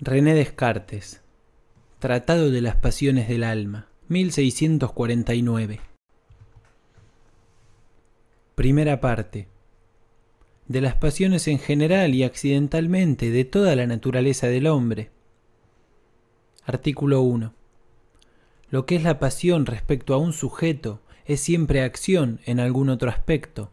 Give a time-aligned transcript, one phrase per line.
[0.00, 1.22] René Descartes
[1.98, 5.80] Tratado de las Pasiones del Alma 1649
[8.54, 9.48] Primera parte.
[10.68, 15.10] De las pasiones en general y accidentalmente de toda la naturaleza del hombre.
[16.64, 17.52] Artículo 1
[18.70, 23.10] Lo que es la pasión respecto a un sujeto es siempre acción en algún otro
[23.10, 23.72] aspecto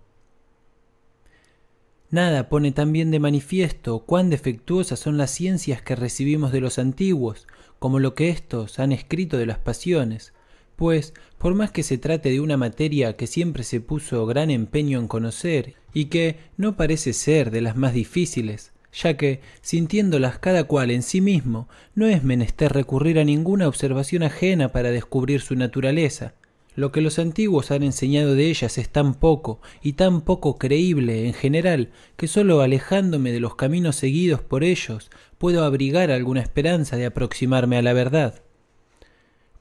[2.16, 6.80] Nada pone tan bien de manifiesto cuán defectuosas son las ciencias que recibimos de los
[6.80, 7.46] antiguos,
[7.78, 10.32] como lo que éstos han escrito de las pasiones,
[10.78, 14.98] pues, por más que se trate de una materia que siempre se puso gran empeño
[14.98, 20.64] en conocer, y que no parece ser de las más difíciles, ya que, sintiéndolas cada
[20.64, 25.58] cual en sí mismo, no es menester recurrir a ninguna observación ajena para descubrir su
[25.58, 26.34] naturaleza,
[26.76, 31.26] lo que los antiguos han enseñado de ellas es tan poco y tan poco creíble
[31.26, 36.98] en general que sólo alejándome de los caminos seguidos por ellos puedo abrigar alguna esperanza
[36.98, 38.42] de aproximarme a la verdad.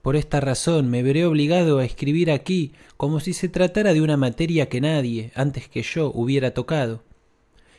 [0.03, 4.17] Por esta razón me veré obligado a escribir aquí como si se tratara de una
[4.17, 7.03] materia que nadie, antes que yo, hubiera tocado,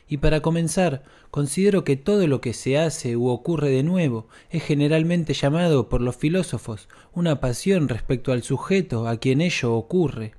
[0.08, 4.62] y para comenzar, considero que todo lo que se hace u ocurre de nuevo es
[4.62, 10.34] generalmente llamado por los filósofos una pasión respecto al sujeto a quien ello ocurre,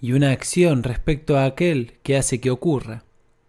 [0.00, 3.04] y una acción respecto a aquel que hace que ocurra.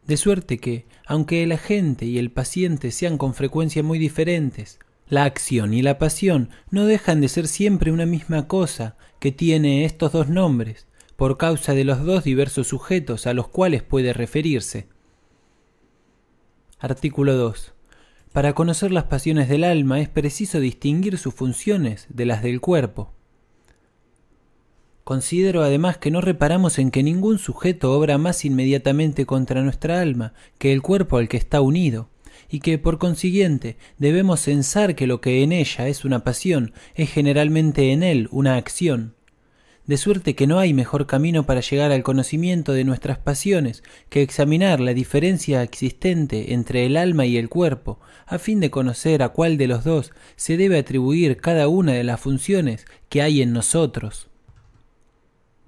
[0.06, 5.26] De suerte que, aunque el agente y el paciente sean con frecuencia muy diferentes, la
[5.26, 10.14] acción y la pasión no dejan de ser siempre una misma cosa que tiene estos
[10.14, 10.88] dos nombres,
[11.18, 14.88] por causa de los dos diversos sujetos a los cuales puede referirse.
[16.80, 17.74] Artículo 2.
[18.32, 23.14] Para conocer las pasiones del alma es preciso distinguir sus funciones de las del cuerpo.
[25.04, 30.34] Considero además que no reparamos en que ningún sujeto obra más inmediatamente contra nuestra alma
[30.60, 32.10] que el cuerpo al que está unido,
[32.48, 37.10] y que por consiguiente debemos censar que lo que en ella es una pasión es
[37.10, 39.17] generalmente en él una acción
[39.88, 44.22] de suerte que no hay mejor camino para llegar al conocimiento de nuestras pasiones que
[44.22, 49.30] examinar la diferencia existente entre el alma y el cuerpo, a fin de conocer a
[49.30, 53.54] cuál de los dos se debe atribuir cada una de las funciones que hay en
[53.54, 54.28] nosotros.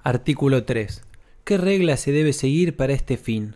[0.04, 1.02] Artículo 3.
[1.46, 3.56] ¿Qué regla se debe seguir para este fin?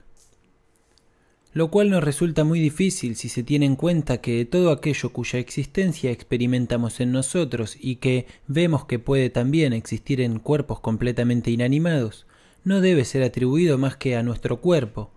[1.53, 5.39] Lo cual nos resulta muy difícil si se tiene en cuenta que todo aquello cuya
[5.39, 12.25] existencia experimentamos en nosotros y que vemos que puede también existir en cuerpos completamente inanimados,
[12.63, 15.11] no debe ser atribuido más que a nuestro cuerpo,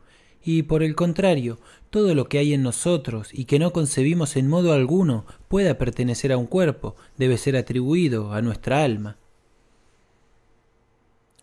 [0.44, 1.58] y por el contrario,
[1.90, 6.30] todo lo que hay en nosotros y que no concebimos en modo alguno pueda pertenecer
[6.32, 9.16] a un cuerpo, debe ser atribuido a nuestra alma.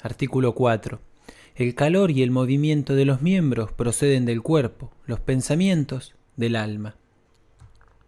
[0.02, 1.13] Artículo 4.
[1.56, 6.96] El calor y el movimiento de los miembros proceden del cuerpo, los pensamientos del alma.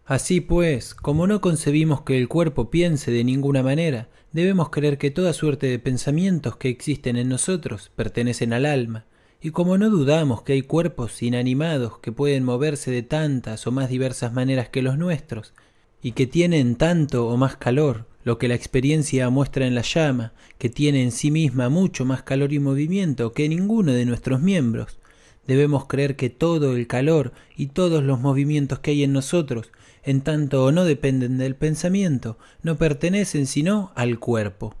[0.04, 5.12] Así pues, como no concebimos que el cuerpo piense de ninguna manera, debemos creer que
[5.12, 9.04] toda suerte de pensamientos que existen en nosotros pertenecen al alma,
[9.40, 13.88] y como no dudamos que hay cuerpos inanimados que pueden moverse de tantas o más
[13.88, 15.54] diversas maneras que los nuestros,
[16.02, 20.32] y que tienen tanto o más calor, lo que la experiencia muestra en la llama,
[20.58, 24.98] que tiene en sí misma mucho más calor y movimiento que ninguno de nuestros miembros.
[25.46, 29.70] Debemos creer que todo el calor y todos los movimientos que hay en nosotros,
[30.02, 34.74] en tanto o no dependen del pensamiento, no pertenecen sino al cuerpo.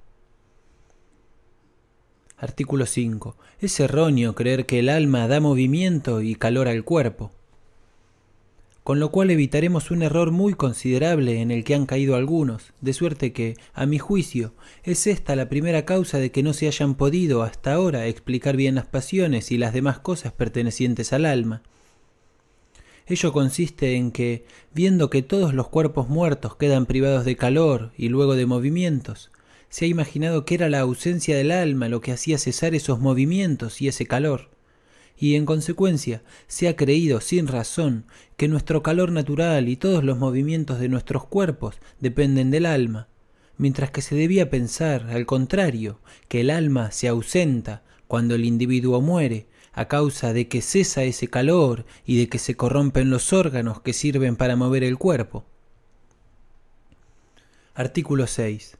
[2.36, 3.36] Artículo 5.
[3.60, 7.30] Es erróneo creer que el alma da movimiento y calor al cuerpo
[8.86, 12.92] con lo cual evitaremos un error muy considerable en el que han caído algunos, de
[12.92, 14.54] suerte que, a mi juicio,
[14.84, 18.76] es esta la primera causa de que no se hayan podido hasta ahora explicar bien
[18.76, 21.64] las pasiones y las demás cosas pertenecientes al alma.
[23.08, 28.08] Ello consiste en que, viendo que todos los cuerpos muertos quedan privados de calor y
[28.08, 29.32] luego de movimientos,
[29.68, 33.82] se ha imaginado que era la ausencia del alma lo que hacía cesar esos movimientos
[33.82, 34.55] y ese calor
[35.18, 38.04] y en consecuencia se ha creído sin razón
[38.36, 43.08] que nuestro calor natural y todos los movimientos de nuestros cuerpos dependen del alma,
[43.56, 49.00] mientras que se debía pensar, al contrario, que el alma se ausenta cuando el individuo
[49.00, 53.82] muere, a causa de que cesa ese calor y de que se corrompen los órganos
[53.82, 55.44] que sirven para mover el cuerpo.
[57.74, 58.78] Artículo 6.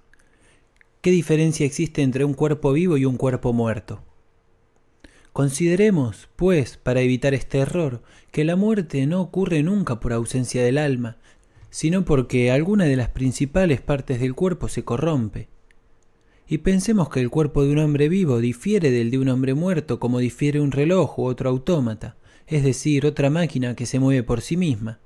[1.02, 4.05] ¿Qué diferencia existe entre un cuerpo vivo y un cuerpo muerto?
[5.36, 8.00] Consideremos, pues, para evitar este error,
[8.32, 11.18] que la muerte no ocurre nunca por ausencia del alma,
[11.68, 15.48] sino porque alguna de las principales partes del cuerpo se corrompe.
[16.48, 20.00] Y pensemos que el cuerpo de un hombre vivo difiere del de un hombre muerto
[20.00, 22.16] como difiere un reloj u otro autómata,
[22.46, 25.00] es decir, otra máquina que se mueve por sí misma.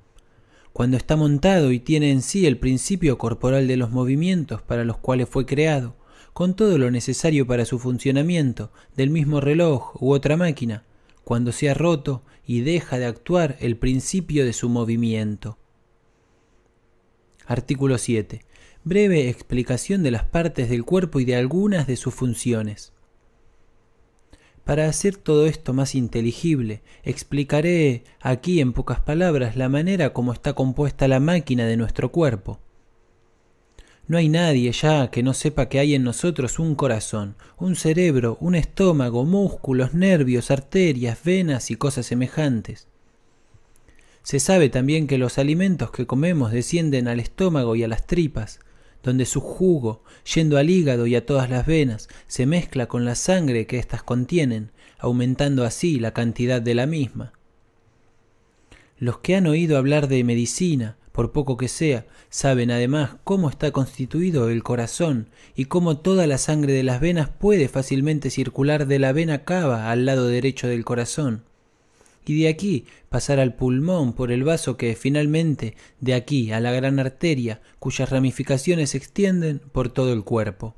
[0.71, 4.97] cuando está montado y tiene en sí el principio corporal de los movimientos para los
[4.97, 5.97] cuales fue creado,
[6.33, 10.83] con todo lo necesario para su funcionamiento, del mismo reloj u otra máquina,
[11.23, 15.57] cuando se ha roto y deja de actuar el principio de su movimiento.
[17.45, 18.41] Artículo 7.
[18.83, 22.93] Breve explicación de las partes del cuerpo y de algunas de sus funciones.
[24.63, 30.53] Para hacer todo esto más inteligible, explicaré aquí en pocas palabras la manera como está
[30.53, 32.59] compuesta la máquina de nuestro cuerpo.
[34.11, 38.37] No hay nadie ya que no sepa que hay en nosotros un corazón, un cerebro,
[38.41, 42.89] un estómago, músculos, nervios, arterias, venas y cosas semejantes.
[44.21, 48.59] Se sabe también que los alimentos que comemos descienden al estómago y a las tripas,
[49.01, 50.03] donde su jugo,
[50.35, 54.03] yendo al hígado y a todas las venas, se mezcla con la sangre que éstas
[54.03, 57.31] contienen, aumentando así la cantidad de la misma.
[58.97, 63.71] Los que han oído hablar de medicina, por poco que sea, saben además cómo está
[63.71, 68.99] constituido el corazón y cómo toda la sangre de las venas puede fácilmente circular de
[68.99, 71.43] la vena cava al lado derecho del corazón
[72.25, 76.71] y de aquí pasar al pulmón por el vaso que finalmente de aquí a la
[76.71, 80.75] gran arteria cuyas ramificaciones se extienden por todo el cuerpo.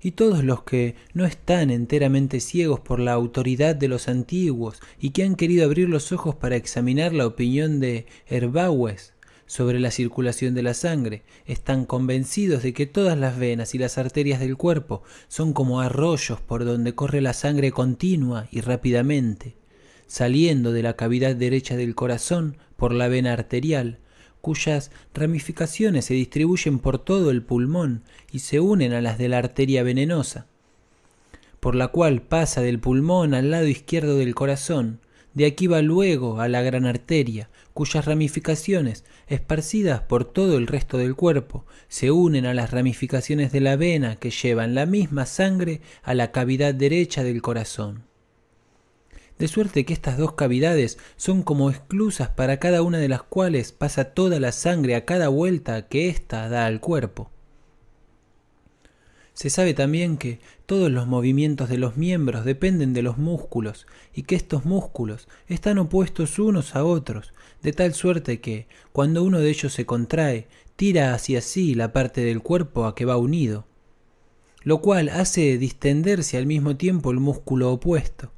[0.00, 5.10] Y todos los que no están enteramente ciegos por la autoridad de los antiguos y
[5.10, 9.14] que han querido abrir los ojos para examinar la opinión de Herbaues
[9.46, 13.98] sobre la circulación de la sangre, están convencidos de que todas las venas y las
[13.98, 19.56] arterias del cuerpo son como arroyos por donde corre la sangre continua y rápidamente,
[20.06, 23.98] saliendo de la cavidad derecha del corazón por la vena arterial,
[24.48, 28.02] cuyas ramificaciones se distribuyen por todo el pulmón
[28.32, 30.46] y se unen a las de la arteria venenosa,
[31.60, 35.00] por la cual pasa del pulmón al lado izquierdo del corazón,
[35.34, 40.96] de aquí va luego a la gran arteria, cuyas ramificaciones, esparcidas por todo el resto
[40.96, 45.82] del cuerpo, se unen a las ramificaciones de la vena que llevan la misma sangre
[46.02, 48.07] a la cavidad derecha del corazón
[49.38, 53.72] de suerte que estas dos cavidades son como esclusas para cada una de las cuales
[53.72, 57.30] pasa toda la sangre a cada vuelta que ésta da al cuerpo.
[59.38, 64.24] Se sabe también que todos los movimientos de los miembros dependen de los músculos y
[64.24, 67.32] que estos músculos están opuestos unos a otros,
[67.62, 72.22] de tal suerte que, cuando uno de ellos se contrae, tira hacia sí la parte
[72.22, 73.64] del cuerpo a que va unido,
[74.64, 78.32] lo cual hace distenderse al mismo tiempo el músculo opuesto.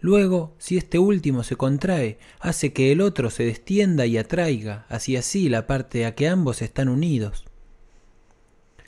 [0.00, 5.20] Luego, si este último se contrae, hace que el otro se destienda y atraiga hacia
[5.20, 7.44] así la parte a que ambos están unidos.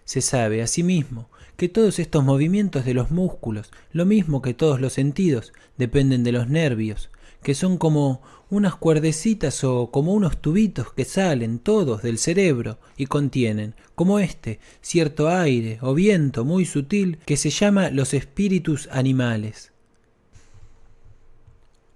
[0.05, 4.95] Se sabe, asimismo, que todos estos movimientos de los músculos, lo mismo que todos los
[4.95, 7.11] sentidos, dependen de los nervios,
[7.43, 13.07] que son como unas cuerdecitas o como unos tubitos que salen todos del cerebro y
[13.07, 19.72] contienen, como este, cierto aire o viento muy sutil que se llama los espíritus animales.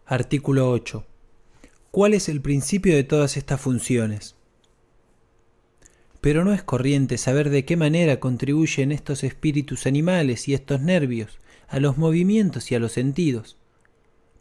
[0.09, 1.05] Artículo 8.
[1.91, 4.37] ¿Cuál es el principio de todas estas funciones?
[6.21, 11.41] Pero no es corriente saber de qué manera contribuyen estos espíritus animales y estos nervios
[11.67, 13.57] a los movimientos y a los sentidos.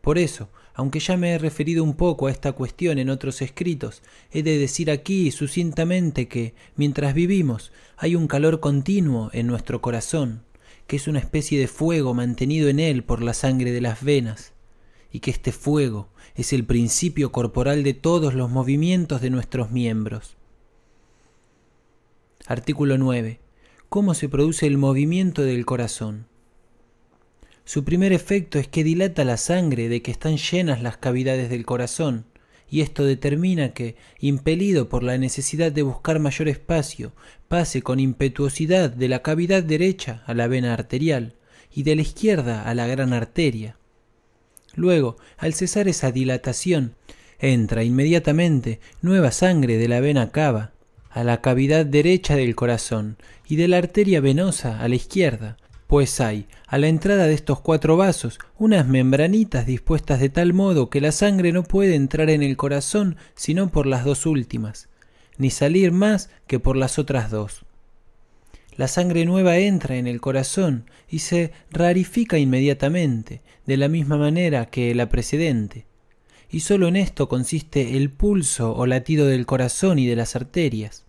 [0.02, 4.04] Por eso, aunque ya me he referido un poco a esta cuestión en otros escritos,
[4.32, 10.44] he de decir aquí sucintamente que, mientras vivimos, hay un calor continuo en nuestro corazón,
[10.86, 14.54] que es una especie de fuego mantenido en él por la sangre de las venas,
[15.16, 20.36] y que este fuego es el principio corporal de todos los movimientos de nuestros miembros.
[22.46, 23.40] Artículo 9.
[23.88, 26.28] ¿Cómo se produce el movimiento del corazón?
[27.64, 31.66] Su primer efecto es que dilata la sangre de que están llenas las cavidades del
[31.66, 32.26] corazón,
[32.70, 37.14] y esto determina que, impelido por la necesidad de buscar mayor espacio,
[37.48, 41.36] pase con impetuosidad de la cavidad derecha a la vena arterial
[41.74, 43.78] y de la izquierda a la gran arteria.
[44.76, 46.96] Luego, al cesar esa dilatación,
[47.40, 50.72] entra inmediatamente nueva sangre de la vena cava
[51.10, 53.18] a la cavidad derecha del corazón
[53.48, 57.62] y de la arteria venosa a la izquierda, pues hay a la entrada de estos
[57.62, 62.44] cuatro vasos unas membranitas dispuestas de tal modo que la sangre no puede entrar en
[62.44, 64.90] el corazón sino por las dos últimas,
[65.38, 67.65] ni salir más que por las otras dos
[68.78, 74.66] la sangre nueva entra en el corazón y se rarifica inmediatamente, de la misma manera
[74.66, 75.86] que la precedente.
[76.50, 81.06] Y sólo en esto consiste el pulso o latido del corazón y de las arterias.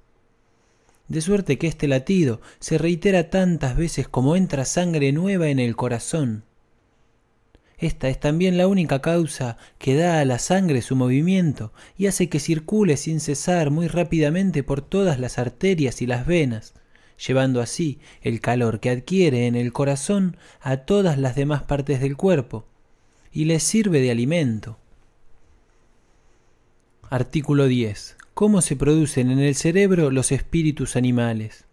[1.08, 5.76] De suerte que este latido se reitera tantas veces como entra sangre nueva en el
[5.76, 6.44] corazón.
[7.78, 12.28] Esta es también la única causa que da a la sangre su movimiento y hace
[12.28, 16.74] que circule sin cesar muy rápidamente por todas las arterias y las venas,
[17.18, 22.16] llevando así el calor que adquiere en el corazón a todas las demás partes del
[22.16, 22.66] cuerpo,
[23.32, 24.78] y les sirve de alimento.
[27.08, 28.16] Artículo 10.
[28.34, 31.66] ¿Cómo se producen en el cerebro los espíritus animales?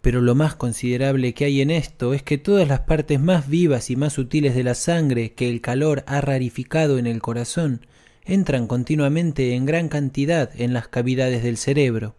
[0.00, 3.90] Pero lo más considerable que hay en esto es que todas las partes más vivas
[3.90, 7.86] y más sutiles de la sangre que el calor ha rarificado en el corazón
[8.24, 12.14] entran continuamente en gran cantidad en las cavidades del cerebro.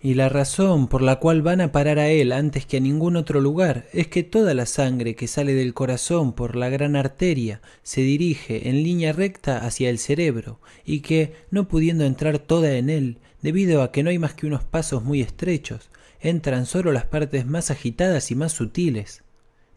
[0.00, 3.16] Y la razón por la cual van a parar a él antes que a ningún
[3.16, 7.60] otro lugar es que toda la sangre que sale del corazón por la gran arteria
[7.82, 12.90] se dirige en línea recta hacia el cerebro y que, no pudiendo entrar toda en
[12.90, 15.90] él, debido a que no hay más que unos pasos muy estrechos,
[16.20, 19.24] entran solo las partes más agitadas y más sutiles,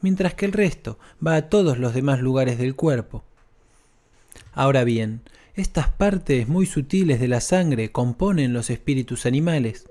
[0.01, 3.23] mientras que el resto va a todos los demás lugares del cuerpo.
[4.53, 5.21] Ahora bien,
[5.55, 9.87] estas partes muy sutiles de la sangre componen los espíritus animales,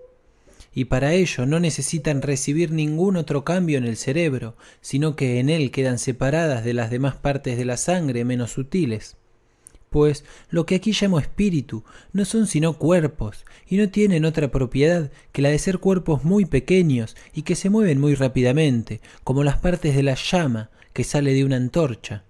[0.72, 5.50] y para ello no necesitan recibir ningún otro cambio en el cerebro, sino que en
[5.50, 9.16] él quedan separadas de las demás partes de la sangre menos sutiles
[9.90, 15.10] pues lo que aquí llamo espíritu no son sino cuerpos, y no tienen otra propiedad
[15.32, 19.58] que la de ser cuerpos muy pequeños y que se mueven muy rápidamente, como las
[19.58, 22.24] partes de la llama que sale de una antorcha.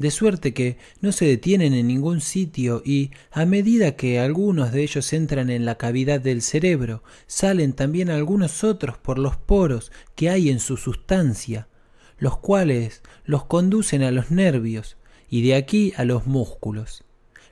[0.00, 4.82] De suerte que no se detienen en ningún sitio y, a medida que algunos de
[4.82, 10.30] ellos entran en la cavidad del cerebro, salen también algunos otros por los poros que
[10.30, 11.68] hay en su sustancia,
[12.16, 14.96] los cuales los conducen a los nervios,
[15.28, 17.04] y de aquí a los músculos,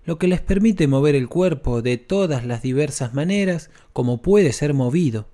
[0.07, 4.73] lo que les permite mover el cuerpo de todas las diversas maneras como puede ser
[4.73, 5.28] movido.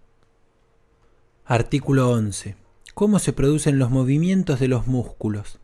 [1.45, 2.57] Artículo 11.
[2.93, 5.61] ¿Cómo se producen los movimientos de los músculos?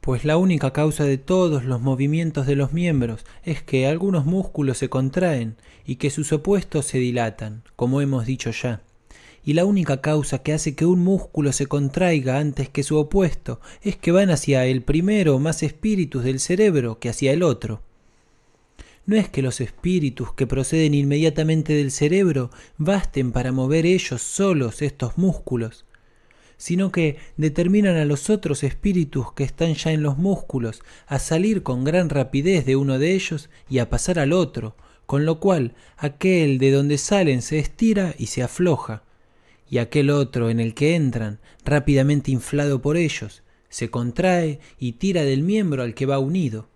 [0.00, 4.78] Pues la única causa de todos los movimientos de los miembros es que algunos músculos
[4.78, 8.82] se contraen y que sus opuestos se dilatan, como hemos dicho ya
[9.44, 13.60] y la única causa que hace que un músculo se contraiga antes que su opuesto
[13.82, 17.82] es que van hacia el primero más espíritus del cerebro que hacia el otro.
[19.06, 24.82] No es que los espíritus que proceden inmediatamente del cerebro basten para mover ellos solos
[24.82, 25.84] estos músculos,
[26.60, 31.62] sino que determinan a los otros espíritus que están ya en los músculos a salir
[31.62, 34.76] con gran rapidez de uno de ellos y a pasar al otro,
[35.06, 39.04] con lo cual aquel de donde salen se estira y se afloja,
[39.70, 45.22] y aquel otro en el que entran, rápidamente inflado por ellos, se contrae y tira
[45.22, 46.68] del miembro al que va unido.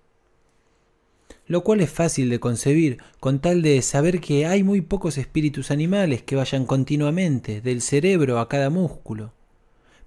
[1.47, 5.71] Lo cual es fácil de concebir con tal de saber que hay muy pocos espíritus
[5.71, 9.35] animales que vayan continuamente del cerebro a cada músculo,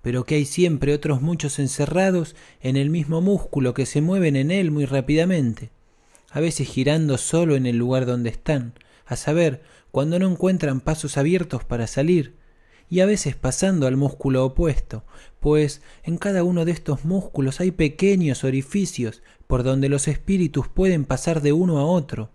[0.01, 4.51] pero que hay siempre otros muchos encerrados en el mismo músculo que se mueven en
[4.51, 5.71] él muy rápidamente,
[6.31, 8.73] a veces girando solo en el lugar donde están,
[9.05, 9.61] a saber,
[9.91, 12.35] cuando no encuentran pasos abiertos para salir,
[12.89, 15.03] y a veces pasando al músculo opuesto,
[15.39, 21.05] pues en cada uno de estos músculos hay pequeños orificios por donde los espíritus pueden
[21.05, 22.31] pasar de uno a otro,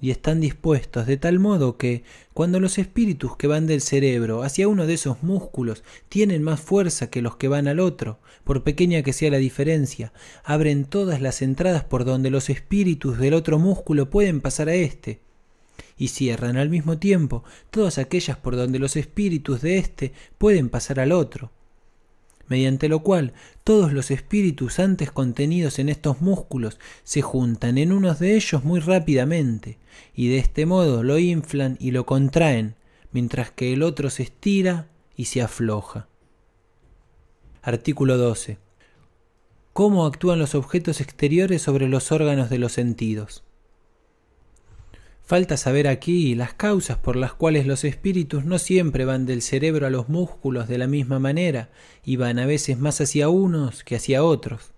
[0.00, 4.68] y están dispuestos de tal modo que, cuando los espíritus que van del cerebro hacia
[4.68, 9.02] uno de esos músculos tienen más fuerza que los que van al otro, por pequeña
[9.02, 14.10] que sea la diferencia, abren todas las entradas por donde los espíritus del otro músculo
[14.10, 15.20] pueden pasar a éste,
[15.96, 20.98] y cierran al mismo tiempo todas aquellas por donde los espíritus de éste pueden pasar
[20.98, 21.50] al otro,
[22.50, 23.32] mediante lo cual
[23.64, 28.80] todos los espíritus antes contenidos en estos músculos se juntan en unos de ellos muy
[28.80, 29.78] rápidamente,
[30.14, 32.74] y de este modo lo inflan y lo contraen,
[33.12, 36.08] mientras que el otro se estira y se afloja.
[37.62, 38.58] Artículo 12.
[39.72, 43.44] ¿Cómo actúan los objetos exteriores sobre los órganos de los sentidos?
[45.30, 49.86] Falta saber aquí las causas por las cuales los espíritus no siempre van del cerebro
[49.86, 51.70] a los músculos de la misma manera
[52.04, 54.72] y van a veces más hacia unos que hacia otros.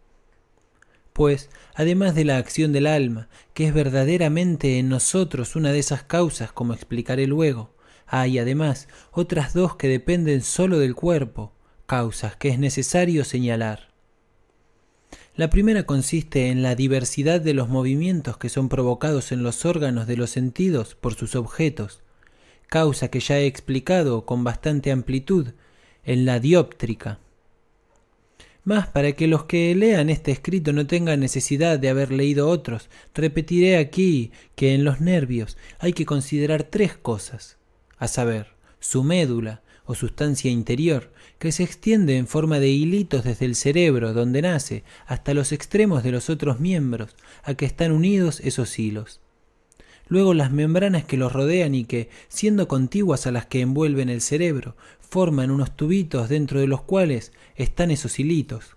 [1.14, 6.02] Pues, además de la acción del alma, que es verdaderamente en nosotros una de esas
[6.02, 7.74] causas, como explicaré luego,
[8.06, 11.54] hay además otras dos que dependen sólo del cuerpo,
[11.86, 13.91] causas que es necesario señalar.
[15.34, 20.06] La primera consiste en la diversidad de los movimientos que son provocados en los órganos
[20.06, 22.02] de los sentidos por sus objetos,
[22.68, 25.48] causa que ya he explicado con bastante amplitud
[26.04, 27.18] en la dióptrica.
[28.62, 32.90] Más para que los que lean este escrito no tengan necesidad de haber leído otros,
[33.14, 37.56] repetiré aquí que en los nervios hay que considerar tres cosas,
[37.96, 38.48] a saber,
[38.80, 41.10] su médula, o sustancia interior,
[41.42, 46.04] que se extiende en forma de hilitos desde el cerebro, donde nace, hasta los extremos
[46.04, 49.18] de los otros miembros, a que están unidos esos hilos.
[50.06, 54.20] Luego las membranas que los rodean y que, siendo contiguas a las que envuelven el
[54.20, 58.76] cerebro, forman unos tubitos dentro de los cuales están esos hilitos.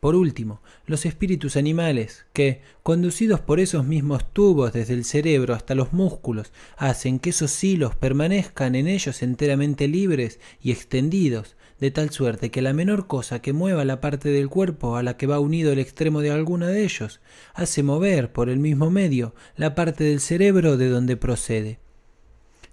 [0.00, 5.74] Por último, los espíritus animales, que, conducidos por esos mismos tubos desde el cerebro hasta
[5.74, 12.10] los músculos, hacen que esos hilos permanezcan en ellos enteramente libres y extendidos, de tal
[12.10, 15.40] suerte que la menor cosa que mueva la parte del cuerpo a la que va
[15.40, 17.20] unido el extremo de alguno de ellos,
[17.54, 21.80] hace mover por el mismo medio la parte del cerebro de donde procede.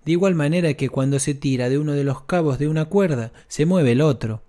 [0.06, 3.32] De igual manera que cuando se tira de uno de los cabos de una cuerda,
[3.48, 4.45] se mueve el otro.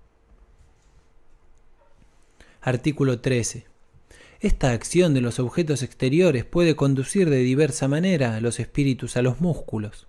[2.66, 3.64] Artículo 13.
[4.40, 9.22] Esta acción de los objetos exteriores puede conducir de diversa manera a los espíritus a
[9.22, 10.08] los músculos.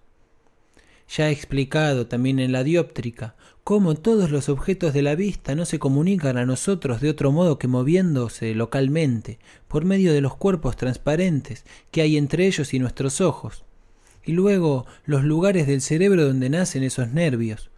[1.08, 5.66] Ya he explicado también en la dióptrica cómo todos los objetos de la vista no
[5.66, 9.38] se comunican a nosotros de otro modo que moviéndose localmente
[9.68, 13.66] por medio de los cuerpos transparentes que hay entre ellos y nuestros ojos,
[14.26, 17.70] y luego los lugares del cerebro donde nacen esos nervios,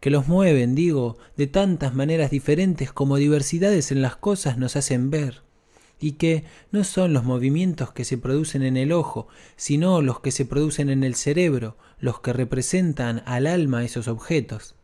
[0.00, 5.10] que los mueven, digo, de tantas maneras diferentes como diversidades en las cosas nos hacen
[5.10, 5.42] ver,
[6.00, 10.30] y que no son los movimientos que se producen en el ojo, sino los que
[10.30, 14.76] se producen en el cerebro, los que representan al alma esos objetos.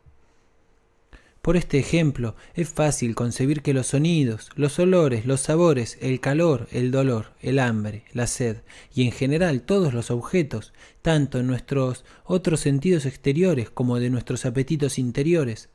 [1.44, 6.68] Por este ejemplo, es fácil concebir que los sonidos, los olores, los sabores, el calor,
[6.72, 8.62] el dolor, el hambre, la sed
[8.94, 10.72] y en general todos los objetos,
[11.02, 15.68] tanto en nuestros otros sentidos exteriores como de nuestros apetitos interiores,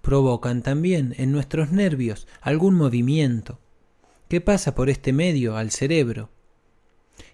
[0.00, 3.58] provocan también en nuestros nervios algún movimiento
[4.28, 6.30] que pasa por este medio al cerebro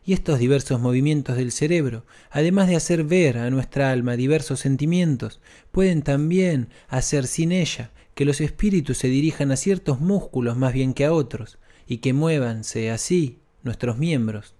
[0.06, 5.40] y estos diversos movimientos del cerebro, además de hacer ver a nuestra alma diversos sentimientos,
[5.72, 10.94] pueden también hacer sin ella que los espíritus se dirijan a ciertos músculos más bien
[10.94, 11.58] que a otros,
[11.88, 14.54] y que muévanse así nuestros miembros.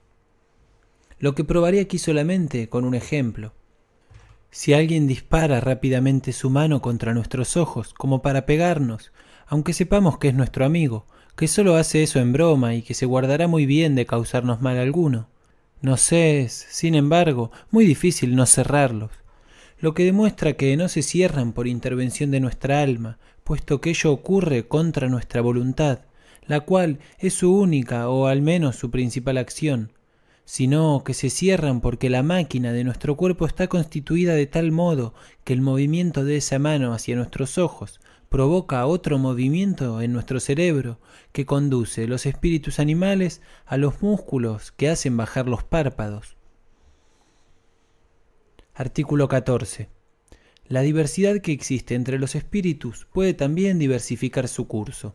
[1.21, 3.55] Lo que probaré aquí solamente con un ejemplo.
[4.51, 9.13] Si alguien dispara rápidamente su mano contra nuestros ojos, como para pegarnos,
[9.47, 11.07] aunque sepamos que es nuestro amigo,
[11.37, 14.77] que solo hace eso en broma y que se guardará muy bien de causarnos mal
[14.79, 15.29] alguno.
[15.81, 19.11] Nos es, sin embargo, muy difícil no cerrarlos,
[19.79, 24.11] lo que demuestra que no se cierran por intervención de nuestra alma, puesto que ello
[24.11, 26.01] ocurre contra nuestra voluntad,
[26.47, 29.93] la cual es su única o al menos su principal acción,
[30.47, 35.13] sino que se cierran porque la máquina de nuestro cuerpo está constituida de tal modo
[35.45, 40.99] que el movimiento de esa mano hacia nuestros ojos provoca otro movimiento en nuestro cerebro
[41.33, 46.37] que conduce los espíritus animales a los músculos que hacen bajar los párpados.
[48.75, 49.89] Artículo 14.
[50.67, 55.15] La diversidad que existe entre los espíritus puede también diversificar su curso.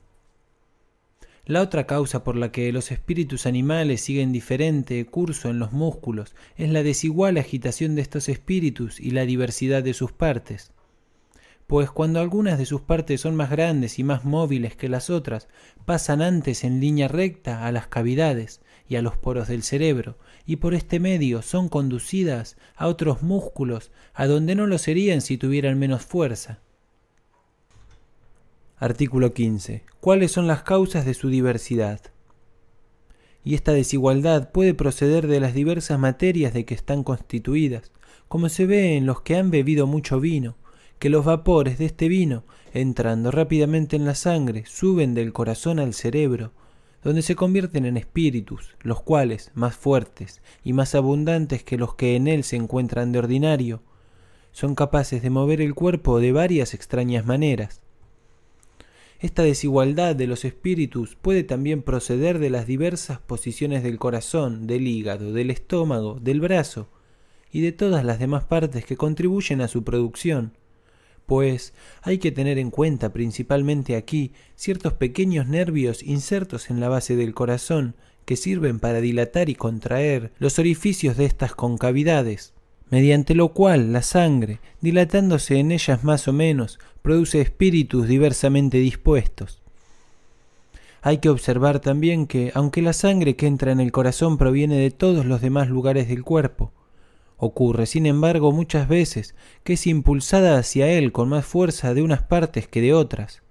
[1.45, 6.33] La otra causa por la que los espíritus animales siguen diferente curso en los músculos
[6.55, 10.71] es la desigual agitación de estos espíritus y la diversidad de sus partes
[11.71, 15.47] pues cuando algunas de sus partes son más grandes y más móviles que las otras,
[15.85, 20.57] pasan antes en línea recta a las cavidades y a los poros del cerebro, y
[20.57, 25.79] por este medio son conducidas a otros músculos a donde no lo serían si tuvieran
[25.79, 26.59] menos fuerza.
[28.75, 29.85] Artículo 15.
[30.01, 32.01] ¿Cuáles son las causas de su diversidad?
[33.45, 37.93] Y esta desigualdad puede proceder de las diversas materias de que están constituidas,
[38.27, 40.57] como se ve en los que han bebido mucho vino,
[41.01, 42.43] que los vapores de este vino,
[42.75, 46.51] entrando rápidamente en la sangre, suben del corazón al cerebro,
[47.03, 52.15] donde se convierten en espíritus, los cuales, más fuertes y más abundantes que los que
[52.15, 53.81] en él se encuentran de ordinario,
[54.51, 57.81] son capaces de mover el cuerpo de varias extrañas maneras.
[59.19, 64.85] Esta desigualdad de los espíritus puede también proceder de las diversas posiciones del corazón, del
[64.85, 66.89] hígado, del estómago, del brazo
[67.51, 70.60] y de todas las demás partes que contribuyen a su producción
[71.31, 77.15] pues hay que tener en cuenta principalmente aquí ciertos pequeños nervios insertos en la base
[77.15, 82.51] del corazón que sirven para dilatar y contraer los orificios de estas concavidades,
[82.89, 89.61] mediante lo cual la sangre, dilatándose en ellas más o menos, produce espíritus diversamente dispuestos.
[91.01, 94.91] Hay que observar también que, aunque la sangre que entra en el corazón proviene de
[94.91, 96.73] todos los demás lugares del cuerpo,
[97.43, 102.21] Ocurre, sin embargo, muchas veces que es impulsada hacia él con más fuerza de unas
[102.21, 103.41] partes que de otras,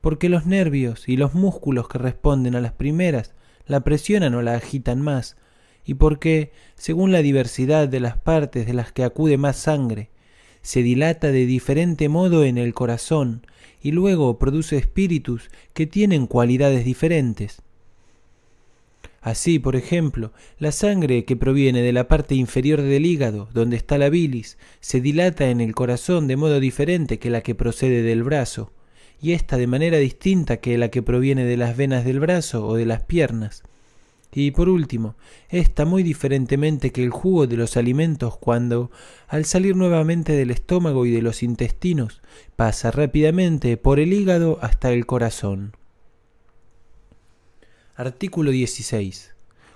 [0.00, 4.56] porque los nervios y los músculos que responden a las primeras la presionan o la
[4.56, 5.36] agitan más,
[5.84, 10.10] y porque, según la diversidad de las partes de las que acude más sangre,
[10.60, 13.46] se dilata de diferente modo en el corazón
[13.80, 17.62] y luego produce espíritus que tienen cualidades diferentes.
[19.20, 23.98] Así, por ejemplo, la sangre que proviene de la parte inferior del hígado, donde está
[23.98, 28.22] la bilis, se dilata en el corazón de modo diferente que la que procede del
[28.22, 28.72] brazo,
[29.20, 32.76] y ésta de manera distinta que la que proviene de las venas del brazo o
[32.76, 33.62] de las piernas.
[34.32, 35.16] Y por último,
[35.50, 38.90] esta muy diferentemente que el jugo de los alimentos cuando,
[39.28, 42.22] al salir nuevamente del estómago y de los intestinos,
[42.56, 45.72] pasa rápidamente por el hígado hasta el corazón.
[48.00, 49.34] Artículo 16.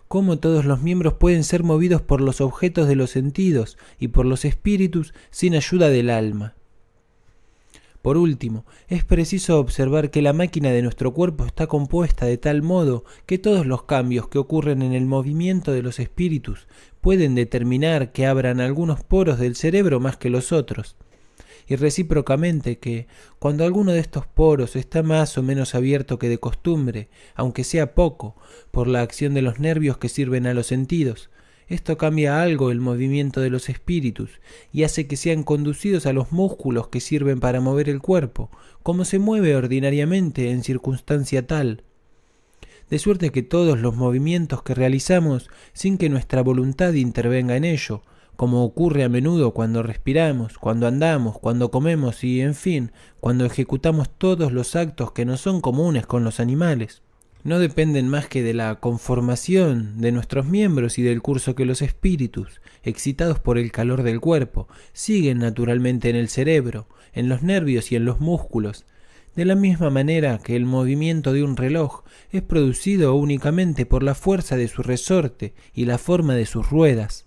[0.09, 4.25] Cómo todos los miembros pueden ser movidos por los objetos de los sentidos y por
[4.25, 6.55] los espíritus sin ayuda del alma.
[8.01, 12.63] Por último, es preciso observar que la máquina de nuestro cuerpo está compuesta de tal
[12.63, 16.67] modo que todos los cambios que ocurren en el movimiento de los espíritus
[17.03, 20.97] pueden determinar que abran algunos poros del cerebro más que los otros,
[21.67, 23.07] y recíprocamente que,
[23.39, 27.95] cuando alguno de estos poros está más o menos abierto que de costumbre, aunque sea
[27.95, 28.37] poco,
[28.71, 31.31] por la acción de los nervios que sirven a los sentidos,
[31.67, 34.31] esto cambia algo el movimiento de los espíritus
[34.71, 38.51] y hace que sean conducidos a los músculos que sirven para mover el cuerpo,
[38.83, 41.83] como se mueve ordinariamente en circunstancia tal.
[42.91, 48.03] De suerte que todos los movimientos que realizamos sin que nuestra voluntad intervenga en ello,
[48.37, 54.11] como ocurre a menudo cuando respiramos, cuando andamos, cuando comemos y, en fin, cuando ejecutamos
[54.17, 57.03] todos los actos que no son comunes con los animales
[57.45, 61.83] no dependen más que de la conformación de nuestros miembros y del curso que los
[61.83, 67.93] espíritus, excitados por el calor del cuerpo, siguen naturalmente en el cerebro, en los nervios
[67.93, 68.87] y en los músculos,
[69.37, 74.15] de la misma manera que el movimiento de un reloj es producido únicamente por la
[74.15, 77.27] fuerza de su resorte y la forma de sus ruedas.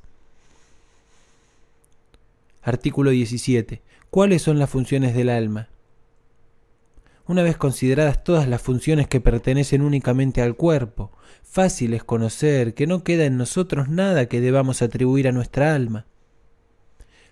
[2.68, 3.82] Artículo 17.
[4.10, 5.70] ¿Cuáles son las funciones del alma?
[7.26, 11.12] una vez consideradas todas las funciones que pertenecen únicamente al cuerpo,
[11.44, 16.06] fácil es conocer que no queda en nosotros nada que debamos atribuir a nuestra alma.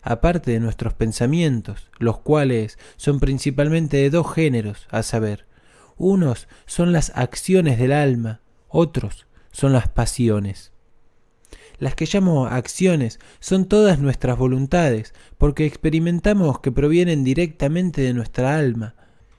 [0.02, 5.48] Aparte de nuestros pensamientos, los cuales son principalmente de dos géneros, a saber,
[5.98, 10.75] unos son las acciones del alma, otros son las pasiones.
[11.78, 18.58] Las que llamo acciones son todas nuestras voluntades, porque experimentamos que provienen directamente de nuestra
[18.58, 18.96] alma,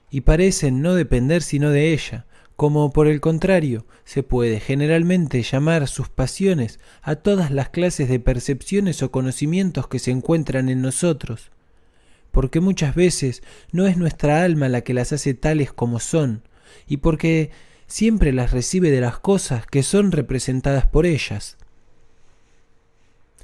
[0.09, 2.25] y parecen no depender sino de ella,
[2.57, 8.19] como por el contrario se puede generalmente llamar sus pasiones a todas las clases de
[8.19, 11.51] percepciones o conocimientos que se encuentran en nosotros,
[12.31, 16.41] porque muchas veces no es nuestra alma la que las hace tales como son,
[16.87, 17.51] y porque
[17.85, 21.57] siempre las recibe de las cosas que son representadas por ellas.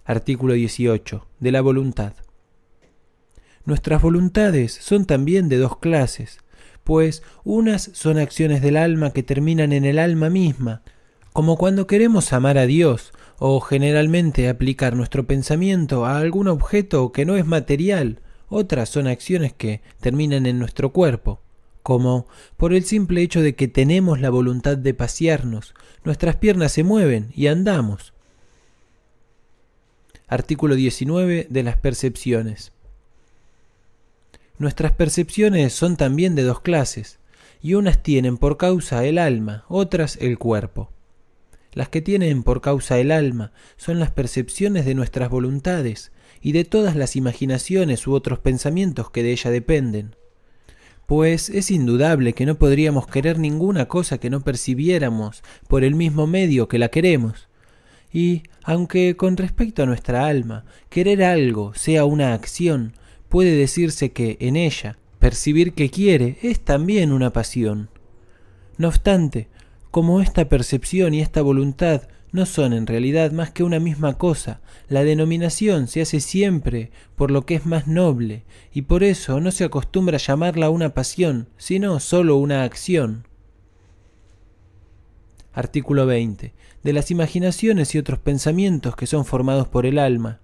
[0.05, 1.25] Artículo 18.
[1.39, 2.13] De la voluntad.
[3.63, 6.39] Nuestras voluntades son también de dos clases,
[6.83, 10.81] pues unas son acciones del alma que terminan en el alma misma,
[11.31, 17.25] como cuando queremos amar a Dios o generalmente aplicar nuestro pensamiento a algún objeto que
[17.25, 21.39] no es material, otras son acciones que terminan en nuestro cuerpo,
[21.81, 26.83] como por el simple hecho de que tenemos la voluntad de pasearnos, nuestras piernas se
[26.83, 28.13] mueven y andamos.
[30.33, 32.71] Artículo 19 de las percepciones.
[34.57, 37.19] Nuestras percepciones son también de dos clases,
[37.61, 40.89] y unas tienen por causa el alma, otras el cuerpo.
[41.73, 46.65] Las que tienen por causa el alma son las percepciones de nuestras voluntades y de
[46.65, 50.15] todas las imaginaciones u otros pensamientos que de ella dependen.
[51.05, 56.25] Pues es indudable que no podríamos querer ninguna cosa que no percibiéramos por el mismo
[56.25, 57.49] medio que la queremos.
[58.13, 62.93] Y, aunque con respecto a nuestra alma, querer algo sea una acción,
[63.27, 67.89] puede decirse que en ella percibir que quiere es también una pasión.
[68.77, 69.47] No obstante,
[69.89, 74.59] como esta percepción y esta voluntad no son en realidad más que una misma cosa,
[74.89, 79.51] la denominación se hace siempre por lo que es más noble, y por eso no
[79.51, 83.27] se acostumbra llamarla una pasión, sino sólo una acción.
[85.53, 86.51] Artículo 20.
[86.81, 90.39] De las imaginaciones y otros pensamientos que son formados por el alma.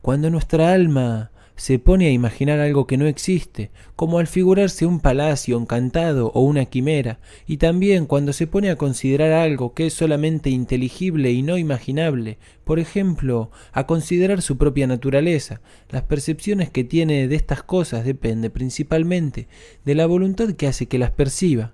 [0.00, 5.00] Cuando nuestra alma se pone a imaginar algo que no existe, como al figurarse un
[5.00, 9.94] palacio encantado o una quimera, y también cuando se pone a considerar algo que es
[9.94, 15.60] solamente inteligible y no imaginable, por ejemplo, a considerar su propia naturaleza.
[15.90, 19.48] Las percepciones que tiene de estas cosas depende principalmente
[19.84, 21.72] de la voluntad que hace que las perciba.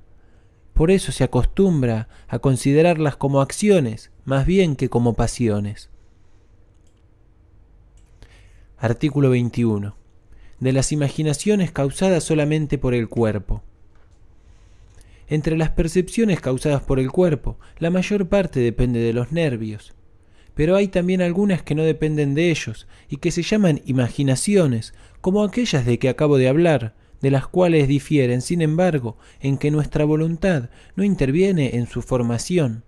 [0.72, 5.90] Por eso se acostumbra a considerarlas como acciones, más bien que como pasiones.
[8.78, 9.94] Artículo 21.
[10.58, 13.62] De las imaginaciones causadas solamente por el cuerpo.
[15.28, 19.94] Entre las percepciones causadas por el cuerpo, la mayor parte depende de los nervios,
[20.54, 25.42] pero hay también algunas que no dependen de ellos y que se llaman imaginaciones, como
[25.42, 30.04] aquellas de que acabo de hablar, de las cuales difieren, sin embargo, en que nuestra
[30.04, 32.84] voluntad no interviene en su formación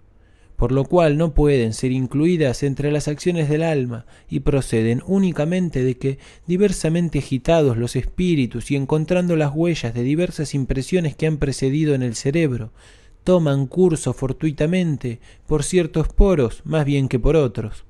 [0.57, 5.83] por lo cual no pueden ser incluidas entre las acciones del alma y proceden únicamente
[5.83, 11.39] de que, diversamente agitados los espíritus y encontrando las huellas de diversas impresiones que han
[11.39, 12.73] precedido en el cerebro,
[13.25, 17.85] toman curso fortuitamente por ciertos poros más bien que por otros.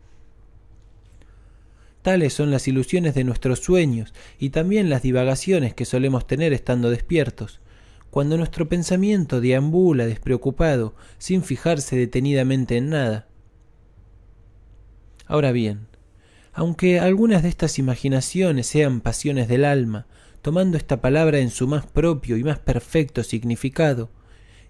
[2.05, 6.91] Tales son las ilusiones de nuestros sueños y también las divagaciones que solemos tener estando
[6.91, 7.63] despiertos,
[8.11, 13.27] cuando nuestro pensamiento deambula despreocupado, sin fijarse detenidamente en nada.
[15.25, 15.87] Ahora bien,
[16.53, 20.07] aunque algunas de estas imaginaciones sean pasiones del alma,
[20.43, 24.11] tomando esta palabra en su más propio y más perfecto significado,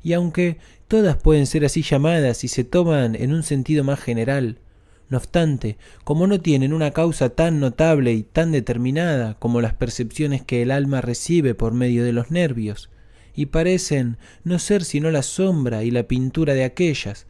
[0.05, 4.61] y aunque todas pueden ser así llamadas y se toman en un sentido más general,
[5.09, 10.43] no obstante, como no tienen una causa tan notable y tan determinada como las percepciones
[10.43, 12.91] que el alma recibe por medio de los nervios,
[13.35, 17.27] y parecen no ser sino la sombra y la pintura de aquellas.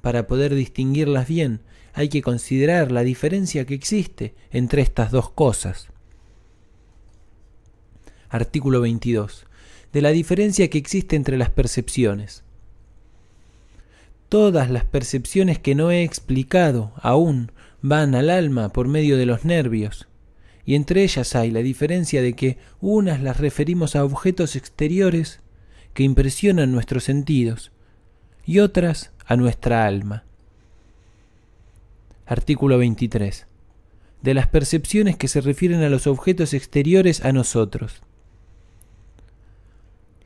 [0.00, 1.60] Para poder distinguirlas bien,
[1.94, 5.88] hay que considerar la diferencia que existe entre estas dos cosas.
[8.28, 9.46] Artículo 22.
[9.92, 12.44] De la diferencia que existe entre las percepciones.
[14.28, 19.44] Todas las percepciones que no he explicado aún van al alma por medio de los
[19.44, 20.08] nervios,
[20.66, 25.40] y entre ellas hay la diferencia de que unas las referimos a objetos exteriores
[25.94, 27.72] que impresionan nuestros sentidos
[28.44, 30.24] y otras a nuestra alma.
[32.26, 33.46] Artículo 23.
[34.20, 38.02] De las percepciones que se refieren a los objetos exteriores a nosotros.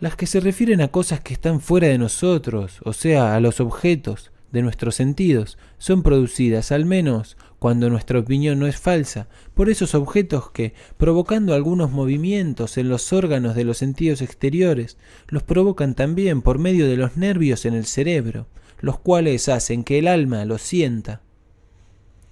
[0.02, 3.60] Las que se refieren a cosas que están fuera de nosotros, o sea, a los
[3.60, 9.70] objetos, de nuestros sentidos son producidas, al menos cuando nuestra opinión no es falsa, por
[9.70, 15.94] esos objetos que, provocando algunos movimientos en los órganos de los sentidos exteriores, los provocan
[15.94, 18.48] también por medio de los nervios en el cerebro,
[18.80, 21.20] los cuales hacen que el alma los sienta.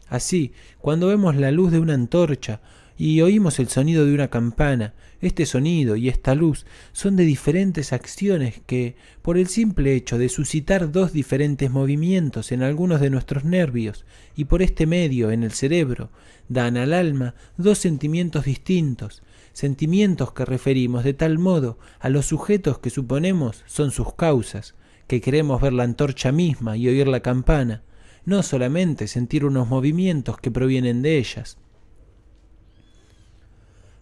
[0.08, 2.60] Así, cuando vemos la luz de una antorcha
[3.00, 4.92] y oímos el sonido de una campana.
[5.22, 10.28] Este sonido y esta luz son de diferentes acciones que, por el simple hecho de
[10.28, 14.04] suscitar dos diferentes movimientos en algunos de nuestros nervios
[14.36, 16.10] y por este medio en el cerebro,
[16.50, 19.22] dan al alma dos sentimientos distintos,
[19.54, 24.74] sentimientos que referimos de tal modo a los sujetos que suponemos son sus causas,
[25.06, 27.82] que queremos ver la antorcha misma y oír la campana,
[28.26, 31.56] no solamente sentir unos movimientos que provienen de ellas.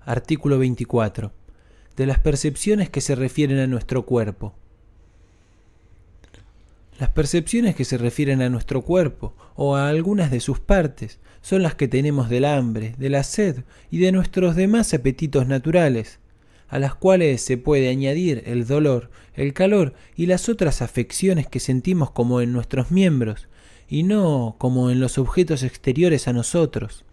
[0.09, 1.33] Artículo 24.
[1.95, 4.55] De las percepciones que se refieren a nuestro cuerpo.
[6.99, 11.63] Las percepciones que se refieren a nuestro cuerpo o a algunas de sus partes son
[11.63, 16.21] las que tenemos del hambre, de la sed y de nuestros demás apetitos naturales,
[16.69, 21.61] a las cuales se puede añadir el dolor, el calor y las otras afecciones que
[21.61, 23.47] sentimos como en nuestros miembros,
[23.91, 27.05] y no como en los objetos exteriores a nosotros.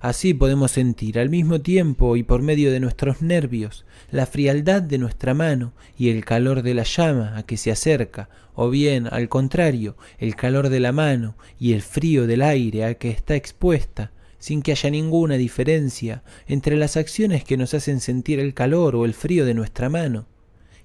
[0.00, 4.98] Así podemos sentir al mismo tiempo y por medio de nuestros nervios la frialdad de
[4.98, 9.28] nuestra mano y el calor de la llama a que se acerca, o bien, al
[9.28, 14.12] contrario, el calor de la mano y el frío del aire a que está expuesta,
[14.38, 19.04] sin que haya ninguna diferencia entre las acciones que nos hacen sentir el calor o
[19.06, 20.26] el frío de nuestra mano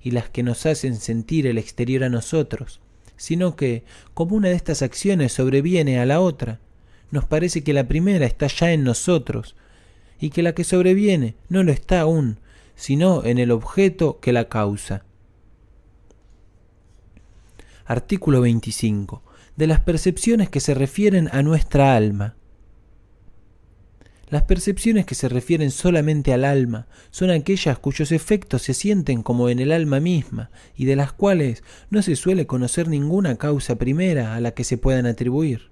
[0.01, 2.79] y las que nos hacen sentir el exterior a nosotros,
[3.17, 6.59] sino que, como una de estas acciones sobreviene a la otra,
[7.11, 9.55] nos parece que la primera está ya en nosotros
[10.19, 12.39] y que la que sobreviene no lo está aún,
[12.75, 15.03] sino en el objeto que la causa.
[17.85, 19.21] Artículo 25.
[19.57, 22.35] De las percepciones que se refieren a nuestra alma.
[24.29, 29.49] Las percepciones que se refieren solamente al alma son aquellas cuyos efectos se sienten como
[29.49, 34.33] en el alma misma y de las cuales no se suele conocer ninguna causa primera
[34.33, 35.70] a la que se puedan atribuir.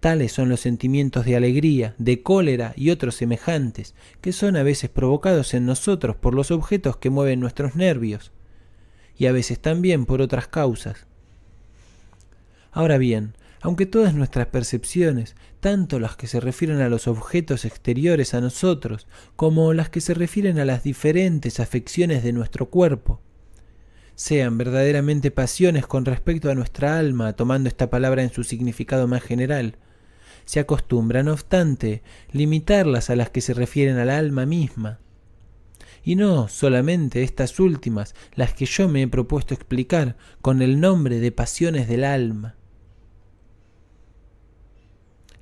[0.00, 4.90] Tales son los sentimientos de alegría, de cólera y otros semejantes, que son a veces
[4.90, 8.30] provocados en nosotros por los objetos que mueven nuestros nervios,
[9.16, 11.06] y a veces también por otras causas.
[12.70, 18.34] Ahora bien, aunque todas nuestras percepciones, tanto las que se refieren a los objetos exteriores
[18.34, 23.20] a nosotros, como las que se refieren a las diferentes afecciones de nuestro cuerpo,
[24.14, 29.22] sean verdaderamente pasiones con respecto a nuestra alma, tomando esta palabra en su significado más
[29.22, 29.76] general,
[30.48, 34.98] se acostumbra, no obstante, limitarlas a las que se refieren al alma misma.
[36.02, 41.20] Y no solamente estas últimas, las que yo me he propuesto explicar con el nombre
[41.20, 42.54] de pasiones del alma.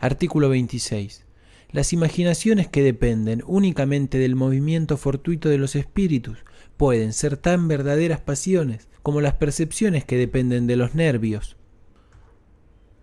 [0.00, 1.24] Artículo 26.
[1.70, 6.38] Las imaginaciones que dependen únicamente del movimiento fortuito de los espíritus
[6.76, 11.56] pueden ser tan verdaderas pasiones como las percepciones que dependen de los nervios.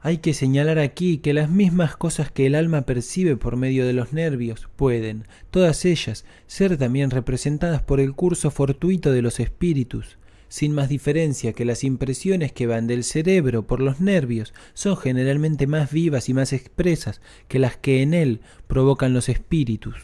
[0.06, 3.94] Hay que señalar aquí que las mismas cosas que el alma percibe por medio de
[3.94, 10.18] los nervios pueden, todas ellas, ser también representadas por el curso fortuito de los espíritus,
[10.50, 15.68] sin más diferencia que las impresiones que van del cerebro por los nervios son generalmente
[15.68, 19.96] más vivas y más expresas que las que en él provocan los espíritus.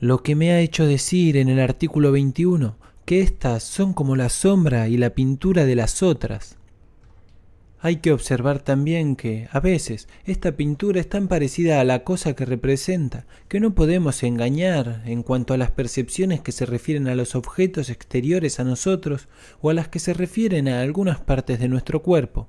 [0.00, 4.30] Lo que me ha hecho decir en el artículo 21 que éstas son como la
[4.30, 6.58] sombra y la pintura de las otras.
[7.82, 12.34] Hay que observar también que, a veces, esta pintura es tan parecida a la cosa
[12.34, 17.14] que representa, que no podemos engañar en cuanto a las percepciones que se refieren a
[17.14, 19.28] los objetos exteriores a nosotros
[19.62, 22.48] o a las que se refieren a algunas partes de nuestro cuerpo.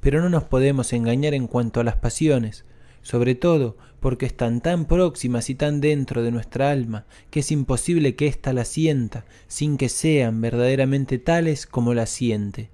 [0.00, 2.64] Pero no nos podemos engañar en cuanto a las pasiones,
[3.02, 8.16] sobre todo porque están tan próximas y tan dentro de nuestra alma que es imposible
[8.16, 12.71] que ésta la sienta sin que sean verdaderamente tales como la siente.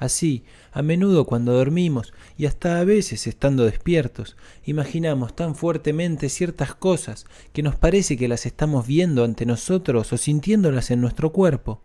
[0.00, 4.34] Así, a menudo cuando dormimos y hasta a veces estando despiertos,
[4.64, 10.16] imaginamos tan fuertemente ciertas cosas que nos parece que las estamos viendo ante nosotros o
[10.16, 11.82] sintiéndolas en nuestro cuerpo,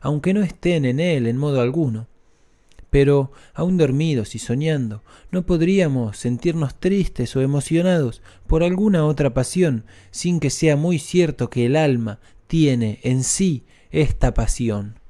[0.00, 2.06] aunque no estén en él en modo alguno.
[2.90, 9.84] Pero, aun dormidos y soñando, no podríamos sentirnos tristes o emocionados por alguna otra pasión
[10.12, 15.00] sin que sea muy cierto que el alma tiene en sí esta pasión.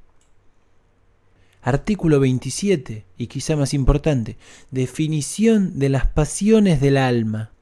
[1.62, 4.36] Artículo 27, y quizá más importante,
[4.70, 7.52] definición de las pasiones del alma.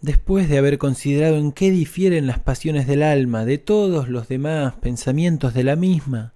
[0.00, 4.74] Después de haber considerado en qué difieren las pasiones del alma de todos los demás
[4.74, 6.34] pensamientos de la misma,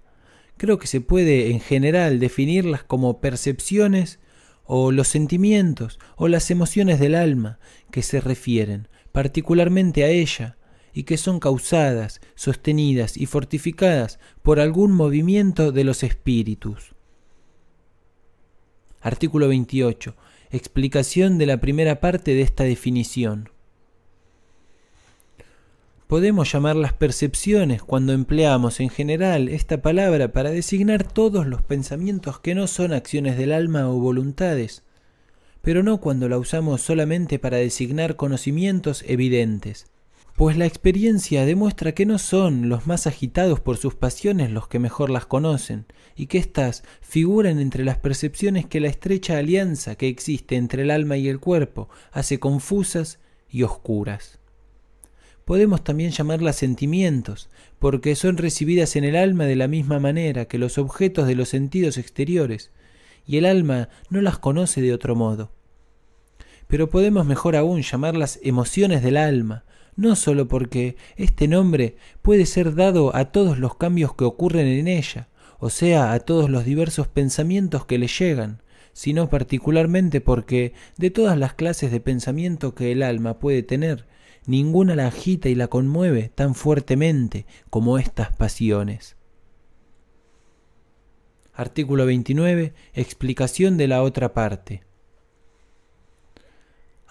[0.57, 4.19] creo que se puede en general definirlas como percepciones
[4.65, 7.59] o los sentimientos o las emociones del alma
[7.91, 10.57] que se refieren particularmente a ella
[10.93, 16.93] y que son causadas, sostenidas y fortificadas por algún movimiento de los espíritus.
[19.01, 20.15] Artículo 28.
[20.51, 23.49] Explicación de la primera parte de esta definición.
[26.07, 32.39] Podemos llamar las percepciones cuando empleamos en general esta palabra para designar todos los pensamientos
[32.39, 34.83] que no son acciones del alma o voluntades,
[35.61, 39.85] pero no cuando la usamos solamente para designar conocimientos evidentes
[40.35, 44.79] pues la experiencia demuestra que no son los más agitados por sus pasiones los que
[44.79, 50.07] mejor las conocen, y que éstas figuran entre las percepciones que la estrecha alianza que
[50.07, 54.39] existe entre el alma y el cuerpo hace confusas y oscuras.
[55.45, 60.57] Podemos también llamarlas sentimientos, porque son recibidas en el alma de la misma manera que
[60.57, 62.71] los objetos de los sentidos exteriores,
[63.25, 65.51] y el alma no las conoce de otro modo.
[66.67, 72.75] Pero podemos mejor aún llamarlas emociones del alma, no sólo porque este nombre puede ser
[72.75, 77.07] dado a todos los cambios que ocurren en ella, o sea, a todos los diversos
[77.07, 78.61] pensamientos que le llegan,
[78.93, 84.05] sino particularmente porque de todas las clases de pensamiento que el alma puede tener,
[84.45, 89.15] ninguna la agita y la conmueve tan fuertemente como estas pasiones.
[91.53, 92.73] Artículo 29.
[92.93, 94.83] Explicación de la otra parte.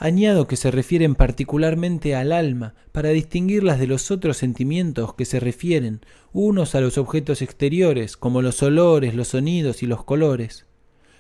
[0.02, 5.40] Añado que se refieren particularmente al alma para distinguirlas de los otros sentimientos que se
[5.40, 6.00] refieren
[6.32, 10.64] unos a los objetos exteriores, como los olores, los sonidos y los colores,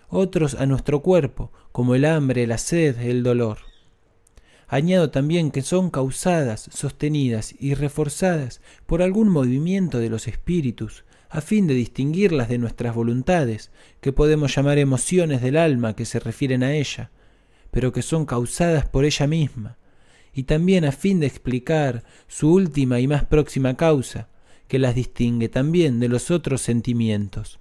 [0.08, 3.58] otros a nuestro cuerpo, como el hambre, la sed, el dolor.
[4.66, 11.42] Añado también que son causadas, sostenidas y reforzadas por algún movimiento de los espíritus, a
[11.42, 16.62] fin de distinguirlas de nuestras voluntades, que podemos llamar emociones del alma que se refieren
[16.62, 17.10] a ella,
[17.70, 19.76] pero que son causadas por ella misma,
[20.32, 24.28] y también a fin de explicar su última y más próxima causa,
[24.68, 27.58] que las distingue también de los otros sentimientos.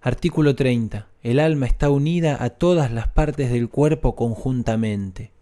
[0.00, 1.08] Artículo 30.
[1.22, 5.32] El alma está unida a todas las partes del cuerpo conjuntamente.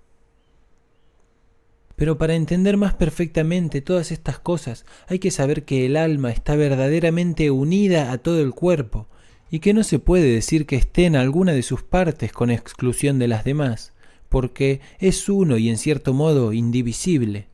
[1.95, 6.57] Pero para entender más perfectamente todas estas cosas hay que saber que el alma está
[6.57, 9.09] verdaderamente unida a todo el cuerpo,
[9.57, 13.19] y que no se puede decir que esté en alguna de sus partes con exclusión
[13.19, 13.95] de las demás,
[14.29, 17.49] porque es uno y en cierto modo indivisible.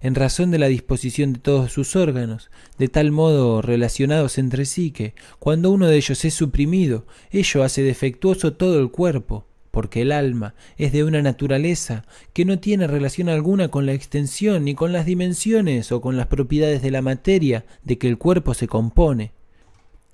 [0.00, 4.92] en razón de la disposición de todos sus órganos, de tal modo relacionados entre sí
[4.92, 10.12] que, cuando uno de ellos es suprimido, ello hace defectuoso todo el cuerpo, porque el
[10.12, 14.92] alma es de una naturaleza que no tiene relación alguna con la extensión ni con
[14.92, 19.32] las dimensiones o con las propiedades de la materia de que el cuerpo se compone,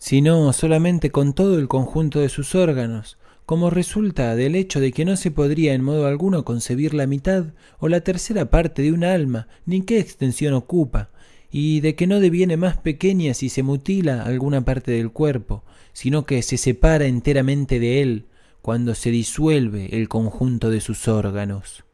[0.03, 5.05] sino solamente con todo el conjunto de sus órganos, como resulta del hecho de que
[5.05, 7.44] no se podría en modo alguno concebir la mitad
[7.78, 11.11] o la tercera parte de un alma, ni qué extensión ocupa,
[11.53, 16.26] y de que no deviene más pequeña si se mutila alguna parte del cuerpo, sino
[16.26, 18.24] que se separa enteramente de él
[18.61, 21.84] cuando se disuelve el conjunto de sus órganos.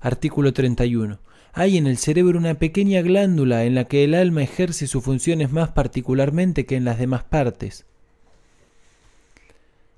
[0.00, 1.18] Artículo 31.
[1.52, 5.50] Hay en el cerebro una pequeña glándula en la que el alma ejerce sus funciones
[5.50, 7.86] más particularmente que en las demás partes.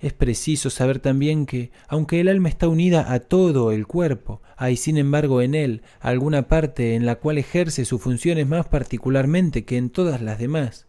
[0.00, 4.76] Es preciso saber también que, aunque el alma está unida a todo el cuerpo, hay
[4.76, 9.76] sin embargo en él alguna parte en la cual ejerce sus funciones más particularmente que
[9.76, 10.86] en todas las demás.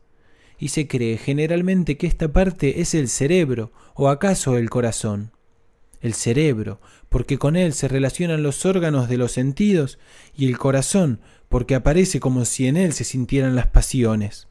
[0.58, 5.33] Y se cree generalmente que esta parte es el cerebro o acaso el corazón.
[6.04, 6.80] El cerebro,
[7.10, 9.98] porque con él se relacionan los órganos de los sentidos,
[10.36, 14.48] y el corazón, porque aparece como si en él se sintieran las pasiones.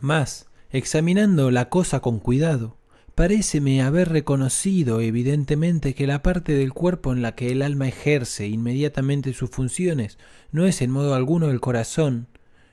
[0.00, 2.78] Mas, examinando la cosa con cuidado,
[3.14, 8.48] Paréceme haber reconocido evidentemente que la parte del cuerpo en la que el alma ejerce
[8.48, 10.16] inmediatamente sus funciones
[10.50, 12.28] no es en modo alguno el corazón,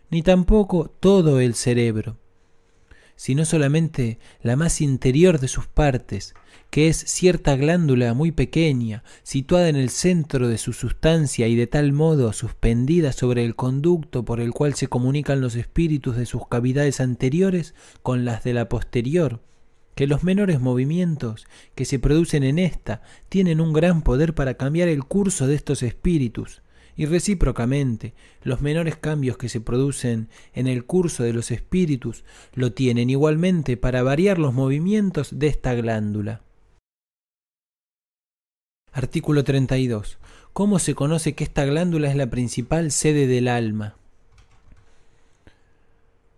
[0.09, 2.17] ni tampoco todo el cerebro,
[3.19, 6.35] sino solamente la más interior de sus partes,
[6.69, 11.67] que es cierta glándula muy pequeña, situada en el centro de su sustancia y de
[11.67, 16.47] tal modo suspendida sobre el conducto por el cual se comunican los espíritus de sus
[16.47, 19.41] cavidades anteriores con las de la posterior,
[19.95, 21.45] que los menores movimientos
[21.75, 25.83] que se producen en ésta tienen un gran poder para cambiar el curso de estos
[25.83, 26.61] espíritus,
[26.99, 32.73] y recíprocamente los menores cambios que se producen en el curso de los espíritus lo
[32.73, 36.41] tienen igualmente para variar los movimientos de esta glándula.
[38.91, 40.17] Artículo 32.
[40.51, 43.95] ¿Cómo se conoce que esta glándula es la principal sede del alma?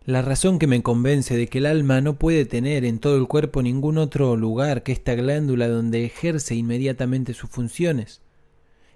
[0.06, 3.28] La razón que me convence de que el alma no puede tener en todo el
[3.28, 8.22] cuerpo ningún otro lugar que esta glándula donde ejerce inmediatamente sus funciones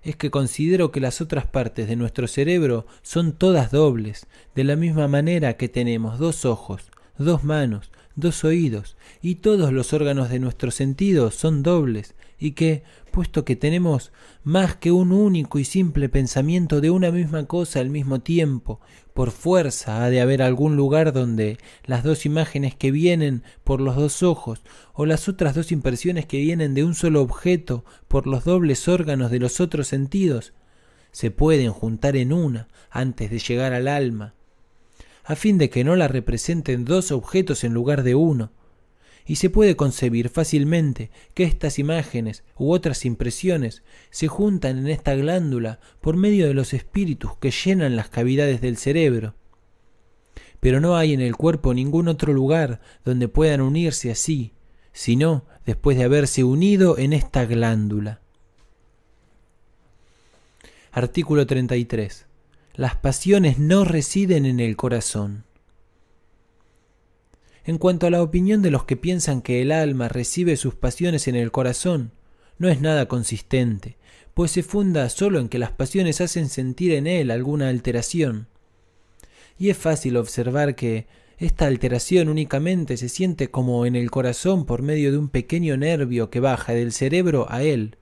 [0.06, 4.76] es que considero que las otras partes de nuestro cerebro son todas dobles, de la
[4.76, 10.40] misma manera que tenemos dos ojos, dos manos, dos oídos, y todos los órganos de
[10.40, 14.12] nuestros sentidos son dobles, y que, puesto que tenemos
[14.44, 18.82] más que un único y simple pensamiento de una misma cosa al mismo tiempo,
[19.16, 23.96] por fuerza ha de haber algún lugar donde las dos imágenes que vienen por los
[23.96, 24.62] dos ojos,
[24.92, 29.32] o las otras dos impresiones que vienen de un solo objeto por los dobles órganos
[29.32, 30.52] de los otros sentidos,
[31.14, 34.34] se pueden juntar en una antes de llegar al alma,
[35.24, 38.52] a fin de que no la representen dos objetos en lugar de uno,
[39.26, 45.16] y se puede concebir fácilmente que estas imágenes u otras impresiones se juntan en esta
[45.16, 49.34] glándula por medio de los espíritus que llenan las cavidades del cerebro.
[50.60, 54.54] Pero no hay en el cuerpo ningún otro lugar donde puedan unirse así,
[54.94, 58.22] sino después de haberse unido en esta glándula.
[60.92, 62.26] Artículo 33.
[62.76, 65.44] Las pasiones no residen en el corazón.
[67.68, 71.28] En cuanto a la opinión de los que piensan que el alma recibe sus pasiones
[71.28, 72.12] en el corazón,
[72.60, 73.98] no es nada consistente,
[74.36, 78.48] pues se funda solo en que las pasiones hacen sentir en él alguna alteración.
[79.58, 81.08] Y es fácil observar que
[81.40, 86.30] esta alteración únicamente se siente como en el corazón por medio de un pequeño nervio
[86.30, 87.98] que baja del cerebro a él,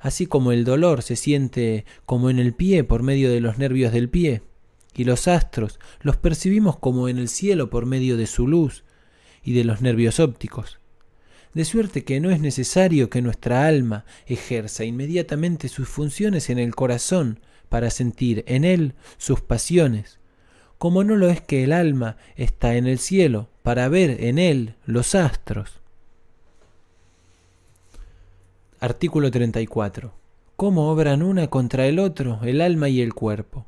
[0.00, 3.92] así como el dolor se siente como en el pie por medio de los nervios
[3.92, 4.42] del pie
[4.94, 8.84] y los astros los percibimos como en el cielo por medio de su luz
[9.42, 10.78] y de los nervios ópticos.
[11.52, 16.74] De suerte que no es necesario que nuestra alma ejerza inmediatamente sus funciones en el
[16.74, 20.18] corazón para sentir en él sus pasiones,
[20.78, 24.74] como no lo es que el alma está en el cielo para ver en él
[24.84, 25.80] los astros.
[28.80, 30.12] Artículo 34.
[30.56, 33.66] ¿Cómo obran una contra el otro el alma y el cuerpo?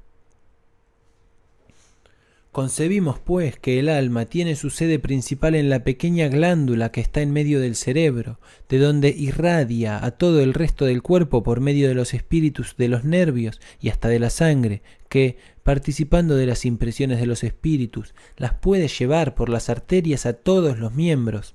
[2.57, 7.21] Concebimos, pues, que el alma tiene su sede principal en la pequeña glándula que está
[7.21, 8.41] en medio del cerebro,
[8.71, 12.89] de donde irradia a todo el resto del cuerpo por medio de los espíritus de
[12.89, 14.81] los nervios y hasta de la sangre,
[15.11, 20.33] que, participando de las impresiones de los espíritus, las puede llevar por las arterias a
[20.33, 21.55] todos los miembros.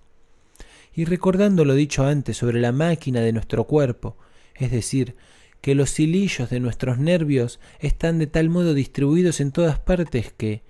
[0.93, 4.17] Y recordando lo dicho antes sobre la máquina de nuestro cuerpo,
[4.53, 5.15] es decir,
[5.61, 10.61] que los hilillos de nuestros nervios están de tal modo distribuidos en todas partes que,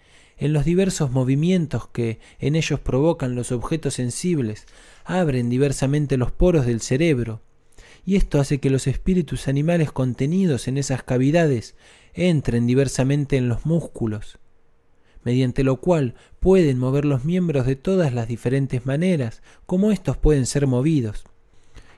[0.42, 4.66] en los diversos movimientos que en ellos provocan los objetos sensibles,
[5.06, 7.42] abren diversamente los poros del cerebro,
[8.08, 11.76] y esto hace que los espíritus animales contenidos en esas cavidades
[12.16, 14.40] entren diversamente en los músculos,
[15.24, 20.48] mediante lo cual pueden mover los miembros de todas las diferentes maneras como éstos pueden
[20.48, 21.24] ser movidos.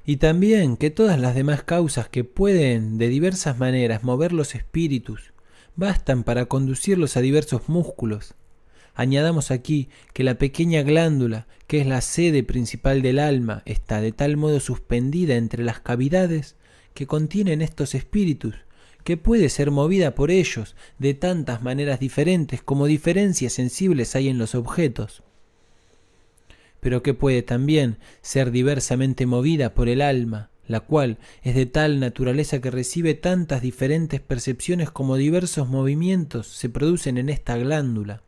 [0.06, 5.33] Y también que todas las demás causas que pueden de diversas maneras mover los espíritus
[5.76, 8.36] bastan para conducirlos a diversos músculos.
[8.96, 14.12] Añadamos aquí que la pequeña glándula, que es la sede principal del alma, está de
[14.12, 16.56] tal modo suspendida entre las cavidades
[16.94, 18.56] que contienen estos espíritus,
[19.04, 24.38] que puede ser movida por ellos de tantas maneras diferentes como diferencias sensibles hay en
[24.38, 25.24] los objetos,
[26.80, 32.00] pero que puede también ser diversamente movida por el alma, la cual es de tal
[32.00, 38.22] naturaleza que recibe tantas diferentes percepciones como diversos movimientos se producen en esta glándula.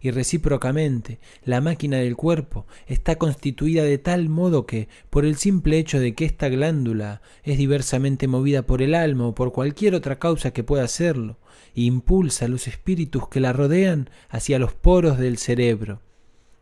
[0.00, 5.78] Y recíprocamente la máquina del cuerpo está constituida de tal modo que, por el simple
[5.78, 10.18] hecho de que esta glándula es diversamente movida por el alma o por cualquier otra
[10.18, 11.38] causa que pueda hacerlo,
[11.74, 16.00] impulsa a los espíritus que la rodean hacia los poros del cerebro,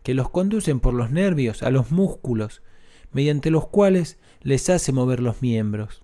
[0.02, 2.60] que los conducen por los nervios a los músculos,
[3.12, 6.02] mediante los cuales les hace mover los miembros.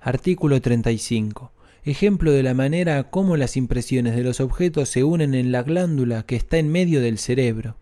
[0.00, 1.52] Artículo 35
[1.84, 6.24] ejemplo de la manera como las impresiones de los objetos se unen en la glándula
[6.24, 7.76] que está en medio del cerebro.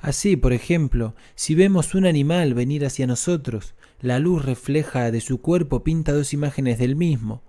[0.00, 5.40] Así, por ejemplo, si vemos un animal venir hacia nosotros, la luz refleja de su
[5.40, 7.42] cuerpo pinta dos imágenes del mismo,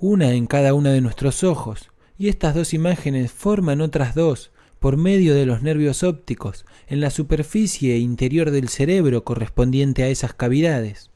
[0.00, 4.96] una en cada uno de nuestros ojos, y estas dos imágenes forman otras dos por
[4.96, 11.10] medio de los nervios ópticos en la superficie interior del cerebro correspondiente a esas cavidades.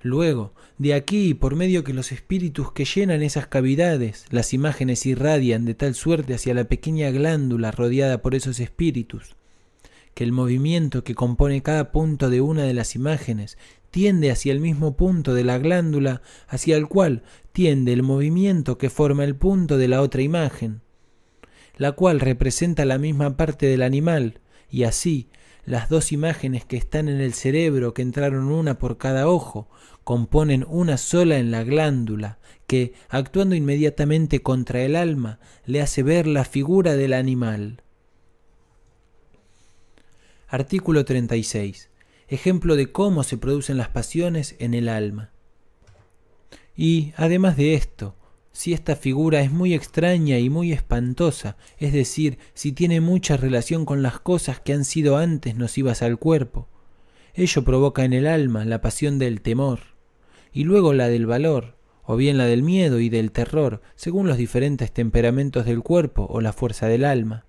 [0.00, 5.64] Luego, de aquí, por medio que los espíritus que llenan esas cavidades, las imágenes irradian
[5.64, 9.36] de tal suerte hacia la pequeña glándula rodeada por esos espíritus,
[10.14, 13.56] que el movimiento que compone cada punto de una de las imágenes
[13.90, 17.22] tiende hacia el mismo punto de la glándula hacia el cual
[17.52, 20.80] tiende el movimiento que forma el punto de la otra imagen,
[21.76, 25.28] la cual representa la misma parte del animal, y así
[25.66, 29.68] las dos imágenes que están en el cerebro, que entraron una por cada ojo,
[30.04, 36.26] componen una sola en la glándula, que, actuando inmediatamente contra el alma, le hace ver
[36.26, 37.82] la figura del animal.
[40.48, 41.90] Artículo 36.
[42.28, 45.30] Ejemplo de cómo se producen las pasiones en el alma.
[46.76, 48.16] Y, además de esto,
[48.54, 53.84] si esta figura es muy extraña y muy espantosa, es decir, si tiene mucha relación
[53.84, 56.68] con las cosas que han sido antes nocivas al cuerpo.
[57.34, 59.80] Ello provoca en el alma la pasión del temor,
[60.52, 64.36] y luego la del valor, o bien la del miedo y del terror, según los
[64.36, 67.46] diferentes temperamentos del cuerpo o la fuerza del alma.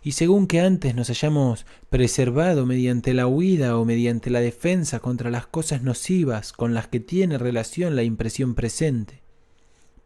[0.00, 5.28] Y según que antes nos hayamos preservado mediante la huida o mediante la defensa contra
[5.32, 9.25] las cosas nocivas con las que tiene relación la impresión presente,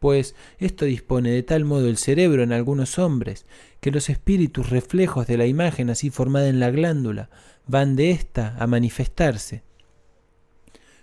[0.01, 3.44] pues esto dispone de tal modo el cerebro en algunos hombres,
[3.80, 7.28] que los espíritus reflejos de la imagen así formada en la glándula
[7.66, 9.62] van de ésta a manifestarse.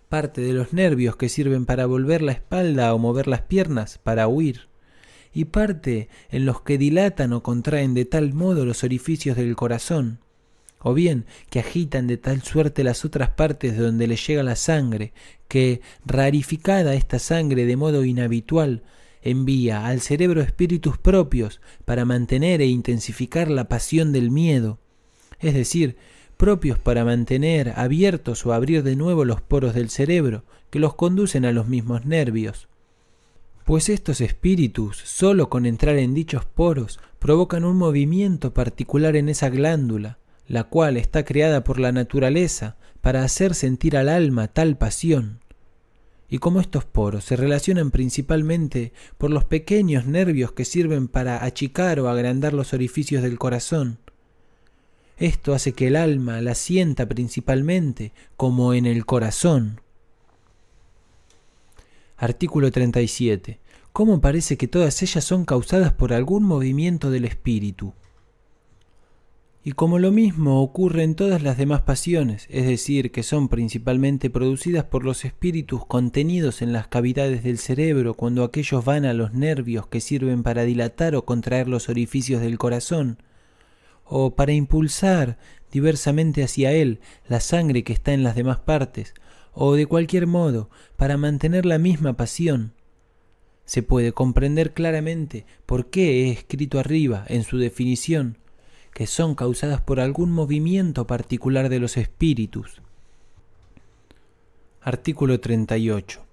[0.09, 4.27] Parte de los nervios que sirven para volver la espalda o mover las piernas para
[4.27, 4.67] huir,
[5.31, 10.21] y parte en los que dilatan o contraen de tal modo los orificios del corazón,
[10.79, 14.55] o bien que agitan de tal suerte las otras partes de donde le llega la
[14.55, 15.13] sangre,
[15.47, 18.83] que, rarificada esta sangre de modo inhabitual,
[19.21, 24.79] envía al cerebro espíritus propios para mantener e intensificar la pasión del miedo,
[25.39, 25.97] es decir,
[26.37, 31.45] propios para mantener abiertos o abrir de nuevo los poros del cerebro, que los conducen
[31.45, 32.67] a los mismos nervios.
[33.65, 39.49] Pues estos espíritus, sólo con entrar en dichos poros, provocan un movimiento particular en esa
[39.49, 45.39] glándula, la cual está creada por la naturaleza para hacer sentir al alma tal pasión.
[46.29, 51.99] Y como estos poros se relacionan principalmente por los pequeños nervios que sirven para achicar
[51.99, 53.99] o agrandar los orificios del corazón,
[55.17, 59.81] esto hace que el alma la sienta principalmente como en el corazón.
[62.17, 63.59] Artículo 37.
[63.93, 67.93] ¿Cómo parece que todas ellas son causadas por algún movimiento del espíritu?
[69.67, 74.29] Y como lo mismo ocurre en todas las demás pasiones, es decir, que son principalmente
[74.29, 79.33] producidas por los espíritus contenidos en las cavidades del cerebro cuando aquellos van a los
[79.33, 83.21] nervios que sirven para dilatar o contraer los orificios del corazón,
[84.05, 85.37] o para impulsar
[85.69, 89.13] diversamente hacia él la sangre que está en las demás partes,
[89.51, 92.71] o de cualquier modo para mantener la misma pasión.
[93.65, 98.37] Se puede comprender claramente por qué he escrito arriba, en su definición,
[98.97, 102.81] que son causadas por algún movimiento particular de los espíritus.
[104.81, 106.25] Artículo 38.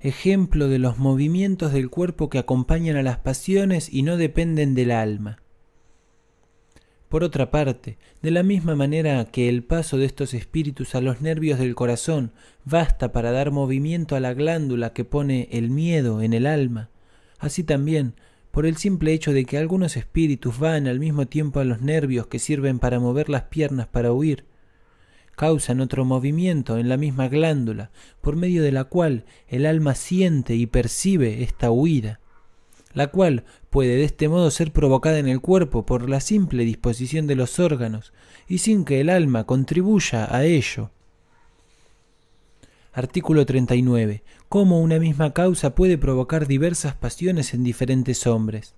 [0.00, 4.90] Ejemplo de los movimientos del cuerpo que acompañan a las pasiones y no dependen del
[4.90, 5.38] alma.
[7.08, 11.22] Por otra parte, de la misma manera que el paso de estos espíritus a los
[11.22, 12.30] nervios del corazón
[12.66, 16.90] basta para dar movimiento a la glándula que pone el miedo en el alma,
[17.38, 18.12] así también,
[18.56, 22.26] por el simple hecho de que algunos espíritus van al mismo tiempo a los nervios
[22.26, 24.46] que sirven para mover las piernas para huir,
[25.36, 27.90] causan otro movimiento en la misma glándula,
[28.22, 32.20] por medio de la cual el alma siente y percibe esta huida
[32.94, 37.26] la cual puede de este modo ser provocada en el cuerpo por la simple disposición
[37.26, 38.14] de los órganos
[38.48, 40.92] y sin que el alma contribuya a ello.
[42.96, 44.22] Artículo 39.
[44.48, 48.74] Cómo una misma causa puede provocar diversas pasiones en diferentes hombres.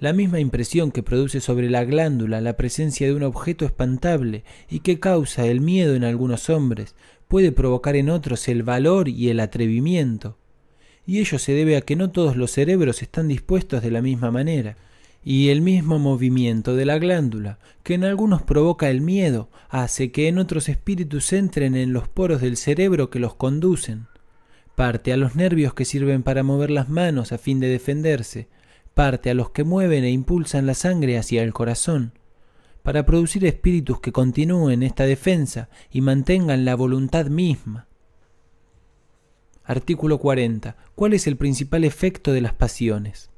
[0.00, 4.80] La misma impresión que produce sobre la glándula la presencia de un objeto espantable y
[4.80, 6.96] que causa el miedo en algunos hombres,
[7.28, 10.38] puede provocar en otros el valor y el atrevimiento
[11.06, 14.30] y ello se debe a que no todos los cerebros están dispuestos de la misma
[14.30, 14.76] manera,
[15.24, 20.28] y el mismo movimiento de la glándula, que en algunos provoca el miedo, hace que
[20.28, 24.06] en otros espíritus entren en los poros del cerebro que los conducen,
[24.74, 28.48] parte a los nervios que sirven para mover las manos a fin de defenderse,
[28.94, 32.12] parte a los que mueven e impulsan la sangre hacia el corazón,
[32.82, 37.86] para producir espíritus que continúen esta defensa y mantengan la voluntad misma.
[39.64, 40.76] Artículo 40.
[40.96, 43.31] ¿Cuál es el principal efecto de las pasiones?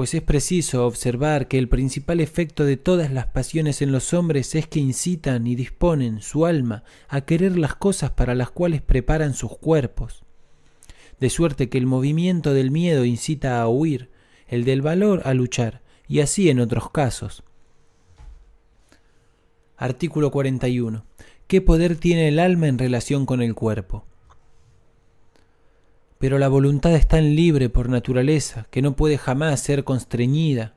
[0.00, 4.54] Pues es preciso observar que el principal efecto de todas las pasiones en los hombres
[4.54, 9.34] es que incitan y disponen su alma a querer las cosas para las cuales preparan
[9.34, 10.22] sus cuerpos.
[11.20, 14.08] De suerte que el movimiento del miedo incita a huir,
[14.48, 17.42] el del valor a luchar, y así en otros casos.
[19.76, 21.04] Artículo 41.
[21.46, 24.06] ¿Qué poder tiene el alma en relación con el cuerpo?
[26.20, 30.74] Pero la voluntad es tan libre por naturaleza que no puede jamás ser constreñida,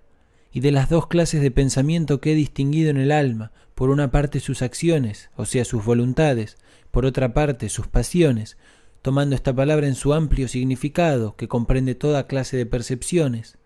[0.53, 4.09] y de las dos clases de pensamiento que he distinguido en el alma, por una
[4.09, 6.55] parte sus acciones, o sea, sus voluntades,
[6.91, 8.55] por otra parte sus pasiones,
[9.01, 13.57] tomando esta palabra en su amplio significado, que comprende toda clase de percepciones.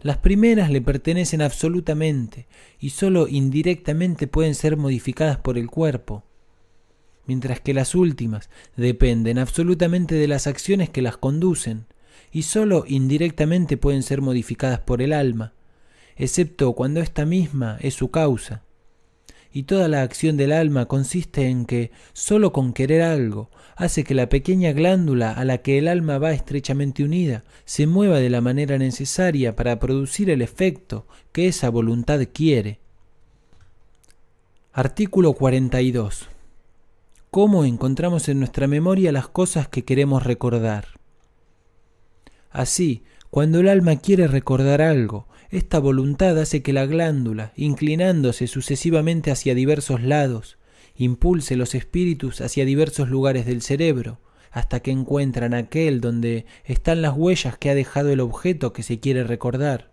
[0.00, 2.46] Las primeras le pertenecen absolutamente
[2.78, 6.24] y sólo indirectamente pueden ser modificadas por el cuerpo,
[7.30, 11.86] mientras que las últimas dependen absolutamente de las acciones que las conducen,
[12.32, 15.52] y sólo indirectamente pueden ser modificadas por el alma,
[16.16, 18.64] excepto cuando ésta misma es su causa.
[19.52, 24.16] Y toda la acción del alma consiste en que, sólo con querer algo, hace que
[24.16, 28.40] la pequeña glándula a la que el alma va estrechamente unida se mueva de la
[28.40, 32.80] manera necesaria para producir el efecto que esa voluntad quiere.
[34.72, 36.29] Artículo 42
[37.30, 40.98] cómo encontramos en nuestra memoria las cosas que queremos recordar.
[42.50, 49.30] Así, cuando el alma quiere recordar algo, esta voluntad hace que la glándula, inclinándose sucesivamente
[49.30, 50.58] hacia diversos lados,
[50.96, 54.18] impulse los espíritus hacia diversos lugares del cerebro,
[54.50, 58.98] hasta que encuentran aquel donde están las huellas que ha dejado el objeto que se
[58.98, 59.90] quiere recordar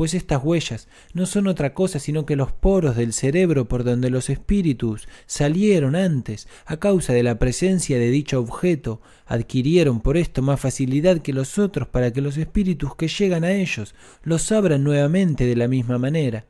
[0.00, 4.08] pues estas huellas no son otra cosa sino que los poros del cerebro por donde
[4.08, 10.40] los espíritus salieron antes a causa de la presencia de dicho objeto, adquirieron por esto
[10.40, 14.84] más facilidad que los otros para que los espíritus que llegan a ellos los abran
[14.84, 16.46] nuevamente de la misma manera.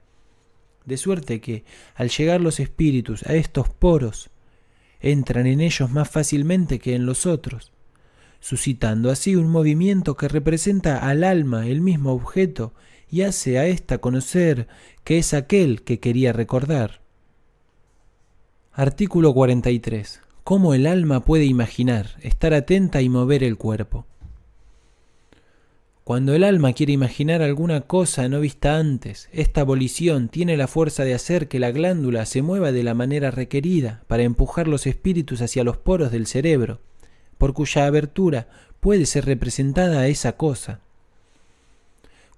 [0.85, 1.65] De suerte que,
[1.97, 4.31] al llegar los espíritus a estos poros,
[5.01, 7.73] entran en ellos más fácilmente que en los otros,
[8.39, 12.75] suscitando así un movimiento que representa al alma el mismo objeto
[13.11, 14.69] y hace a ésta conocer
[15.05, 17.01] que es aquel que quería recordar.
[18.73, 20.21] Artículo 43.
[20.45, 24.07] Cómo el alma puede imaginar, estar atenta y mover el cuerpo.
[26.05, 31.05] Cuando el alma quiere imaginar alguna cosa no vista antes, esta abolición tiene la fuerza
[31.05, 35.41] de hacer que la glándula se mueva de la manera requerida para empujar los espíritus
[35.41, 36.81] hacia los poros del cerebro,
[37.39, 38.49] por cuya abertura
[38.81, 40.81] puede ser representada esa cosa.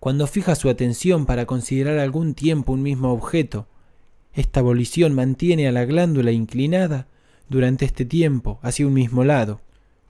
[0.03, 3.69] Cuando fija su atención para considerar algún tiempo un mismo objeto,
[4.33, 7.07] esta abolición mantiene a la glándula inclinada
[7.49, 9.61] durante este tiempo hacia un mismo lado.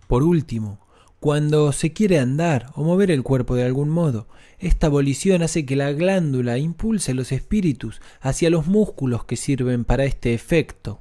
[0.09, 0.79] Por último,
[1.21, 4.29] Cuando se quiere andar o mover el cuerpo de algún modo,
[4.59, 10.07] esta abolición hace que la glándula impulse los espíritus hacia los músculos que sirven para
[10.07, 11.01] este efecto.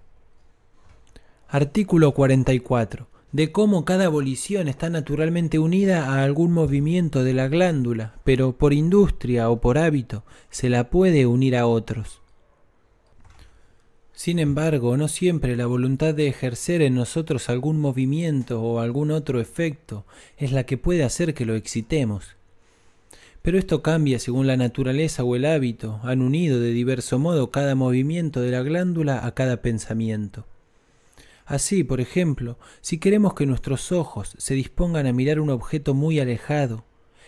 [1.48, 3.11] Artículo 44.
[3.32, 8.74] De cómo cada abolición está naturalmente unida a algún movimiento de la glándula, pero por
[8.74, 12.22] industria o por hábito se la puede unir a otros.
[14.12, 19.40] Sin embargo, no siempre la voluntad de ejercer en nosotros algún movimiento o algún otro
[19.40, 20.06] efecto
[20.38, 22.36] es la que puede hacer que lo excitemos.
[23.42, 27.76] Pero esto cambia según la naturaleza o el hábito, han unido de diverso modo cada
[27.76, 30.46] movimiento de la glándula a cada pensamiento.
[31.46, 36.20] Así, por ejemplo, si queremos que nuestros ojos se dispongan a mirar un objeto muy
[36.20, 36.86] alejado,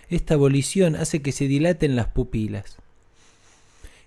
[0.09, 2.77] esta abolición hace que se dilaten las pupilas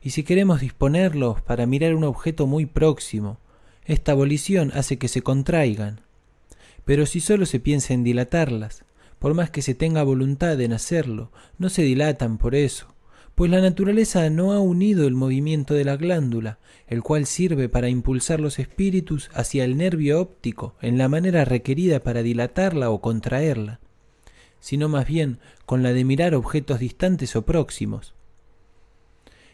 [0.07, 3.41] y si queremos disponerlos para mirar un objeto muy próximo,
[3.85, 6.01] esta abolición hace que se contraigan.
[6.85, 8.85] Pero si solo se piensa en dilatarlas,
[9.19, 12.87] por más que se tenga voluntad en hacerlo, no se dilatan por eso,
[13.37, 17.91] pues la naturaleza no ha unido el movimiento de la glándula, el cual sirve para
[17.91, 23.79] impulsar los espíritus hacia el nervio óptico en la manera requerida para dilatarla o contraerla,
[24.59, 28.15] sino más bien con la de mirar objetos distantes o próximos,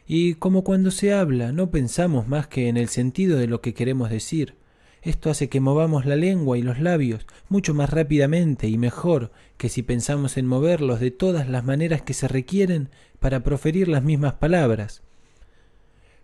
[0.07, 3.75] y como cuando se habla no pensamos más que en el sentido de lo que
[3.75, 4.55] queremos decir.
[5.03, 9.69] Esto hace que movamos la lengua y los labios mucho más rápidamente y mejor que
[9.69, 12.89] si pensamos en moverlos de todas las maneras que se requieren
[13.19, 15.03] para proferir las mismas palabras.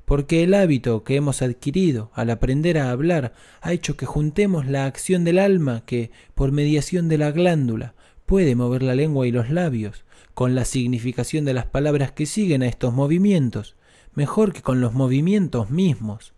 [0.04, 4.86] Porque el hábito que hemos adquirido al aprender a hablar ha hecho que juntemos la
[4.86, 7.94] acción del alma que, por mediación de la glándula,
[8.26, 10.04] puede mover la lengua y los labios,
[10.34, 13.74] con la significación de las palabras que siguen a estos movimientos,
[14.14, 16.32] mejor que con los movimientos mismos.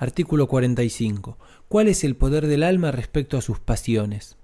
[0.00, 1.36] Artículo 45.
[1.68, 4.38] ¿Cuál es el poder del alma respecto a sus pasiones?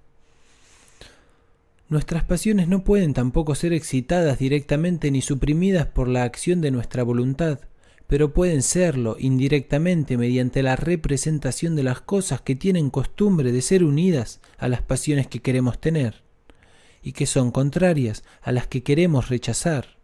[1.88, 7.04] Nuestras pasiones no pueden tampoco ser excitadas directamente ni suprimidas por la acción de nuestra
[7.04, 7.60] voluntad,
[8.06, 13.82] pero pueden serlo indirectamente mediante la representación de las cosas que tienen costumbre de ser
[13.82, 16.22] unidas a las pasiones que queremos tener
[17.02, 19.95] y que son contrarias a las que queremos rechazar.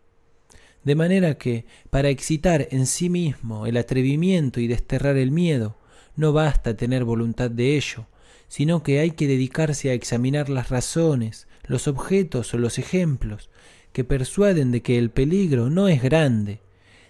[0.85, 5.77] De manera que, para excitar en sí mismo el atrevimiento y desterrar el miedo,
[6.17, 8.07] no basta tener voluntad de ello,
[8.49, 13.49] sino que hay que dedicarse a examinar las razones, los objetos o los ejemplos
[13.93, 16.61] que persuaden de que el peligro no es grande,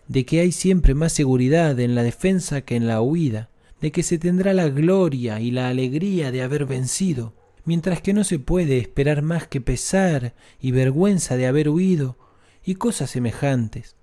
[0.09, 3.49] de que hay siempre más seguridad en la defensa que en la huida,
[3.81, 8.25] de que se tendrá la gloria y la alegría de haber vencido, mientras que no
[8.25, 12.17] se puede esperar más que pesar y vergüenza de haber huido,
[12.65, 13.97] y cosas semejantes.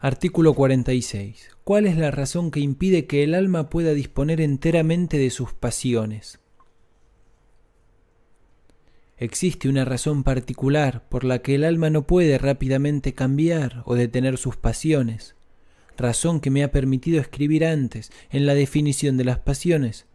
[0.00, 1.50] Artículo 46.
[1.64, 6.38] ¿Cuál es la razón que impide que el alma pueda disponer enteramente de sus pasiones?
[9.16, 14.38] Existe una razón particular por la que el alma no puede rápidamente cambiar o detener
[14.38, 15.34] sus pasiones,
[15.96, 20.06] razón que me ha permitido escribir antes en la definición de las pasiones,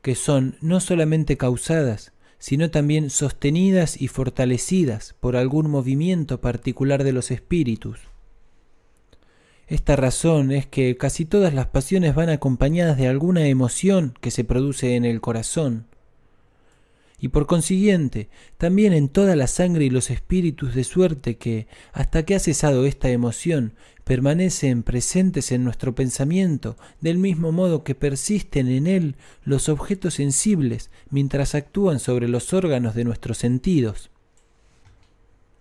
[0.00, 7.12] que son no solamente causadas, sino también sostenidas y fortalecidas por algún movimiento particular de
[7.12, 7.98] los espíritus.
[9.66, 14.44] Esta razón es que casi todas las pasiones van acompañadas de alguna emoción que se
[14.44, 15.86] produce en el corazón,
[17.18, 18.28] y por consiguiente
[18.58, 22.86] también en toda la sangre y los espíritus de suerte que, hasta que ha cesado
[22.86, 23.74] esta emoción,
[24.06, 30.90] permanecen presentes en nuestro pensamiento, del mismo modo que persisten en él los objetos sensibles
[31.10, 34.10] mientras actúan sobre los órganos de nuestros sentidos.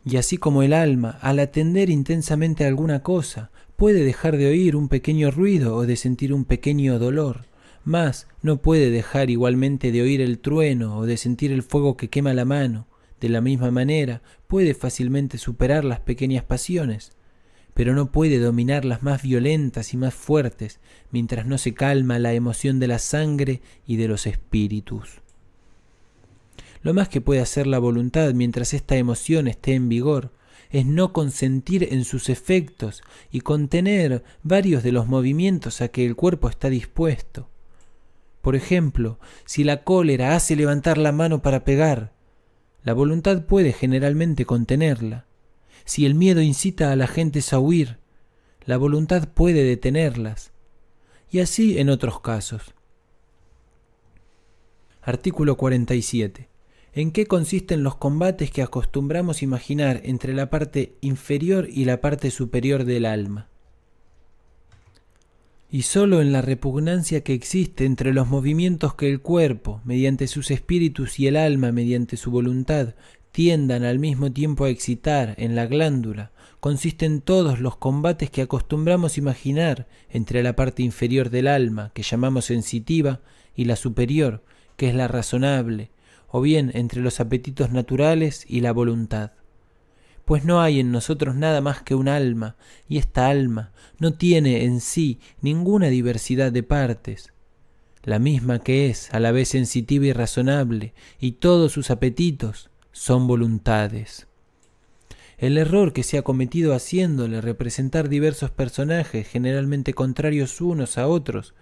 [0.05, 4.75] Y así como el alma, al atender intensamente a alguna cosa, puede dejar de oír
[4.75, 7.45] un pequeño ruido o de sentir un pequeño dolor,
[7.83, 12.11] mas no puede dejar igualmente de oír el trueno o de sentir el fuego que
[12.11, 12.85] quema la mano.
[13.19, 17.14] De la misma manera, puede fácilmente superar las pequeñas pasiones,
[17.75, 20.79] pero no puede dominar las más violentas y más fuertes
[21.11, 25.21] mientras no se calma la emoción de la sangre y de los espíritus.
[26.81, 30.31] Lo más que puede hacer la voluntad mientras esta emoción esté en vigor
[30.69, 36.15] es no consentir en sus efectos y contener varios de los movimientos a que el
[36.15, 37.49] cuerpo está dispuesto.
[38.41, 42.13] Por ejemplo, si la cólera hace levantar la mano para pegar,
[42.83, 45.25] la voluntad puede generalmente contenerla.
[45.85, 47.99] Si el miedo incita a la gente a huir,
[48.65, 50.51] la voluntad puede detenerlas.
[51.31, 52.73] Y así en otros casos.
[55.01, 56.49] Artículo 47.
[56.93, 62.31] ¿En qué consisten los combates que acostumbramos imaginar entre la parte inferior y la parte
[62.31, 63.49] superior del alma?
[65.75, 70.49] y sólo en la repugnancia que existe entre los movimientos que el cuerpo, mediante sus
[70.49, 72.95] espíritus y el alma, mediante su voluntad,
[73.35, 76.31] tiendan al mismo tiempo a excitar en la glándula,
[76.61, 82.45] consisten todos los combates que acostumbramos imaginar entre la parte inferior del alma, que llamamos
[82.45, 83.19] sensitiva,
[83.53, 84.41] y la superior,
[84.77, 85.91] que es la razonable,
[86.29, 89.33] o bien entre los apetitos naturales y la voluntad.
[90.23, 92.55] Pues no hay en nosotros nada más que un alma,
[92.87, 97.33] y esta alma no tiene en sí ninguna diversidad de partes,
[98.01, 103.27] la misma que es a la vez sensitiva y razonable, y todos sus apetitos son
[103.27, 104.25] voluntades.
[105.37, 111.53] El error que se ha cometido haciéndole representar diversos personajes generalmente contrarios unos a otros,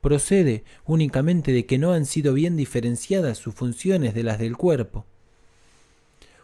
[0.00, 5.04] procede únicamente de que no han sido bien diferenciadas sus funciones de las del cuerpo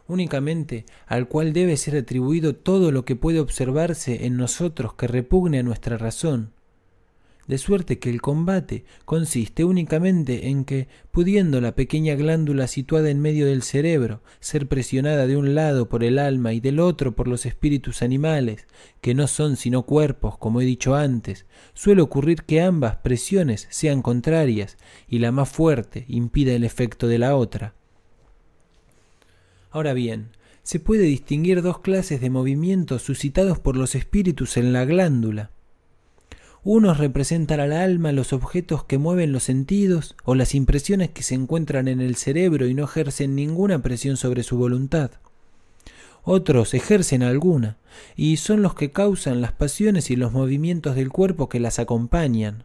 [0.06, 5.60] únicamente al cual debe ser atribuido todo lo que puede observarse en nosotros que repugne
[5.60, 6.52] a nuestra razón.
[7.46, 13.20] De suerte que el combate consiste únicamente en que, pudiendo la pequeña glándula situada en
[13.20, 17.28] medio del cerebro ser presionada de un lado por el alma y del otro por
[17.28, 18.66] los espíritus animales,
[19.02, 24.00] que no son sino cuerpos, como he dicho antes, suele ocurrir que ambas presiones sean
[24.00, 27.74] contrarias y la más fuerte impida el efecto de la otra.
[29.70, 30.28] Ahora bien,
[30.62, 35.50] se puede distinguir dos clases de movimientos suscitados por los espíritus en la glándula.
[36.66, 41.34] Unos representan al alma los objetos que mueven los sentidos o las impresiones que se
[41.34, 45.10] encuentran en el cerebro y no ejercen ninguna presión sobre su voluntad.
[46.22, 47.76] Otros ejercen alguna,
[48.16, 52.64] y son los que causan las pasiones y los movimientos del cuerpo que las acompañan.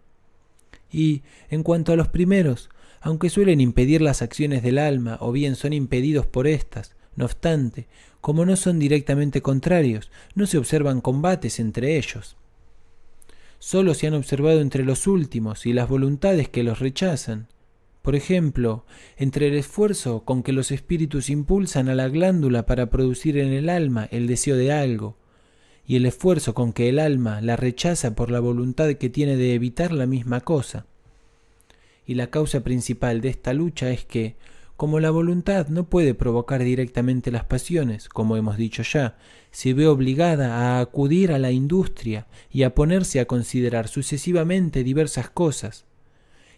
[0.90, 2.70] Y, en cuanto a los primeros,
[3.02, 7.86] aunque suelen impedir las acciones del alma o bien son impedidos por éstas, no obstante,
[8.22, 12.38] como no son directamente contrarios, no se observan combates entre ellos.
[13.60, 17.48] Solo se han observado entre los últimos y las voluntades que los rechazan.
[18.02, 18.86] Por ejemplo,
[19.18, 23.70] entre el esfuerzo con que los espíritus impulsan a la glándula para producir en el
[23.70, 25.18] alma el deseo de algo,
[25.86, 29.54] y el esfuerzo con que el alma la rechaza por la voluntad que tiene de
[29.54, 30.86] evitar la misma cosa.
[32.06, 34.36] Y la causa principal de esta lucha es que,
[34.80, 39.18] como la voluntad no puede provocar directamente las pasiones, como hemos dicho ya,
[39.52, 45.30] se ve obligada a acudir a la industria y a ponerse a considerar sucesivamente diversas
[45.30, 45.84] cosas.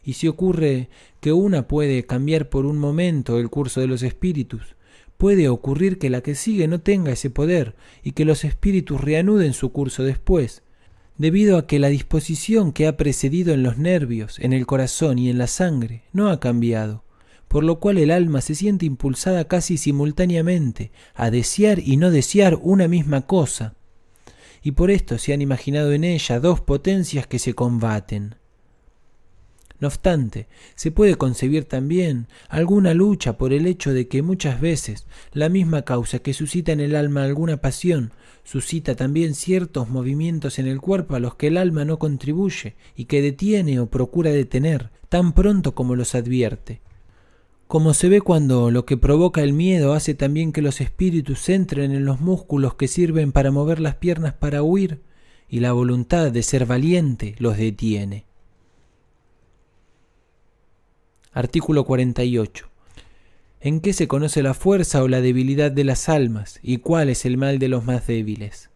[0.04, 4.76] Y si ocurre que una puede cambiar por un momento el curso de los espíritus,
[5.18, 9.54] puede ocurrir que la que sigue no tenga ese poder y que los espíritus reanuden
[9.54, 10.62] su curso después,
[11.18, 15.32] debido a que la disposición que ha precedido en los nervios, en el corazón y
[15.32, 17.04] en la sangre no ha cambiado,
[17.52, 22.58] por lo cual el alma se siente impulsada casi simultáneamente a desear y no desear
[22.62, 23.76] una misma cosa,
[24.64, 28.36] y por esto se han imaginado en ella dos potencias que se combaten.
[29.82, 35.06] No obstante, se puede concebir también alguna lucha por el hecho de que muchas veces
[35.34, 38.14] la misma causa que suscita en el alma alguna pasión
[38.46, 43.06] suscita también ciertos movimientos en el cuerpo a los que el alma no contribuye y
[43.06, 46.80] que detiene o procura detener tan pronto como los advierte
[47.72, 51.94] como se ve cuando lo que provoca el miedo hace también que los espíritus entren
[51.94, 55.00] en los músculos que sirven para mover las piernas para huir,
[55.48, 58.26] y la voluntad de ser valiente los detiene.
[61.32, 62.68] Artículo 48.
[63.62, 67.24] ¿En qué se conoce la fuerza o la debilidad de las almas y cuál es
[67.24, 68.70] el mal de los más débiles?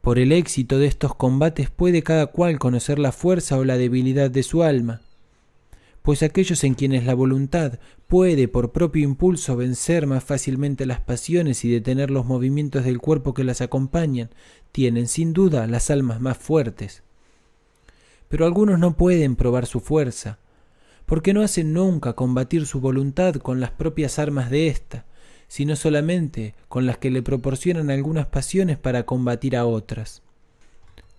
[0.00, 4.32] Por el éxito de estos combates puede cada cual conocer la fuerza o la debilidad
[4.32, 5.02] de su alma,
[6.08, 11.66] pues aquellos en quienes la voluntad puede por propio impulso vencer más fácilmente las pasiones
[11.66, 14.30] y detener los movimientos del cuerpo que las acompañan,
[14.72, 17.02] tienen sin duda las almas más fuertes.
[18.30, 20.38] Pero algunos no pueden probar su fuerza,
[21.04, 25.04] porque no hacen nunca combatir su voluntad con las propias armas de ésta,
[25.46, 30.22] sino solamente con las que le proporcionan algunas pasiones para combatir a otras.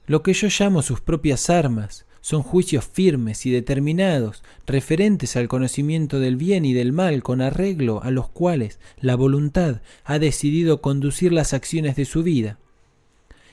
[0.08, 6.20] Lo que yo llamo sus propias armas, son juicios firmes y determinados referentes al conocimiento
[6.20, 11.32] del bien y del mal con arreglo a los cuales la voluntad ha decidido conducir
[11.32, 12.58] las acciones de su vida.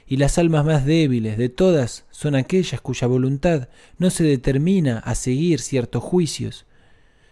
[0.08, 5.14] Y las almas más débiles de todas son aquellas cuya voluntad no se determina a
[5.14, 6.64] seguir ciertos juicios,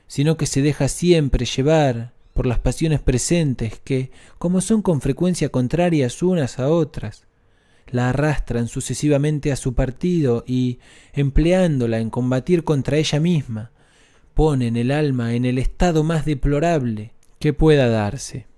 [0.06, 5.50] sino que se deja siempre llevar por las pasiones presentes que, como son con frecuencia
[5.50, 7.24] contrarias unas a otras,
[7.94, 10.80] la arrastran sucesivamente a su partido y,
[11.12, 13.70] empleándola en combatir contra ella misma,
[14.34, 18.48] ponen el alma en el estado más deplorable que pueda darse.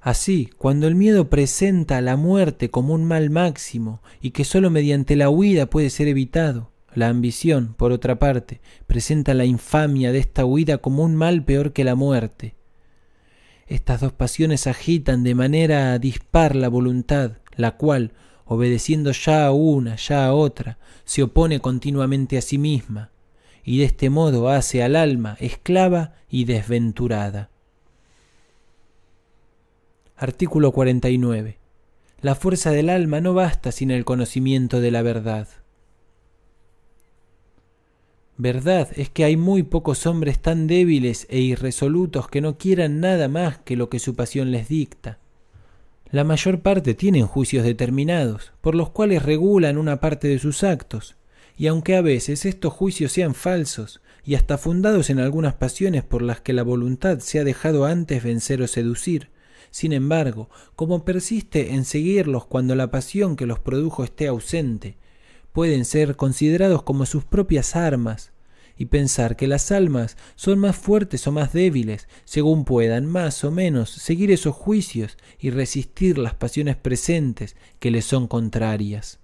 [0.00, 5.16] Así, cuando el miedo presenta la muerte como un mal máximo y que sólo mediante
[5.16, 10.44] la huida puede ser evitado, la ambición, por otra parte, presenta la infamia de esta
[10.44, 12.54] huida como un mal peor que la muerte.
[13.66, 18.12] Estas dos pasiones agitan de manera dispar la voluntad, la cual,
[18.44, 23.10] obedeciendo ya a una, ya a otra, se opone continuamente a sí misma,
[23.64, 27.50] y de este modo hace al alma esclava y desventurada.
[30.16, 31.58] Artículo 49.
[32.20, 35.48] La fuerza del alma no basta sin el conocimiento de la verdad.
[38.36, 43.28] Verdad es que hay muy pocos hombres tan débiles e irresolutos que no quieran nada
[43.28, 45.18] más que lo que su pasión les dicta.
[46.14, 51.16] La mayor parte tienen juicios determinados, por los cuales regulan una parte de sus actos,
[51.56, 56.22] y aunque a veces estos juicios sean falsos, y hasta fundados en algunas pasiones por
[56.22, 59.30] las que la voluntad se ha dejado antes vencer o seducir,
[59.72, 64.96] sin embargo, como persiste en seguirlos cuando la pasión que los produjo esté ausente,
[65.52, 68.30] pueden ser considerados como sus propias armas,
[68.76, 73.50] y pensar que las almas son más fuertes o más débiles, según puedan más o
[73.50, 79.18] menos seguir esos juicios y resistir las pasiones presentes que les son contrarias.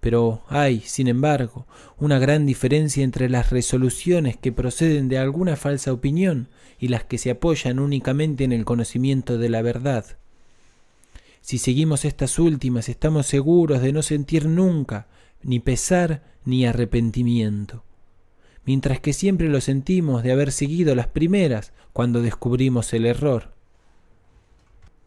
[0.00, 1.66] Pero hay, sin embargo,
[1.98, 6.48] una gran diferencia entre las resoluciones que proceden de alguna falsa opinión
[6.78, 10.04] y las que se apoyan únicamente en el conocimiento de la verdad.
[11.40, 15.06] Si seguimos estas últimas, estamos seguros de no sentir nunca
[15.42, 17.84] ni pesar ni arrepentimiento,
[18.66, 23.54] mientras que siempre lo sentimos de haber seguido las primeras cuando descubrimos el error.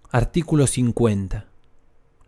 [0.10, 1.46] Artículo 50.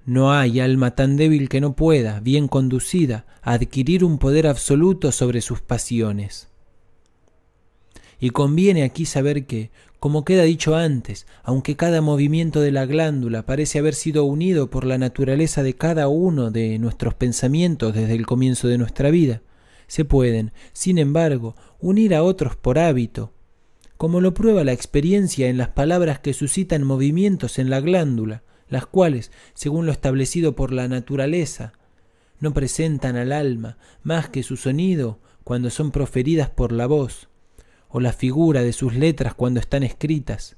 [0.05, 5.41] No hay alma tan débil que no pueda, bien conducida, adquirir un poder absoluto sobre
[5.41, 6.49] sus pasiones.
[8.19, 13.45] Y conviene aquí saber que, como queda dicho antes, aunque cada movimiento de la glándula
[13.45, 18.25] parece haber sido unido por la naturaleza de cada uno de nuestros pensamientos desde el
[18.25, 19.41] comienzo de nuestra vida,
[19.91, 23.33] se pueden, sin embargo, unir a otros por hábito,
[23.97, 28.85] como lo prueba la experiencia en las palabras que suscitan movimientos en la glándula, las
[28.85, 31.73] cuales, según lo establecido por la naturaleza,
[32.39, 37.27] no presentan al alma más que su sonido cuando son proferidas por la voz,
[37.89, 40.55] o la figura de sus letras cuando están escritas,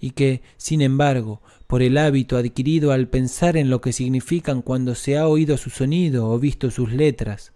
[0.00, 4.94] y que, sin embargo, por el hábito adquirido al pensar en lo que significan cuando
[4.94, 7.52] se ha oído su sonido o visto sus letras,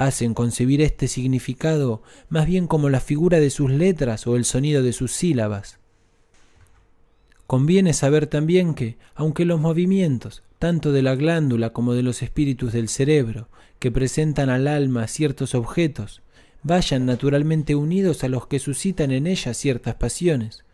[0.00, 4.82] hacen concebir este significado más bien como la figura de sus letras o el sonido
[4.82, 5.78] de sus sílabas.
[7.46, 12.72] Conviene saber también que, aunque los movimientos, tanto de la glándula como de los espíritus
[12.72, 16.22] del cerebro, que presentan al alma ciertos objetos,
[16.62, 20.64] vayan naturalmente unidos a los que suscitan en ella ciertas pasiones,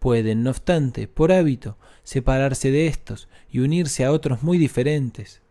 [0.00, 5.42] pueden, no obstante, por hábito, separarse de éstos y unirse a otros muy diferentes.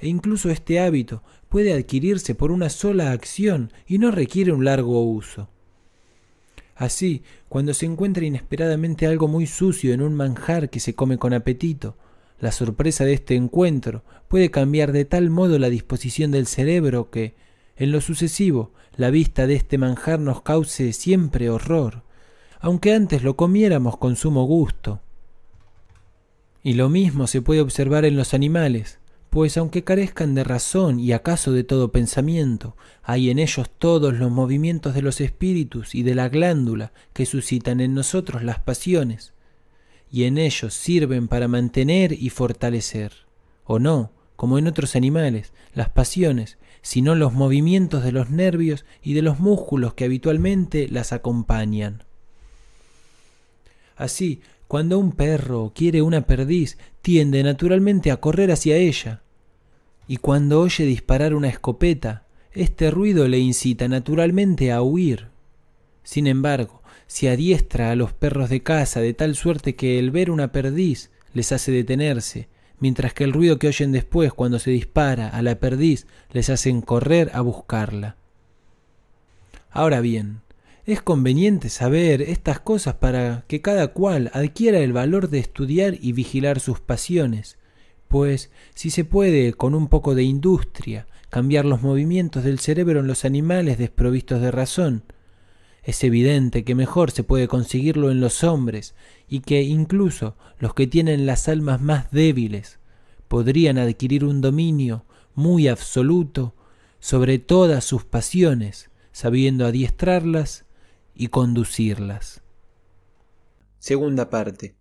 [0.00, 1.22] E incluso este hábito
[1.56, 5.48] puede adquirirse por una sola acción y no requiere un largo uso.
[6.74, 11.32] Así, cuando se encuentra inesperadamente algo muy sucio en un manjar que se come con
[11.32, 11.96] apetito,
[12.40, 17.36] la sorpresa de este encuentro puede cambiar de tal modo la disposición del cerebro que,
[17.76, 22.02] en lo sucesivo, la vista de este manjar nos cause siempre horror,
[22.60, 25.00] aunque antes lo comiéramos con sumo gusto.
[26.62, 28.98] Y lo mismo se puede observar en los animales,
[29.36, 34.30] pues aunque carezcan de razón y acaso de todo pensamiento, hay en ellos todos los
[34.30, 39.34] movimientos de los espíritus y de la glándula que suscitan en nosotros las pasiones,
[40.10, 43.12] y en ellos sirven para mantener y fortalecer,
[43.64, 49.12] o no, como en otros animales, las pasiones, sino los movimientos de los nervios y
[49.12, 52.04] de los músculos que habitualmente las acompañan.
[53.96, 59.20] Así, cuando un perro quiere una perdiz, tiende naturalmente a correr hacia ella,
[60.08, 65.28] y cuando oye disparar una escopeta, este ruido le incita naturalmente a huir.
[66.02, 70.30] Sin embargo, si adiestra a los perros de caza de tal suerte que el ver
[70.30, 72.48] una perdiz les hace detenerse,
[72.78, 76.80] mientras que el ruido que oyen después cuando se dispara a la perdiz les hacen
[76.80, 78.16] correr a buscarla.
[79.70, 80.40] Ahora bien,
[80.86, 86.12] es conveniente saber estas cosas para que cada cual adquiera el valor de estudiar y
[86.12, 87.58] vigilar sus pasiones,
[88.08, 93.06] pues si se puede con un poco de industria cambiar los movimientos del cerebro en
[93.06, 95.02] los animales desprovistos de razón,
[95.82, 98.94] es evidente que mejor se puede conseguirlo en los hombres
[99.28, 102.80] y que incluso los que tienen las almas más débiles
[103.28, 105.04] podrían adquirir un dominio
[105.34, 106.54] muy absoluto
[106.98, 110.64] sobre todas sus pasiones, sabiendo adiestrarlas
[111.14, 112.42] y conducirlas.
[113.78, 114.74] Segunda parte.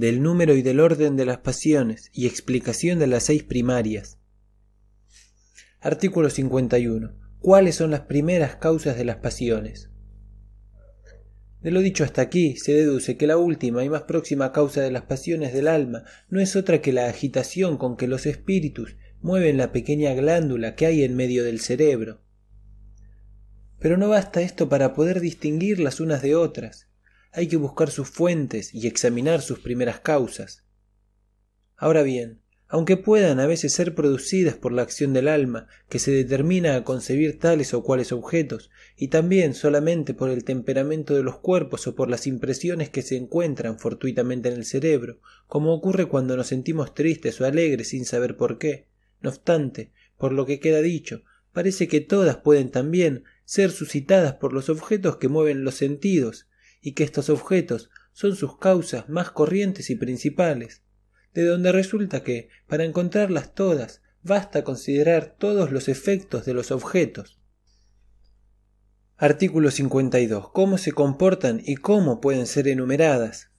[0.00, 4.18] Del número y del orden de las pasiones y explicación de las seis primarias.
[5.78, 7.14] Artículo 51.
[7.38, 9.90] ¿Cuáles son las primeras causas de las pasiones?
[11.60, 14.90] De lo dicho hasta aquí, se deduce que la última y más próxima causa de
[14.90, 19.58] las pasiones del alma no es otra que la agitación con que los espíritus mueven
[19.58, 22.22] la pequeña glándula que hay en medio del cerebro.
[23.78, 26.89] Pero no basta esto para poder distinguir las unas de otras.
[27.32, 30.64] Hay que buscar sus fuentes y examinar sus primeras causas.
[31.76, 32.40] Ahora bien,
[32.72, 36.84] aunque puedan a veces ser producidas por la acción del alma, que se determina a
[36.84, 41.96] concebir tales o cuales objetos, y también solamente por el temperamento de los cuerpos o
[41.96, 46.94] por las impresiones que se encuentran fortuitamente en el cerebro, como ocurre cuando nos sentimos
[46.94, 48.86] tristes o alegres sin saber por qué.
[49.20, 51.22] No obstante, por lo que queda dicho,
[51.52, 56.46] parece que todas pueden también ser suscitadas por los objetos que mueven los sentidos,
[56.80, 60.82] y que estos objetos son sus causas más corrientes y principales
[61.34, 67.40] de donde resulta que, para encontrarlas todas, basta considerar todos los efectos de los objetos.
[69.16, 70.50] Artículo 52.
[70.50, 73.50] ¿Cómo se comportan y cómo pueden ser enumeradas?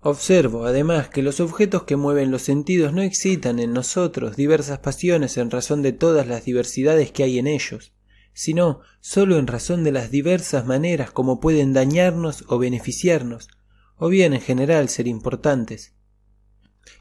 [0.00, 5.36] Observo, además, que los objetos que mueven los sentidos no excitan en nosotros diversas pasiones
[5.36, 7.92] en razón de todas las diversidades que hay en ellos,
[8.32, 13.48] sino sólo en razón de las diversas maneras como pueden dañarnos o beneficiarnos,
[13.96, 15.94] o bien en general ser importantes,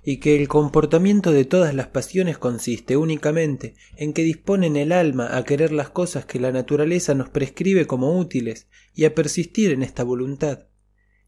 [0.04, 5.36] y que el comportamiento de todas las pasiones consiste únicamente en que disponen el alma
[5.36, 9.84] a querer las cosas que la naturaleza nos prescribe como útiles y a persistir en
[9.84, 10.68] esta voluntad,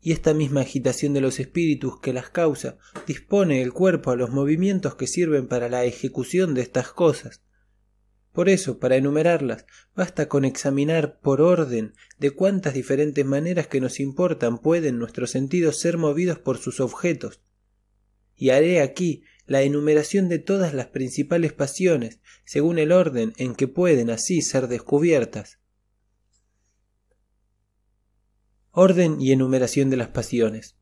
[0.01, 2.77] y esta misma agitación de los espíritus que las causa
[3.07, 7.41] dispone el cuerpo a los movimientos que sirven para la ejecución de estas cosas,
[8.33, 13.99] por eso, para enumerarlas, basta con examinar por orden de cuántas diferentes maneras que nos
[13.99, 17.41] importan pueden nuestros sentidos ser movidos por sus objetos.
[18.35, 23.67] Y haré aquí la enumeración de todas las principales pasiones, según el orden en que
[23.67, 25.59] pueden así ser descubiertas.
[28.71, 30.75] Orden y enumeración de las pasiones.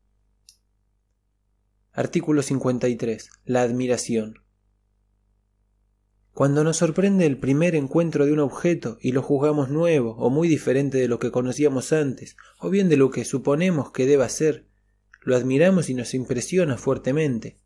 [1.92, 3.28] Artículo 53.
[3.44, 4.41] La admiración.
[6.34, 10.48] Cuando nos sorprende el primer encuentro de un objeto y lo juzgamos nuevo o muy
[10.48, 14.66] diferente de lo que conocíamos antes, o bien de lo que suponemos que deba ser,
[15.20, 17.58] lo admiramos y nos impresiona fuertemente.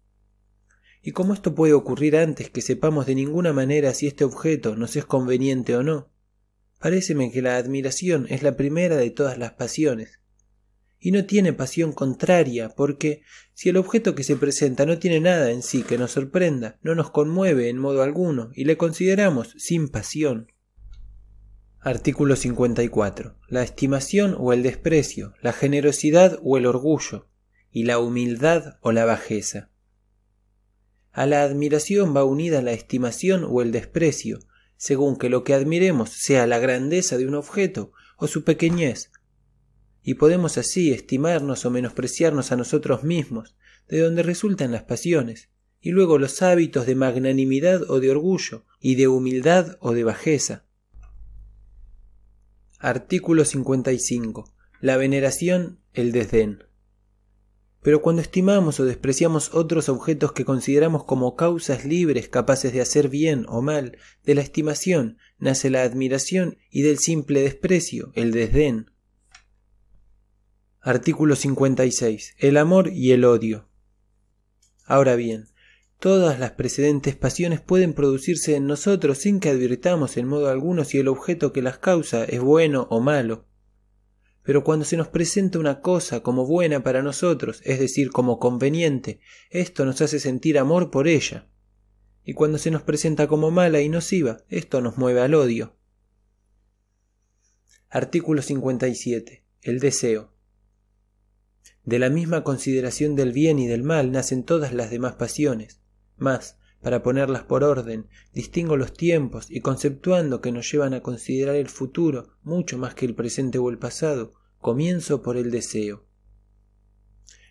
[1.01, 4.97] Y como esto puede ocurrir antes que sepamos de ninguna manera si este objeto nos
[4.97, 6.11] es conveniente o no,
[6.81, 10.19] paréceme que la admiración es la primera de todas las pasiones,
[11.07, 13.23] y no tiene pasión contraria, porque
[13.55, 16.97] si el objeto que se presenta no tiene nada en sí que nos sorprenda, no
[16.97, 20.51] nos conmueve en modo alguno, y le consideramos sin pasión.
[21.79, 23.37] Artículo 54.
[23.47, 27.29] La estimación o el desprecio, la generosidad o el orgullo,
[27.71, 29.71] y la humildad o la bajeza.
[31.13, 34.41] A la admiración va unida la estimación o el desprecio,
[34.77, 39.13] según que lo que admiremos sea la grandeza de un objeto o su pequeñez,
[40.07, 43.57] y podemos así estimarnos o menospreciarnos a nosotros mismos,
[43.89, 45.51] de donde resultan las pasiones,
[45.81, 50.65] y luego los hábitos de magnanimidad o de orgullo, y de humildad o de bajeza.
[52.79, 54.55] Artículo 55.
[54.81, 56.63] La veneración, el desdén.
[57.83, 63.09] Pero cuando estimamos o despreciamos otros objetos que consideramos como causas libres capaces de hacer
[63.09, 68.93] bien o mal, de la estimación nace la admiración y del simple desprecio, el desdén.
[70.87, 72.37] Artículo 56.
[72.39, 73.69] El amor y el odio.
[74.85, 75.49] Ahora bien,
[75.99, 80.99] todas las precedentes pasiones pueden producirse en nosotros sin que advirtamos en modo alguno si
[80.99, 83.49] el objeto que las causa es bueno o malo.
[84.45, 89.19] Pero cuando se nos presenta una cosa como buena para nosotros, es decir, como conveniente,
[89.51, 91.49] esto nos hace sentir amor por ella.
[92.23, 95.75] Y cuando se nos presenta como mala y nociva, esto nos mueve al odio.
[97.91, 99.43] Artículo 57.
[99.63, 100.36] El deseo.
[101.87, 105.81] De la misma consideración del bien y del mal nacen todas las demás pasiones.
[106.17, 111.55] Mas, para ponerlas por orden, distingo los tiempos y conceptuando que nos llevan a considerar
[111.55, 116.05] el futuro mucho más que el presente o el pasado, comienzo por el deseo.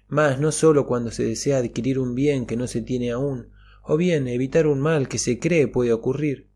[0.10, 3.52] Mas no sólo cuando se desea adquirir un bien que no se tiene aún,
[3.84, 6.50] o bien evitar un mal que se cree puede ocurrir,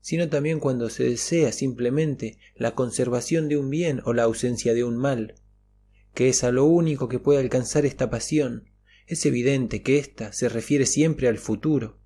[0.00, 4.82] sino también cuando se desea simplemente la conservación de un bien o la ausencia de
[4.82, 5.36] un mal
[6.14, 8.70] que es a lo único que puede alcanzar esta pasión,
[9.06, 11.98] es evidente que ésta se refiere siempre al futuro.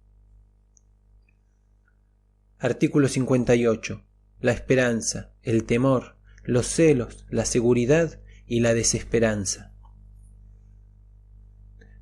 [2.58, 4.02] Artículo 58.
[4.40, 9.74] La esperanza, el temor, los celos, la seguridad y la desesperanza.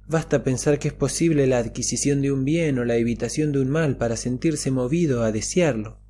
[0.06, 3.70] Basta pensar que es posible la adquisición de un bien o la evitación de un
[3.70, 6.01] mal para sentirse movido a desearlo.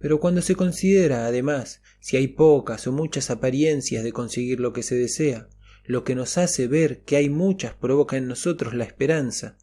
[0.00, 4.82] Pero cuando se considera, además, si hay pocas o muchas apariencias de conseguir lo que
[4.82, 5.48] se desea,
[5.84, 9.58] lo que nos hace ver que hay muchas provoca en nosotros la esperanza,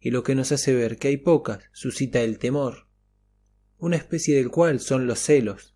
[0.00, 2.88] y lo que nos hace ver que hay pocas suscita el temor,
[3.78, 5.74] una especie del cual son los celos.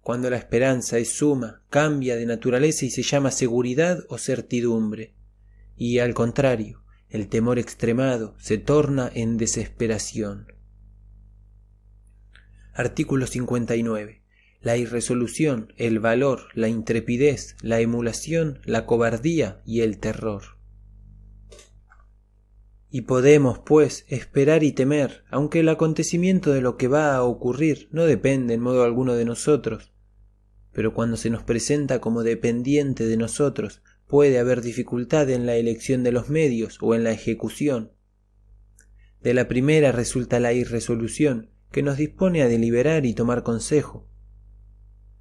[0.00, 5.14] Cuando la esperanza es suma, cambia de naturaleza y se llama seguridad o certidumbre
[5.76, 10.46] y al contrario, el temor extremado se torna en desesperación.
[12.74, 14.22] Artículo 59.
[14.62, 20.42] La irresolución, el valor, la intrepidez, la emulación, la cobardía y el terror.
[22.88, 27.88] Y podemos, pues, esperar y temer, aunque el acontecimiento de lo que va a ocurrir
[27.90, 29.92] no depende en modo alguno de nosotros,
[30.72, 36.04] pero cuando se nos presenta como dependiente de nosotros, puede haber dificultad en la elección
[36.04, 37.92] de los medios o en la ejecución.
[39.22, 44.06] De la primera resulta la irresolución, que nos dispone a deliberar y tomar consejo.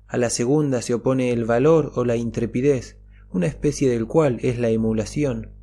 [0.07, 2.99] A la segunda se opone el valor o la intrepidez,
[3.31, 5.53] una especie del cual es la emulación.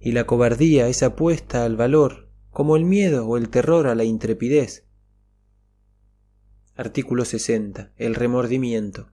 [0.00, 4.04] Y la cobardía es apuesta al valor, como el miedo o el terror a la
[4.04, 4.86] intrepidez.
[6.74, 7.92] Artículo 60.
[7.96, 9.12] El remordimiento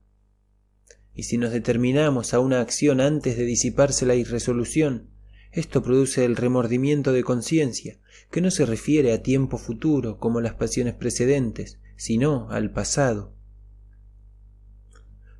[1.14, 5.10] y si nos determinamos a una acción antes de disiparse la irresolución,
[5.52, 7.98] esto produce el remordimiento de conciencia,
[8.30, 13.34] que no se refiere a tiempo futuro como las pasiones precedentes, sino al pasado.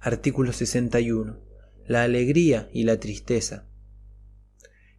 [0.01, 1.39] Artículo 61.
[1.87, 3.67] La alegría y la tristeza.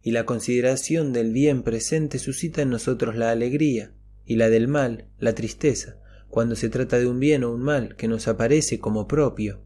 [0.02, 3.94] Y la consideración del bien presente suscita en nosotros la alegría,
[4.24, 5.98] y la del mal, la tristeza,
[6.28, 9.62] cuando se trata de un bien o un mal que nos aparece como propio.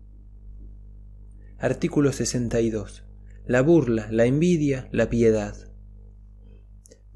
[1.58, 3.04] Artículo 62.
[3.46, 5.54] La burla, la envidia, la piedad.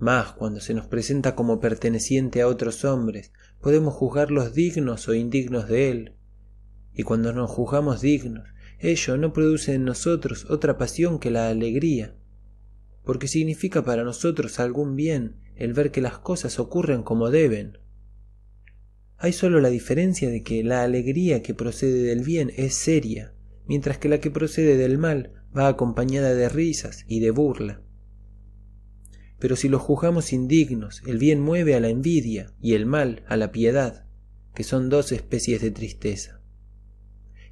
[0.01, 5.69] Más cuando se nos presenta como perteneciente a otros hombres, podemos juzgarlos dignos o indignos
[5.69, 6.15] de él.
[6.95, 8.49] Y cuando nos juzgamos dignos,
[8.79, 12.17] ello no produce en nosotros otra pasión que la alegría,
[13.05, 17.77] porque significa para nosotros algún bien el ver que las cosas ocurren como deben.
[19.19, 23.35] Hay sólo la diferencia de que la alegría que procede del bien es seria,
[23.67, 27.83] mientras que la que procede del mal va acompañada de risas y de burla.
[29.41, 33.37] Pero si los juzgamos indignos, el bien mueve a la envidia y el mal a
[33.37, 34.07] la piedad,
[34.55, 36.41] que son dos especies de tristeza.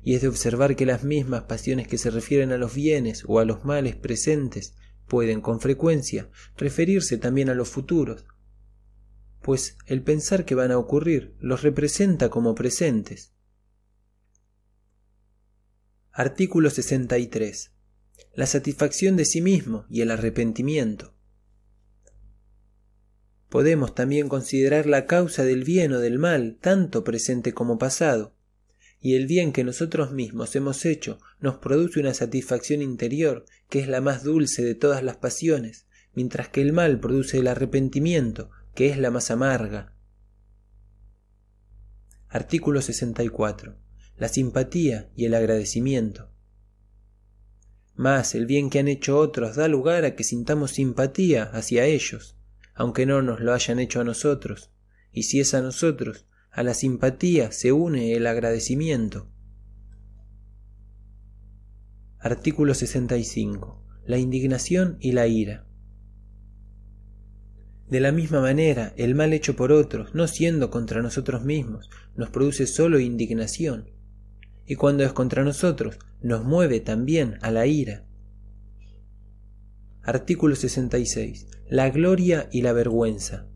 [0.03, 3.41] Y es de observar que las mismas pasiones que se refieren a los bienes o
[3.41, 4.75] a los males presentes
[5.09, 8.27] pueden con frecuencia referirse también a los futuros,
[9.43, 13.33] pues el pensar que van a ocurrir los representa como presentes
[16.19, 17.71] Artículo 63.
[18.35, 21.15] La satisfacción de sí mismo y el arrepentimiento.
[23.49, 28.35] Podemos también considerar la causa del bien o del mal, tanto presente como pasado,
[29.01, 33.89] y el bien que nosotros mismos hemos hecho nos produce una satisfacción interior que es
[33.89, 38.89] la más dulce de todas las pasiones, mientras que el mal produce el arrepentimiento, que
[38.89, 39.95] es la más amarga.
[42.29, 43.77] Artículo 64
[44.19, 46.31] la simpatía y el agradecimiento.
[47.95, 52.37] Mas el bien que han hecho otros da lugar a que sintamos simpatía hacia ellos,
[52.79, 54.71] aunque no nos lo hayan hecho a nosotros,
[55.11, 59.29] y si es a nosotros, a la simpatía se une el agradecimiento.
[62.21, 63.85] Artículo 65.
[64.07, 65.67] La indignación y la ira.
[67.89, 72.31] De la misma manera, el mal hecho por otros, no siendo contra nosotros mismos, nos
[72.31, 73.91] produce sólo indignación,
[74.67, 78.08] y cuando es contra nosotros, nos mueve también a la ira.
[80.09, 81.49] Artículo 66.
[81.69, 83.47] La gloria y la vergüenza.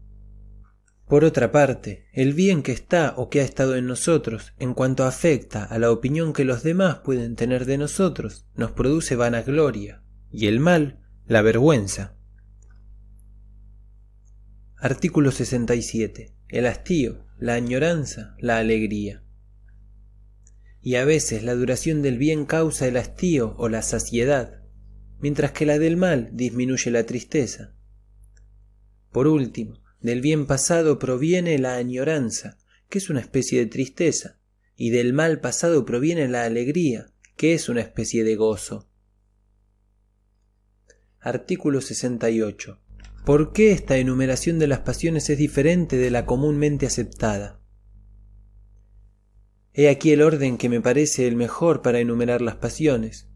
[1.09, 5.05] Por otra parte, el bien que está o que ha estado en nosotros, en cuanto
[5.05, 10.47] afecta a la opinión que los demás pueden tener de nosotros, nos produce vanagloria, y
[10.47, 12.19] el mal, la vergüenza.
[14.77, 16.35] Artículo 67.
[16.49, 19.25] El hastío, la añoranza, la alegría
[20.83, 24.62] y a veces la duración del bien causa el hastío o la saciedad,
[25.23, 27.75] mientras que la del mal disminuye la tristeza.
[29.11, 32.59] Por último, del bien pasado proviene la añoranza,
[32.91, 34.39] que es una especie de tristeza,
[34.77, 38.89] y del mal pasado proviene la alegría, que es una especie de gozo.
[41.21, 42.81] Artículo 68.
[43.25, 47.61] ¿Por qué esta enumeración de las pasiones es diferente de la comúnmente aceptada?
[49.73, 53.29] He aquí el orden que me parece el mejor para enumerar las pasiones.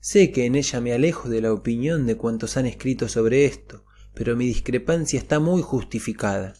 [0.00, 3.84] Sé que en ella me alejo de la opinión de cuantos han escrito sobre esto,
[4.14, 6.54] pero mi discrepancia está muy justificada,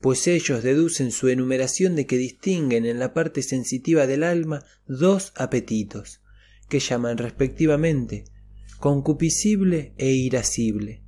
[0.00, 5.32] pues ellos deducen su enumeración de que distinguen en la parte sensitiva del alma dos
[5.36, 6.22] apetitos,
[6.68, 8.24] que llaman respectivamente
[8.80, 11.04] concupiscible e irascible.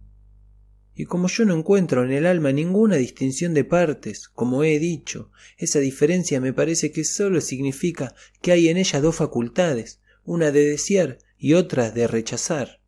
[0.94, 5.32] Y como yo no encuentro en el alma ninguna distinción de partes, como he dicho,
[5.59, 10.66] esa diferencia me parece que sólo significa que hay en ella dos facultades, una de
[10.66, 12.81] desear y otra de rechazar.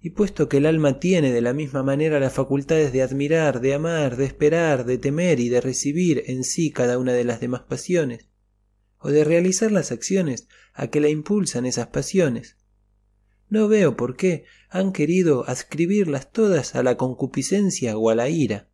[0.00, 3.72] Y puesto que el alma tiene de la misma manera las facultades de admirar, de
[3.72, 7.60] amar, de esperar, de temer y de recibir en sí cada una de las demás
[7.62, 8.26] pasiones,
[8.98, 12.56] o de realizar las acciones a que la impulsan esas pasiones,
[13.48, 18.70] no veo por qué han querido adscribirlas todas a la concupiscencia o a la ira.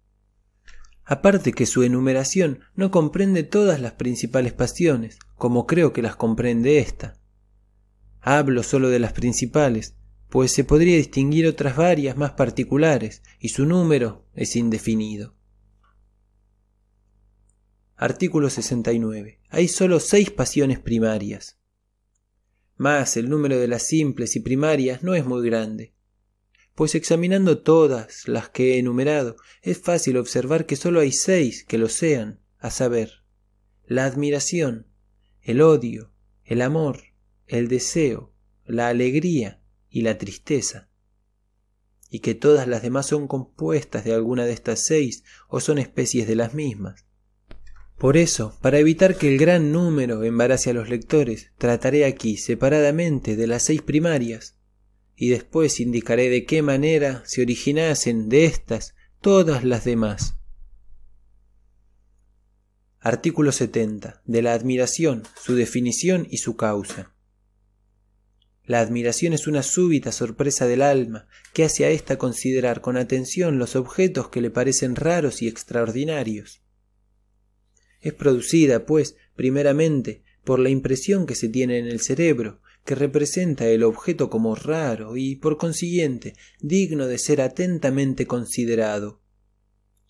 [1.05, 6.79] Aparte que su enumeración no comprende todas las principales pasiones, como creo que las comprende
[6.79, 7.22] ésta.
[8.25, 9.97] Hablo solo de las principales,
[10.29, 15.35] pues se podría distinguir otras varias más particulares, y su número es indefinido.
[17.97, 19.41] Artículo 69.
[19.51, 21.59] Hay solo seis pasiones primarias.
[22.77, 25.93] Mas el número de las simples y primarias no es muy grande,
[26.75, 31.79] pues examinando todas las que he enumerado, es fácil observar que sólo hay seis que
[31.79, 33.25] lo sean, a saber,
[33.85, 34.87] la admiración,
[35.43, 36.13] el odio,
[36.45, 37.12] el amor,
[37.59, 38.33] el deseo,
[38.65, 39.61] la alegría
[39.91, 40.89] y la tristeza,
[42.09, 46.27] y que todas las demás son compuestas de alguna de estas seis o son especies
[46.27, 47.07] de las mismas.
[47.99, 53.37] Por eso, para evitar que el gran número embarace a los lectores, trataré aquí separadamente
[53.37, 54.57] de las seis primarias,
[55.15, 60.37] y después indicaré de qué manera se originasen de éstas todas las demás.
[62.99, 64.23] Artículo 70.
[64.25, 67.12] De la admiración, su definición y su causa.
[68.73, 73.59] La admiración es una súbita sorpresa del alma que hace a ésta considerar con atención
[73.59, 76.63] los objetos que le parecen raros y extraordinarios.
[78.01, 83.69] Es producida, pues, primeramente, por la impresión que se tiene en el cerebro, que representa
[83.69, 89.21] el objeto como raro y, por consiguiente, digno de ser atentamente considerado.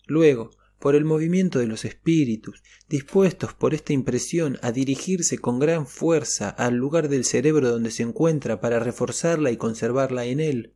[0.07, 0.51] Luego,
[0.83, 6.49] por el movimiento de los espíritus, dispuestos por esta impresión a dirigirse con gran fuerza
[6.49, 10.73] al lugar del cerebro donde se encuentra para reforzarla y conservarla en él,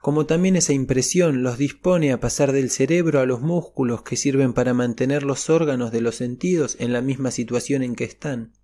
[0.00, 4.54] como también esa impresión los dispone a pasar del cerebro a los músculos que sirven
[4.54, 8.54] para mantener los órganos de los sentidos en la misma situación en que están,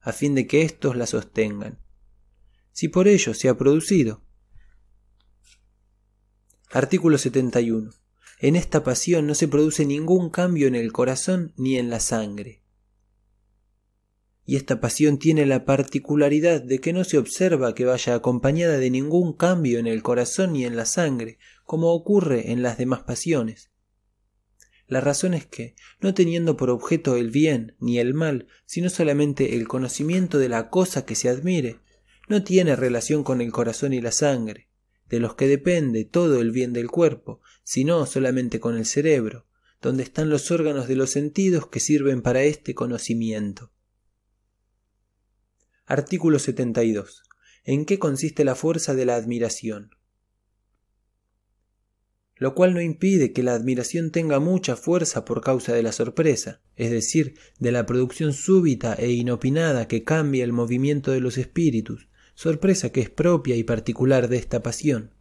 [0.00, 1.80] a fin de que éstos la sostengan.
[2.72, 4.22] Si por ello se ha producido.
[6.70, 8.03] Artículo 71.
[8.44, 12.64] En esta pasión no se produce ningún cambio en el corazón ni en la sangre
[14.46, 18.90] y esta pasión tiene la particularidad de que no se observa que vaya acompañada de
[18.90, 23.70] ningún cambio en el corazón ni en la sangre, como ocurre en las demás pasiones.
[24.86, 29.56] La razón es que, no teniendo por objeto el bien ni el mal, sino solamente
[29.56, 31.80] el conocimiento de la cosa que se admire,
[32.28, 34.68] no tiene relación con el corazón y la sangre,
[35.08, 39.46] de los que depende todo el bien del cuerpo, sino solamente con el cerebro,
[39.82, 43.72] donde están los órganos de los sentidos que sirven para este conocimiento.
[45.86, 47.24] Artículo 72.
[47.64, 49.90] ¿En qué consiste la fuerza de la admiración?
[52.36, 56.62] Lo cual no impide que la admiración tenga mucha fuerza por causa de la sorpresa,
[56.76, 62.08] es decir, de la producción súbita e inopinada que cambia el movimiento de los espíritus,
[62.34, 65.14] sorpresa que es propia y particular de esta pasión.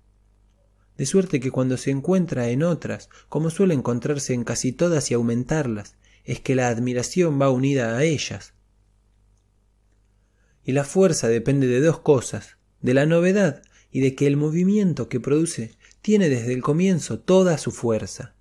[0.98, 5.14] De suerte que cuando se encuentra en otras, como suele encontrarse en casi todas y
[5.14, 8.54] aumentarlas, es que la admiración va unida a ellas,
[10.66, 15.10] y la fuerza depende de dos cosas, de la novedad y de que el movimiento
[15.10, 18.36] que produce tiene desde el comienzo toda su fuerza.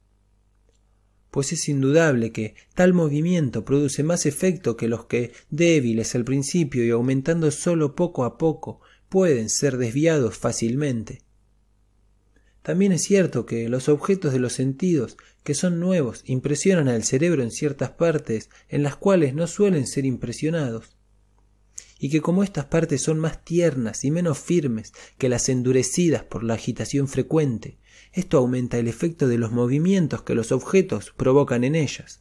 [1.30, 6.84] Pues es indudable que tal movimiento produce más efecto que los que, débiles al principio
[6.84, 11.22] y aumentando solo poco a poco, pueden ser desviados fácilmente.
[12.62, 17.42] También es cierto que los objetos de los sentidos, que son nuevos, impresionan al cerebro
[17.42, 20.96] en ciertas partes en las cuales no suelen ser impresionados
[22.02, 26.42] y que como estas partes son más tiernas y menos firmes que las endurecidas por
[26.42, 27.78] la agitación frecuente,
[28.12, 32.20] esto aumenta el efecto de los movimientos que los objetos provocan en ellas.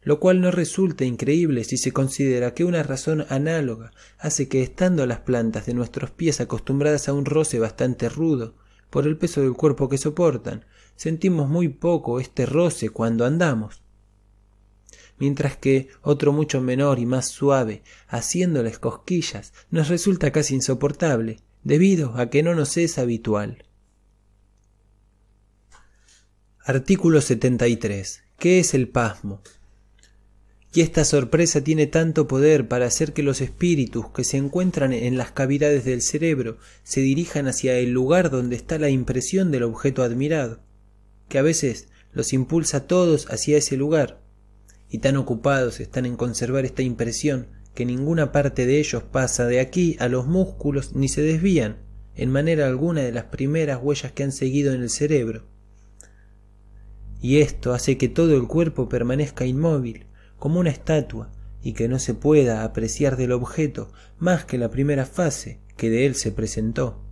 [0.00, 5.04] Lo cual no resulta increíble si se considera que una razón análoga hace que estando
[5.04, 8.54] las plantas de nuestros pies acostumbradas a un roce bastante rudo,
[8.94, 10.64] por el peso del cuerpo que soportan,
[10.94, 13.82] sentimos muy poco este roce cuando andamos
[15.18, 22.16] mientras que otro mucho menor y más suave, haciéndoles cosquillas, nos resulta casi insoportable, debido
[22.16, 23.64] a que no nos es habitual.
[26.64, 28.22] Artículo 73.
[28.38, 29.42] ¿Qué es el pasmo?
[30.76, 35.16] Y esta sorpresa tiene tanto poder para hacer que los espíritus que se encuentran en
[35.16, 40.02] las cavidades del cerebro se dirijan hacia el lugar donde está la impresión del objeto
[40.02, 40.58] admirado,
[41.28, 44.20] que a veces los impulsa todos hacia ese lugar,
[44.90, 47.46] y tan ocupados están en conservar esta impresión
[47.76, 51.76] que ninguna parte de ellos pasa de aquí a los músculos ni se desvían
[52.16, 55.44] en manera alguna de las primeras huellas que han seguido en el cerebro.
[57.20, 60.06] Y esto hace que todo el cuerpo permanezca inmóvil,
[60.44, 61.30] como una estatua,
[61.62, 66.04] y que no se pueda apreciar del objeto más que la primera fase que de
[66.04, 67.02] él se presentó,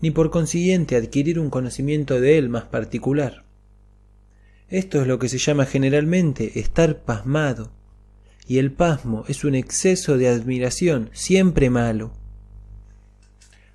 [0.00, 3.44] ni por consiguiente adquirir un conocimiento de él más particular.
[4.70, 7.70] Esto es lo que se llama generalmente estar pasmado,
[8.46, 12.14] y el pasmo es un exceso de admiración, siempre malo.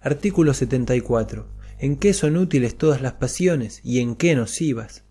[0.01, 1.45] Artículo 74.
[1.77, 5.03] ¿En qué son útiles todas las pasiones y en qué nocivas?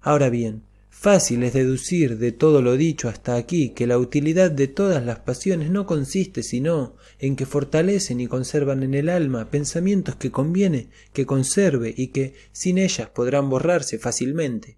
[0.00, 0.69] Ahora bien,
[1.00, 5.20] Fácil es deducir de todo lo dicho hasta aquí que la utilidad de todas las
[5.20, 10.90] pasiones no consiste sino en que fortalecen y conservan en el alma pensamientos que conviene
[11.14, 14.76] que conserve y que sin ellas podrán borrarse fácilmente.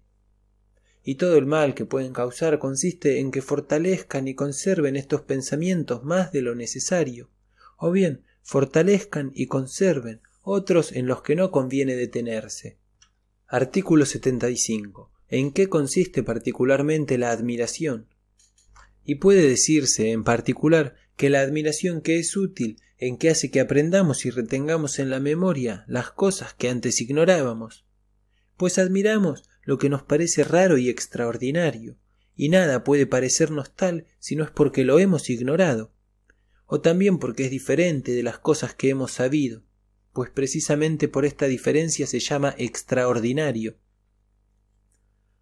[1.03, 6.05] Y todo el mal que pueden causar consiste en que fortalezcan y conserven estos pensamientos
[6.05, 7.31] más de lo necesario,
[7.75, 12.77] o bien fortalezcan y conserven otros en los que no conviene detenerse.
[13.45, 18.05] Artículo 75 en qué consiste particularmente la admiración.
[19.03, 23.59] Y puede decirse, en particular, que la admiración que es útil en que hace que
[23.59, 27.83] aprendamos y retengamos en la memoria las cosas que antes ignorábamos,
[28.57, 31.97] pues admiramos lo que nos parece raro y extraordinario,
[32.35, 35.91] y nada puede parecernos tal si no es porque lo hemos ignorado,
[36.67, 39.63] o también porque es diferente de las cosas que hemos sabido,
[40.13, 43.77] pues precisamente por esta diferencia se llama extraordinario,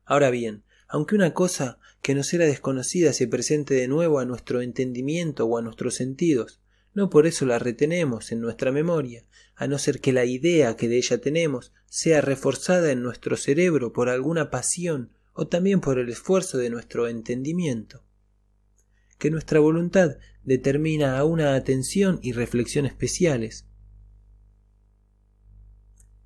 [0.05, 4.61] Ahora bien, aunque una cosa que nos era desconocida se presente de nuevo a nuestro
[4.61, 6.59] entendimiento o a nuestros sentidos,
[6.93, 9.23] no por eso la retenemos en nuestra memoria,
[9.55, 13.93] a no ser que la idea que de ella tenemos sea reforzada en nuestro cerebro
[13.93, 18.03] por alguna pasión o también por el esfuerzo de nuestro entendimiento.
[19.17, 23.65] Que nuestra voluntad determina a una atención y reflexión especiales,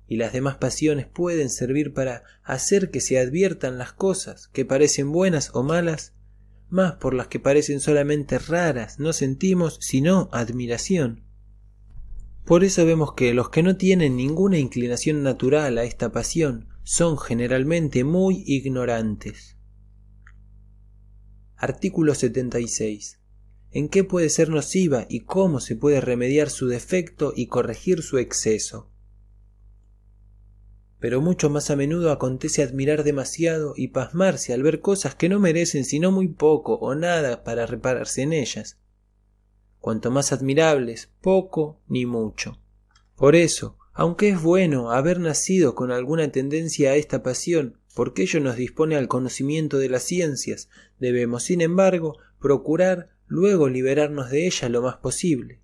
[0.08, 5.12] y las demás pasiones pueden servir para hacer que se adviertan las cosas que parecen
[5.12, 6.14] buenas o malas,
[6.68, 11.24] más por las que parecen solamente raras no sentimos sino admiración.
[12.44, 17.18] Por eso vemos que los que no tienen ninguna inclinación natural a esta pasión son
[17.18, 19.56] generalmente muy ignorantes.
[21.56, 23.18] Artículo 76.
[23.72, 28.18] ¿En qué puede ser nociva y cómo se puede remediar su defecto y corregir su
[28.18, 28.92] exceso?
[30.98, 35.38] Pero mucho más a menudo acontece admirar demasiado y pasmarse al ver cosas que no
[35.38, 38.78] merecen sino muy poco o nada para repararse en ellas.
[39.78, 42.58] Cuanto más admirables, poco ni mucho.
[43.14, 48.40] Por eso, aunque es bueno haber nacido con alguna tendencia a esta pasión, porque ello
[48.40, 50.68] nos dispone al conocimiento de las ciencias,
[50.98, 55.60] debemos, sin embargo, procurar luego liberarnos de ella lo más posible,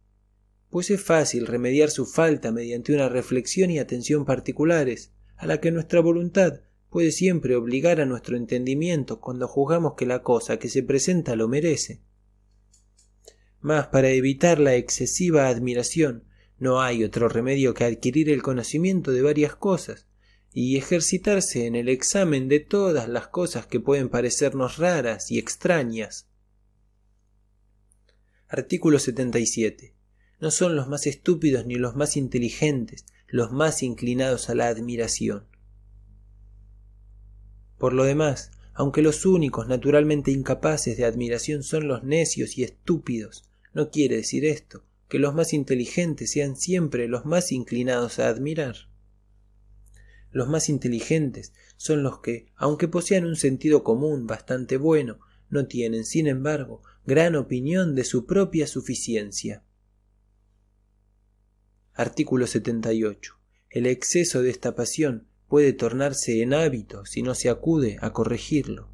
[0.71, 5.13] pues es fácil remediar su falta mediante una reflexión y atención particulares,
[5.43, 10.23] a la que nuestra voluntad puede siempre obligar a nuestro entendimiento cuando juzgamos que la
[10.23, 12.01] cosa que se presenta lo merece.
[13.61, 16.23] Mas para evitar la excesiva admiración
[16.61, 20.07] no hay otro remedio que adquirir el conocimiento de varias cosas
[20.53, 26.29] y ejercitarse en el examen de todas las cosas que pueden parecernos raras y extrañas.
[28.47, 29.93] Artículo 77.
[30.39, 35.47] No son los más estúpidos ni los más inteligentes los más inclinados a la admiración.
[37.79, 43.49] Por lo demás, aunque los únicos naturalmente incapaces de admiración son los necios y estúpidos,
[43.73, 48.77] no quiere decir esto que los más inteligentes sean siempre los más inclinados a admirar.
[50.31, 56.05] Los más inteligentes son los que, aunque posean un sentido común bastante bueno, no tienen,
[56.05, 59.65] sin embargo, gran opinión de su propia suficiencia.
[61.95, 63.35] Artículo 78.
[63.69, 68.89] El exceso de esta pasión puede tornarse en hábito si no se acude a corregirlo.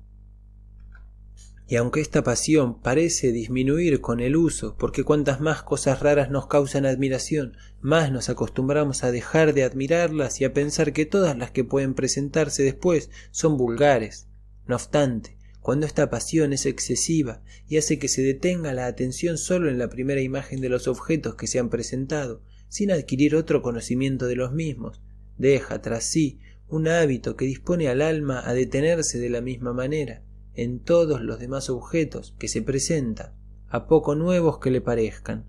[1.69, 6.49] Y aunque esta pasión parece disminuir con el uso, porque cuantas más cosas raras nos
[6.49, 11.53] causan admiración, más nos acostumbramos a dejar de admirarlas y a pensar que todas las
[11.53, 14.27] que pueden presentarse después son vulgares,
[14.67, 19.71] No obstante, cuando esta pasión es excesiva y hace que se detenga la atención solo
[19.71, 24.27] en la primera imagen de los objetos que se han presentado, sin adquirir otro conocimiento
[24.27, 25.03] de los mismos,
[25.37, 30.23] deja tras sí un hábito que dispone al alma a detenerse de la misma manera
[30.55, 33.35] en todos los demás objetos que se presenta,
[33.69, 35.47] a poco nuevos que le parezcan.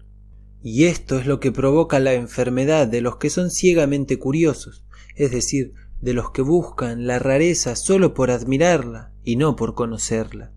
[0.61, 4.85] Y esto es lo que provoca la enfermedad de los que son ciegamente curiosos,
[5.15, 10.53] es decir, de los que buscan la rareza solo por admirarla y no por conocerla.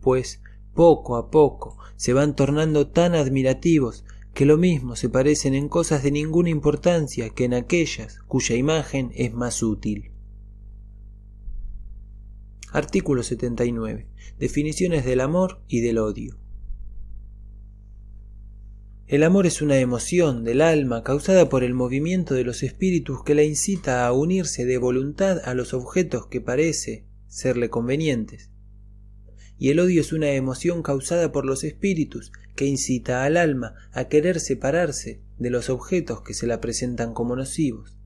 [0.00, 0.42] Pues
[0.74, 4.04] poco a poco se van tornando tan admirativos
[4.38, 9.10] que lo mismo se parecen en cosas de ninguna importancia que en aquellas cuya imagen
[9.16, 10.12] es más útil.
[12.70, 14.06] Artículo 79.
[14.38, 16.38] Definiciones del amor y del odio.
[19.08, 23.34] El amor es una emoción del alma causada por el movimiento de los espíritus que
[23.34, 28.52] la incita a unirse de voluntad a los objetos que parece serle convenientes.
[29.58, 34.08] Y el odio es una emoción causada por los espíritus que incita al alma a
[34.08, 37.98] querer separarse de los objetos que se la presentan como nocivos.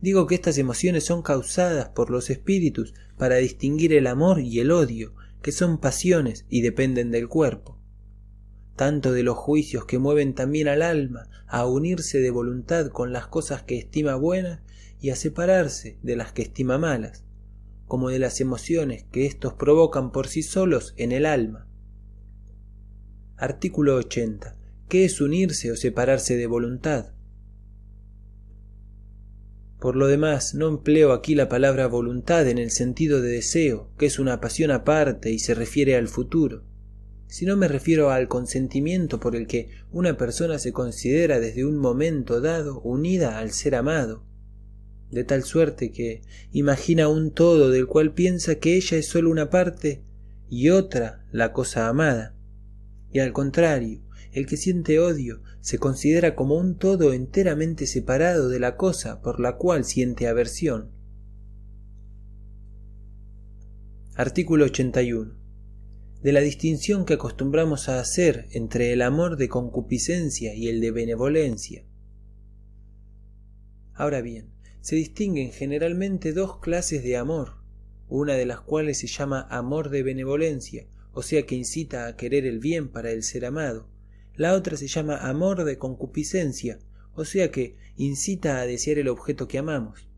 [0.00, 4.70] Digo que estas emociones son causadas por los espíritus para distinguir el amor y el
[4.70, 7.78] odio, que son pasiones y dependen del cuerpo
[8.78, 13.26] tanto de los juicios que mueven también al alma a unirse de voluntad con las
[13.26, 14.60] cosas que estima buenas
[15.00, 17.24] y a separarse de las que estima malas,
[17.88, 21.66] como de las emociones que éstos provocan por sí solos en el alma.
[23.36, 24.56] Artículo 80.
[24.88, 27.14] ¿Qué es unirse o separarse de voluntad?
[29.80, 34.06] Por lo demás, no empleo aquí la palabra voluntad en el sentido de deseo, que
[34.06, 36.68] es una pasión aparte y se refiere al futuro
[37.28, 41.76] si no me refiero al consentimiento por el que una persona se considera desde un
[41.76, 44.24] momento dado unida al ser amado,
[45.10, 46.22] de tal suerte que
[46.52, 50.02] imagina un todo del cual piensa que ella es sólo una parte
[50.50, 52.34] y otra la cosa amada.
[53.12, 54.02] Y al contrario,
[54.32, 59.40] el que siente odio se considera como un todo enteramente separado de la cosa por
[59.40, 60.90] la cual siente aversión.
[64.14, 65.38] Artículo 81
[66.22, 70.90] de la distinción que acostumbramos a hacer entre el amor de concupiscencia y el de
[70.90, 71.84] benevolencia.
[73.94, 74.50] Ahora bien,
[74.88, 77.56] se distinguen generalmente dos clases de amor,
[78.08, 82.46] una de las cuales se llama amor de benevolencia, o sea que incita a querer
[82.46, 83.86] el bien para el ser amado,
[84.34, 86.78] la otra se llama amor de concupiscencia,
[87.12, 90.08] o sea que incita a desear el objeto que amamos.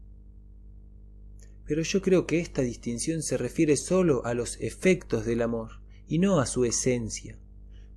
[1.67, 6.21] Pero yo creo que esta distinción se refiere sólo a los efectos del amor, y
[6.21, 7.37] no a su esencia,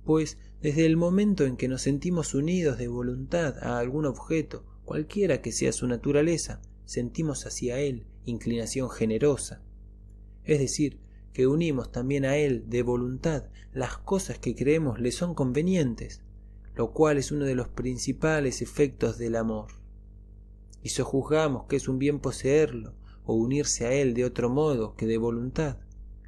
[0.04, 5.42] pues desde el momento en que nos sentimos unidos de voluntad a algún objeto, cualquiera
[5.42, 9.62] que sea su naturaleza, sentimos hacia él inclinación generosa.
[10.44, 11.00] Es decir,
[11.32, 16.22] que unimos también a él de voluntad las cosas que creemos le son convenientes,
[16.74, 19.72] lo cual es uno de los principales efectos del amor.
[20.82, 22.94] Y sojuzgamos que es un bien poseerlo
[23.24, 25.78] o unirse a él de otro modo que de voluntad.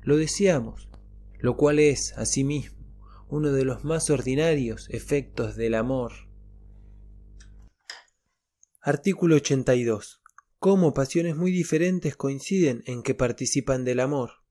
[0.02, 0.88] Lo deseamos,
[1.38, 2.78] lo cual es, asimismo,
[3.28, 6.12] uno de los más ordinarios efectos del amor.
[8.88, 10.22] Artículo 82.
[10.60, 14.44] Cómo pasiones muy diferentes coinciden en que participan del amor.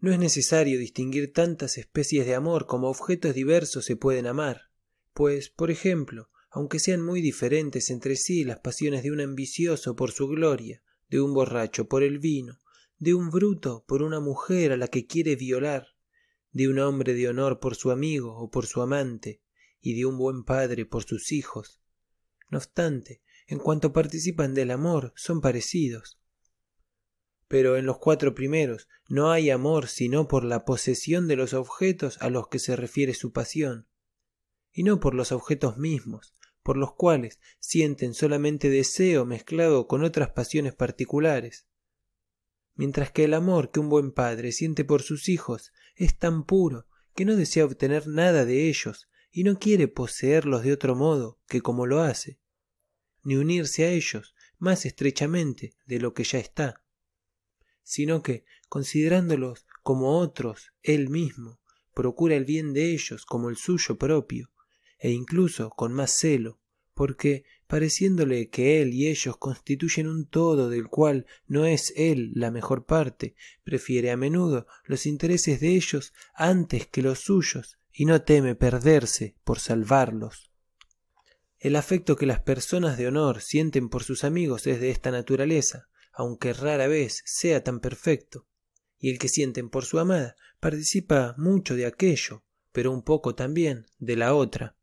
[0.00, 4.72] No es necesario distinguir tantas especies de amor como objetos diversos se pueden amar,
[5.14, 10.10] pues, por ejemplo, aunque sean muy diferentes entre sí las pasiones de un ambicioso por
[10.10, 12.58] su gloria, de un borracho por el vino,
[12.98, 15.86] de un bruto por una mujer a la que quiere violar,
[16.50, 19.42] de un hombre de honor por su amigo o por su amante,
[19.80, 21.79] y de un buen padre por sus hijos.
[22.50, 26.20] No obstante, en cuanto participan del amor, son parecidos.
[27.48, 32.20] Pero en los cuatro primeros no hay amor sino por la posesión de los objetos
[32.20, 33.88] a los que se refiere su pasión,
[34.72, 40.30] y no por los objetos mismos, por los cuales sienten solamente deseo mezclado con otras
[40.30, 41.66] pasiones particulares
[42.80, 46.86] mientras que el amor que un buen padre siente por sus hijos es tan puro
[47.14, 51.60] que no desea obtener nada de ellos y no quiere poseerlos de otro modo que
[51.60, 52.39] como lo hace,
[53.22, 56.82] ni unirse a ellos más estrechamente de lo que ya está,
[57.82, 61.60] sino que, considerándolos como otros él mismo,
[61.94, 64.50] procura el bien de ellos como el suyo propio,
[64.98, 66.60] e incluso con más celo,
[66.94, 72.50] porque pareciéndole que él y ellos constituyen un todo del cual no es él la
[72.50, 73.34] mejor parte,
[73.64, 79.36] prefiere a menudo los intereses de ellos antes que los suyos, y no teme perderse
[79.44, 80.49] por salvarlos.
[81.60, 85.88] El afecto que las personas de honor sienten por sus amigos es de esta naturaleza,
[86.10, 88.46] aunque rara vez sea tan perfecto,
[88.98, 93.84] y el que sienten por su amada participa mucho de aquello, pero un poco también
[93.98, 94.74] de la otra.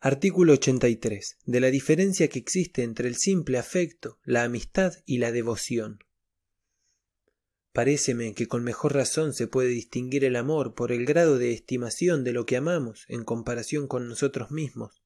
[0.00, 1.38] Artículo 83.
[1.46, 6.04] De la diferencia que existe entre el simple afecto, la amistad y la devoción.
[7.72, 12.22] Paréceme que con mejor razón se puede distinguir el amor por el grado de estimación
[12.22, 15.02] de lo que amamos en comparación con nosotros mismos,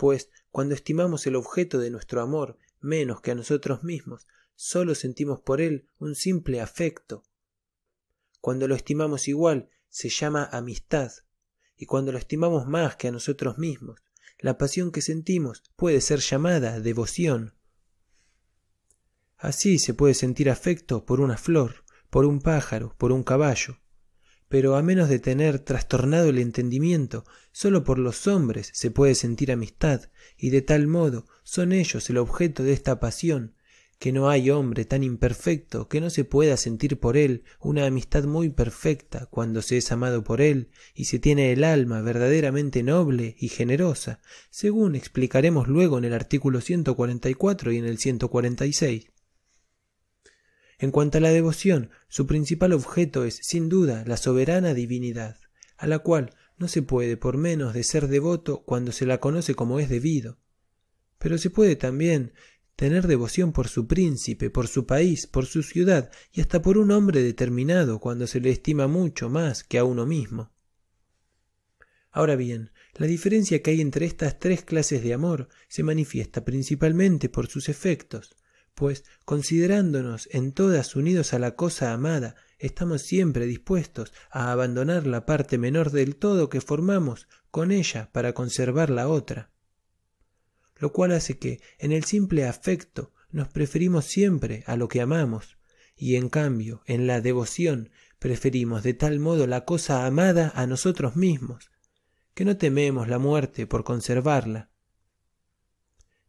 [0.00, 5.40] pues cuando estimamos el objeto de nuestro amor menos que a nosotros mismos, sólo sentimos
[5.40, 7.22] por él un simple afecto.
[8.40, 11.12] Cuando lo estimamos igual, se llama amistad,
[11.76, 14.00] y cuando lo estimamos más que a nosotros mismos,
[14.38, 17.54] la pasión que sentimos puede ser llamada devoción.
[19.36, 23.82] Así se puede sentir afecto por una flor, por un pájaro, por un caballo,
[24.50, 29.52] pero a menos de tener trastornado el entendimiento, sólo por los hombres se puede sentir
[29.52, 33.54] amistad, y de tal modo son ellos el objeto de esta pasión,
[34.00, 38.24] que no hay hombre tan imperfecto que no se pueda sentir por él una amistad
[38.24, 43.36] muy perfecta cuando se es amado por él y se tiene el alma verdaderamente noble
[43.38, 44.20] y generosa,
[44.50, 49.06] según explicaremos luego en el artículo 144 y en el 146.
[50.82, 55.36] En cuanto a la devoción, su principal objeto es, sin duda, la soberana divinidad,
[55.76, 59.54] a la cual no se puede por menos de ser devoto cuando se la conoce
[59.54, 60.38] como es debido.
[61.18, 62.32] Pero se puede también
[62.76, 66.92] tener devoción por su príncipe, por su país, por su ciudad y hasta por un
[66.92, 70.50] hombre determinado cuando se le estima mucho más que a uno mismo.
[72.10, 77.28] Ahora bien, la diferencia que hay entre estas tres clases de amor se manifiesta principalmente
[77.28, 78.34] por sus efectos,
[78.80, 85.26] pues considerándonos en todas unidos a la cosa amada, estamos siempre dispuestos a abandonar la
[85.26, 89.50] parte menor del todo que formamos con ella para conservar la otra.
[90.78, 95.58] Lo cual hace que, en el simple afecto, nos preferimos siempre a lo que amamos,
[95.94, 101.16] y en cambio, en la devoción, preferimos de tal modo la cosa amada a nosotros
[101.16, 101.70] mismos,
[102.32, 104.69] que no tememos la muerte por conservarla,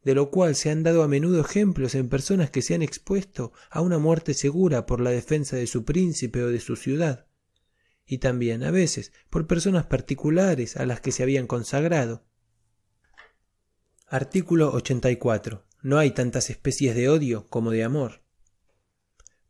[0.04, 3.54] de lo cual se han dado a menudo ejemplos en personas que se han expuesto
[3.70, 7.28] a una muerte segura por la defensa de su príncipe o de su ciudad,
[8.06, 12.26] y también a veces por personas particulares a las que se habían consagrado.
[14.08, 15.66] Artículo 84.
[15.84, 18.22] No hay tantas especies de odio como de amor.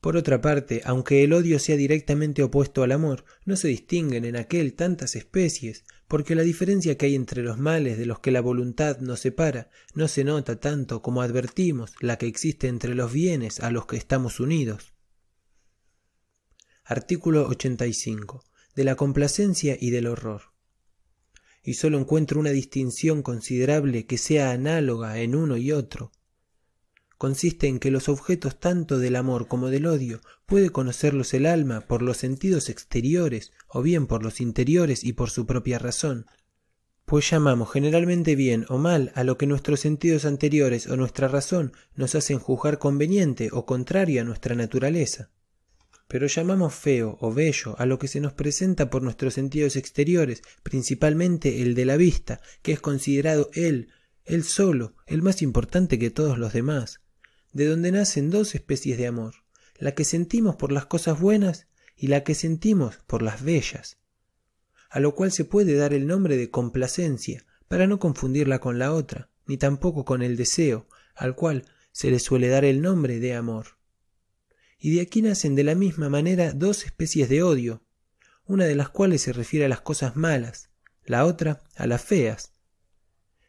[0.02, 4.36] Por otra parte, aunque el odio sea directamente opuesto al amor, no se distinguen en
[4.36, 8.42] aquel tantas especies, porque la diferencia que hay entre los males de los que la
[8.42, 13.60] voluntad nos separa no se nota tanto como advertimos la que existe entre los bienes
[13.60, 14.92] a los que estamos unidos.
[16.84, 18.44] Artículo 85.
[18.76, 20.42] De la complacencia y del horror.
[21.64, 26.12] Y sólo encuentro una distinción considerable que sea análoga en uno y otro,
[27.22, 31.82] consiste en que los objetos tanto del amor como del odio puede conocerlos el alma
[31.82, 36.26] por los sentidos exteriores o bien por los interiores y por su propia razón,
[37.06, 41.74] pues llamamos generalmente bien o mal a lo que nuestros sentidos anteriores o nuestra razón
[41.94, 45.30] nos hacen juzgar conveniente o contrario a nuestra naturaleza.
[46.08, 50.42] Pero llamamos feo o bello a lo que se nos presenta por nuestros sentidos exteriores,
[50.64, 53.90] principalmente el de la vista, que es considerado él,
[54.26, 57.00] él solo, el más importante que todos los demás
[57.54, 59.36] de donde nacen dos especies de amor,
[59.78, 63.98] la que sentimos por las cosas buenas y la que sentimos por las bellas,
[64.90, 68.92] a lo cual se puede dar el nombre de complacencia, para no confundirla con la
[68.92, 73.34] otra, ni tampoco con el deseo, al cual se le suele dar el nombre de
[73.34, 73.78] amor.
[74.78, 77.84] Y de aquí nacen de la misma manera dos especies de odio,
[78.46, 80.70] una de las cuales se refiere a las cosas malas,
[81.06, 82.52] la otra a las feas.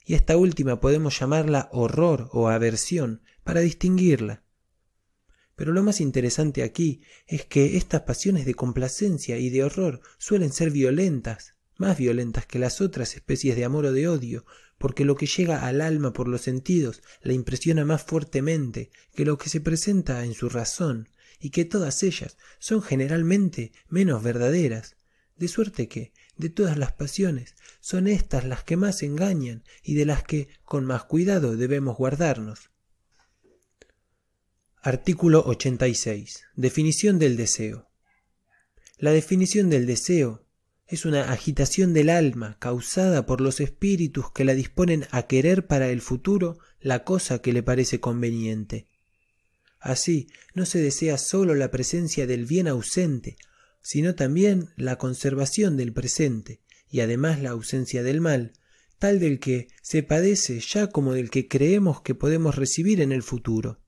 [0.05, 4.43] Y esta última podemos llamarla horror o aversión, para distinguirla.
[5.55, 10.53] Pero lo más interesante aquí es que estas pasiones de complacencia y de horror suelen
[10.53, 14.45] ser violentas, más violentas que las otras especies de amor o de odio,
[14.79, 19.39] porque lo que llega al alma por los sentidos la impresiona más fuertemente que lo
[19.39, 21.09] que se presenta en su razón,
[21.39, 24.97] y que todas ellas son generalmente menos verdaderas,
[25.37, 30.07] de suerte que, de todas las pasiones, son éstas las que más engañan y de
[30.07, 32.72] las que con más cuidado debemos guardarnos.
[34.85, 36.43] Artículo 86.
[36.57, 37.89] Definición del deseo.
[38.99, 40.45] La definición del deseo
[40.89, 45.89] es una agitación del alma causada por los espíritus que la disponen a querer para
[45.91, 48.89] el futuro la cosa que le parece conveniente.
[49.79, 53.37] Así, no se desea sólo la presencia del bien ausente,
[53.83, 56.61] sino también la conservación del presente,
[56.91, 58.55] y además la ausencia del mal,
[58.99, 63.23] tal del que se padece ya como del que creemos que podemos recibir en el
[63.23, 63.82] futuro.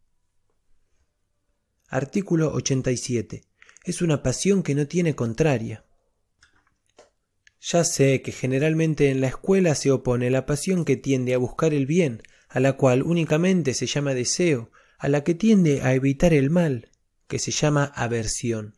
[1.94, 3.44] Artículo 87.
[3.84, 5.84] Es una pasión que no tiene contraria.
[7.60, 11.72] Ya sé que generalmente en la escuela se opone la pasión que tiende a buscar
[11.72, 16.34] el bien, a la cual únicamente se llama deseo, a la que tiende a evitar
[16.34, 16.90] el mal,
[17.28, 18.74] que se llama aversión.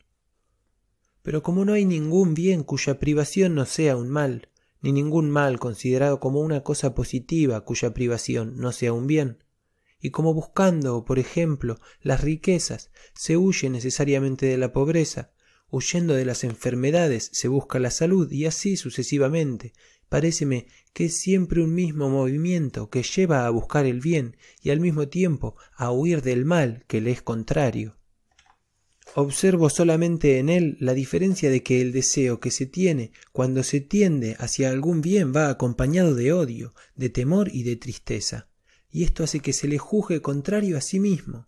[1.23, 4.51] Pero como no hay ningún bien cuya privación no sea un mal,
[4.83, 9.39] ni ningún mal considerado como una cosa positiva cuya privación no sea un bien,
[10.01, 15.33] y como buscando, por ejemplo, las riquezas, se huye necesariamente de la pobreza,
[15.71, 19.73] huyendo de las enfermedades se busca la salud y así sucesivamente.
[20.09, 24.81] Paréceme que es siempre un mismo movimiento que lleva a buscar el bien y al
[24.81, 27.97] mismo tiempo a huir del mal que le es contrario.
[29.15, 33.81] Observo solamente en él la diferencia de que el deseo que se tiene cuando se
[33.81, 38.49] tiende hacia algún bien va acompañado de odio, de temor y de tristeza,
[38.97, 41.47] y esto hace que se le juzgue contrario a sí mismo.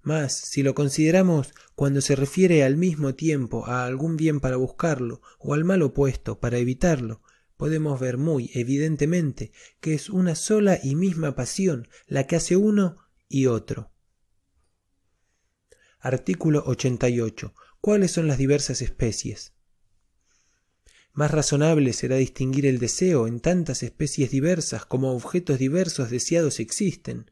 [0.00, 5.20] Mas, si lo consideramos cuando se refiere al mismo tiempo a algún bien para buscarlo
[5.38, 7.20] o al mal opuesto para evitarlo,
[7.58, 12.96] podemos ver muy evidentemente que es una sola y misma pasión la que hace uno
[13.28, 13.90] y otro.
[15.98, 17.52] Artículo 88.
[17.82, 19.52] ¿Cuáles son las diversas especies?
[21.12, 27.30] Más razonable será distinguir el deseo en tantas especies diversas como objetos diversos deseados existen.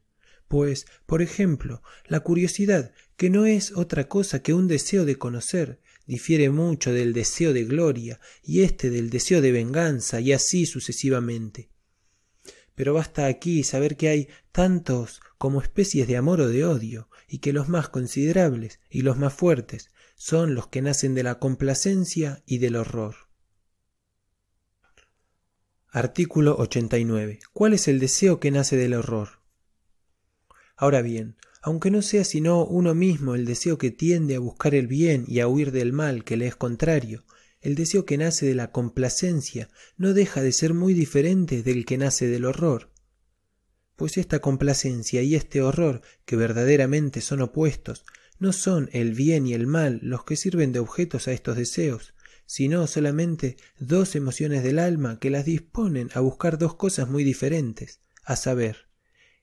[0.49, 5.79] Pues, por ejemplo, la curiosidad, que no es otra cosa que un deseo de conocer,
[6.05, 11.69] difiere mucho del deseo de gloria, y éste del deseo de venganza, y así sucesivamente.
[12.75, 17.37] Pero basta aquí saber que hay tantos como especies de amor o de odio, y
[17.37, 22.41] que los más considerables y los más fuertes son los que nacen de la complacencia
[22.45, 23.28] y del horror.
[25.91, 27.39] Artículo 89.
[27.53, 29.41] ¿Cuál es el deseo que nace del horror?
[30.75, 34.87] Ahora bien, aunque no sea sino uno mismo el deseo que tiende a buscar el
[34.87, 37.25] bien y a huir del mal que le es contrario,
[37.61, 41.97] el deseo que nace de la complacencia no deja de ser muy diferente del que
[41.97, 42.89] nace del horror
[43.99, 48.05] pues esta complacencia y este horror, que verdaderamente son opuestos,
[48.39, 52.13] no son el bien y el mal los que sirven de objetos a estos deseos,
[52.49, 57.99] sino solamente dos emociones del alma que las disponen a buscar dos cosas muy diferentes,
[58.23, 58.87] a saber,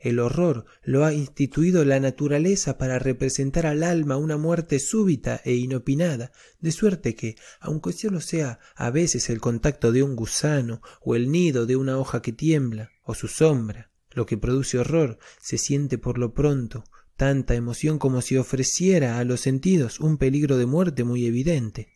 [0.01, 5.55] el horror lo ha instituido la naturaleza para representar al alma una muerte súbita e
[5.55, 11.15] inopinada, de suerte que, aunque solo sea a veces el contacto de un gusano, o
[11.15, 15.59] el nido de una hoja que tiembla, o su sombra, lo que produce horror, se
[15.59, 16.83] siente por lo pronto
[17.17, 21.96] tanta emoción como si ofreciera a los sentidos un peligro de muerte muy evidente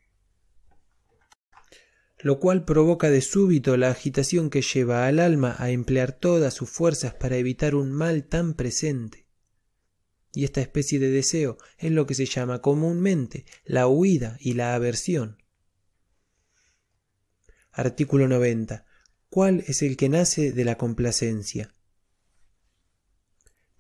[2.23, 6.69] lo cual provoca de súbito la agitación que lleva al alma a emplear todas sus
[6.69, 9.27] fuerzas para evitar un mal tan presente.
[10.33, 14.75] Y esta especie de deseo es lo que se llama comúnmente la huida y la
[14.75, 15.43] aversión.
[17.73, 18.85] Artículo 90.
[19.29, 21.75] ¿Cuál es el que nace de la complacencia?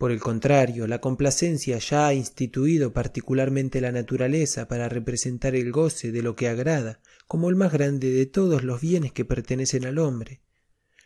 [0.00, 6.10] Por el contrario, la complacencia ya ha instituido particularmente la naturaleza para representar el goce
[6.10, 9.98] de lo que agrada como el más grande de todos los bienes que pertenecen al
[9.98, 10.40] hombre,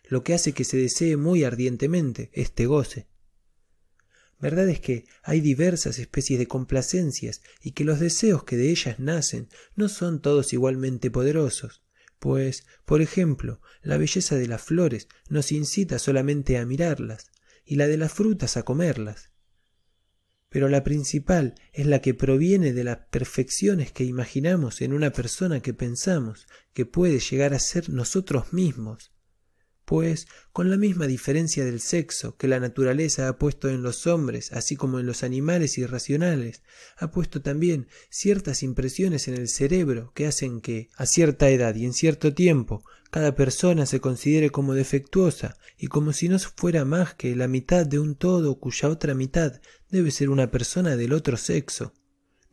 [0.04, 3.08] lo que hace que se desee muy ardientemente este goce.
[4.38, 9.00] Verdad es que hay diversas especies de complacencias y que los deseos que de ellas
[9.00, 11.82] nacen no son todos igualmente poderosos,
[12.20, 17.32] pues, por ejemplo, la belleza de las flores nos incita solamente a mirarlas,
[17.65, 19.31] y la de las frutas a comerlas.
[20.49, 25.61] Pero la principal es la que proviene de las perfecciones que imaginamos en una persona
[25.61, 29.14] que pensamos que puede llegar a ser nosotros mismos,
[29.94, 34.50] pues con la misma diferencia del sexo que la naturaleza ha puesto en los hombres,
[34.50, 36.64] así como en los animales irracionales,
[36.96, 41.84] ha puesto también ciertas impresiones en el cerebro que hacen que, a cierta edad y
[41.84, 47.14] en cierto tiempo, cada persona se considere como defectuosa y como si no fuera más
[47.14, 49.60] que la mitad de un todo cuya otra mitad
[49.90, 51.92] debe ser una persona del otro sexo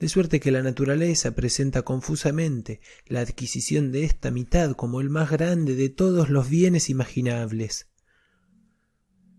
[0.02, 5.30] de suerte que la naturaleza presenta confusamente la adquisición de esta mitad como el más
[5.30, 7.88] grande de todos los bienes imaginables.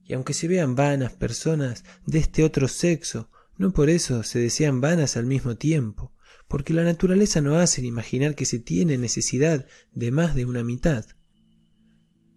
[0.04, 3.28] Y aunque se vean vanas personas de este otro sexo,
[3.58, 6.12] no por eso se desean vanas al mismo tiempo,
[6.46, 11.04] porque la naturaleza no hace imaginar que se tiene necesidad de más de una mitad.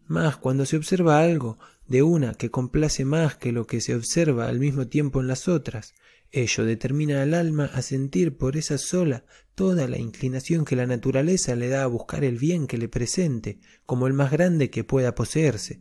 [0.07, 4.47] Mas cuando se observa algo de una que complace más que lo que se observa
[4.47, 5.93] al mismo tiempo en las otras,
[6.37, 9.23] Ello determina al alma a sentir por esa sola
[9.55, 13.61] toda la inclinación que la naturaleza le da a buscar el bien que le presente
[13.85, 15.79] como el más grande que pueda poseerse.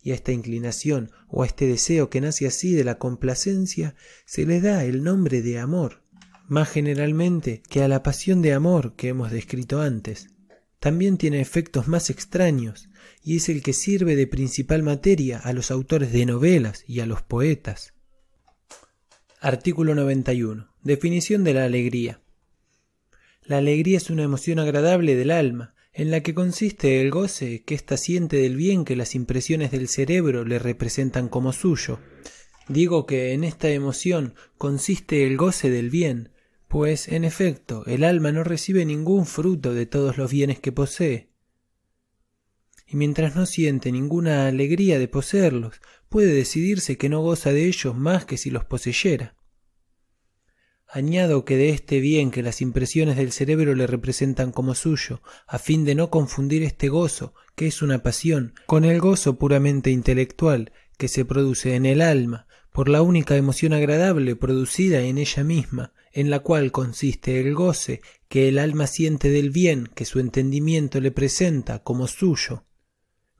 [0.00, 3.96] y a esta inclinación o a este deseo que nace así de la complacencia
[4.26, 6.04] se le da el nombre de amor,
[6.46, 10.28] más generalmente que a la pasión de amor que hemos descrito antes.
[10.78, 12.90] También tiene efectos más extraños,
[13.24, 17.06] y es el que sirve de principal materia a los autores de novelas y a
[17.06, 17.91] los poetas.
[19.44, 20.68] Artículo 91.
[20.84, 22.20] Definición de la alegría.
[23.42, 27.74] La alegría es una emoción agradable del alma, en la que consiste el goce que
[27.74, 31.98] ésta siente del bien que las impresiones del cerebro le representan como suyo.
[32.68, 36.30] Digo que en esta emoción consiste el goce del bien,
[36.68, 41.30] pues, en efecto, el alma no recibe ningún fruto de todos los bienes que posee.
[42.86, 45.80] Y mientras no siente ninguna alegría de poseerlos,
[46.12, 49.34] puede decidirse que no goza de ellos más que si los poseyera.
[50.86, 55.58] Añado que de este bien que las impresiones del cerebro le representan como suyo, a
[55.58, 60.70] fin de no confundir este gozo, que es una pasión, con el gozo puramente intelectual
[60.98, 65.94] que se produce en el alma, por la única emoción agradable producida en ella misma,
[66.12, 71.00] en la cual consiste el goce que el alma siente del bien que su entendimiento
[71.00, 72.66] le presenta como suyo.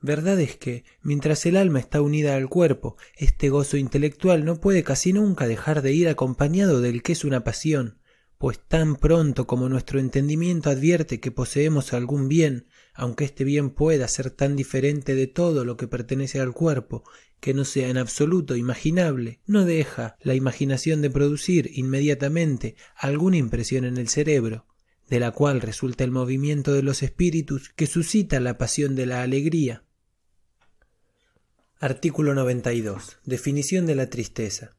[0.03, 4.83] Verdad es que, mientras el alma está unida al cuerpo, este gozo intelectual no puede
[4.83, 7.99] casi nunca dejar de ir acompañado del que es una pasión,
[8.37, 14.05] pues tan pronto como nuestro entendimiento advierte que poseemos algún bien, aunque este bien pueda
[14.09, 17.05] ser tan diferente de todo lo que pertenece al cuerpo,
[17.39, 23.85] que no sea en absoluto imaginable, no deja la imaginación de producir inmediatamente alguna impresión
[23.85, 24.65] en el cerebro,
[25.09, 29.23] de la cual resulta el movimiento de los espíritus que suscita la pasión de la
[29.23, 29.85] alegría.
[31.85, 33.17] Artículo 92.
[33.25, 34.77] Definición de la tristeza.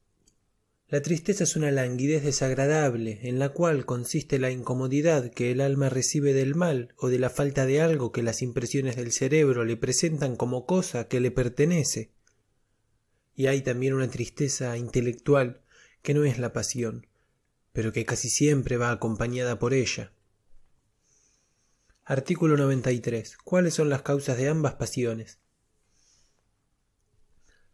[0.89, 5.91] La tristeza es una languidez desagradable, en la cual consiste la incomodidad que el alma
[5.91, 9.77] recibe del mal o de la falta de algo que las impresiones del cerebro le
[9.77, 12.11] presentan como cosa que le pertenece.
[13.35, 15.61] Y hay también una tristeza intelectual
[16.01, 17.07] que no es la pasión,
[17.75, 20.15] pero que casi siempre va acompañada por ella.
[22.07, 23.37] Artículo 93.
[23.45, 25.44] ¿Cuáles son las causas de ambas pasiones?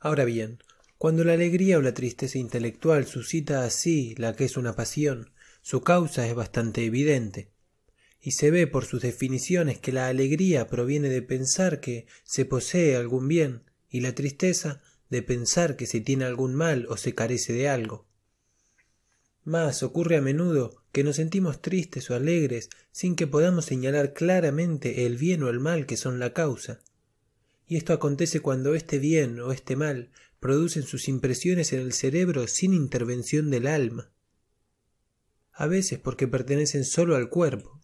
[0.01, 0.59] Ahora bien,
[0.97, 5.83] cuando la alegría o la tristeza intelectual suscita así la que es una pasión, su
[5.83, 7.51] causa es bastante evidente,
[8.19, 12.97] y se ve por sus definiciones que la alegría proviene de pensar que se posee
[12.97, 17.53] algún bien, y la tristeza de pensar que se tiene algún mal o se carece
[17.53, 18.07] de algo.
[19.45, 25.05] Mas ocurre a menudo que nos sentimos tristes o alegres sin que podamos señalar claramente
[25.07, 26.81] el bien o el mal que son la causa,
[27.71, 30.11] y esto acontece cuando este bien o este mal
[30.41, 34.11] producen sus impresiones en el cerebro sin intervención del alma.
[35.53, 37.81] A veces porque pertenecen solo al cuerpo,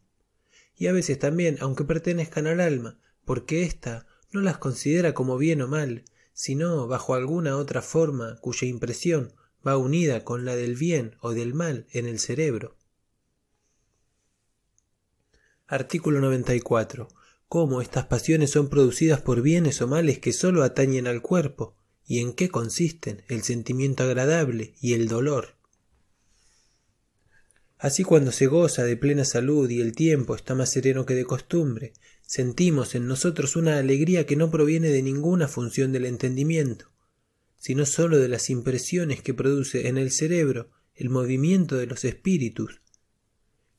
[0.75, 5.63] y a veces también aunque pertenezcan al alma, porque ésta no las considera como bien
[5.63, 9.35] o mal, sino bajo alguna otra forma cuya impresión
[9.65, 12.77] va unida con la del bien o del mal en el cerebro.
[15.69, 17.07] Artículo 94
[17.48, 22.20] cómo estas pasiones son producidas por bienes o males que sólo atañen al cuerpo, y
[22.20, 25.56] en qué consisten el sentimiento agradable y el dolor.
[27.78, 31.24] Así cuando se goza de plena salud y el tiempo está más sereno que de
[31.24, 31.93] costumbre,
[32.23, 36.90] sentimos en nosotros una alegría que no proviene de ninguna función del entendimiento,
[37.59, 42.81] sino sólo de las impresiones que produce en el cerebro el movimiento de los espíritus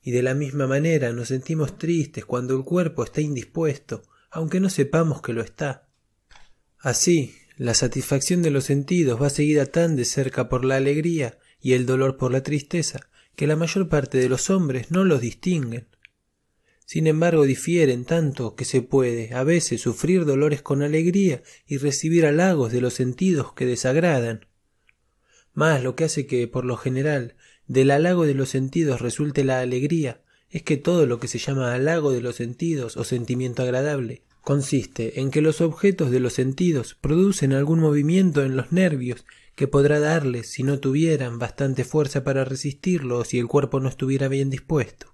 [0.08, 4.70] y de la misma manera nos sentimos tristes cuando el cuerpo está indispuesto, aunque no
[4.70, 5.90] sepamos que lo está.
[6.80, 11.74] Así, la satisfacción de los sentidos va seguida tan de cerca por la alegría y
[11.74, 13.02] el dolor por la tristeza,
[13.36, 15.90] que la mayor parte de los hombres no los distinguen.
[16.86, 22.26] Sin embargo, difieren tanto que se puede a veces sufrir dolores con alegría y recibir
[22.26, 24.46] halagos de los sentidos que desagradan.
[25.52, 27.36] Mas lo que hace que, por lo general,
[27.68, 31.73] del halago de los sentidos resulte la alegría, es que todo lo que se llama
[31.73, 36.95] halago de los sentidos o sentimiento agradable consiste en que los objetos de los sentidos
[37.02, 39.26] producen algún movimiento en los nervios
[39.56, 43.89] que podrá darles si no tuvieran bastante fuerza para resistirlo o si el cuerpo no
[43.89, 45.11] estuviera bien dispuesto.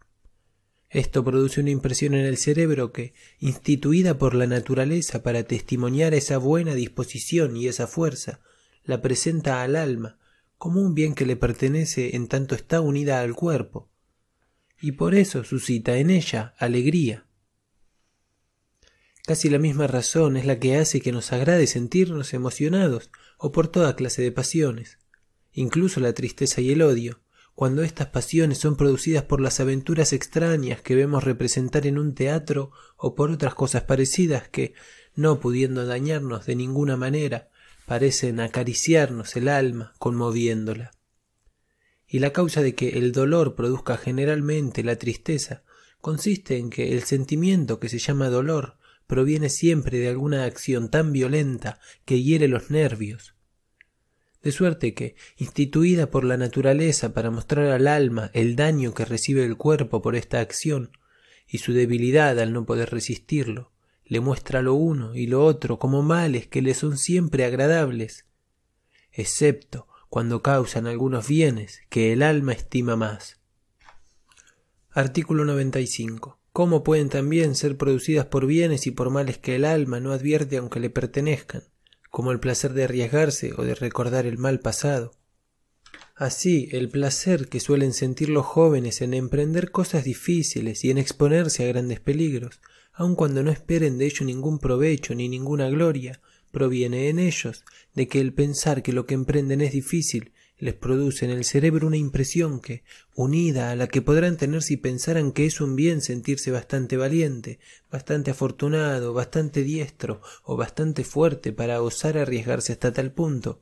[0.92, 6.38] Esto produce una impresión en el cerebro que, instituida por la naturaleza para testimoniar esa
[6.38, 8.42] buena disposición y esa fuerza,
[8.84, 10.20] la presenta al alma
[10.64, 13.90] como un bien que le pertenece en tanto está unida al cuerpo,
[14.80, 17.28] y por eso suscita en ella alegría.
[19.26, 23.68] Casi la misma razón es la que hace que nos agrade sentirnos emocionados o por
[23.68, 25.00] toda clase de pasiones,
[25.52, 27.20] incluso la tristeza y el odio,
[27.56, 32.72] cuando estas pasiones son producidas por las aventuras extrañas que vemos representar en un teatro
[32.96, 34.76] o por otras cosas parecidas que,
[35.14, 37.50] no pudiendo dañarnos de ninguna manera,
[37.86, 40.92] parecen acariciarnos el alma, conmoviéndola.
[42.08, 45.64] Y la causa de que el dolor produzca generalmente la tristeza
[46.00, 48.78] consiste en que el sentimiento que se llama dolor
[49.08, 53.36] proviene siempre de alguna acción tan violenta que hiere los nervios.
[54.42, 59.46] De suerte que, instituida por la naturaleza para mostrar al alma el daño que recibe
[59.46, 60.92] el cuerpo por esta acción,
[61.48, 63.73] y su debilidad al no poder resistirlo,
[64.06, 68.26] le muestra lo uno y lo otro como males que le son siempre agradables,
[69.12, 73.40] excepto cuando causan algunos bienes que el alma estima más.
[74.92, 76.40] Artículo 95.
[76.52, 80.58] ¿Cómo pueden también ser producidas por bienes y por males que el alma no advierte
[80.58, 81.64] aunque le pertenezcan,
[82.12, 85.14] como el placer de arriesgarse o de recordar el mal pasado?
[86.16, 91.64] Así, el placer que suelen sentir los jóvenes en emprender cosas difíciles y en exponerse
[91.64, 92.62] a grandes peligros,
[92.94, 96.22] aun cuando no esperen de ello ningún provecho ni ninguna gloria,
[96.52, 97.66] proviene en ellos
[97.96, 101.88] de que el pensar que lo que emprenden es difícil les produce en el cerebro
[101.88, 102.84] una impresión que,
[103.16, 107.60] unida a la que podrán tener si pensaran que es un bien sentirse bastante valiente,
[107.92, 113.62] bastante afortunado, bastante diestro o bastante fuerte para osar arriesgarse hasta tal punto,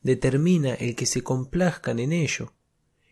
[0.00, 2.54] determina el que se complazcan en ello,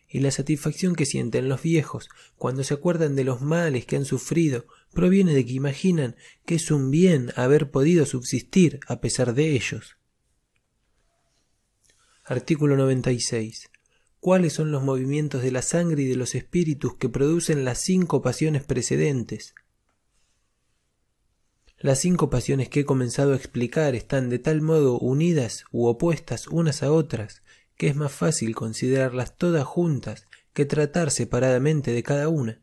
[0.07, 4.05] y la satisfacción que sienten los viejos cuando se acuerdan de los males que han
[4.05, 6.15] sufrido proviene de que imaginan
[6.45, 9.97] que es un bien haber podido subsistir a pesar de ellos.
[12.23, 13.69] Artículo 96.
[14.19, 18.21] ¿Cuáles son los movimientos de la sangre y de los espíritus que producen las cinco
[18.21, 19.55] pasiones precedentes?
[21.79, 26.47] Las cinco pasiones que he comenzado a explicar están de tal modo unidas u opuestas
[26.47, 27.41] unas a otras
[27.75, 32.61] que es más fácil considerarlas todas juntas que tratar separadamente de cada una,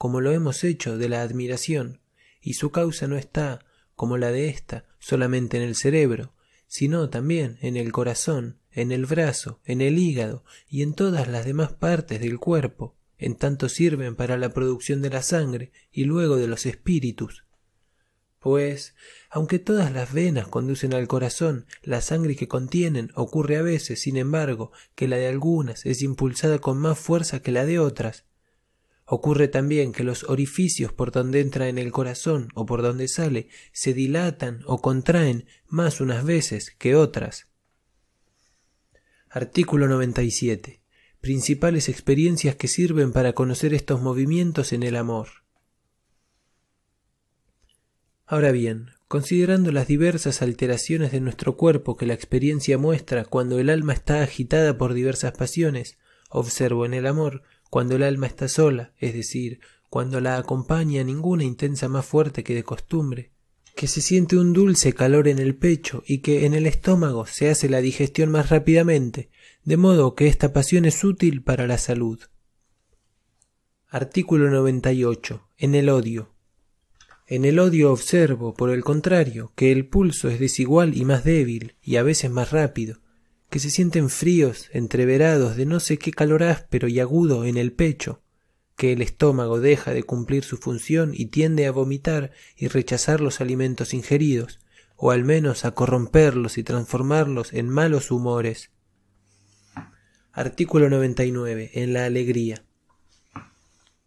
[0.00, 2.00] como lo hemos hecho de la admiración,
[2.40, 6.32] y su causa no está, como la de ésta, solamente en el cerebro,
[6.66, 11.44] sino también en el corazón, en el brazo, en el hígado y en todas las
[11.44, 16.38] demás partes del cuerpo, en tanto sirven para la producción de la sangre y luego
[16.38, 17.44] de los espíritus,
[18.38, 18.94] pues,
[19.28, 24.16] aunque todas las venas conducen al corazón, la sangre que contienen ocurre a veces, sin
[24.16, 28.24] embargo, que la de algunas es impulsada con más fuerza que la de otras.
[29.12, 33.48] Ocurre también que los orificios por donde entra en el corazón o por donde sale
[33.72, 37.48] se dilatan o contraen más unas veces que otras.
[39.28, 40.80] Artículo 97.
[41.20, 45.26] Principales experiencias que sirven para conocer estos movimientos en el amor.
[48.26, 53.70] Ahora bien, considerando las diversas alteraciones de nuestro cuerpo que la experiencia muestra cuando el
[53.70, 58.92] alma está agitada por diversas pasiones, observo en el amor cuando el alma está sola,
[58.98, 63.32] es decir, cuando la acompaña ninguna intensa más fuerte que de costumbre,
[63.74, 67.48] que se siente un dulce calor en el pecho y que en el estómago se
[67.48, 69.30] hace la digestión más rápidamente,
[69.64, 72.20] de modo que esta pasión es útil para la salud.
[73.88, 75.48] Artículo 98.
[75.56, 76.34] En el odio.
[77.26, 81.76] En el odio observo, por el contrario, que el pulso es desigual y más débil,
[81.82, 83.00] y a veces más rápido,
[83.50, 87.72] que se sienten fríos, entreverados de no sé qué calor áspero y agudo en el
[87.72, 88.22] pecho,
[88.76, 93.40] que el estómago deja de cumplir su función y tiende a vomitar y rechazar los
[93.40, 94.60] alimentos ingeridos,
[94.96, 98.70] o al menos a corromperlos y transformarlos en malos humores.
[100.32, 101.72] Artículo 99.
[101.74, 102.64] En la alegría.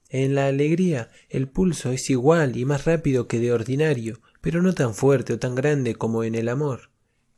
[0.08, 4.74] En la alegría el pulso es igual y más rápido que de ordinario, pero no
[4.74, 6.93] tan fuerte o tan grande como en el amor,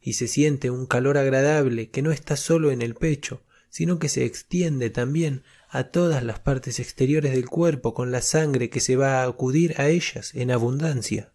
[0.06, 4.08] y se siente un calor agradable que no está solo en el pecho, sino que
[4.08, 8.96] se extiende también a todas las partes exteriores del cuerpo con la sangre que se
[8.96, 11.34] va a acudir a ellas en abundancia.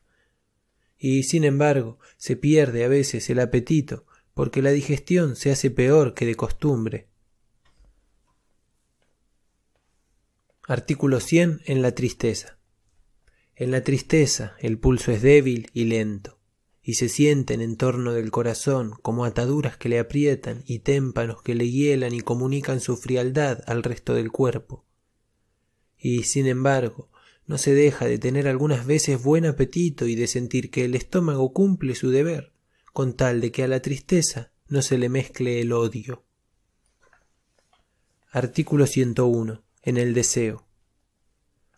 [0.96, 6.14] Y sin embargo se pierde a veces el apetito, porque la digestión se hace peor
[6.14, 7.08] que de costumbre,
[10.68, 12.60] Artículo 100 en la tristeza.
[13.56, 16.39] En la tristeza el pulso es débil y lento,
[16.90, 21.54] y se sienten en torno del corazón como ataduras que le aprietan y témpanos que
[21.54, 24.84] le hielan y comunican su frialdad al resto del cuerpo.
[25.96, 27.08] Y, sin embargo,
[27.46, 31.52] no se deja de tener algunas veces buen apetito y de sentir que el estómago
[31.52, 32.54] cumple su deber,
[32.92, 36.24] con tal de que a la tristeza no se le mezcle el odio.
[38.32, 40.66] Artículo 101 en el deseo.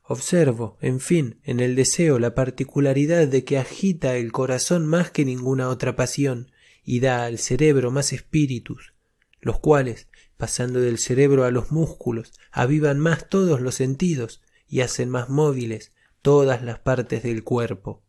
[0.04, 5.24] Observo, en fin, en el deseo la particularidad de que agita el corazón más que
[5.24, 6.50] ninguna otra pasión
[6.84, 8.94] y da al cerebro más espíritus,
[9.40, 15.08] los cuales, pasando del cerebro a los músculos, avivan más todos los sentidos y hacen
[15.08, 18.02] más móviles todas las partes del cuerpo.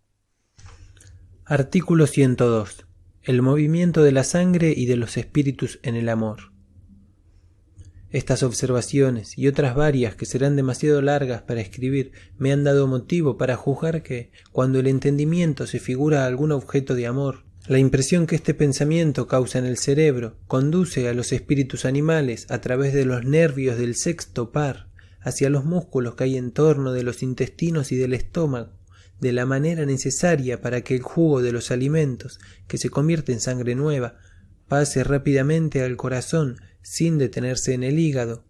[1.46, 2.88] Artículo 102.
[3.22, 6.53] El movimiento de la sangre y de los espíritus en el amor.
[8.14, 13.38] Estas observaciones y otras varias que serán demasiado largas para escribir me han dado motivo
[13.38, 18.36] para juzgar que, cuando el entendimiento se figura algún objeto de amor, la impresión que
[18.36, 23.26] este pensamiento causa en el cerebro conduce a los espíritus animales a través de los
[23.26, 27.96] nervios del sexto par hacia los músculos que hay en torno de los intestinos y
[27.96, 28.74] del estómago,
[29.22, 33.40] de la manera necesaria para que el jugo de los alimentos, que se convierte en
[33.40, 34.18] sangre nueva,
[34.68, 38.46] pase rápidamente al corazón sin detenerse en el hígado,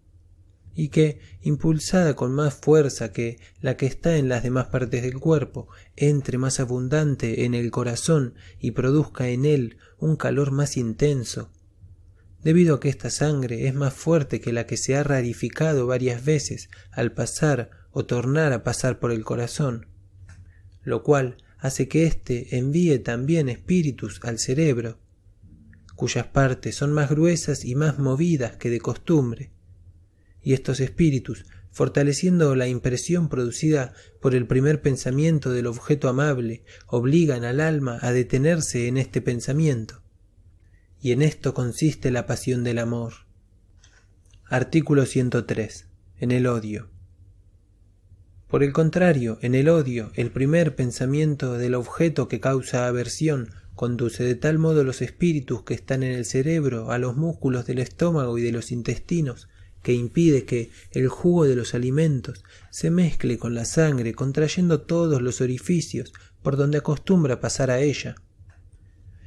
[0.74, 5.18] y que, impulsada con más fuerza que la que está en las demás partes del
[5.20, 11.50] cuerpo, entre más abundante en el corazón y produzca en él un calor más intenso,
[12.42, 16.24] debido a que esta sangre es más fuerte que la que se ha rarificado varias
[16.24, 19.86] veces al pasar o tornar a pasar por el corazón,
[20.82, 24.98] lo cual hace que éste envíe también espíritus al cerebro,
[25.94, 29.50] cuyas partes son más gruesas y más movidas que de costumbre,
[30.42, 37.44] y estos espíritus, fortaleciendo la impresión producida por el primer pensamiento del objeto amable, obligan
[37.44, 40.02] al alma a detenerse en este pensamiento.
[41.00, 43.14] Y en esto consiste la pasión del amor.
[44.44, 45.88] Artículo 103.
[46.20, 46.90] En el odio.
[48.46, 54.24] Por el contrario, en el odio, el primer pensamiento del objeto que causa aversión conduce
[54.24, 58.38] de tal modo los espíritus que están en el cerebro a los músculos del estómago
[58.38, 59.48] y de los intestinos,
[59.82, 65.20] que impide que el jugo de los alimentos se mezcle con la sangre, contrayendo todos
[65.20, 68.14] los orificios por donde acostumbra pasar a ella,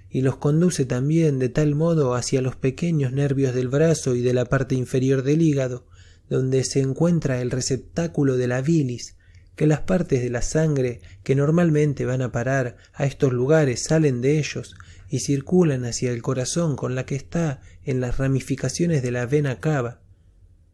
[0.10, 4.34] y los conduce también de tal modo hacia los pequeños nervios del brazo y de
[4.34, 5.86] la parte inferior del hígado,
[6.30, 9.17] donde se encuentra el receptáculo de la bilis,
[9.58, 14.22] que las partes de la sangre que normalmente van a parar a estos lugares salen
[14.22, 14.76] de ellos
[15.10, 19.60] y circulan hacia el corazón con la que está en las ramificaciones de la vena
[19.60, 20.00] cava,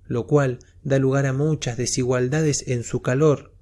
[0.06, 3.54] lo cual da lugar a muchas desigualdades en su calor,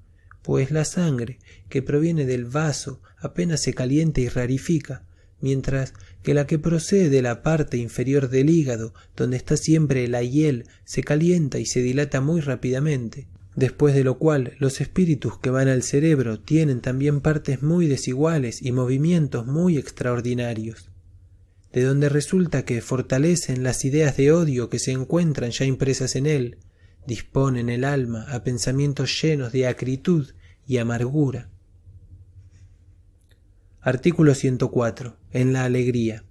[0.42, 1.38] pues la sangre
[1.70, 5.06] que proviene del vaso apenas se calienta y rarifica,
[5.40, 5.94] mientras
[6.24, 10.66] que la que procede de la parte inferior del hígado, donde está siempre la hiel,
[10.84, 15.68] se calienta y se dilata muy rápidamente, después de lo cual los espíritus que van
[15.68, 20.92] al cerebro tienen también partes muy desiguales y movimientos muy extraordinarios
[21.74, 26.26] de donde resulta que fortalecen las ideas de odio que se encuentran ya impresas en
[26.26, 26.58] él,
[27.08, 30.34] disponen el alma a pensamientos llenos de acritud
[30.68, 31.50] y amargura.
[33.80, 35.18] Artículo 104.
[35.32, 36.24] En la alegría.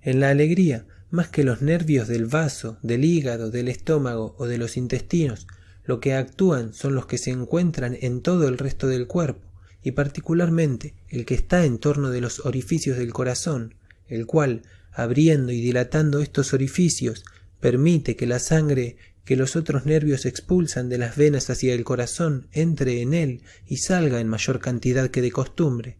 [0.00, 4.58] En la alegría, más que los nervios del vaso, del hígado, del estómago o de
[4.58, 5.46] los intestinos,
[5.84, 9.46] lo que actúan son los que se encuentran en todo el resto del cuerpo,
[9.82, 13.74] y particularmente el que está en torno de los orificios del corazón,
[14.08, 14.62] el cual,
[14.92, 17.24] abriendo y dilatando estos orificios,
[17.60, 22.46] permite que la sangre que los otros nervios expulsan de las venas hacia el corazón
[22.52, 25.98] entre en él y salga en mayor cantidad que de costumbre.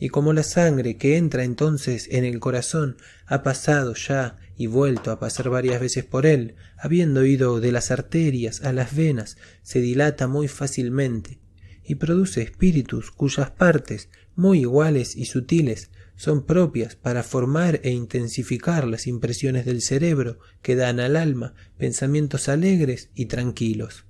[0.00, 2.96] Y como la sangre que entra entonces en el corazón
[3.26, 7.90] ha pasado ya y vuelto a pasar varias veces por él, habiendo ido de las
[7.90, 11.38] arterias a las venas, se dilata muy fácilmente,
[11.84, 18.88] y produce espíritus cuyas partes, muy iguales y sutiles, son propias para formar e intensificar
[18.88, 24.04] las impresiones del cerebro que dan al alma pensamientos alegres y tranquilos.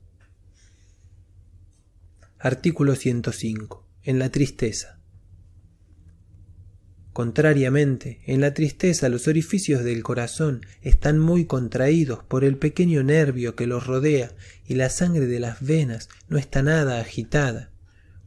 [2.39, 3.87] Artículo 105.
[4.05, 4.98] En la tristeza.
[7.19, 13.57] Contrariamente, en la tristeza los orificios del corazón están muy contraídos por el pequeño nervio
[13.57, 14.31] que los rodea
[14.69, 17.73] y la sangre de las venas no está nada agitada,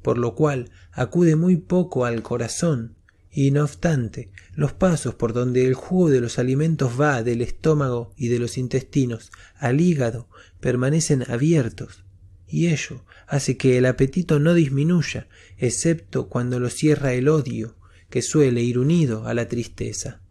[0.02, 2.98] por lo cual acude muy poco al corazón,
[3.32, 8.14] y no obstante, los pasos por donde el jugo de los alimentos va del estómago
[8.18, 10.28] y de los intestinos al hígado
[10.60, 12.04] permanecen abiertos,
[12.46, 17.78] y ello hace que el apetito no disminuya, excepto cuando lo cierra el odio,
[18.12, 20.22] que suele ir unido a la tristeza.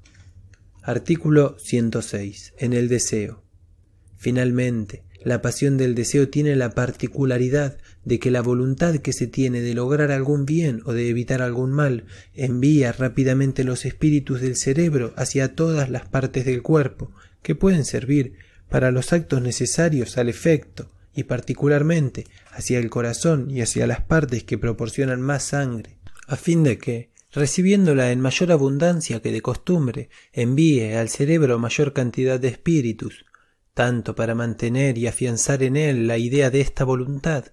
[0.82, 2.54] Artículo 106.
[2.58, 3.42] En el deseo.
[4.16, 9.60] Finalmente, la pasión del deseo tiene la particularidad de que la voluntad que se tiene
[9.60, 12.04] de lograr algún bien o de evitar algún mal
[12.34, 17.10] envía rápidamente los espíritus del cerebro hacia todas las partes del cuerpo
[17.42, 18.34] que pueden servir
[18.70, 24.44] para los actos necesarios al efecto y particularmente hacia el corazón y hacia las partes
[24.44, 30.10] que proporcionan más sangre, a fin de que, recibiéndola en mayor abundancia que de costumbre,
[30.32, 33.24] envíe al cerebro mayor cantidad de espíritus,
[33.74, 37.52] tanto para mantener y afianzar en él la idea de esta voluntad,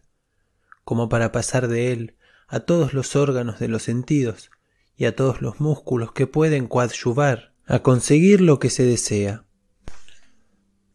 [0.83, 2.15] como para pasar de él
[2.47, 4.51] a todos los órganos de los sentidos
[4.95, 9.45] y a todos los músculos que pueden coadyuvar a conseguir lo que se desea.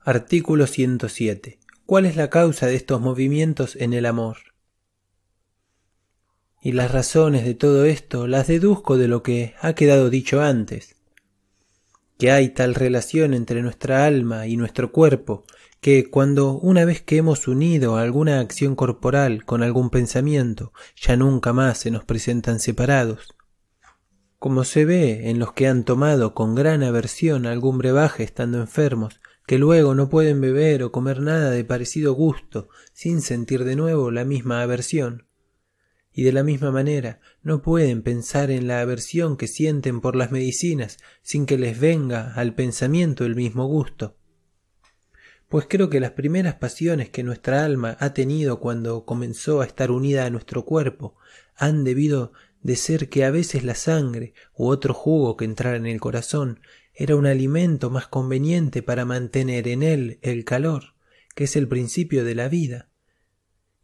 [0.00, 1.60] Artículo 107.
[1.86, 4.51] ¿Cuál es la causa de estos movimientos en el amor?
[6.64, 10.94] Y las razones de todo esto las deduzco de lo que ha quedado dicho antes,
[12.18, 15.42] que hay tal relación entre nuestra alma y nuestro cuerpo,
[15.80, 21.52] que cuando una vez que hemos unido alguna acción corporal con algún pensamiento, ya nunca
[21.52, 23.34] más se nos presentan separados.
[24.38, 29.20] Como se ve en los que han tomado con gran aversión algún brebaje estando enfermos,
[29.48, 34.12] que luego no pueden beber o comer nada de parecido gusto sin sentir de nuevo
[34.12, 35.26] la misma aversión
[36.14, 40.30] y de la misma manera no pueden pensar en la aversión que sienten por las
[40.30, 44.16] medicinas sin que les venga al pensamiento el mismo gusto.
[45.48, 49.90] Pues creo que las primeras pasiones que nuestra alma ha tenido cuando comenzó a estar
[49.90, 51.16] unida a nuestro cuerpo
[51.56, 52.32] han debido
[52.62, 56.60] de ser que a veces la sangre u otro jugo que entrara en el corazón
[56.94, 60.94] era un alimento más conveniente para mantener en él el calor,
[61.34, 62.88] que es el principio de la vida.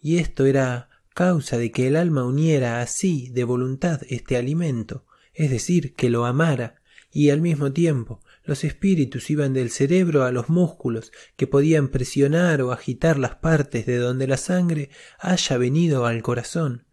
[0.01, 0.88] Y esto era
[1.19, 5.05] causa de que el alma uniera así de voluntad este alimento,
[5.35, 6.81] es decir, que lo amara,
[7.11, 12.63] y al mismo tiempo los espíritus iban del cerebro a los músculos que podían presionar
[12.63, 16.87] o agitar las partes de donde la sangre haya venido al corazón,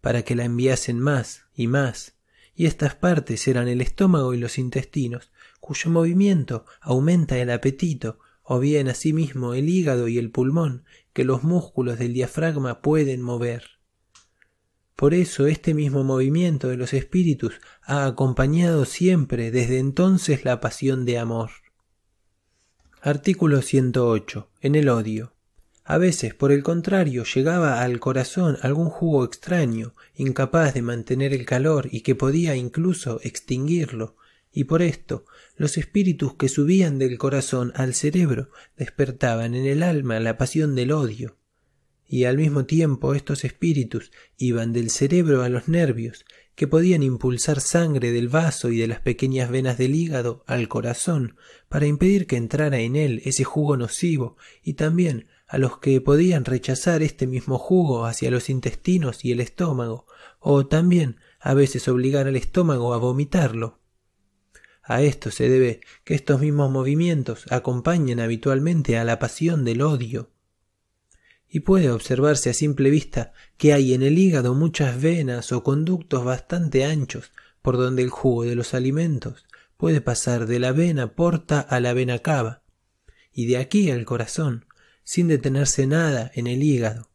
[0.00, 2.16] para que la enviasen más y más,
[2.54, 8.58] y estas partes eran el estómago y los intestinos, cuyo movimiento aumenta el apetito, o
[8.58, 10.84] bien asimismo el hígado y el pulmón,
[11.16, 13.78] que los músculos del diafragma pueden mover.
[14.96, 21.06] Por eso este mismo movimiento de los espíritus ha acompañado siempre desde entonces la pasión
[21.06, 21.52] de amor.
[23.00, 24.50] Artículo 108.
[24.60, 25.32] En el odio.
[25.84, 31.46] A veces, por el contrario, llegaba al corazón algún jugo extraño, incapaz de mantener el
[31.46, 34.16] calor y que podía incluso extinguirlo,
[34.52, 35.24] y por esto
[35.56, 40.92] los espíritus que subían del corazón al cerebro despertaban en el alma la pasión del
[40.92, 41.36] odio,
[42.08, 46.24] y al mismo tiempo estos espíritus iban del cerebro a los nervios,
[46.54, 51.36] que podían impulsar sangre del vaso y de las pequeñas venas del hígado al corazón,
[51.68, 56.44] para impedir que entrara en él ese jugo nocivo, y también a los que podían
[56.44, 60.06] rechazar este mismo jugo hacia los intestinos y el estómago,
[60.40, 63.80] o también a veces obligar al estómago a vomitarlo.
[64.88, 70.30] A esto se debe que estos mismos movimientos acompañan habitualmente a la pasión del odio.
[71.48, 76.24] Y puede observarse a simple vista que hay en el hígado muchas venas o conductos
[76.24, 77.32] bastante anchos
[77.62, 79.44] por donde el jugo de los alimentos
[79.76, 82.62] puede pasar de la vena porta a la vena cava,
[83.32, 84.66] y de aquí al corazón,
[85.02, 87.10] sin detenerse nada en el hígado.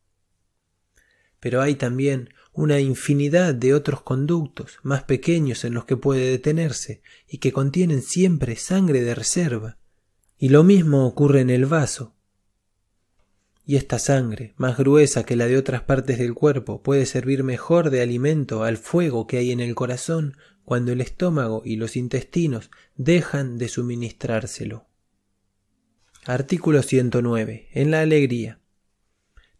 [1.40, 7.02] Pero hay también una infinidad de otros conductos más pequeños en los que puede detenerse
[7.28, 9.78] y que contienen siempre sangre de reserva.
[10.38, 12.16] Y lo mismo ocurre en el vaso.
[13.66, 17.90] Y esta sangre, más gruesa que la de otras partes del cuerpo, puede servir mejor
[17.90, 22.72] de alimento al fuego que hay en el corazón cuando el estómago y los intestinos
[22.96, 24.88] dejan de suministrárselo.
[26.26, 27.70] Artículo 109.
[27.74, 28.61] En la alegría.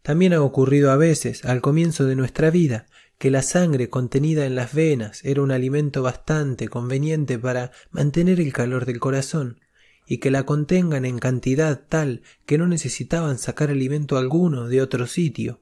[0.02, 2.86] También ha ocurrido a veces, al comienzo de nuestra vida,
[3.18, 8.52] que la sangre contenida en las venas era un alimento bastante conveniente para mantener el
[8.52, 9.60] calor del corazón,
[10.04, 15.06] y que la contengan en cantidad tal que no necesitaban sacar alimento alguno de otro
[15.06, 15.60] sitio,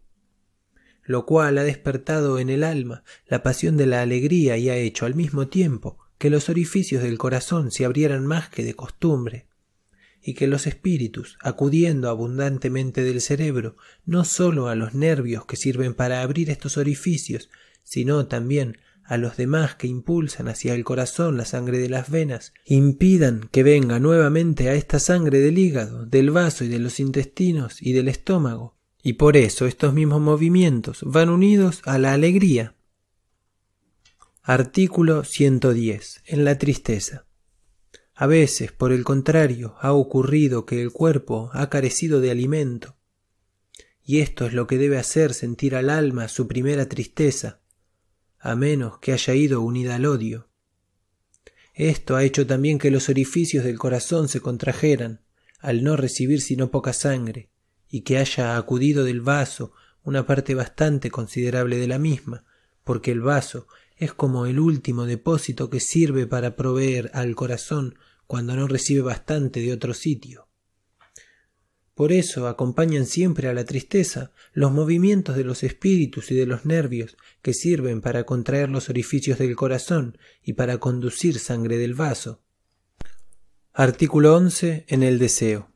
[1.02, 5.04] lo cual ha despertado en el alma la pasión de la alegría y ha hecho
[5.04, 9.49] al mismo tiempo que los orificios del corazón se abrieran más que de costumbre
[10.22, 15.94] y que los espíritus, acudiendo abundantemente del cerebro, no sólo a los nervios que sirven
[15.94, 17.50] para abrir estos orificios,
[17.82, 22.52] sino también a los demás que impulsan hacia el corazón la sangre de las venas,
[22.64, 27.82] impidan que venga nuevamente a esta sangre del hígado, del vaso y de los intestinos
[27.82, 32.76] y del estómago, y por eso estos mismos movimientos van unidos a la alegría.
[34.42, 36.22] Artículo 110.
[36.26, 37.26] En la tristeza.
[38.20, 42.98] A veces, por el contrario, ha ocurrido que el cuerpo ha carecido de alimento,
[44.04, 47.62] y esto es lo que debe hacer sentir al alma su primera tristeza,
[48.38, 50.50] a menos que haya ido unida al odio.
[51.72, 55.22] Esto ha hecho también que los orificios del corazón se contrajeran,
[55.58, 57.48] al no recibir sino poca sangre,
[57.88, 59.72] y que haya acudido del vaso
[60.02, 62.44] una parte bastante considerable de la misma,
[62.84, 63.66] porque el vaso
[63.96, 67.94] es como el último depósito que sirve para proveer al corazón
[68.30, 70.46] cuando no recibe bastante de otro sitio.
[71.96, 76.64] Por eso acompañan siempre a la tristeza los movimientos de los espíritus y de los
[76.64, 82.40] nervios que sirven para contraer los orificios del corazón y para conducir sangre del vaso.
[83.72, 84.84] Artículo 11.
[84.86, 85.72] En el deseo.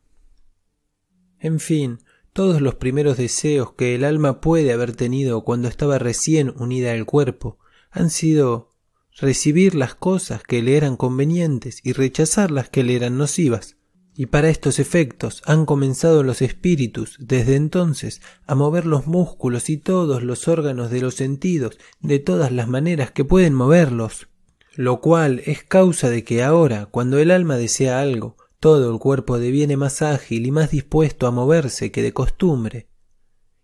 [1.40, 1.98] En fin,
[2.32, 7.05] todos los primeros deseos que el alma puede haber tenido cuando estaba recién unida al
[7.05, 7.59] cuerpo
[7.90, 8.74] han sido
[9.16, 13.77] recibir las cosas que le eran convenientes y rechazar las que le eran nocivas.
[14.16, 19.77] Y para estos efectos han comenzado los espíritus desde entonces a mover los músculos y
[19.77, 24.28] todos los órganos de los sentidos de todas las maneras que pueden moverlos,
[24.77, 29.39] lo cual es causa de que ahora, cuando el alma desea algo, todo el cuerpo
[29.39, 32.89] deviene más ágil y más dispuesto a moverse que de costumbre.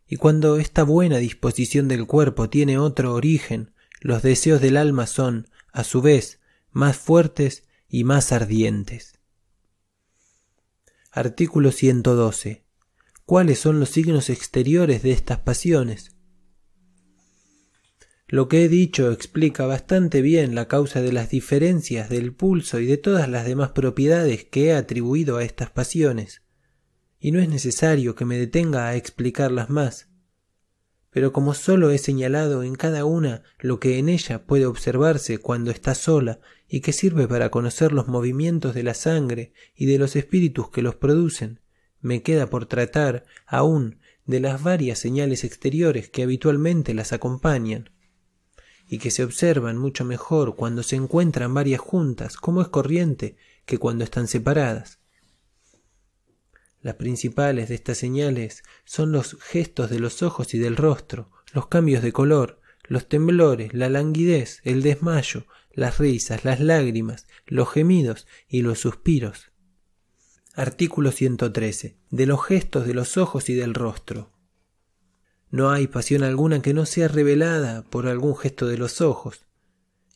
[0.06, 5.48] Y cuando esta buena disposición del cuerpo tiene otro origen, los deseos del alma son,
[5.72, 6.40] a su vez,
[6.72, 9.18] más fuertes y más ardientes.
[11.12, 12.64] Artículo 112.
[13.26, 16.16] ¿Cuáles son los signos exteriores de estas pasiones?
[18.26, 22.86] Lo que he dicho explica bastante bien la causa de las diferencias del pulso y
[22.86, 26.42] de todas las demás propiedades que he atribuido a estas pasiones,
[27.18, 30.09] y no es necesario que me detenga a explicarlas más
[31.10, 35.70] pero como sólo he señalado en cada una lo que en ella puede observarse cuando
[35.70, 40.14] está sola y que sirve para conocer los movimientos de la sangre y de los
[40.14, 41.60] espíritus que los producen,
[42.00, 47.90] me queda por tratar aún de las varias señales exteriores que habitualmente las acompañan
[48.86, 53.78] y que se observan mucho mejor cuando se encuentran varias juntas, como es corriente, que
[53.78, 54.99] cuando están separadas.
[56.82, 61.66] Las principales de estas señales son los gestos de los ojos y del rostro, los
[61.66, 68.26] cambios de color, los temblores, la languidez, el desmayo, las risas, las lágrimas, los gemidos
[68.48, 69.52] y los suspiros.
[70.54, 71.98] Artículo 113.
[72.10, 74.32] De los gestos de los ojos y del rostro.
[75.50, 79.46] No hay pasión alguna que no sea revelada por algún gesto de los ojos,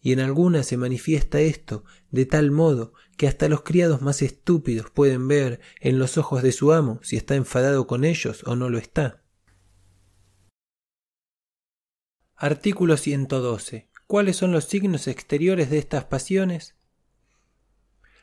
[0.01, 4.91] y en algunas se manifiesta esto de tal modo que hasta los criados más estúpidos
[4.91, 8.71] pueden ver en los ojos de su amo si está enfadado con ellos o no
[8.71, 9.23] lo está.
[12.37, 13.89] Artículo 112.
[14.07, 16.75] ¿Cuáles son los signos exteriores de estas pasiones?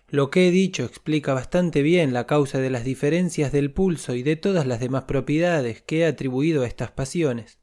[0.07, 4.23] Lo que he dicho explica bastante bien la causa de las diferencias del pulso y
[4.23, 7.59] de todas las demás propiedades que he atribuido a estas pasiones.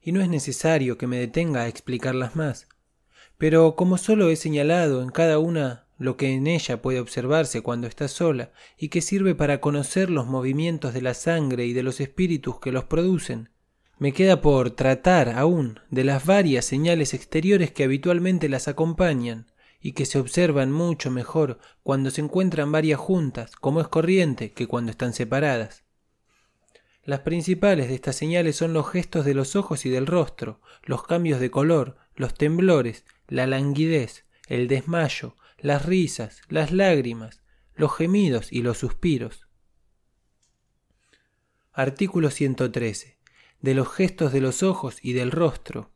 [0.00, 2.68] Y no es necesario que me detenga a explicarlas más
[3.38, 7.86] pero como solo he señalado en cada una lo que en ella puede observarse cuando
[7.86, 12.00] está sola y que sirve para conocer los movimientos de la sangre y de los
[12.00, 13.50] espíritus que los producen,
[13.98, 19.46] me queda por tratar aún de las varias señales exteriores que habitualmente las acompañan
[19.80, 24.66] y que se observan mucho mejor cuando se encuentran varias juntas, como es corriente, que
[24.66, 25.84] cuando están separadas.
[27.04, 31.04] Las principales de estas señales son los gestos de los ojos y del rostro, los
[31.04, 35.36] cambios de color, los temblores, la languidez, el desmayo,
[35.66, 37.42] las risas, las lágrimas,
[37.74, 39.48] los gemidos y los suspiros.
[41.72, 43.18] Artículo 113.
[43.62, 45.90] De los gestos de los ojos y del rostro.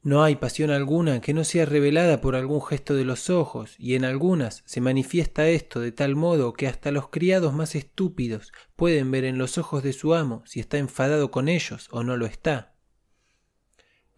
[0.00, 3.96] No hay pasión alguna que no sea revelada por algún gesto de los ojos, y
[3.96, 9.10] en algunas se manifiesta esto de tal modo que hasta los criados más estúpidos pueden
[9.10, 12.24] ver en los ojos de su amo si está enfadado con ellos o no lo
[12.24, 12.77] está.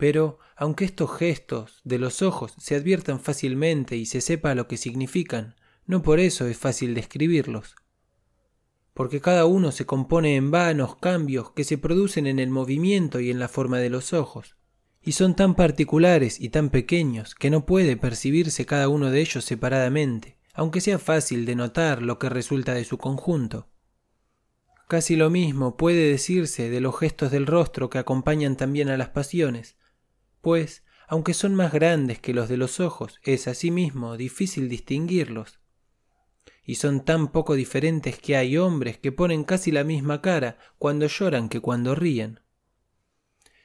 [0.00, 4.78] Pero, aunque estos gestos de los ojos se adviertan fácilmente y se sepa lo que
[4.78, 7.76] significan, no por eso es fácil describirlos.
[8.94, 13.30] Porque cada uno se compone en vanos cambios que se producen en el movimiento y
[13.30, 14.56] en la forma de los ojos,
[15.02, 19.44] y son tan particulares y tan pequeños que no puede percibirse cada uno de ellos
[19.44, 23.68] separadamente, aunque sea fácil de notar lo que resulta de su conjunto.
[24.88, 29.10] Casi lo mismo puede decirse de los gestos del rostro que acompañan también a las
[29.10, 29.76] pasiones,
[30.40, 35.58] pues, aunque son más grandes que los de los ojos, es asimismo difícil distinguirlos.
[36.64, 41.08] Y son tan poco diferentes que hay hombres que ponen casi la misma cara cuando
[41.08, 42.40] lloran que cuando ríen.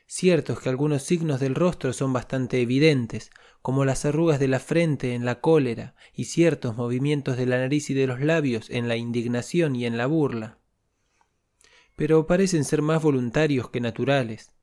[0.08, 3.32] Cierto es que algunos signos del rostro son bastante evidentes,
[3.62, 7.90] como las arrugas de la frente en la cólera y ciertos movimientos de la nariz
[7.90, 10.60] y de los labios en la indignación y en la burla.
[11.96, 14.55] Pero parecen ser más voluntarios que naturales,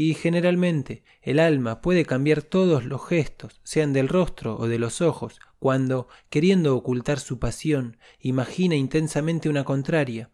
[0.00, 5.00] y generalmente el alma puede cambiar todos los gestos, sean del rostro o de los
[5.00, 10.30] ojos, cuando, queriendo ocultar su pasión, imagina intensamente una contraria.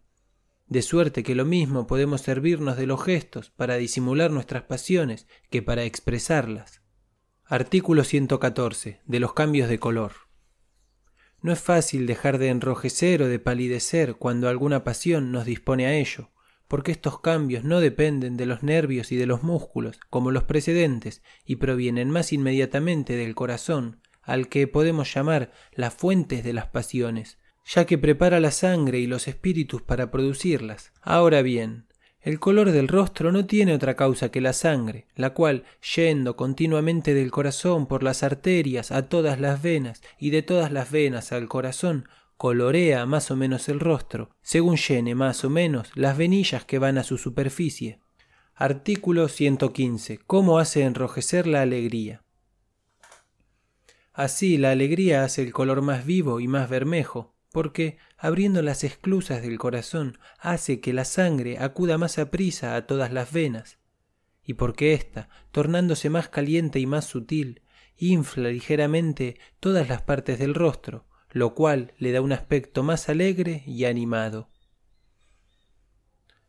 [0.67, 5.63] De suerte que lo mismo podemos servirnos de los gestos para disimular nuestras pasiones que
[5.63, 6.83] para expresarlas.
[7.43, 9.01] Artículo 114.
[9.03, 10.11] De los cambios de color.
[11.41, 15.95] no es fácil dejar de enrojecer o de palidecer cuando alguna pasión nos dispone a
[15.95, 16.29] ello,
[16.67, 21.21] porque estos cambios no dependen de los nervios y de los músculos, como los precedentes,
[21.45, 27.37] y provienen más inmediatamente del corazón, al que podemos llamar las fuentes de las pasiones,
[27.65, 30.91] ya que prepara la sangre y los espíritus para producirlas.
[31.01, 31.85] Ahora bien,
[32.25, 35.63] el color del rostro no tiene otra causa que la sangre, la cual,
[35.95, 40.89] yendo continuamente del corazón por las arterias a todas las venas y de todas las
[40.89, 42.07] venas al corazón,
[42.37, 46.97] colorea más o menos el rostro, según llene más o menos las venillas que van
[46.97, 47.99] a su superficie.
[48.53, 50.19] Artículo 115.
[50.25, 52.23] ¿Cómo hace enrojecer la alegría?
[54.13, 59.41] Así la alegría hace el color más vivo y más bermejo, porque, abriendo las esclusas
[59.41, 63.77] del corazón, hace que la sangre acuda más aprisa a todas las venas,
[64.43, 67.61] y porque ésta, tornándose más caliente y más sutil,
[67.97, 71.05] infla ligeramente todas las partes del rostro,
[71.35, 74.47] lo cual le da un aspecto más alegre y animado.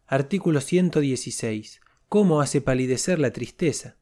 [0.06, 1.80] Artículo 116.
[2.08, 3.96] ¿Cómo hace palidecer la tristeza?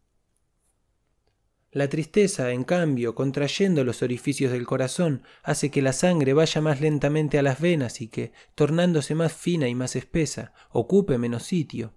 [1.70, 6.82] La tristeza, en cambio, contrayendo los orificios del corazón, hace que la sangre vaya más
[6.82, 11.94] lentamente a las venas y que, tornándose más fina y más espesa, ocupe menos sitio.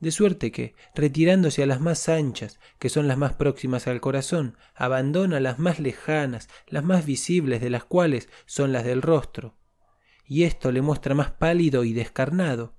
[0.00, 4.56] De suerte que, retirándose a las más anchas, que son las más próximas al corazón,
[4.74, 9.58] abandona las más lejanas, las más visibles de las cuales son las del rostro.
[10.26, 12.74] Y esto le muestra más pálido y descarnado,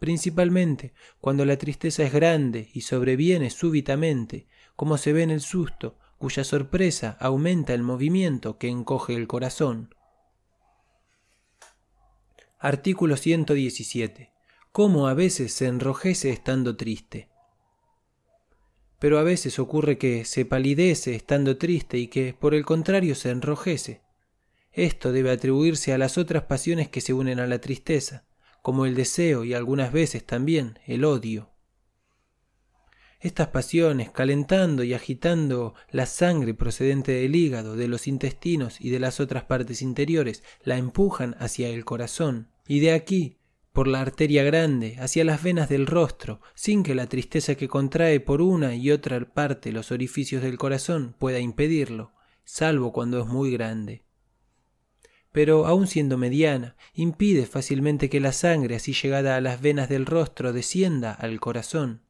[0.00, 5.96] principalmente cuando la tristeza es grande y sobreviene súbitamente, como se ve en el susto,
[6.18, 9.94] cuya sorpresa aumenta el movimiento que encoge el corazón.
[12.58, 14.33] Artículo 117.
[14.74, 17.28] Cómo a veces se enrojece estando triste.
[18.98, 23.30] Pero a veces ocurre que se palidece estando triste y que, por el contrario, se
[23.30, 24.00] enrojece.
[24.72, 28.24] Esto debe atribuirse a las otras pasiones que se unen a la tristeza,
[28.62, 31.52] como el deseo y algunas veces también el odio.
[33.20, 38.98] Estas pasiones, calentando y agitando la sangre procedente del hígado, de los intestinos y de
[38.98, 43.38] las otras partes interiores, la empujan hacia el corazón, y de aquí,
[43.74, 48.20] por la arteria grande, hacia las venas del rostro, sin que la tristeza que contrae
[48.20, 52.12] por una y otra parte los orificios del corazón pueda impedirlo,
[52.44, 54.04] salvo cuando es muy grande.
[55.30, 60.06] Pero, aun siendo mediana, impide fácilmente que la sangre así llegada a las venas del
[60.06, 62.04] rostro descienda al corazón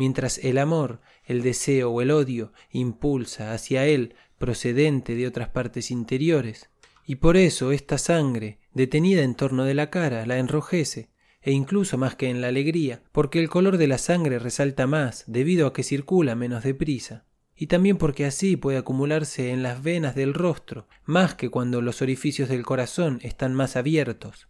[0.00, 5.90] mientras el amor, el deseo o el odio impulsa hacia él procedente de otras partes
[5.90, 6.70] interiores.
[7.04, 11.10] Y por eso esta sangre, detenida en torno de la cara, la enrojece,
[11.42, 15.24] e incluso más que en la alegría, porque el color de la sangre resalta más
[15.26, 17.24] debido a que circula menos deprisa,
[17.56, 22.02] y también porque así puede acumularse en las venas del rostro, más que cuando los
[22.02, 24.48] orificios del corazón están más abiertos.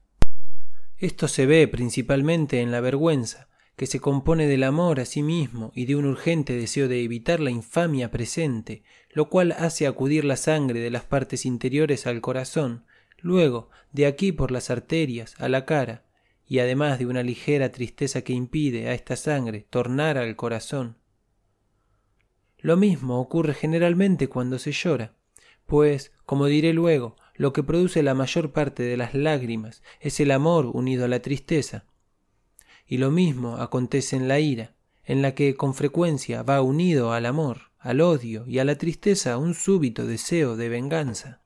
[0.96, 5.72] Esto se ve principalmente en la vergüenza, que se compone del amor a sí mismo
[5.74, 10.36] y de un urgente deseo de evitar la infamia presente, lo cual hace acudir la
[10.36, 12.84] sangre de las partes interiores al corazón,
[13.22, 16.04] luego de aquí por las arterias a la cara,
[16.46, 20.96] y además de una ligera tristeza que impide a esta sangre tornar al corazón.
[22.58, 25.14] Lo mismo ocurre generalmente cuando se llora,
[25.66, 30.30] pues, como diré luego, lo que produce la mayor parte de las lágrimas es el
[30.32, 31.86] amor unido a la tristeza,
[32.86, 34.74] y lo mismo acontece en la ira,
[35.04, 39.38] en la que con frecuencia va unido al amor, al odio y a la tristeza
[39.38, 41.39] un súbito deseo de venganza.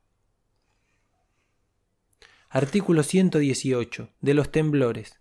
[2.57, 4.11] Artículo 118.
[4.21, 5.19] De los temblores.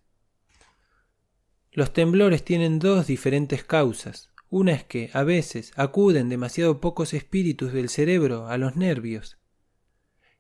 [1.72, 4.30] Los temblores tienen dos diferentes causas.
[4.52, 9.40] Una es que, a veces, acuden demasiado pocos espíritus del cerebro a los nervios,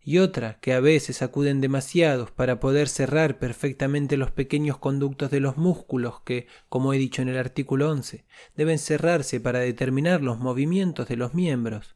[0.04, 5.40] y otra que a veces acuden demasiados para poder cerrar perfectamente los pequeños conductos de
[5.40, 8.24] los músculos que, como he dicho en el artículo 11,
[8.56, 11.96] deben cerrarse para determinar los movimientos de los miembros.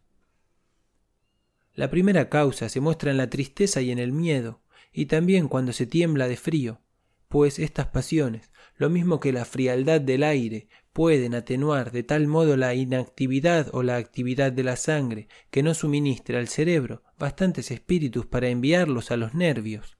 [1.75, 4.59] La primera causa se muestra en la tristeza y en el miedo,
[4.97, 6.81] y también cuando se tiembla de frío,
[7.27, 12.57] pues estas pasiones, lo mismo que la frialdad del aire, pueden atenuar de tal modo
[12.57, 18.25] la inactividad o la actividad de la sangre que no suministra al cerebro bastantes espíritus
[18.25, 19.99] para enviarlos a los nervios.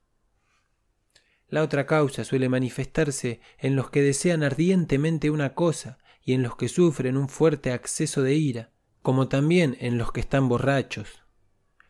[1.48, 6.56] La otra causa suele manifestarse en los que desean ardientemente una cosa y en los
[6.56, 8.72] que sufren un fuerte acceso de ira,
[9.04, 11.22] como también en los que están borrachos.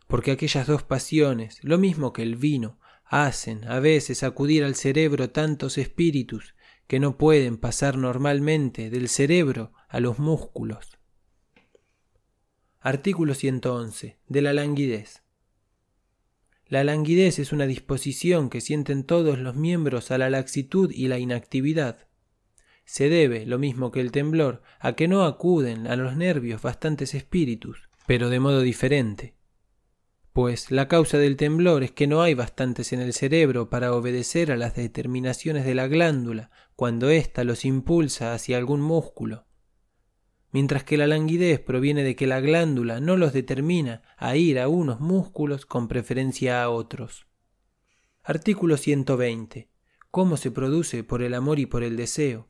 [0.07, 2.77] Porque aquellas dos pasiones, lo mismo que el vino,
[3.09, 6.55] hacen a veces acudir al cerebro tantos espíritus
[6.87, 10.97] que no pueden pasar normalmente del cerebro a los músculos.
[12.79, 14.17] Artículo 111.
[14.27, 15.23] De la languidez.
[16.67, 21.17] La languidez es una disposición que sienten todos los miembros a la laxitud y la
[21.17, 22.07] inactividad.
[22.83, 27.13] Se debe, lo mismo que el temblor, a que no acuden a los nervios bastantes
[27.13, 29.36] espíritus, pero de modo diferente.
[30.37, 34.51] Pues la causa del temblor es que no hay bastantes en el cerebro para obedecer
[34.51, 39.47] a las determinaciones de la glándula cuando ésta los impulsa hacia algún músculo
[40.51, 44.67] mientras que la languidez proviene de que la glándula no los determina a ir a
[44.67, 47.27] unos músculos con preferencia a otros.
[48.23, 49.69] Artículo 120.
[50.11, 52.49] ¿Cómo se produce por el amor y por el deseo?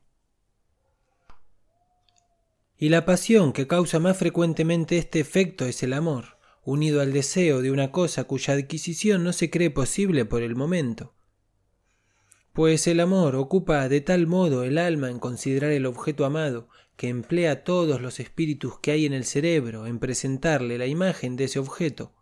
[2.76, 6.37] Y la pasión que causa más frecuentemente este efecto es el amor,
[6.68, 11.14] unido al deseo de una cosa cuya adquisición no se cree posible por el momento.
[12.52, 17.08] Pues el amor ocupa de tal modo el alma en considerar el objeto amado que
[17.08, 21.58] emplea todos los espíritus que hay en el cerebro en presentarle la imagen de ese
[21.58, 22.12] objeto,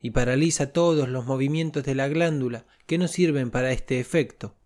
[0.00, 4.56] y paraliza todos los movimientos de la glándula que no sirven para este efecto.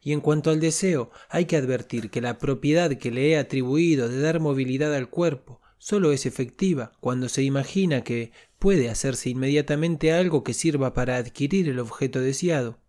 [0.00, 4.08] Y en cuanto al deseo, hay que advertir que la propiedad que le he atribuido
[4.08, 10.12] de dar movilidad al cuerpo sólo es efectiva cuando se imagina que puede hacerse inmediatamente
[10.12, 12.80] algo que sirva para adquirir el objeto deseado.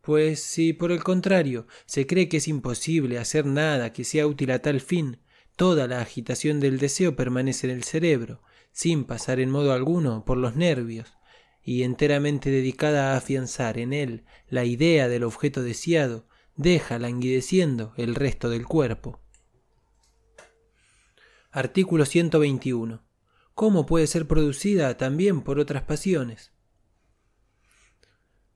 [0.00, 4.50] Pues si por el contrario se cree que es imposible hacer nada que sea útil
[4.50, 5.18] a tal fin,
[5.56, 8.42] toda la agitación del deseo permanece en el cerebro,
[8.72, 11.12] sin pasar en modo alguno por los nervios,
[11.62, 16.26] y enteramente dedicada a afianzar en él la idea del objeto deseado,
[16.56, 19.20] deja languideciendo el resto del cuerpo.
[21.52, 23.02] Artículo 121.
[23.56, 26.52] ¿Cómo puede ser producida también por otras pasiones?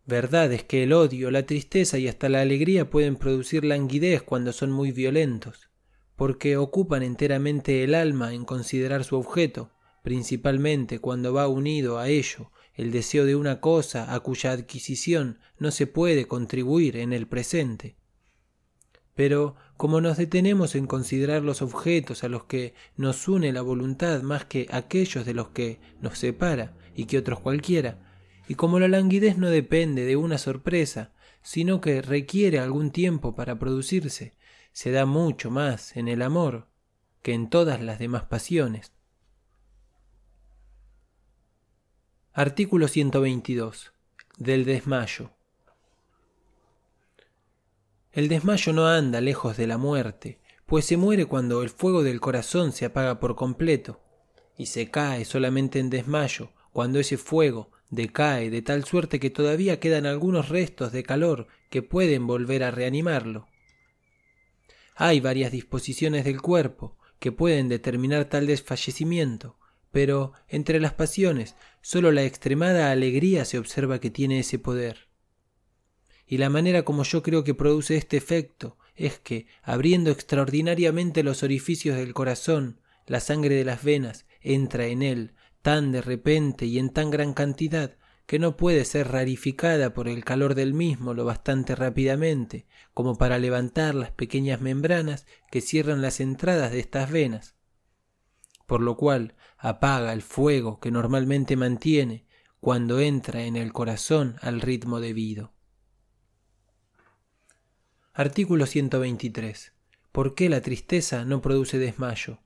[0.06, 4.52] Verdad es que el odio, la tristeza y hasta la alegría pueden producir languidez cuando
[4.52, 5.70] son muy violentos,
[6.14, 9.72] porque ocupan enteramente el alma en considerar su objeto,
[10.04, 15.72] principalmente cuando va unido a ello el deseo de una cosa a cuya adquisición no
[15.72, 17.96] se puede contribuir en el presente.
[19.16, 24.22] Pero como nos detenemos en considerar los objetos a los que nos une la voluntad
[24.22, 27.98] más que aquellos de los que nos separa y que otros cualquiera,
[28.46, 33.58] y como la languidez no depende de una sorpresa, sino que requiere algún tiempo para
[33.58, 34.34] producirse,
[34.72, 36.68] se da mucho más en el amor
[37.22, 38.92] que en todas las demás pasiones.
[42.32, 43.92] Artículo 122.
[44.38, 45.30] Del desmayo.
[48.14, 52.20] El desmayo no anda lejos de la muerte, pues se muere cuando el fuego del
[52.20, 54.00] corazón se apaga por completo,
[54.56, 59.80] y se cae solamente en desmayo cuando ese fuego decae de tal suerte que todavía
[59.80, 63.48] quedan algunos restos de calor que pueden volver a reanimarlo.
[64.94, 69.58] Hay varias disposiciones del cuerpo que pueden determinar tal desfallecimiento,
[69.90, 75.08] pero entre las pasiones sólo la extremada alegría se observa que tiene ese poder.
[76.26, 81.42] Y la manera como yo creo que produce este efecto es que, abriendo extraordinariamente los
[81.42, 86.78] orificios del corazón, la sangre de las venas entra en él, tan de repente y
[86.78, 87.96] en tan gran cantidad
[88.26, 93.38] que no puede ser rarificada por el calor del mismo lo bastante rápidamente como para
[93.38, 97.54] levantar las pequeñas membranas que cierran las entradas de estas venas,
[98.66, 102.26] por lo cual apaga el fuego que normalmente mantiene
[102.60, 105.53] cuando entra en el corazón al ritmo debido.
[108.16, 109.72] Artículo 123.
[110.12, 112.38] ¿Por qué la tristeza no produce desmayo?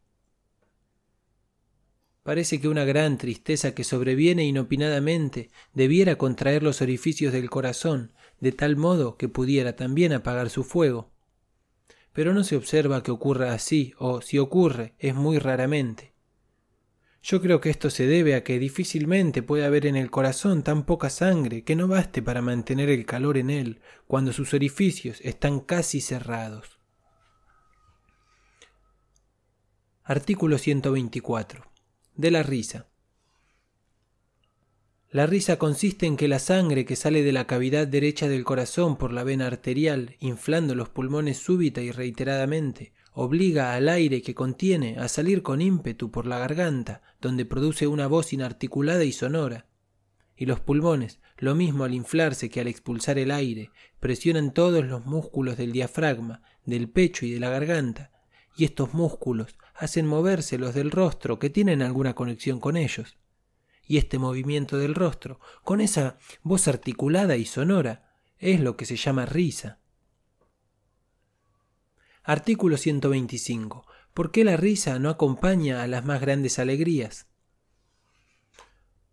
[2.23, 8.53] Parece que una gran tristeza que sobreviene inopinadamente debiera contraer los orificios del corazón, de
[8.53, 11.11] tal modo que pudiera también apagar su fuego.
[12.15, 16.15] Pero no se observa que ocurra así, o si ocurre, es muy raramente.
[17.23, 20.85] Yo creo que esto se debe a que difícilmente puede haber en el corazón tan
[20.85, 25.61] poca sangre que no baste para mantener el calor en él cuando sus orificios están
[25.61, 26.79] casi cerrados.
[30.05, 31.65] Artículo 124
[32.15, 32.89] de la risa.
[35.11, 38.99] La risa consiste en que la sangre que sale de la cavidad derecha del corazón
[38.99, 44.97] por la vena arterial, inflando los pulmones súbita y reiteradamente, obliga al aire que contiene
[44.97, 49.67] a salir con ímpetu por la garganta, donde produce una voz inarticulada y sonora.
[50.37, 55.05] Y los pulmones, lo mismo al inflarse que al expulsar el aire, presionan todos los
[55.05, 58.13] músculos del diafragma, del pecho y de la garganta,
[58.57, 63.19] y estos músculos hacen moverse los del rostro que tienen alguna conexión con ellos.
[63.85, 68.95] Y este movimiento del rostro, con esa voz articulada y sonora, es lo que se
[68.95, 69.78] llama risa.
[72.31, 73.87] Artículo 125.
[74.13, 77.27] ¿Por qué la risa no acompaña a las más grandes alegrías?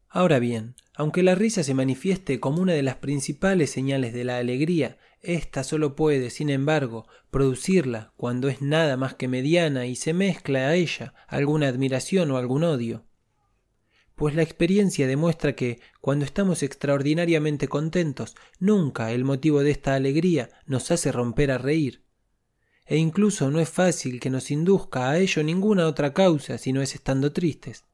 [0.09, 4.37] Ahora bien, aunque la risa se manifieste como una de las principales señales de la
[4.37, 10.13] alegría, ésta solo puede, sin embargo, producirla cuando es nada más que mediana y se
[10.13, 13.05] mezcla a ella alguna admiración o algún odio.
[14.15, 20.49] Pues la experiencia demuestra que, cuando estamos extraordinariamente contentos, nunca el motivo de esta alegría
[20.65, 22.04] nos hace romper a reír.
[22.85, 26.81] E incluso no es fácil que nos induzca a ello ninguna otra causa si no
[26.81, 27.85] es estando tristes.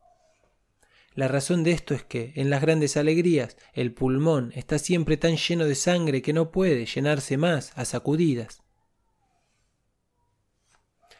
[1.14, 5.36] La razón de esto es que, en las grandes alegrías, el pulmón está siempre tan
[5.36, 8.62] lleno de sangre que no puede llenarse más a sacudidas.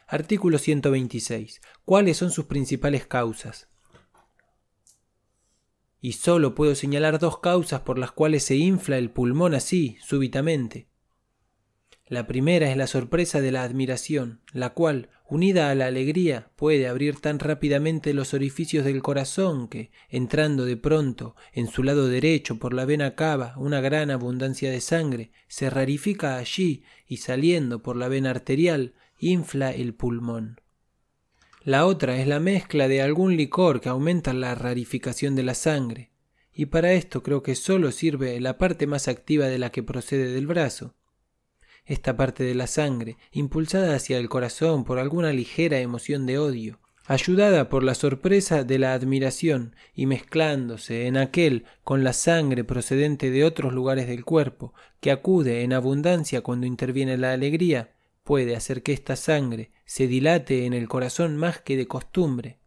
[0.06, 1.60] Artículo 126.
[1.84, 3.68] ¿Cuáles son sus principales causas?
[6.00, 10.91] Y sólo puedo señalar dos causas por las cuales se infla el pulmón así, súbitamente.
[12.12, 16.86] La primera es la sorpresa de la admiración, la cual, unida a la alegría, puede
[16.86, 22.58] abrir tan rápidamente los orificios del corazón que, entrando de pronto en su lado derecho
[22.58, 27.96] por la vena cava una gran abundancia de sangre, se rarifica allí y saliendo por
[27.96, 30.60] la vena arterial, infla el pulmón.
[31.62, 36.10] La otra es la mezcla de algún licor que aumenta la rarificación de la sangre,
[36.52, 40.30] y para esto creo que sólo sirve la parte más activa de la que procede
[40.30, 40.94] del brazo,
[41.84, 46.78] esta parte de la sangre, impulsada hacia el corazón por alguna ligera emoción de odio,
[47.06, 53.30] ayudada por la sorpresa de la admiración y mezclándose en aquel con la sangre procedente
[53.30, 57.92] de otros lugares del cuerpo, que acude en abundancia cuando interviene la alegría,
[58.24, 62.58] puede hacer que esta sangre se dilate en el corazón más que de costumbre.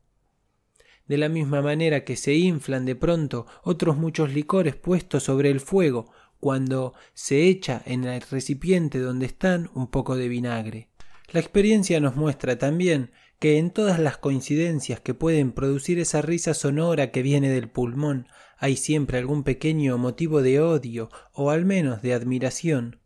[1.07, 5.59] De la misma manera que se inflan de pronto otros muchos licores puestos sobre el
[5.59, 6.11] fuego
[6.45, 10.89] cuando se echa en el recipiente donde están un poco de vinagre.
[11.31, 13.09] La experiencia nos muestra también
[13.39, 18.27] que en todas las coincidencias que pueden producir esa risa sonora que viene del pulmón
[18.59, 22.99] hay siempre algún pequeño motivo de odio o al menos de admiración.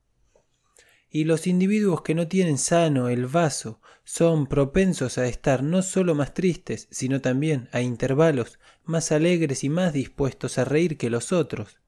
[1.10, 6.14] Y los individuos que no tienen sano el vaso son propensos a estar no solo
[6.14, 11.32] más tristes, sino también a intervalos más alegres y más dispuestos a reír que los
[11.32, 11.80] otros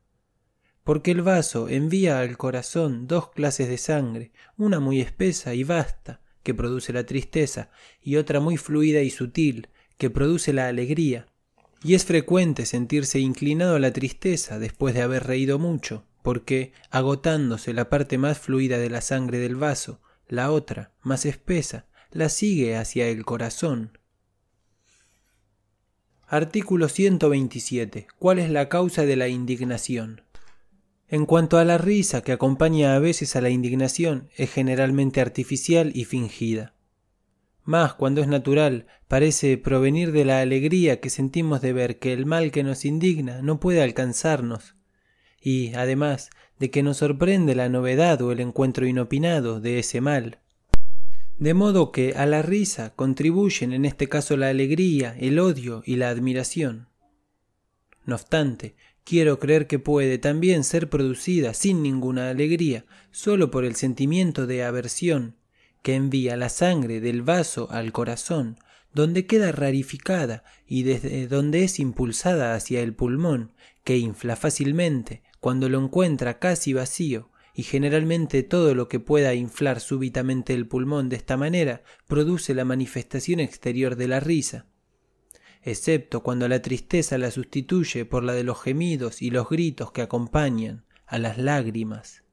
[0.83, 6.21] porque el vaso envía al corazón dos clases de sangre, una muy espesa y vasta,
[6.43, 7.69] que produce la tristeza,
[8.01, 11.27] y otra muy fluida y sutil, que produce la alegría.
[11.83, 17.73] Y es frecuente sentirse inclinado a la tristeza después de haber reído mucho, porque, agotándose
[17.73, 22.75] la parte más fluida de la sangre del vaso, la otra, más espesa, la sigue
[22.75, 23.97] hacia el corazón.
[26.27, 28.07] Artículo 127.
[28.17, 30.21] ¿Cuál es la causa de la indignación?
[31.11, 35.91] En cuanto a la risa que acompaña a veces a la indignación, es generalmente artificial
[35.93, 36.73] y fingida.
[37.65, 42.25] Más cuando es natural, parece provenir de la alegría que sentimos de ver que el
[42.25, 44.75] mal que nos indigna no puede alcanzarnos,
[45.41, 50.39] y, además, de que nos sorprende la novedad o el encuentro inopinado de ese mal.
[51.37, 55.97] De modo que a la risa contribuyen en este caso la alegría, el odio y
[55.97, 56.87] la admiración.
[58.05, 63.75] No obstante, Quiero creer que puede también ser producida sin ninguna alegría, sólo por el
[63.75, 65.35] sentimiento de aversión
[65.81, 68.57] que envía la sangre del vaso al corazón,
[68.93, 75.69] donde queda rarificada y desde donde es impulsada hacia el pulmón, que infla fácilmente cuando
[75.69, 81.15] lo encuentra casi vacío, y generalmente todo lo que pueda inflar súbitamente el pulmón de
[81.15, 84.67] esta manera produce la manifestación exterior de la risa
[85.63, 90.01] excepto cuando la tristeza la sustituye por la de los gemidos y los gritos que
[90.01, 92.23] acompañan a las lágrimas.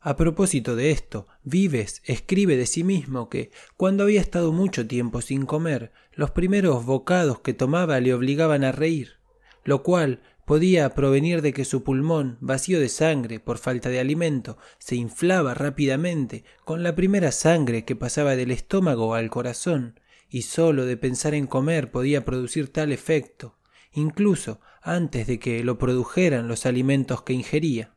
[0.00, 5.20] A propósito de esto, Vives escribe de sí mismo que, cuando había estado mucho tiempo
[5.20, 9.18] sin comer, los primeros bocados que tomaba le obligaban a reír,
[9.64, 14.56] lo cual podía provenir de que su pulmón, vacío de sangre por falta de alimento,
[14.78, 20.84] se inflaba rápidamente con la primera sangre que pasaba del estómago al corazón, y sólo
[20.84, 23.58] de pensar en comer podía producir tal efecto,
[23.92, 27.94] incluso antes de que lo produjeran los alimentos que ingería.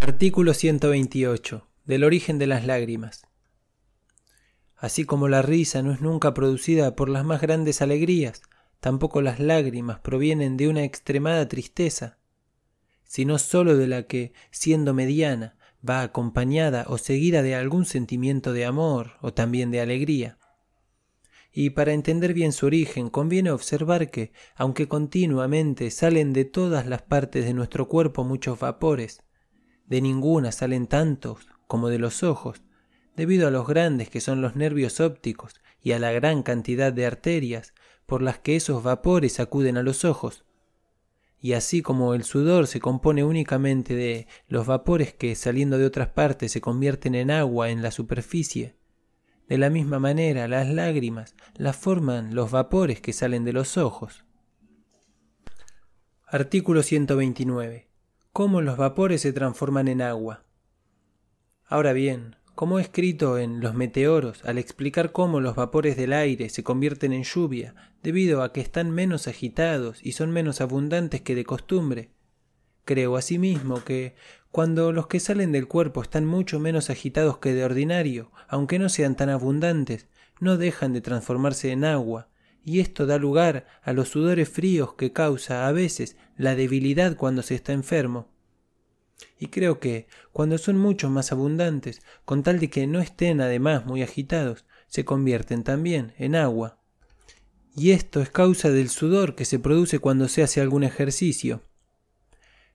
[0.00, 1.68] Artículo 128.
[1.84, 3.26] Del origen de las lágrimas.
[4.76, 8.42] Así como la risa no es nunca producida por las más grandes alegrías,
[8.80, 12.18] tampoco las lágrimas provienen de una extremada tristeza,
[13.04, 15.56] sino sólo de la que, siendo mediana,
[15.88, 20.38] va acompañada o seguida de algún sentimiento de amor o también de alegría
[21.52, 27.02] y para entender bien su origen conviene observar que, aunque continuamente salen de todas las
[27.02, 29.22] partes de nuestro cuerpo muchos vapores,
[29.86, 32.62] de ninguna salen tantos como de los ojos,
[33.16, 37.04] debido a los grandes que son los nervios ópticos y a la gran cantidad de
[37.04, 37.74] arterias
[38.06, 40.46] por las que esos vapores acuden a los ojos.
[41.44, 46.08] y así como el sudor se compone únicamente de los vapores que saliendo de otras
[46.08, 48.76] partes se convierten en agua en la superficie,
[49.48, 54.24] de la misma manera las lágrimas las forman los vapores que salen de los ojos.
[56.26, 57.88] Artículo 129.
[58.32, 60.44] ¿Cómo los vapores se transforman en agua?
[61.66, 66.48] Ahora bien, como he escrito en Los meteoros, al explicar cómo los vapores del aire
[66.48, 71.34] se convierten en lluvia, debido a que están menos agitados y son menos abundantes que
[71.34, 72.10] de costumbre,
[72.84, 74.14] creo asimismo que,
[74.52, 78.88] cuando los que salen del cuerpo están mucho menos agitados que de ordinario, aunque no
[78.88, 80.06] sean tan abundantes,
[80.38, 82.28] no dejan de transformarse en agua,
[82.64, 87.42] y esto da lugar a los sudores fríos que causa a veces la debilidad cuando
[87.42, 88.28] se está enfermo,
[89.38, 93.86] y creo que, cuando son mucho más abundantes, con tal de que no estén además
[93.86, 96.78] muy agitados, se convierten también en agua.
[97.74, 101.62] Y esto es causa del sudor que se produce cuando se hace algún ejercicio.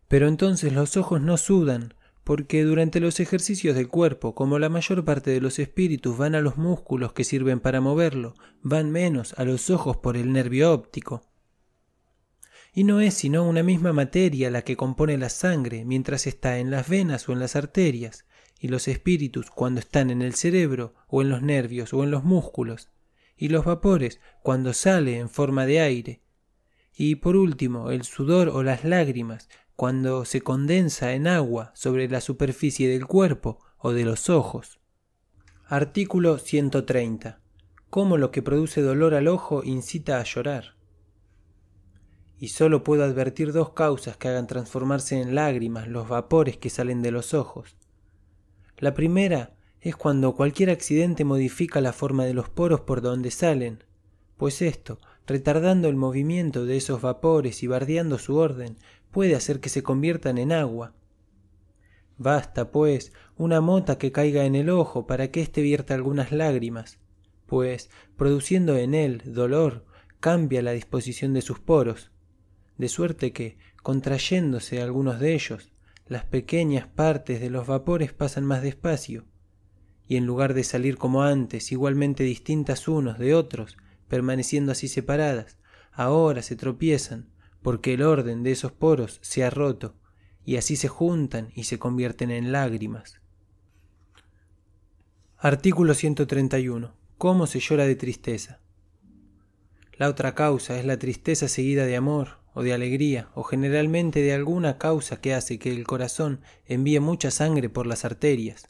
[0.07, 5.05] Pero entonces los ojos no sudan, porque durante los ejercicios del cuerpo, como la mayor
[5.05, 9.45] parte de los espíritus van a los músculos que sirven para moverlo, van menos a
[9.45, 11.23] los ojos por el nervio óptico.
[12.73, 16.69] Y no es sino una misma materia la que compone la sangre mientras está en
[16.69, 18.25] las venas o en las arterias,
[18.59, 22.23] y los espíritus cuando están en el cerebro o en los nervios o en los
[22.23, 22.89] músculos,
[23.37, 26.21] y los vapores cuando sale en forma de aire,
[26.93, 29.47] y por último el sudor o las lágrimas
[29.77, 34.80] cuando se condensa en agua sobre la superficie del cuerpo o de los ojos.
[35.67, 37.39] Artículo 130.
[37.91, 40.75] Cómo lo que produce dolor al ojo incita a llorar
[42.39, 47.03] y sólo puedo advertir dos causas que hagan transformarse en lágrimas los vapores que salen
[47.03, 47.77] de los ojos.
[48.77, 53.83] La primera es cuando cualquier accidente modifica la forma de los poros por donde salen,
[54.38, 58.77] pues esto, retardando el movimiento de esos vapores y bardeando su orden,
[59.17, 60.93] puede hacer que se conviertan en agua.
[62.19, 66.99] Basta, pues, una mota que caiga en el ojo para que éste vierta algunas lágrimas,
[67.47, 69.87] pues, produciendo en él dolor,
[70.19, 72.11] cambia la disposición de sus poros,
[72.77, 75.73] de suerte que, contrayéndose algunos de ellos,
[76.05, 79.25] las pequeñas partes de los vapores pasan más despacio,
[80.07, 83.77] y en lugar de salir como antes, igualmente distintas unos de otros,
[84.09, 85.57] permaneciendo así separadas,
[85.91, 89.95] ahora se tropiezan, porque el orden de esos poros se ha roto,
[90.45, 93.19] y así se juntan y se convierten en lágrimas.
[95.37, 96.93] Artículo 131.
[97.17, 98.59] ¿Cómo se llora de tristeza?
[99.93, 104.33] La otra causa es la tristeza seguida de amor, o de alegría, o generalmente de
[104.33, 108.69] alguna causa que hace que el corazón envíe mucha sangre por las arterias.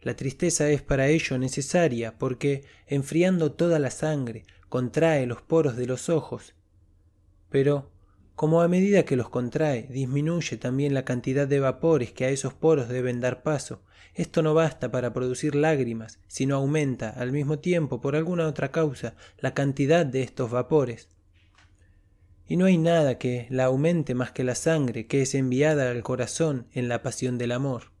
[0.00, 5.86] La tristeza es para ello necesaria porque, enfriando toda la sangre, contrae los poros de
[5.86, 6.54] los ojos.
[7.50, 7.90] Pero,
[8.34, 12.54] como a medida que los contrae, disminuye también la cantidad de vapores que a esos
[12.54, 13.82] poros deben dar paso,
[14.14, 19.14] esto no basta para producir lágrimas, sino aumenta, al mismo tiempo, por alguna otra causa,
[19.38, 21.08] la cantidad de estos vapores.
[22.46, 26.02] Y no hay nada que la aumente más que la sangre que es enviada al
[26.02, 27.92] corazón en la pasión del amor.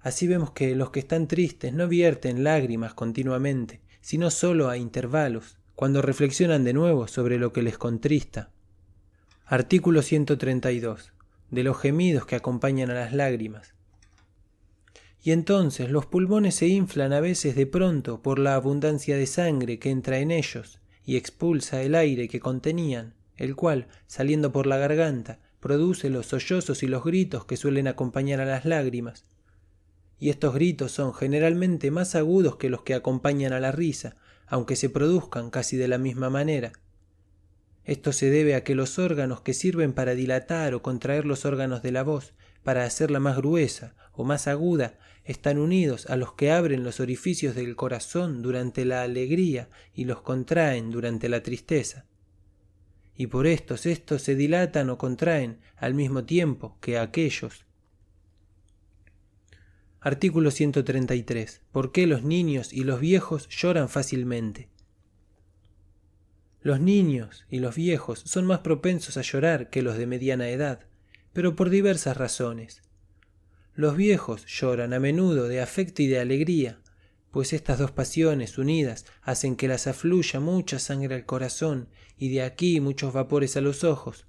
[0.00, 5.55] Así vemos que los que están tristes no vierten lágrimas continuamente, sino sólo a intervalos,
[5.76, 8.50] cuando reflexionan de nuevo sobre lo que les contrista.
[9.44, 11.12] Artículo 132.
[11.50, 13.74] De los gemidos que acompañan a las lágrimas.
[15.22, 19.78] Y entonces los pulmones se inflan a veces de pronto por la abundancia de sangre
[19.78, 24.78] que entra en ellos, y expulsa el aire que contenían, el cual, saliendo por la
[24.78, 29.26] garganta, produce los sollozos y los gritos que suelen acompañar a las lágrimas.
[30.18, 34.16] Y estos gritos son generalmente más agudos que los que acompañan a la risa,
[34.46, 36.72] aunque se produzcan casi de la misma manera.
[37.84, 41.82] Esto se debe a que los órganos que sirven para dilatar o contraer los órganos
[41.82, 42.34] de la voz,
[42.64, 47.54] para hacerla más gruesa o más aguda, están unidos a los que abren los orificios
[47.54, 52.06] del corazón durante la alegría y los contraen durante la tristeza.
[53.16, 57.65] Y por estos estos se dilatan o contraen al mismo tiempo que aquellos.
[60.00, 61.62] Artículo 133.
[61.72, 64.68] ¿Por qué los niños y los viejos lloran fácilmente?
[66.60, 70.80] Los niños y los viejos son más propensos a llorar que los de mediana edad,
[71.32, 72.82] pero por diversas razones.
[73.74, 76.78] Los viejos lloran a menudo de afecto y de alegría,
[77.30, 82.42] pues estas dos pasiones unidas hacen que las afluya mucha sangre al corazón y de
[82.42, 84.26] aquí muchos vapores a los ojos,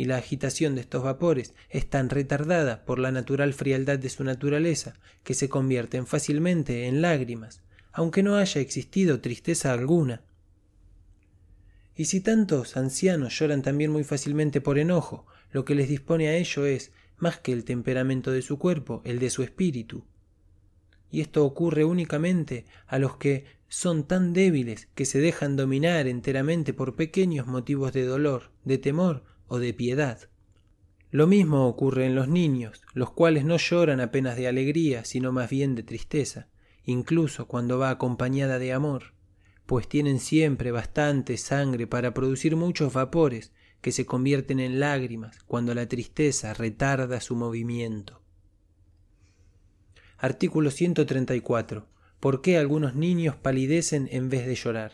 [0.00, 4.24] y la agitación de estos vapores es tan retardada por la natural frialdad de su
[4.24, 7.60] naturaleza que se convierten fácilmente en lágrimas,
[7.92, 10.22] aunque no haya existido tristeza alguna.
[11.94, 16.36] Y si tantos ancianos lloran también muy fácilmente por enojo, lo que les dispone a
[16.38, 20.06] ello es, más que el temperamento de su cuerpo, el de su espíritu.
[21.10, 26.72] Y esto ocurre únicamente a los que son tan débiles que se dejan dominar enteramente
[26.72, 30.30] por pequeños motivos de dolor, de temor o de piedad.
[31.10, 35.50] Lo mismo ocurre en los niños, los cuales no lloran apenas de alegría, sino más
[35.50, 36.46] bien de tristeza,
[36.84, 39.12] incluso cuando va acompañada de amor,
[39.66, 45.74] pues tienen siempre bastante sangre para producir muchos vapores que se convierten en lágrimas cuando
[45.74, 48.22] la tristeza retarda su movimiento.
[50.16, 51.88] Artículo 134.
[52.20, 54.92] ¿Por qué algunos niños palidecen en vez de llorar?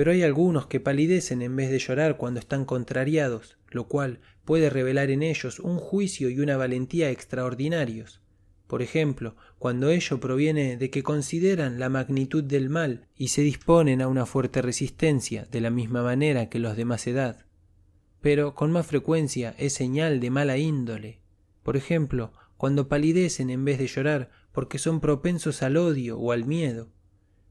[0.00, 4.70] Pero hay algunos que palidecen en vez de llorar cuando están contrariados, lo cual puede
[4.70, 8.22] revelar en ellos un juicio y una valentía extraordinarios.
[8.66, 14.00] Por ejemplo, cuando ello proviene de que consideran la magnitud del mal y se disponen
[14.00, 17.44] a una fuerte resistencia, de la misma manera que los de más edad.
[18.22, 21.20] Pero con más frecuencia es señal de mala índole.
[21.62, 26.46] Por ejemplo, cuando palidecen en vez de llorar porque son propensos al odio o al
[26.46, 26.90] miedo,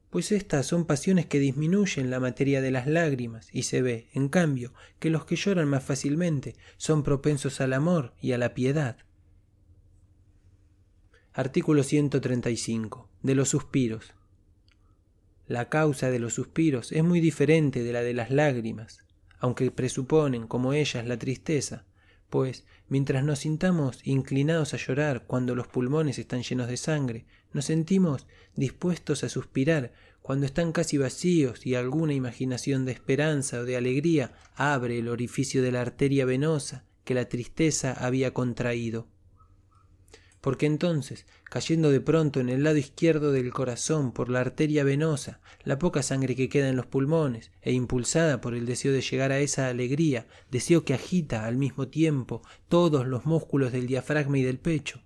[0.09, 4.27] pues estas son pasiones que disminuyen la materia de las lágrimas y se ve, en
[4.27, 8.97] cambio, que los que lloran más fácilmente son propensos al amor y a la piedad.
[11.33, 13.07] Artículo 135.
[13.21, 14.13] De los suspiros.
[15.45, 19.05] La causa de los suspiros es muy diferente de la de las lágrimas,
[19.39, 21.85] aunque presuponen como ellas la tristeza,
[22.29, 27.66] pues mientras nos sintamos inclinados a llorar cuando los pulmones están llenos de sangre, nos
[27.66, 33.78] sentimos dispuestos a suspirar cuando están casi vacíos y alguna imaginación de esperanza o de
[33.78, 39.08] alegría abre el orificio de la arteria venosa que la tristeza había contraído.
[40.42, 45.42] Porque entonces, cayendo de pronto en el lado izquierdo del corazón por la arteria venosa,
[45.64, 49.32] la poca sangre que queda en los pulmones, e impulsada por el deseo de llegar
[49.32, 54.44] a esa alegría, deseo que agita al mismo tiempo todos los músculos del diafragma y
[54.44, 55.02] del pecho,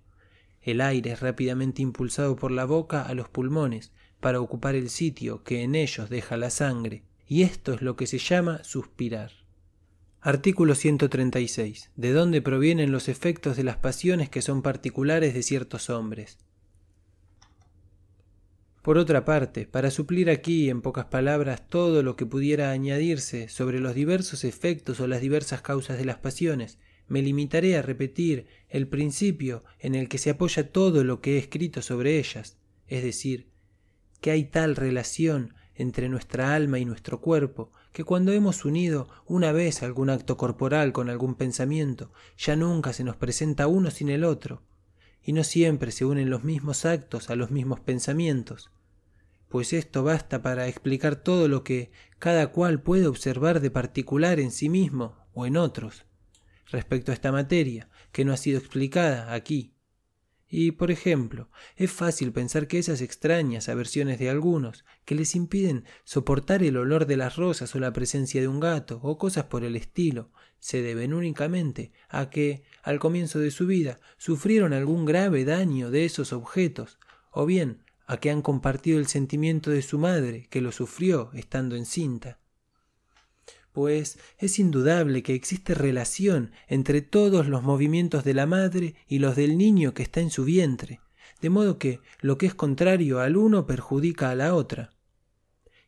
[0.64, 5.44] el aire es rápidamente impulsado por la boca a los pulmones para ocupar el sitio
[5.44, 9.30] que en ellos deja la sangre, y esto es lo que se llama suspirar.
[10.22, 11.90] Artículo 136.
[11.96, 16.38] ¿De dónde provienen los efectos de las pasiones que son particulares de ciertos hombres?
[18.80, 23.80] Por otra parte, para suplir aquí en pocas palabras todo lo que pudiera añadirse sobre
[23.80, 28.88] los diversos efectos o las diversas causas de las pasiones, me limitaré a repetir el
[28.88, 33.48] principio en el que se apoya todo lo que he escrito sobre ellas, es decir,
[34.20, 39.52] que hay tal relación entre nuestra alma y nuestro cuerpo, que cuando hemos unido una
[39.52, 44.24] vez algún acto corporal con algún pensamiento, ya nunca se nos presenta uno sin el
[44.24, 44.62] otro,
[45.22, 48.70] y no siempre se unen los mismos actos a los mismos pensamientos,
[49.48, 54.50] pues esto basta para explicar todo lo que cada cual puede observar de particular en
[54.50, 56.06] sí mismo o en otros,
[56.74, 59.74] respecto a esta materia, que no ha sido explicada aquí.
[60.48, 65.84] Y, por ejemplo, es fácil pensar que esas extrañas aversiones de algunos, que les impiden
[66.04, 69.64] soportar el olor de las rosas o la presencia de un gato, o cosas por
[69.64, 75.44] el estilo, se deben únicamente a que, al comienzo de su vida, sufrieron algún grave
[75.44, 76.98] daño de esos objetos,
[77.30, 81.76] o bien a que han compartido el sentimiento de su madre, que lo sufrió estando
[81.76, 82.38] encinta
[83.74, 89.34] pues es indudable que existe relación entre todos los movimientos de la madre y los
[89.34, 91.00] del niño que está en su vientre,
[91.42, 94.92] de modo que lo que es contrario al uno perjudica a la otra.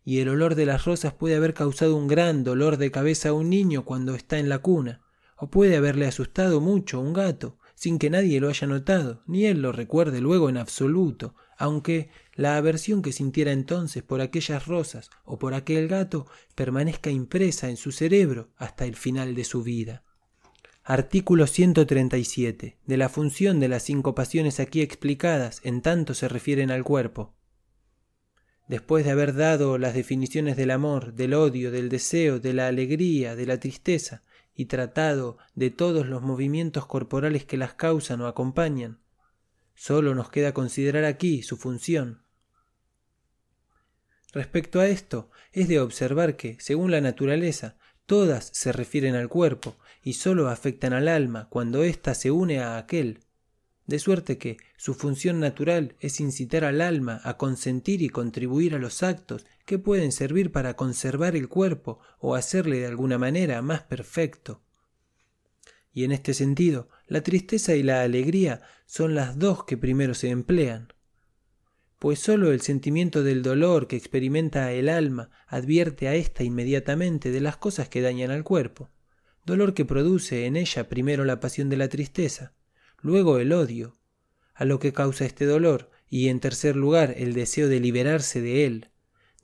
[0.05, 3.35] Y el olor de las rosas puede haber causado un gran dolor de cabeza a
[3.35, 5.03] un niño cuando está en la cuna,
[5.37, 9.63] o puede haberle asustado mucho un gato, sin que nadie lo haya notado, ni él
[9.63, 15.39] lo recuerde luego en absoluto, aunque la aversión que sintiera entonces por aquellas rosas o
[15.39, 20.05] por aquel gato permanezca impresa en su cerebro hasta el final de su vida.
[20.85, 22.79] Artículo 137.
[22.85, 27.35] De la función de las cinco pasiones aquí explicadas, en tanto se refieren al cuerpo.
[28.69, 33.35] Después de haber dado las definiciones del amor, del odio, del deseo, de la alegría,
[33.35, 34.23] de la tristeza,
[34.55, 39.01] y tratado de todos los movimientos corporales que las causan o acompañan.
[39.75, 42.23] Solo nos queda considerar aquí su función.
[44.37, 49.77] Respecto a esto, es de observar que, según la naturaleza, todas se refieren al cuerpo
[50.03, 53.21] y sólo afectan al alma cuando ésta se une a aquel,
[53.87, 58.79] de suerte que su función natural es incitar al alma a consentir y contribuir a
[58.79, 63.85] los actos que pueden servir para conservar el cuerpo o hacerle de alguna manera más
[63.85, 64.61] perfecto.
[65.95, 70.29] Y en este sentido, la tristeza y la alegría son las dos que primero se
[70.29, 70.93] emplean.
[71.99, 77.41] Pues sólo el sentimiento del dolor que experimenta el alma advierte a ésta inmediatamente de
[77.41, 78.91] las cosas que dañan al cuerpo,
[79.47, 82.53] dolor que produce en ella primero la pasión de la tristeza,
[83.01, 83.97] luego el odio,
[84.55, 88.67] a lo que causa este dolor, y en tercer lugar el deseo de liberarse de
[88.67, 88.91] él.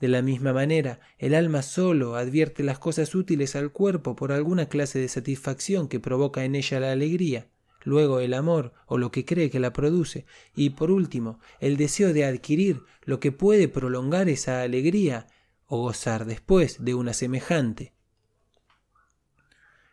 [0.01, 4.69] De la misma manera, el alma sólo advierte las cosas útiles al cuerpo por alguna
[4.69, 7.52] clase de satisfacción que provoca en ella la alegría,
[7.85, 12.13] luego el amor o lo que cree que la produce, y por último el deseo
[12.13, 15.27] de adquirir lo que puede prolongar esa alegría
[15.67, 17.93] o gozar después de una semejante.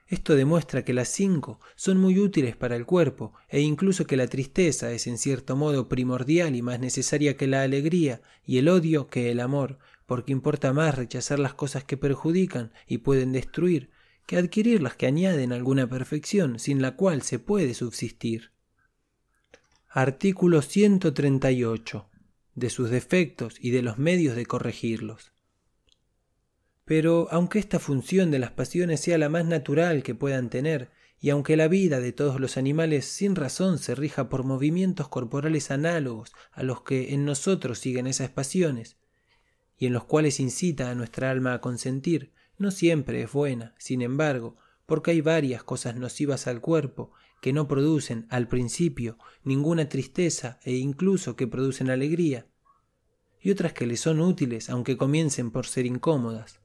[0.09, 4.25] Esto demuestra que las cinco son muy útiles para el cuerpo e incluso que la
[4.25, 9.07] tristeza es en cierto modo primordial y más necesaria que la alegría y el odio
[9.07, 9.77] que el amor,
[10.07, 13.91] porque importa más rechazar las cosas que perjudican y pueden destruir
[14.29, 18.51] que adquirir las que añaden alguna perfección sin la cual se puede subsistir.
[19.87, 22.07] Artículo 138.
[22.53, 25.31] De sus defectos y de los medios de corregirlos.
[26.85, 31.31] Pero aunque esta función de las pasiones sea la más natural que puedan tener, y
[31.31, 36.33] aunque la vida de todos los animales sin razón se rija por movimientos corporales análogos
[36.51, 38.97] a los que en nosotros siguen esas pasiones,
[39.75, 44.01] y en los cuales incita a nuestra alma a consentir, no siempre es buena, sin
[44.01, 50.59] embargo, porque hay varias cosas nocivas al cuerpo que no producen al principio ninguna tristeza
[50.63, 52.47] e incluso que producen alegría,
[53.41, 56.59] y otras que le son útiles aunque comiencen por ser incómodas.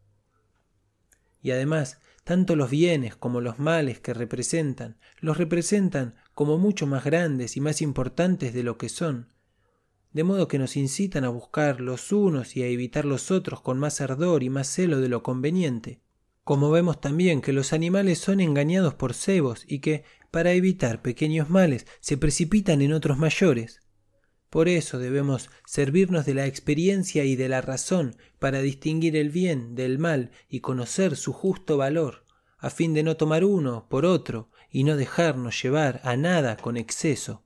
[1.40, 7.04] Y además tanto los bienes como los males que representan los representan como mucho más
[7.04, 9.33] grandes y más importantes de lo que son,
[10.14, 13.78] de modo que nos incitan a buscar los unos y a evitar los otros con
[13.78, 16.00] más ardor y más celo de lo conveniente.
[16.44, 21.50] Como vemos también que los animales son engañados por cebos y que, para evitar pequeños
[21.50, 23.80] males, se precipitan en otros mayores.
[24.50, 29.74] Por eso debemos servirnos de la experiencia y de la razón para distinguir el bien
[29.74, 32.24] del mal y conocer su justo valor,
[32.58, 36.76] a fin de no tomar uno por otro y no dejarnos llevar a nada con
[36.76, 37.43] exceso.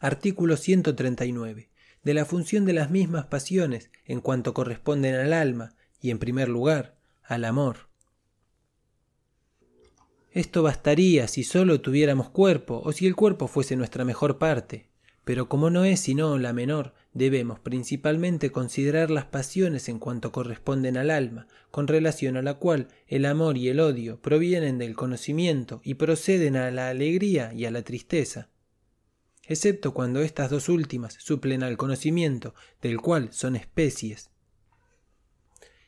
[0.00, 1.70] Artículo 139.
[2.04, 6.48] De la función de las mismas pasiones en cuanto corresponden al alma y en primer
[6.48, 7.88] lugar al amor.
[10.30, 14.86] Esto bastaría si solo tuviéramos cuerpo o si el cuerpo fuese nuestra mejor parte.
[15.24, 20.96] Pero como no es sino la menor, debemos principalmente considerar las pasiones en cuanto corresponden
[20.96, 25.80] al alma, con relación a la cual el amor y el odio provienen del conocimiento
[25.82, 28.48] y proceden a la alegría y a la tristeza.
[29.50, 34.30] Excepto cuando estas dos últimas suplen al conocimiento, del cual son especies.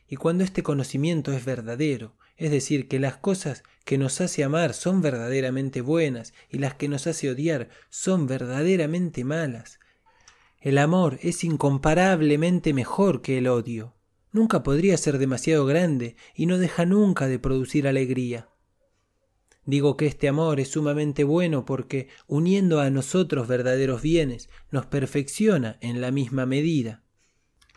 [0.07, 4.73] Y cuando este conocimiento es verdadero, es decir, que las cosas que nos hace amar
[4.73, 9.79] son verdaderamente buenas y las que nos hace odiar son verdaderamente malas.
[10.59, 13.93] El amor es incomparablemente mejor que el odio.
[14.31, 18.49] Nunca podría ser demasiado grande y no deja nunca de producir alegría.
[19.65, 25.77] Digo que este amor es sumamente bueno porque, uniendo a nosotros verdaderos bienes, nos perfecciona
[25.81, 27.03] en la misma medida.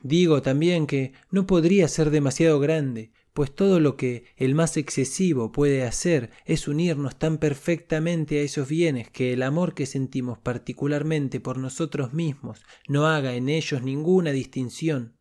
[0.02, 5.50] Digo también que no podría ser demasiado grande, pues todo lo que el más excesivo
[5.50, 11.40] puede hacer es unirnos tan perfectamente a esos bienes que el amor que sentimos particularmente
[11.40, 15.16] por nosotros mismos no haga en ellos ninguna distinción,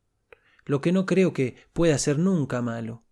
[0.66, 3.04] lo que no creo que pueda ser nunca malo.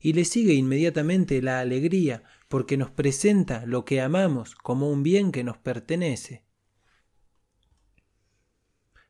[0.00, 5.32] Y le sigue inmediatamente la alegría, porque nos presenta lo que amamos como un bien
[5.32, 6.44] que nos pertenece.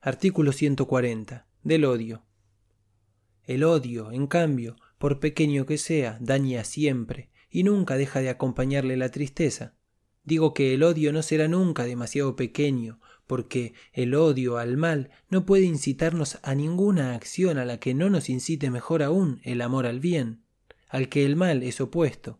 [0.01, 1.49] Artículo 140.
[1.65, 2.25] Del odio.
[3.43, 8.97] El odio, en cambio, por pequeño que sea, daña siempre, y nunca deja de acompañarle
[8.97, 9.75] la tristeza.
[10.23, 15.47] Digo que el odio no será nunca demasiado pequeño, porque el odio al mal no
[15.47, 19.87] puede incitarnos a ninguna acción a la que no nos incite mejor aún el amor
[19.87, 20.45] al bien,
[20.89, 22.39] al que el mal es opuesto.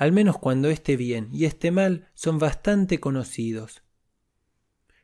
[0.00, 3.82] Al menos cuando este bien y este mal son bastante conocidos.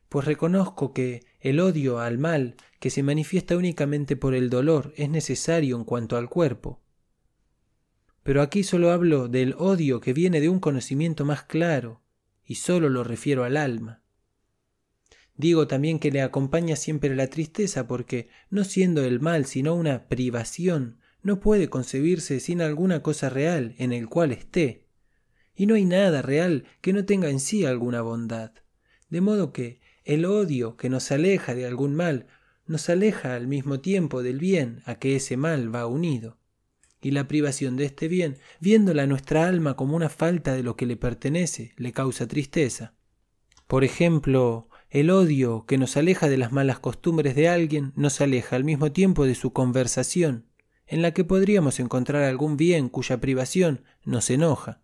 [0.09, 5.11] Pues reconozco que el odio al mal que se manifiesta únicamente por el dolor es
[5.11, 6.81] necesario en cuanto al cuerpo.
[8.23, 12.01] Pero aquí solo hablo del odio que viene de un conocimiento más claro,
[12.43, 14.01] y solo lo refiero al alma.
[15.37, 20.09] Digo también que le acompaña siempre la tristeza porque, no siendo el mal sino una
[20.09, 24.86] privación, no puede concebirse sin alguna cosa real en el cual esté,
[25.57, 28.53] y no hay nada real que no tenga en sí alguna bondad.
[29.09, 32.27] De modo que el odio que nos aleja de algún mal
[32.67, 36.39] nos aleja al mismo tiempo del bien a que ese mal va unido.
[37.01, 40.87] Y la privación de este bien, viéndola nuestra alma como una falta de lo que
[40.87, 42.95] le pertenece, le causa tristeza.
[43.67, 48.57] Por ejemplo, el odio que nos aleja de las malas costumbres de alguien nos aleja
[48.57, 50.47] al mismo tiempo de su conversación,
[50.87, 54.83] en la que podríamos encontrar algún bien cuya privación nos enoja.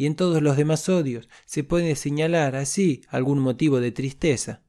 [0.00, 4.62] Y en todos los demás odios se puede señalar así algún motivo de tristeza.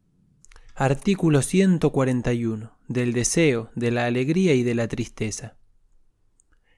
[0.76, 2.78] Artículo 141.
[2.90, 5.56] Del deseo, de la alegría y de la tristeza.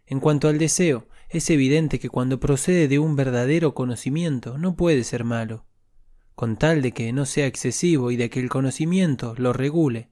[0.05, 5.03] En cuanto al deseo, es evidente que cuando procede de un verdadero conocimiento no puede
[5.03, 5.65] ser malo,
[6.35, 10.11] con tal de que no sea excesivo y de que el conocimiento lo regule.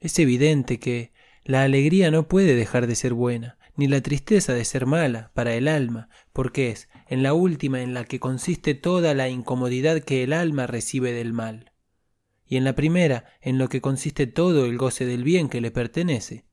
[0.00, 1.12] Es evidente que
[1.44, 5.54] la alegría no puede dejar de ser buena, ni la tristeza de ser mala para
[5.54, 10.22] el alma, porque es en la última en la que consiste toda la incomodidad que
[10.22, 11.72] el alma recibe del mal
[12.46, 15.70] y en la primera en lo que consiste todo el goce del bien que le
[15.70, 16.46] pertenece.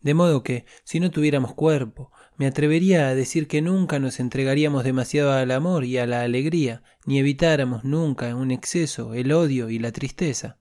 [0.00, 4.82] De modo que, si no tuviéramos cuerpo, me atrevería a decir que nunca nos entregaríamos
[4.82, 9.70] demasiado al amor y a la alegría, ni evitáramos nunca en un exceso el odio
[9.70, 10.58] y la tristeza.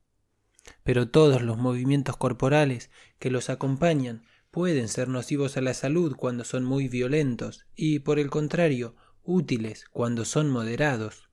[0.84, 4.22] Pero todos los movimientos corporales que los acompañan
[4.56, 9.84] pueden ser nocivos a la salud cuando son muy violentos y, por el contrario, útiles
[9.92, 11.28] cuando son moderados.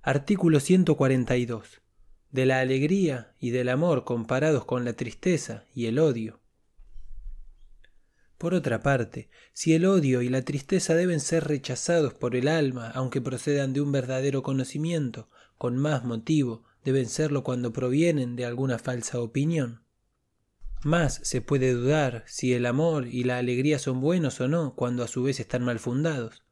[0.00, 1.82] Artículo 142.
[2.30, 6.38] De la alegría y del amor comparados con la tristeza y el odio.
[8.38, 12.92] Por otra parte, si el odio y la tristeza deben ser rechazados por el alma,
[12.94, 18.78] aunque procedan de un verdadero conocimiento, con más motivo deben serlo cuando provienen de alguna
[18.78, 19.84] falsa opinión.
[20.84, 25.02] Más se puede dudar si el amor y la alegría son buenos o no cuando
[25.02, 26.42] a su vez están mal fundados.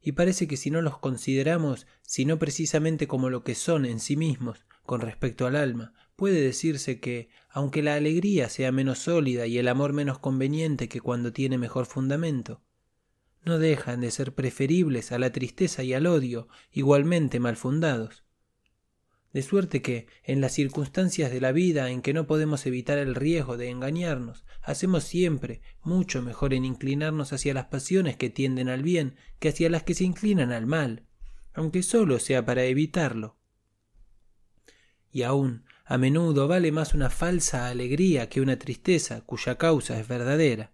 [0.00, 4.16] Y parece que si no los consideramos sino precisamente como lo que son en sí
[4.16, 9.58] mismos con respecto al alma, puede decirse que, aunque la alegría sea menos sólida y
[9.58, 12.62] el amor menos conveniente que cuando tiene mejor fundamento,
[13.44, 18.24] no dejan de ser preferibles a la tristeza y al odio igualmente mal fundados,
[19.36, 23.14] de suerte que, en las circunstancias de la vida en que no podemos evitar el
[23.14, 28.82] riesgo de engañarnos, hacemos siempre mucho mejor en inclinarnos hacia las pasiones que tienden al
[28.82, 31.04] bien que hacia las que se inclinan al mal,
[31.52, 33.36] aunque sólo sea para evitarlo.
[35.10, 40.08] Y aún, a menudo vale más una falsa alegría que una tristeza cuya causa es
[40.08, 40.72] verdadera.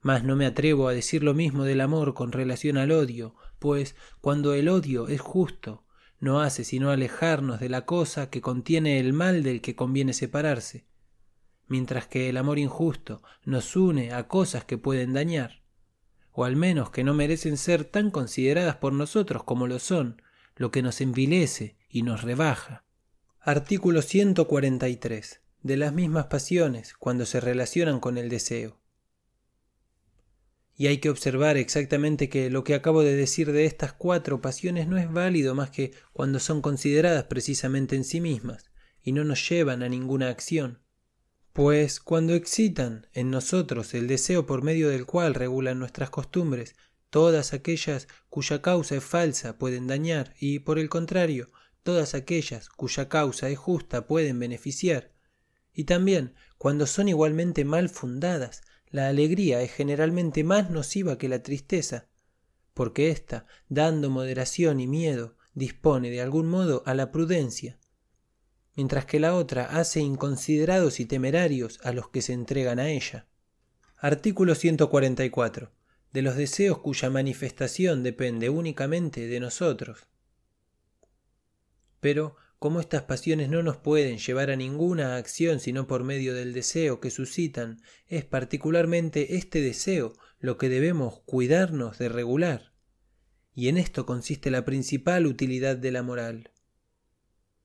[0.00, 3.94] Mas no me atrevo a decir lo mismo del amor con relación al odio, pues
[4.20, 5.84] cuando el odio es justo,
[6.20, 10.84] no hace sino alejarnos de la cosa que contiene el mal del que conviene separarse,
[11.66, 15.62] mientras que el amor injusto nos une a cosas que pueden dañar,
[16.32, 20.22] o al menos que no merecen ser tan consideradas por nosotros como lo son,
[20.56, 22.84] lo que nos envilece y nos rebaja.
[23.40, 25.40] Artículo 143.
[25.62, 28.79] De las mismas pasiones cuando se relacionan con el deseo
[30.80, 34.88] y hay que observar exactamente que lo que acabo de decir de estas cuatro pasiones
[34.88, 38.70] no es válido más que cuando son consideradas precisamente en sí mismas
[39.02, 40.78] y no nos llevan a ninguna acción.
[41.52, 46.76] Pues cuando excitan en nosotros el deseo por medio del cual regulan nuestras costumbres,
[47.10, 51.50] todas aquellas cuya causa es falsa pueden dañar y, por el contrario,
[51.82, 55.12] todas aquellas cuya causa es justa pueden beneficiar.
[55.74, 61.42] Y también cuando son igualmente mal fundadas, la alegría es generalmente más nociva que la
[61.42, 62.08] tristeza,
[62.74, 67.78] porque ésta, dando moderación y miedo, dispone de algún modo a la prudencia,
[68.76, 73.26] mientras que la otra hace inconsiderados y temerarios a los que se entregan a ella.
[73.96, 75.72] Artículo 144.
[76.12, 80.08] De los deseos cuya manifestación depende únicamente de nosotros.
[82.00, 86.52] Pero como estas pasiones no nos pueden llevar a ninguna acción sino por medio del
[86.52, 92.74] deseo que suscitan, es particularmente este deseo lo que debemos cuidarnos de regular.
[93.54, 96.50] Y en esto consiste la principal utilidad de la moral.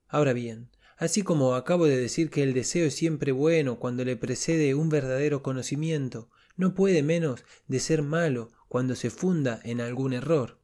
[0.08, 4.16] Ahora bien, así como acabo de decir que el deseo es siempre bueno cuando le
[4.16, 10.14] precede un verdadero conocimiento, no puede menos de ser malo cuando se funda en algún
[10.14, 10.62] error.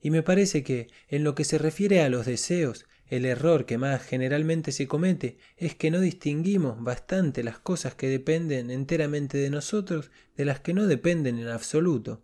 [0.00, 3.78] Y me parece que, en lo que se refiere a los deseos, el error que
[3.78, 9.50] más generalmente se comete es que no distinguimos bastante las cosas que dependen enteramente de
[9.50, 12.22] nosotros de las que no dependen en absoluto.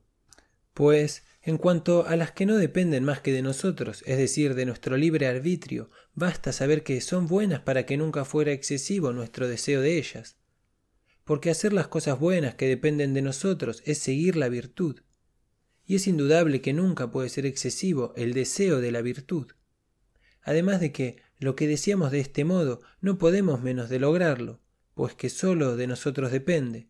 [0.75, 4.67] Pues, en cuanto a las que no dependen más que de nosotros, es decir, de
[4.67, 9.81] nuestro libre arbitrio, basta saber que son buenas para que nunca fuera excesivo nuestro deseo
[9.81, 10.37] de ellas.
[11.25, 15.01] Porque hacer las cosas buenas que dependen de nosotros es seguir la virtud.
[15.87, 19.53] Y es indudable que nunca puede ser excesivo el deseo de la virtud
[20.45, 24.61] además de que lo que deseamos de este modo no podemos menos de lograrlo,
[24.95, 26.89] pues que sólo de nosotros depende,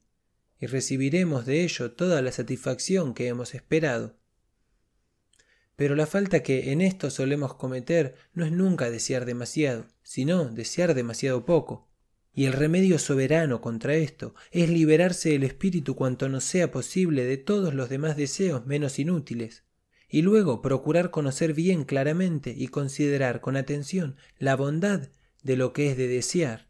[0.60, 4.16] y recibiremos de ello toda la satisfacción que hemos esperado.
[5.76, 10.94] Pero la falta que en esto solemos cometer no es nunca desear demasiado, sino desear
[10.94, 11.88] demasiado poco.
[12.34, 17.36] Y el remedio soberano contra esto es liberarse el espíritu cuanto nos sea posible de
[17.36, 19.64] todos los demás deseos menos inútiles,
[20.08, 25.08] y luego procurar conocer bien claramente y considerar con atención la bondad
[25.42, 26.68] de lo que es de desear.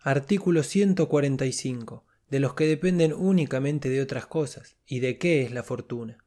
[0.00, 2.04] Artículo 145.
[2.28, 4.76] De los que dependen únicamente de otras cosas.
[4.86, 6.18] ¿Y de qué es la fortuna?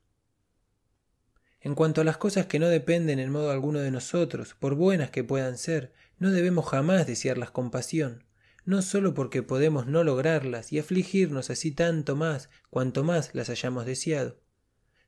[1.59, 5.09] En cuanto a las cosas que no dependen en modo alguno de nosotros, por buenas
[5.09, 8.23] que puedan ser, no debemos jamás desearlas con pasión,
[8.65, 13.85] no sólo porque podemos no lograrlas y afligirnos así tanto más cuanto más las hayamos
[13.85, 14.39] deseado,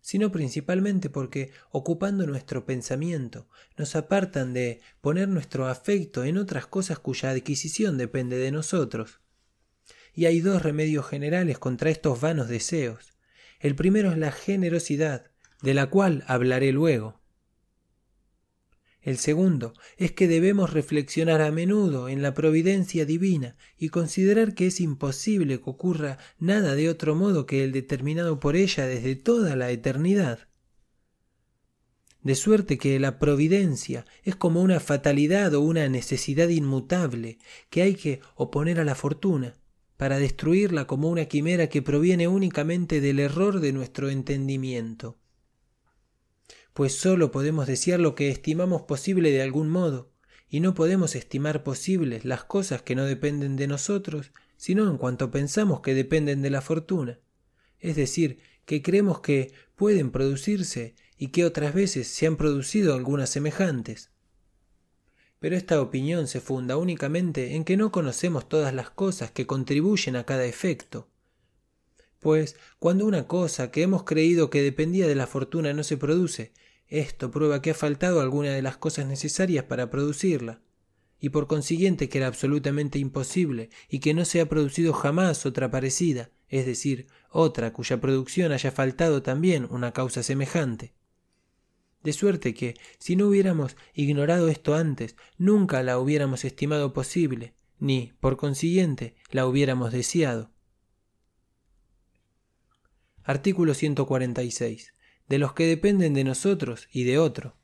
[0.01, 6.99] sino principalmente porque, ocupando nuestro pensamiento, nos apartan de poner nuestro afecto en otras cosas
[6.99, 9.19] cuya adquisición depende de nosotros.
[10.13, 13.17] Y hay dos remedios generales contra estos vanos deseos.
[13.59, 17.16] El primero es la generosidad, de la cual hablaré luego.
[19.07, 24.67] El segundo es que debemos reflexionar a menudo en la providencia divina y considerar que
[24.67, 29.55] es imposible que ocurra nada de otro modo que el determinado por ella desde toda
[29.55, 30.49] la eternidad.
[32.21, 37.37] De suerte que la providencia es como una fatalidad o una necesidad inmutable
[37.69, 39.55] que hay que oponer a la fortuna,
[39.95, 45.17] para destruirla como una quimera que proviene únicamente del error de nuestro entendimiento
[46.77, 50.11] pues sólo podemos desear lo que estimamos posible de algún modo,
[50.47, 55.31] y no podemos estimar posibles las cosas que no dependen de nosotros, sino en cuanto
[55.31, 57.19] pensamos que dependen de la fortuna,
[57.79, 63.31] es decir, que creemos que pueden producirse y que otras veces se han producido algunas
[63.31, 64.11] semejantes.
[65.39, 70.15] Pero esta opinión se funda únicamente en que no conocemos todas las cosas que contribuyen
[70.15, 71.09] a cada efecto.
[72.19, 76.53] Pues cuando una cosa que hemos creído que dependía de la fortuna no se produce,
[76.87, 80.61] esto prueba que ha faltado alguna de las cosas necesarias para producirla,
[81.19, 85.71] y por consiguiente que era absolutamente imposible y que no se ha producido jamás otra
[85.71, 90.93] parecida, es decir, otra cuya producción haya faltado también una causa semejante.
[92.03, 98.13] De suerte que, si no hubiéramos ignorado esto antes, nunca la hubiéramos estimado posible, ni,
[98.19, 100.51] por consiguiente, la hubiéramos deseado.
[103.23, 104.93] Artículo 146
[105.27, 107.55] de los que dependen de nosotros y de otro.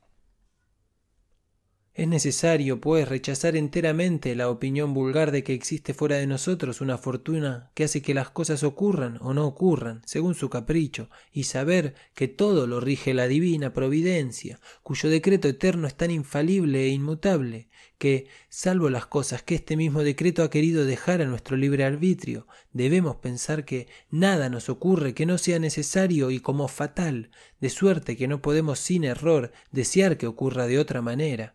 [1.96, 6.98] Es necesario, pues, rechazar enteramente la opinión vulgar de que existe fuera de nosotros una
[6.98, 11.94] fortuna que hace que las cosas ocurran o no ocurran, según su capricho, y saber
[12.14, 17.68] que todo lo rige la divina providencia, cuyo decreto eterno es tan infalible e inmutable,
[17.96, 22.48] que, salvo las cosas que este mismo decreto ha querido dejar a nuestro libre arbitrio,
[22.72, 28.16] debemos pensar que nada nos ocurre que no sea necesario y como fatal, de suerte
[28.16, 31.54] que no podemos sin error desear que ocurra de otra manera.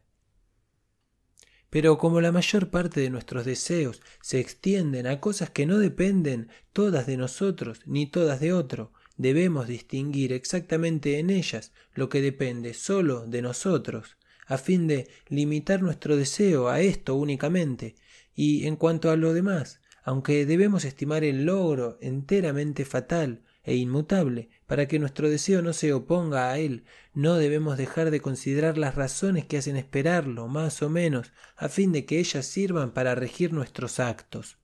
[1.70, 6.50] Pero como la mayor parte de nuestros deseos se extienden a cosas que no dependen
[6.74, 12.74] todas de nosotros ni todas de otro, debemos distinguir exactamente en ellas lo que depende
[12.74, 14.18] sólo de nosotros,
[14.48, 17.96] a fin de limitar nuestro deseo a esto únicamente,
[18.34, 24.50] y en cuanto a lo demás, aunque debemos estimar el logro enteramente fatal e inmutable,
[24.66, 26.84] para que nuestro deseo no se oponga a él,
[27.14, 31.92] no debemos dejar de considerar las razones que hacen esperarlo, más o menos, a fin
[31.92, 34.58] de que ellas sirvan para regir nuestros actos.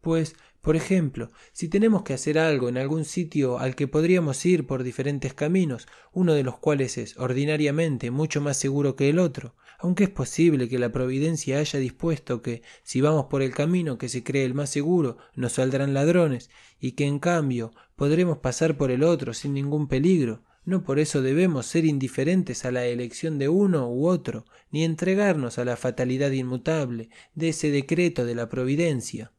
[0.00, 4.66] Pues, por ejemplo, si tenemos que hacer algo en algún sitio al que podríamos ir
[4.66, 9.54] por diferentes caminos, uno de los cuales es ordinariamente mucho más seguro que el otro,
[9.78, 14.08] aunque es posible que la providencia haya dispuesto que, si vamos por el camino que
[14.08, 18.90] se cree el más seguro, nos saldrán ladrones, y que en cambio podremos pasar por
[18.90, 23.48] el otro sin ningún peligro, no por eso debemos ser indiferentes a la elección de
[23.48, 29.32] uno u otro, ni entregarnos a la fatalidad inmutable de ese decreto de la providencia,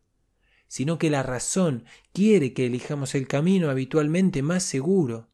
[0.68, 1.84] sino que la razón
[2.14, 5.28] quiere que elijamos el camino habitualmente más seguro.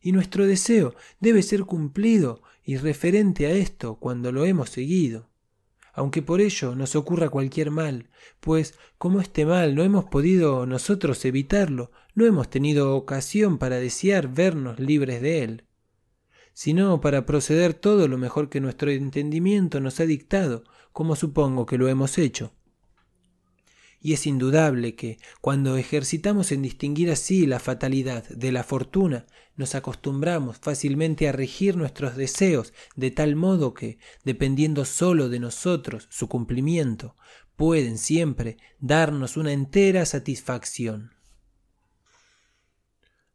[0.00, 5.28] Y nuestro deseo debe ser cumplido y referente a esto cuando lo hemos seguido.
[5.92, 11.24] Aunque por ello nos ocurra cualquier mal, pues como este mal no hemos podido nosotros
[11.24, 15.64] evitarlo, no hemos tenido ocasión para desear vernos libres de él,
[16.52, 21.78] sino para proceder todo lo mejor que nuestro entendimiento nos ha dictado, como supongo que
[21.78, 22.52] lo hemos hecho
[24.00, 29.74] y es indudable que, cuando ejercitamos en distinguir así la fatalidad de la fortuna, nos
[29.74, 36.28] acostumbramos fácilmente a regir nuestros deseos de tal modo que, dependiendo sólo de nosotros su
[36.28, 37.16] cumplimiento,
[37.56, 41.12] pueden siempre darnos una entera satisfacción.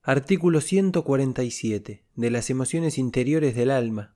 [0.01, 4.14] Artículo 147 de las emociones interiores del alma.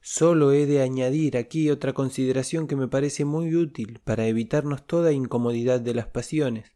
[0.00, 5.12] Solo he de añadir aquí otra consideración que me parece muy útil para evitarnos toda
[5.12, 6.72] incomodidad de las pasiones,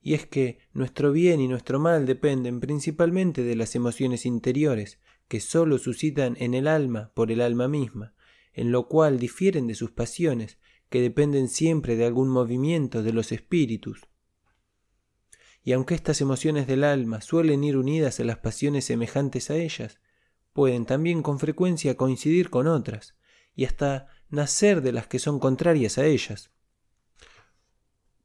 [0.00, 5.40] y es que nuestro bien y nuestro mal dependen principalmente de las emociones interiores, que
[5.40, 8.14] sólo suscitan en el alma por el alma misma,
[8.52, 13.32] en lo cual difieren de sus pasiones, que dependen siempre de algún movimiento de los
[13.32, 14.08] espíritus,
[15.62, 20.00] y aunque estas emociones del alma suelen ir unidas a las pasiones semejantes a ellas,
[20.60, 23.16] pueden también con frecuencia coincidir con otras,
[23.54, 26.50] y hasta nacer de las que son contrarias a ellas.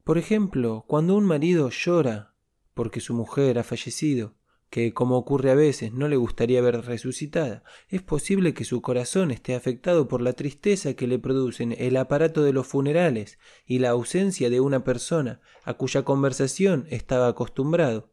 [0.04, 2.34] Por ejemplo, cuando un marido llora
[2.74, 4.34] porque su mujer ha fallecido,
[4.68, 9.30] que, como ocurre a veces, no le gustaría ver resucitada, es posible que su corazón
[9.30, 13.88] esté afectado por la tristeza que le producen el aparato de los funerales y la
[13.88, 18.10] ausencia de una persona a cuya conversación estaba acostumbrado.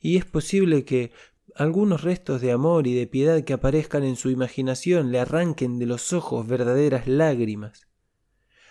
[0.00, 1.12] Y es posible que
[1.56, 5.86] algunos restos de amor y de piedad que aparezcan en su imaginación le arranquen de
[5.86, 7.90] los ojos verdaderas lágrimas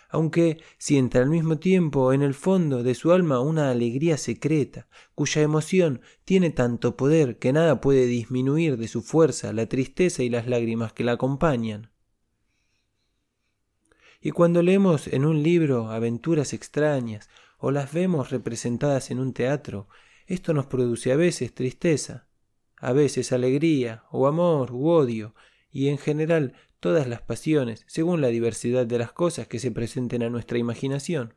[0.10, 5.44] aunque sienta al mismo tiempo en el fondo de su alma una alegría secreta, cuya
[5.44, 10.48] emoción tiene tanto poder que nada puede disminuir de su fuerza la tristeza y las
[10.48, 11.92] lágrimas que la acompañan.
[14.20, 19.88] Y cuando leemos en un libro aventuras extrañas o las vemos representadas en un teatro,
[20.26, 22.28] esto nos produce a veces tristeza,
[22.80, 25.36] a veces alegría o amor u odio,
[25.72, 30.24] y en general todas las pasiones, según la diversidad de las cosas que se presenten
[30.24, 31.36] a nuestra imaginación.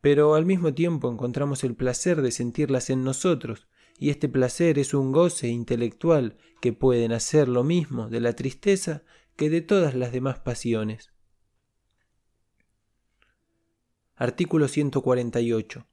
[0.00, 3.68] Pero al mismo tiempo encontramos el placer de sentirlas en nosotros,
[3.98, 9.02] y este placer es un goce intelectual que pueden hacer lo mismo de la tristeza
[9.36, 11.12] que de todas las demás pasiones.
[14.16, 15.86] Artículo 148.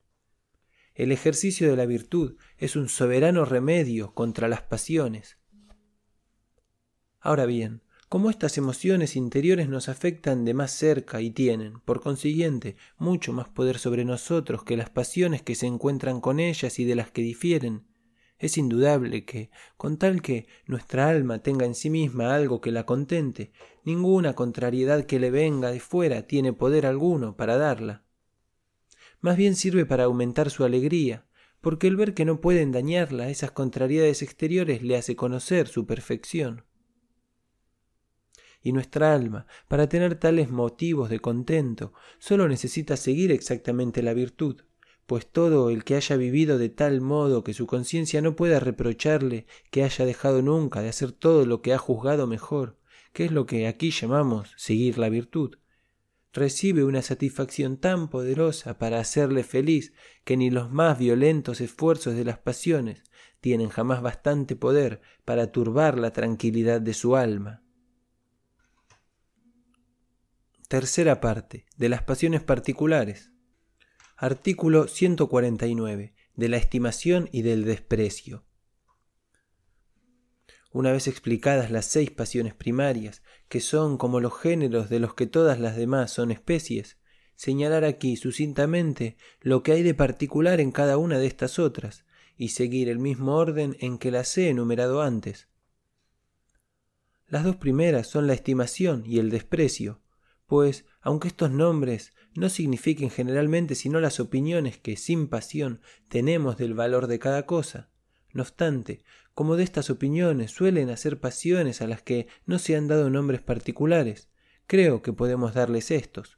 [0.93, 5.37] El ejercicio de la virtud es un soberano remedio contra las pasiones.
[7.21, 12.75] Ahora bien, cómo estas emociones interiores nos afectan de más cerca y tienen, por consiguiente,
[12.97, 16.95] mucho más poder sobre nosotros que las pasiones que se encuentran con ellas y de
[16.95, 17.87] las que difieren.
[18.37, 22.85] Es indudable que, con tal que nuestra alma tenga en sí misma algo que la
[22.85, 23.53] contente,
[23.85, 28.03] ninguna contrariedad que le venga de fuera tiene poder alguno para darla.
[29.21, 31.25] Más bien sirve para aumentar su alegría,
[31.61, 36.65] porque el ver que no pueden dañarla esas contrariedades exteriores le hace conocer su perfección.
[38.63, 44.63] Y nuestra alma, para tener tales motivos de contento, sólo necesita seguir exactamente la virtud,
[45.05, 49.45] pues todo el que haya vivido de tal modo que su conciencia no pueda reprocharle
[49.69, 52.77] que haya dejado nunca de hacer todo lo que ha juzgado mejor,
[53.13, 55.57] que es lo que aquí llamamos seguir la virtud,
[56.33, 59.93] recibe una satisfacción tan poderosa para hacerle feliz
[60.23, 63.03] que ni los más violentos esfuerzos de las pasiones
[63.41, 67.63] tienen jamás bastante poder para turbar la tranquilidad de su alma.
[70.67, 71.65] Tercera parte.
[71.75, 73.33] De las pasiones particulares.
[74.15, 76.13] Artículo 149.
[76.35, 78.45] De la estimación y del desprecio.
[80.71, 85.27] Una vez explicadas las seis pasiones primarias, que son como los géneros de los que
[85.27, 86.95] todas las demás son especies,
[87.35, 92.05] señalar aquí sucintamente lo que hay de particular en cada una de estas otras,
[92.37, 95.49] y seguir el mismo orden en que las he enumerado antes.
[97.27, 100.01] Las dos primeras son la estimación y el desprecio,
[100.45, 106.73] pues, aunque estos nombres no signifiquen generalmente sino las opiniones que, sin pasión, tenemos del
[106.73, 107.89] valor de cada cosa,
[108.31, 109.03] no obstante,
[109.33, 113.41] como de estas opiniones suelen hacer pasiones a las que no se han dado nombres
[113.41, 114.29] particulares,
[114.67, 116.37] creo que podemos darles estos.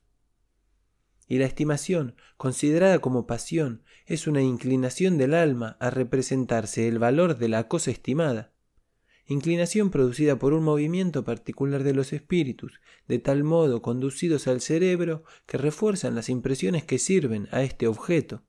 [1.28, 7.38] Y la estimación, considerada como pasión, es una inclinación del alma a representarse el valor
[7.38, 8.54] de la cosa estimada,
[9.26, 15.24] inclinación producida por un movimiento particular de los espíritus, de tal modo conducidos al cerebro
[15.46, 18.44] que refuerzan las impresiones que sirven a este objeto.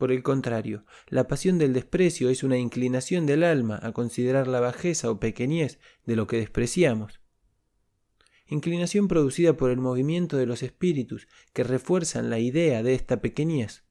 [0.00, 4.58] Por el contrario, la pasión del desprecio es una inclinación del alma a considerar la
[4.58, 7.20] bajeza o pequeñez de lo que despreciamos.
[8.46, 13.84] Inclinación producida por el movimiento de los espíritus que refuerzan la idea de esta pequeñez.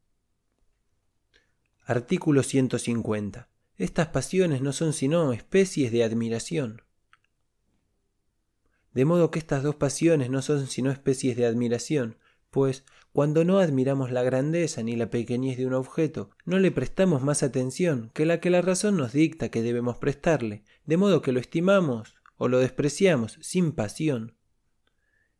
[1.85, 3.47] Artículo 150.
[3.77, 6.81] Estas pasiones no son sino especies de admiración.
[8.95, 12.17] De modo que estas dos pasiones no son sino especies de admiración,
[12.49, 17.23] pues cuando no admiramos la grandeza ni la pequeñez de un objeto, no le prestamos
[17.23, 21.31] más atención que la que la razón nos dicta que debemos prestarle, de modo que
[21.31, 24.35] lo estimamos o lo despreciamos sin pasión.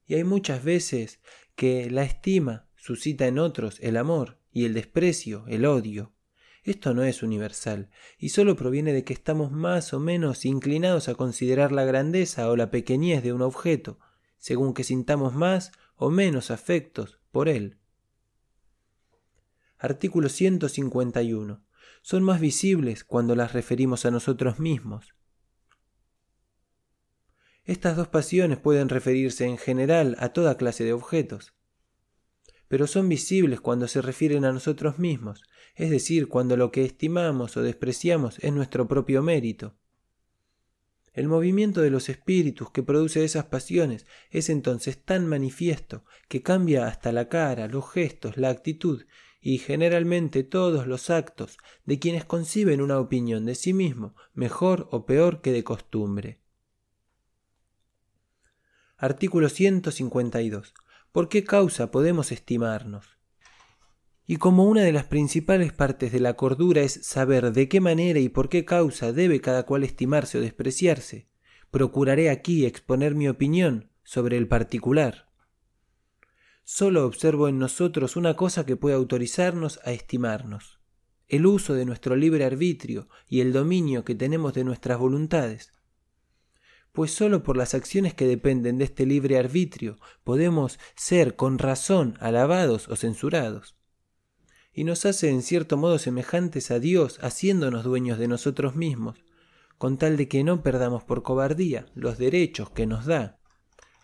[0.08, 1.20] Y hay muchas veces
[1.56, 6.12] que la estima suscita en otros el amor y el desprecio el odio.
[6.64, 11.16] Esto no es universal, y sólo proviene de que estamos más o menos inclinados a
[11.16, 14.00] considerar la grandeza o la pequeñez de un objeto,
[14.38, 17.78] según que sintamos más o menos afectos por él.
[19.78, 21.64] Artículo 151.
[22.02, 25.16] Son más visibles cuando las referimos a nosotros mismos.
[27.64, 31.54] Estas dos pasiones pueden referirse en general a toda clase de objetos,
[32.68, 35.44] pero son visibles cuando se refieren a nosotros mismos,
[35.76, 39.76] es decir, cuando lo que estimamos o despreciamos es nuestro propio mérito.
[41.20, 46.88] El movimiento de los espíritus que produce esas pasiones es entonces tan manifiesto que cambia
[46.88, 49.04] hasta la cara, los gestos, la actitud
[49.42, 55.06] y generalmente todos los actos de quienes conciben una opinión de sí mismo mejor o
[55.06, 56.40] peor que de costumbre.
[58.96, 60.74] Artículo 152.
[61.12, 63.19] ¿Por qué causa podemos estimarnos?
[64.32, 68.20] Y como una de las principales partes de la cordura es saber de qué manera
[68.20, 71.28] y por qué causa debe cada cual estimarse o despreciarse,
[71.72, 75.32] procuraré aquí exponer mi opinión sobre el particular.
[76.64, 80.80] Solo observo en nosotros una cosa que puede autorizarnos a estimarnos,
[81.28, 85.72] el uso de nuestro libre arbitrio y el dominio que tenemos de nuestras voluntades.
[86.92, 92.16] Pues sólo por las acciones que dependen de este libre arbitrio podemos ser con razón
[92.20, 93.79] alabados o censurados
[94.80, 99.18] y nos hace en cierto modo semejantes a Dios, haciéndonos dueños de nosotros mismos,
[99.78, 103.42] con tal de que no perdamos por cobardía los derechos que nos da.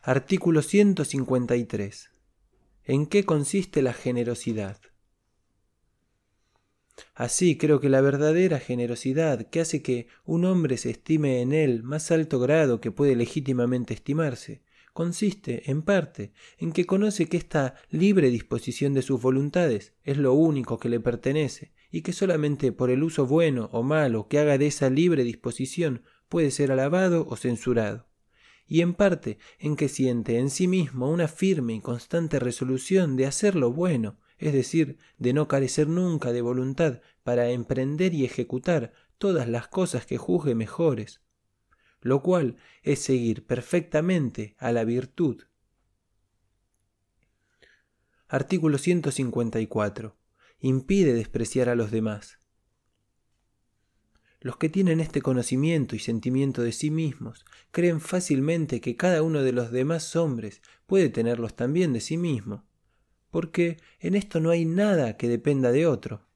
[0.02, 2.10] Artículo 153.
[2.84, 4.78] ¿En qué consiste la generosidad?
[7.14, 11.84] Así creo que la verdadera generosidad que hace que un hombre se estime en él
[11.84, 14.62] más alto grado que puede legítimamente estimarse,
[14.96, 20.32] consiste, en parte, en que conoce que esta libre disposición de sus voluntades es lo
[20.32, 24.58] único que le pertenece, y que solamente por el uso bueno o malo que haga
[24.58, 28.08] de esa libre disposición puede ser alabado o censurado.
[28.68, 33.26] Y en parte en que siente en sí mismo una firme y constante resolución de
[33.26, 38.94] hacer lo bueno, es decir, de no carecer nunca de voluntad para emprender y ejecutar
[39.18, 41.20] todas las cosas que juzgue mejores,
[42.06, 45.42] lo cual es seguir perfectamente a la virtud.
[48.28, 50.16] Artículo 154.
[50.60, 52.38] Impide despreciar a los demás.
[54.40, 59.42] Los que tienen este conocimiento y sentimiento de sí mismos creen fácilmente que cada uno
[59.42, 62.66] de los demás hombres puede tenerlos también de sí mismo,
[63.32, 66.28] porque en esto no hay nada que dependa de otro.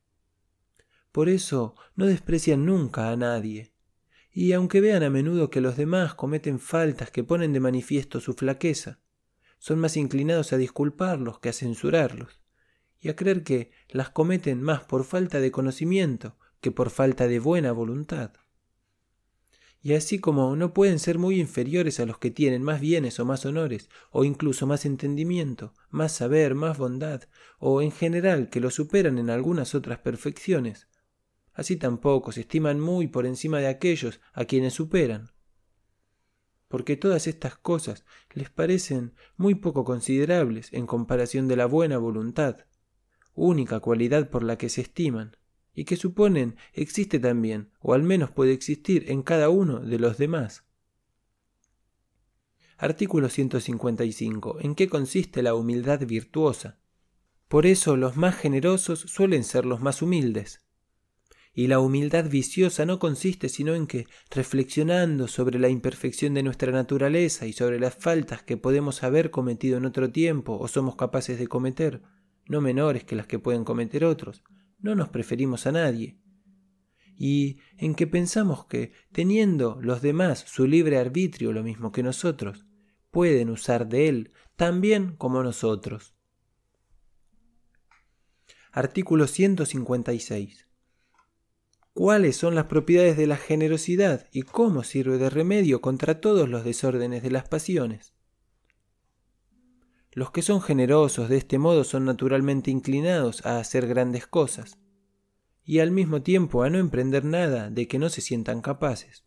[1.11, 3.71] Por eso no desprecian nunca a nadie,
[4.41, 8.35] y aunque vean a menudo que los demás cometen faltas que ponen de manifiesto su
[8.35, 9.01] flaqueza,
[9.57, 12.39] son más inclinados a disculparlos que a censurarlos,
[13.01, 17.39] y a creer que las cometen más por falta de conocimiento que por falta de
[17.39, 18.31] buena voluntad.
[19.81, 23.25] Y así como no pueden ser muy inferiores a los que tienen más bienes o
[23.25, 27.23] más honores, o incluso más entendimiento, más saber, más bondad,
[27.59, 30.88] o en general que los superan en algunas otras perfecciones,
[31.53, 35.31] así tampoco se estiman muy por encima de aquellos a quienes superan.
[36.67, 42.65] Porque todas estas cosas les parecen muy poco considerables en comparación de la buena voluntad,
[43.33, 45.37] única cualidad por la que se estiman,
[45.73, 50.17] y que suponen existe también, o al menos puede existir en cada uno de los
[50.17, 50.65] demás.
[52.77, 54.59] Artículo 155.
[54.61, 56.79] ¿En qué consiste la humildad virtuosa?
[57.49, 60.63] Por eso los más generosos suelen ser los más humildes,
[61.59, 66.71] y la humildad viciosa no consiste sino en que, reflexionando sobre la imperfección de nuestra
[66.71, 71.37] naturaleza y sobre las faltas que podemos haber cometido en otro tiempo o somos capaces
[71.37, 72.01] de cometer,
[72.47, 74.41] no menores que las que pueden cometer otros,
[74.79, 76.17] no nos preferimos a nadie.
[77.17, 82.67] Y en que pensamos que, teniendo los demás su libre arbitrio lo mismo que nosotros,
[83.11, 86.15] pueden usar de él tan bien como nosotros.
[88.71, 90.68] Artículo 156
[91.99, 96.63] cuáles son las propiedades de la generosidad y cómo sirve de remedio contra todos los
[96.63, 98.13] desórdenes de las pasiones.
[100.13, 104.79] Los que son generosos de este modo son naturalmente inclinados a hacer grandes cosas,
[105.65, 109.25] y al mismo tiempo a no emprender nada de que no se sientan capaces.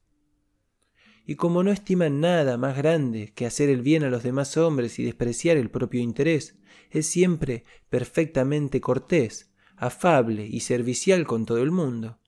[1.26, 4.98] Y como no estiman nada más grande que hacer el bien a los demás hombres
[4.98, 6.56] y despreciar el propio interés,
[6.88, 12.21] es siempre perfectamente cortés, afable y servicial con todo el mundo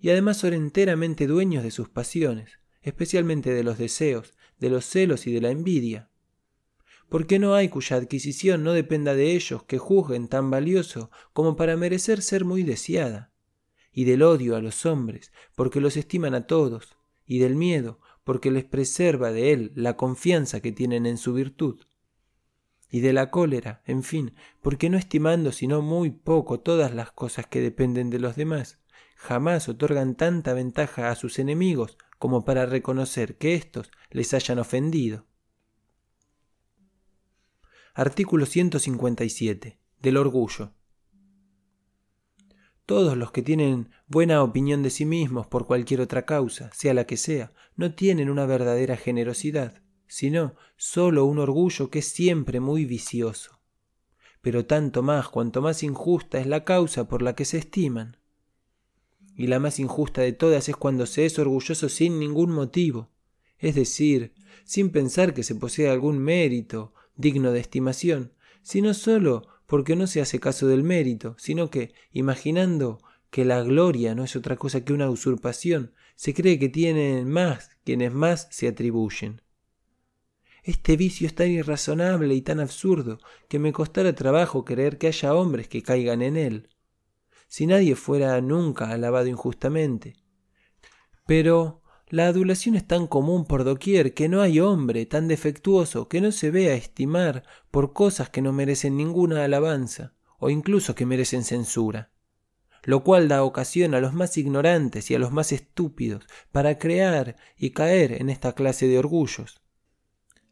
[0.00, 5.26] y además son enteramente dueños de sus pasiones, especialmente de los deseos, de los celos
[5.26, 6.08] y de la envidia.
[7.08, 11.76] Porque no hay cuya adquisición no dependa de ellos que juzguen tan valioso como para
[11.76, 13.32] merecer ser muy deseada,
[13.92, 18.50] y del odio a los hombres, porque los estiman a todos, y del miedo, porque
[18.50, 21.86] les preserva de él la confianza que tienen en su virtud,
[22.90, 27.46] y de la cólera, en fin, porque no estimando sino muy poco todas las cosas
[27.46, 28.78] que dependen de los demás,
[29.16, 35.26] jamás otorgan tanta ventaja a sus enemigos como para reconocer que éstos les hayan ofendido.
[37.94, 39.78] Artículo 157.
[40.00, 40.72] Del orgullo.
[42.84, 47.06] Todos los que tienen buena opinión de sí mismos por cualquier otra causa, sea la
[47.06, 52.84] que sea, no tienen una verdadera generosidad, sino sólo un orgullo que es siempre muy
[52.84, 53.60] vicioso.
[54.40, 58.18] Pero tanto más cuanto más injusta es la causa por la que se estiman.
[59.36, 63.10] Y la más injusta de todas es cuando se es orgulloso sin ningún motivo,
[63.58, 64.32] es decir,
[64.64, 68.32] sin pensar que se posee algún mérito digno de estimación,
[68.62, 73.00] sino sólo porque no se hace caso del mérito, sino que, imaginando
[73.30, 77.70] que la gloria no es otra cosa que una usurpación, se cree que tienen más
[77.84, 79.42] quienes más se atribuyen.
[80.62, 85.34] Este vicio es tan irrazonable y tan absurdo que me costara trabajo creer que haya
[85.34, 86.68] hombres que caigan en él.
[87.46, 90.16] Si nadie fuera nunca alabado injustamente.
[91.26, 96.20] Pero la adulación es tan común por doquier que no hay hombre tan defectuoso que
[96.20, 97.42] no se vea estimar
[97.72, 102.12] por cosas que no merecen ninguna alabanza, o incluso que merecen censura,
[102.84, 107.36] lo cual da ocasión a los más ignorantes y a los más estúpidos para crear
[107.56, 109.60] y caer en esta clase de orgullos.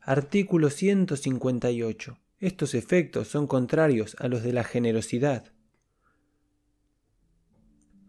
[0.00, 2.18] Artículo 158.
[2.40, 5.53] Estos efectos son contrarios a los de la generosidad.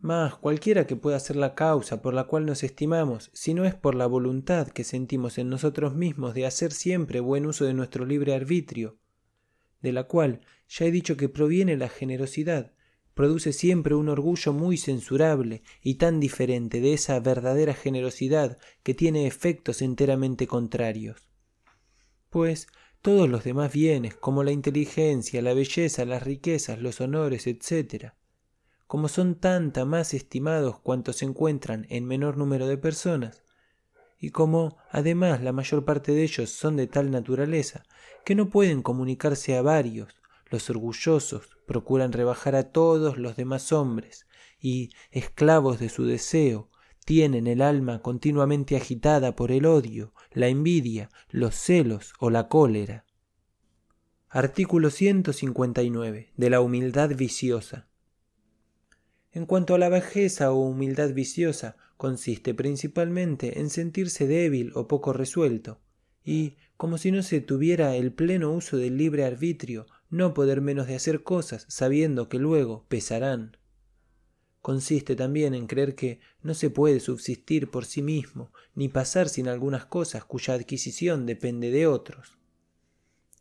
[0.06, 3.74] Mas cualquiera que pueda ser la causa por la cual nos estimamos, si no es
[3.74, 8.06] por la voluntad que sentimos en nosotros mismos de hacer siempre buen uso de nuestro
[8.06, 9.00] libre arbitrio,
[9.82, 12.74] de la cual ya he dicho que proviene la generosidad,
[13.16, 19.26] produce siempre un orgullo muy censurable y tan diferente de esa verdadera generosidad que tiene
[19.26, 21.32] efectos enteramente contrarios.
[22.30, 22.68] Pues
[23.02, 28.14] todos los demás bienes, como la inteligencia, la belleza, las riquezas, los honores, etc.,
[28.96, 33.44] como son tanta más estimados cuantos se encuentran en menor número de personas,
[34.18, 37.84] y como además la mayor parte de ellos son de tal naturaleza
[38.24, 40.16] que no pueden comunicarse a varios,
[40.50, 44.28] los orgullosos procuran rebajar a todos los demás hombres,
[44.62, 46.70] y, esclavos de su deseo,
[47.04, 53.04] tienen el alma continuamente agitada por el odio, la envidia, los celos o la cólera.
[54.30, 56.32] Artículo 159.
[56.38, 57.90] De la humildad viciosa.
[59.36, 65.12] En cuanto a la bajeza o humildad viciosa, consiste principalmente en sentirse débil o poco
[65.12, 65.82] resuelto,
[66.24, 70.88] y, como si no se tuviera el pleno uso del libre arbitrio, no poder menos
[70.88, 73.58] de hacer cosas sabiendo que luego pesarán.
[74.62, 79.50] Consiste también en creer que no se puede subsistir por sí mismo, ni pasar sin
[79.50, 82.38] algunas cosas cuya adquisición depende de otros.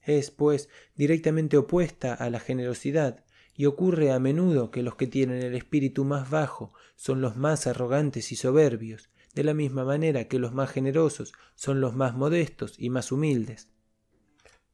[0.02, 3.23] Es, pues, directamente opuesta a la generosidad,
[3.56, 7.66] y ocurre a menudo que los que tienen el espíritu más bajo son los más
[7.66, 12.74] arrogantes y soberbios, de la misma manera que los más generosos son los más modestos
[12.78, 13.68] y más humildes.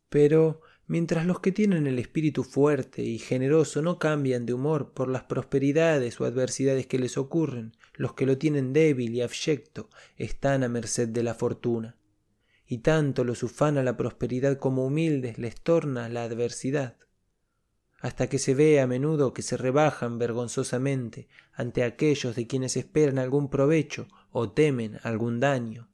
[0.08, 5.08] Pero mientras los que tienen el espíritu fuerte y generoso no cambian de humor por
[5.08, 10.64] las prosperidades o adversidades que les ocurren, los que lo tienen débil y abyecto están
[10.64, 11.96] a merced de la fortuna.
[12.66, 16.96] Y tanto los ufana la prosperidad como humildes les torna la adversidad
[18.00, 23.18] hasta que se ve a menudo que se rebajan vergonzosamente ante aquellos de quienes esperan
[23.18, 25.90] algún provecho o temen algún daño,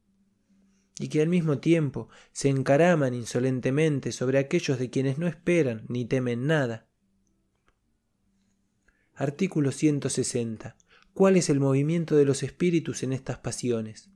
[0.99, 6.05] y que al mismo tiempo se encaraman insolentemente sobre aquellos de quienes no esperan ni
[6.05, 6.87] temen nada.
[9.15, 10.77] Artículo 160.
[11.13, 14.11] ¿Cuál es el movimiento de los espíritus en estas pasiones?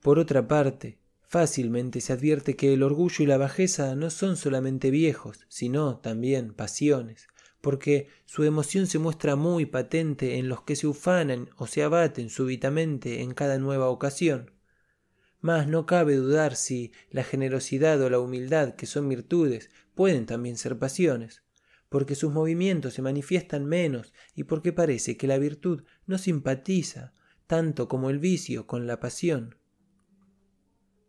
[0.00, 0.98] Por otra parte,
[1.30, 6.54] Fácilmente se advierte que el orgullo y la bajeza no son solamente viejos, sino también
[6.54, 7.28] pasiones,
[7.60, 12.30] porque su emoción se muestra muy patente en los que se ufanan o se abaten
[12.30, 14.52] súbitamente en cada nueva ocasión.
[15.42, 20.56] Mas no cabe dudar si la generosidad o la humildad, que son virtudes, pueden también
[20.56, 21.42] ser pasiones,
[21.90, 27.12] porque sus movimientos se manifiestan menos y porque parece que la virtud no simpatiza
[27.46, 29.57] tanto como el vicio con la pasión.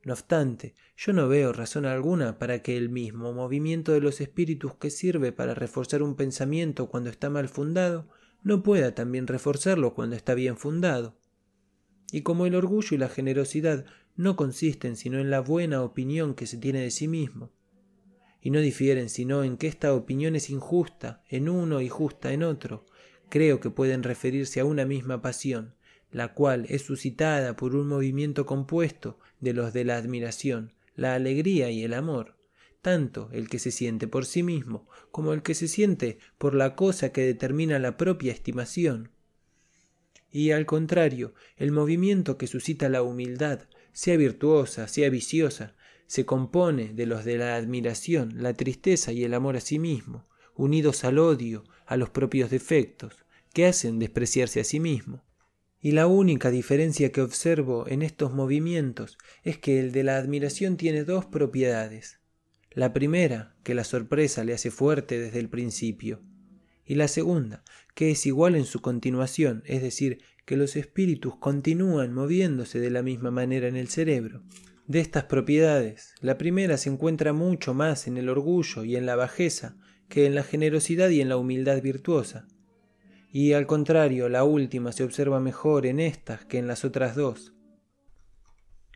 [0.03, 4.75] No obstante, yo no veo razón alguna para que el mismo movimiento de los espíritus
[4.75, 8.07] que sirve para reforzar un pensamiento cuando está mal fundado,
[8.41, 11.17] no pueda también reforzarlo cuando está bien fundado.
[12.11, 16.47] Y como el orgullo y la generosidad no consisten sino en la buena opinión que
[16.47, 17.51] se tiene de sí mismo,
[18.41, 22.43] y no difieren sino en que esta opinión es injusta en uno y justa en
[22.43, 22.85] otro,
[23.29, 25.75] creo que pueden referirse a una misma pasión,
[26.11, 31.69] la cual es suscitada por un movimiento compuesto de los de la admiración, la alegría
[31.69, 32.35] y el amor,
[32.81, 36.75] tanto el que se siente por sí mismo como el que se siente por la
[36.75, 39.11] cosa que determina la propia estimación.
[40.31, 43.61] Y al contrario, el movimiento que suscita la humildad,
[43.93, 49.33] sea virtuosa, sea viciosa, se compone de los de la admiración, la tristeza y el
[49.33, 54.63] amor a sí mismo, unidos al odio, a los propios defectos, que hacen despreciarse a
[54.63, 55.23] sí mismo.
[55.82, 60.75] Y la única diferencia que observo en estos movimientos es que el de la admiración
[60.75, 62.19] tiene dos propiedades.
[62.72, 66.22] La primera, que la sorpresa le hace fuerte desde el principio.
[66.85, 67.64] Y la segunda,
[67.95, 73.03] que es igual en su continuación, es decir, que los espíritus continúan moviéndose de la
[73.03, 74.43] misma manera en el cerebro.
[74.88, 79.16] De estas propiedades, la primera se encuentra mucho más en el orgullo y en la
[79.16, 79.77] bajeza
[80.09, 82.48] que en la generosidad y en la humildad virtuosa,
[83.32, 87.53] y al contrario la última se observa mejor en estas que en las otras dos.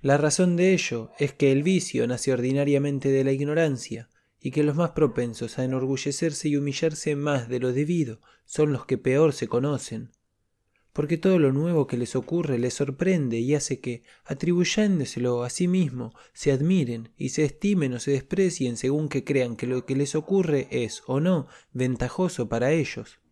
[0.02, 4.10] La razón de ello es que el vicio nace ordinariamente de la ignorancia,
[4.44, 8.86] y que los más propensos a enorgullecerse y humillarse más de lo debido son los
[8.86, 10.12] que peor se conocen,
[10.92, 15.70] porque todo lo nuevo que les ocurre les sorprende y hace que, atribuyéndoselo a sí
[15.70, 19.96] mismo, se admiren y se estimen o se desprecien según que crean que lo que
[19.96, 23.23] les ocurre es o no ventajoso para ellos.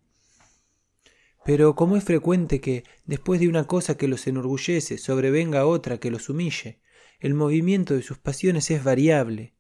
[1.43, 6.11] Pero como es frecuente que, después de una cosa que los enorgullece, sobrevenga otra que
[6.11, 6.79] los humille,
[7.19, 9.53] el movimiento de sus pasiones es variable.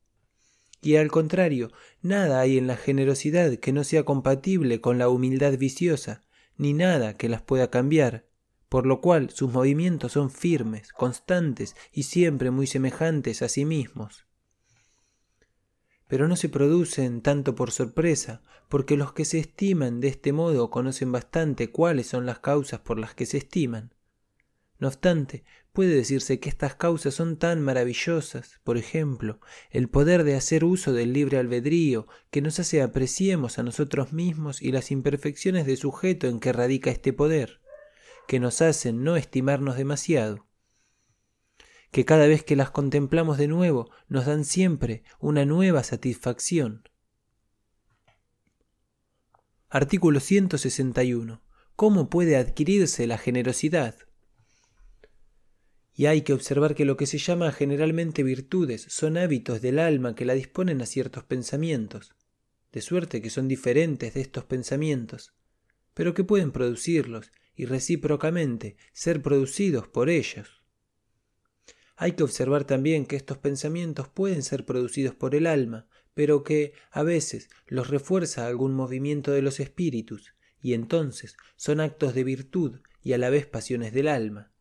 [0.81, 5.57] Y al contrario, nada hay en la generosidad que no sea compatible con la humildad
[5.57, 6.23] viciosa,
[6.57, 8.25] ni nada que las pueda cambiar,
[8.69, 14.25] por lo cual sus movimientos son firmes, constantes y siempre muy semejantes a sí mismos
[16.11, 20.69] pero no se producen tanto por sorpresa, porque los que se estiman de este modo
[20.69, 23.93] conocen bastante cuáles son las causas por las que se estiman.
[24.77, 30.35] No obstante, puede decirse que estas causas son tan maravillosas, por ejemplo, el poder de
[30.35, 35.65] hacer uso del libre albedrío, que nos hace apreciemos a nosotros mismos y las imperfecciones
[35.65, 37.61] de sujeto en que radica este poder,
[38.27, 40.50] que nos hacen no estimarnos demasiado
[41.91, 46.89] que cada vez que las contemplamos de nuevo nos dan siempre una nueva satisfacción.
[49.69, 51.41] Artículo 161.
[51.75, 53.95] ¿Cómo puede adquirirse la generosidad?
[55.93, 60.15] Y hay que observar que lo que se llama generalmente virtudes son hábitos del alma
[60.15, 62.15] que la disponen a ciertos pensamientos,
[62.71, 65.33] de suerte que son diferentes de estos pensamientos,
[65.93, 70.60] pero que pueden producirlos y recíprocamente ser producidos por ellos.
[72.01, 76.73] Hay que observar también que estos pensamientos pueden ser producidos por el alma, pero que
[76.89, 82.79] a veces los refuerza algún movimiento de los espíritus, y entonces son actos de virtud
[83.03, 84.51] y a la vez pasiones del alma.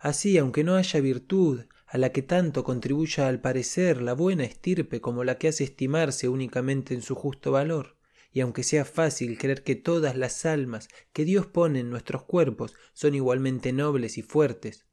[0.00, 5.00] Así, aunque no haya virtud a la que tanto contribuya al parecer la buena estirpe
[5.00, 7.96] como la que hace estimarse únicamente en su justo valor,
[8.32, 12.74] y aunque sea fácil creer que todas las almas que Dios pone en nuestros cuerpos
[12.92, 14.84] son igualmente nobles y fuertes,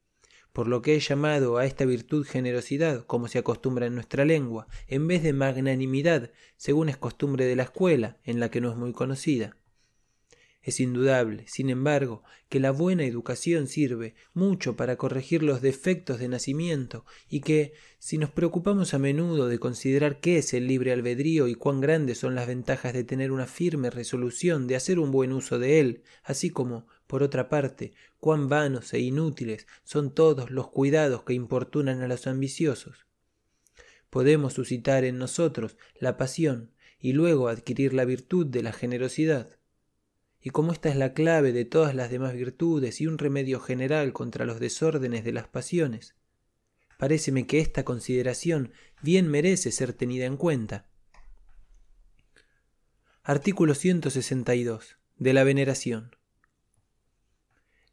[0.54, 4.68] por lo que he llamado a esta virtud generosidad, como se acostumbra en nuestra lengua,
[4.88, 8.78] en vez de magnanimidad, según es costumbre de la escuela, en la que no es
[8.78, 9.56] muy conocida.
[10.64, 16.28] Es indudable, sin embargo, que la buena educación sirve mucho para corregir los defectos de
[16.28, 21.48] nacimiento y que, si nos preocupamos a menudo de considerar qué es el libre albedrío
[21.48, 25.34] y cuán grandes son las ventajas de tener una firme resolución de hacer un buen
[25.34, 27.92] uso de él, así como, por otra parte,
[28.22, 33.06] cuán vanos e inútiles son todos los cuidados que importunan a los ambiciosos.
[34.10, 39.58] Podemos suscitar en nosotros la pasión y luego adquirir la virtud de la generosidad
[40.42, 44.14] y como esta es la clave de todas las demás virtudes y un remedio general
[44.14, 46.16] contra los desórdenes de las pasiones,
[46.98, 50.88] paréceme que esta consideración bien merece ser tenida en cuenta.
[53.22, 54.96] Artículo 162.
[55.18, 56.16] De la veneración.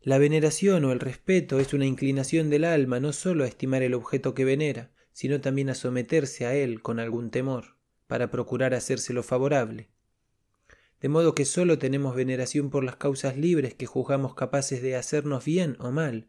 [0.08, 3.92] La veneración o el respeto es una inclinación del alma no sólo a estimar el
[3.92, 9.22] objeto que venera, sino también a someterse a él con algún temor, para procurar hacérselo
[9.22, 9.90] favorable.
[11.02, 15.44] De modo que sólo tenemos veneración por las causas libres que juzgamos capaces de hacernos
[15.44, 16.28] bien o mal,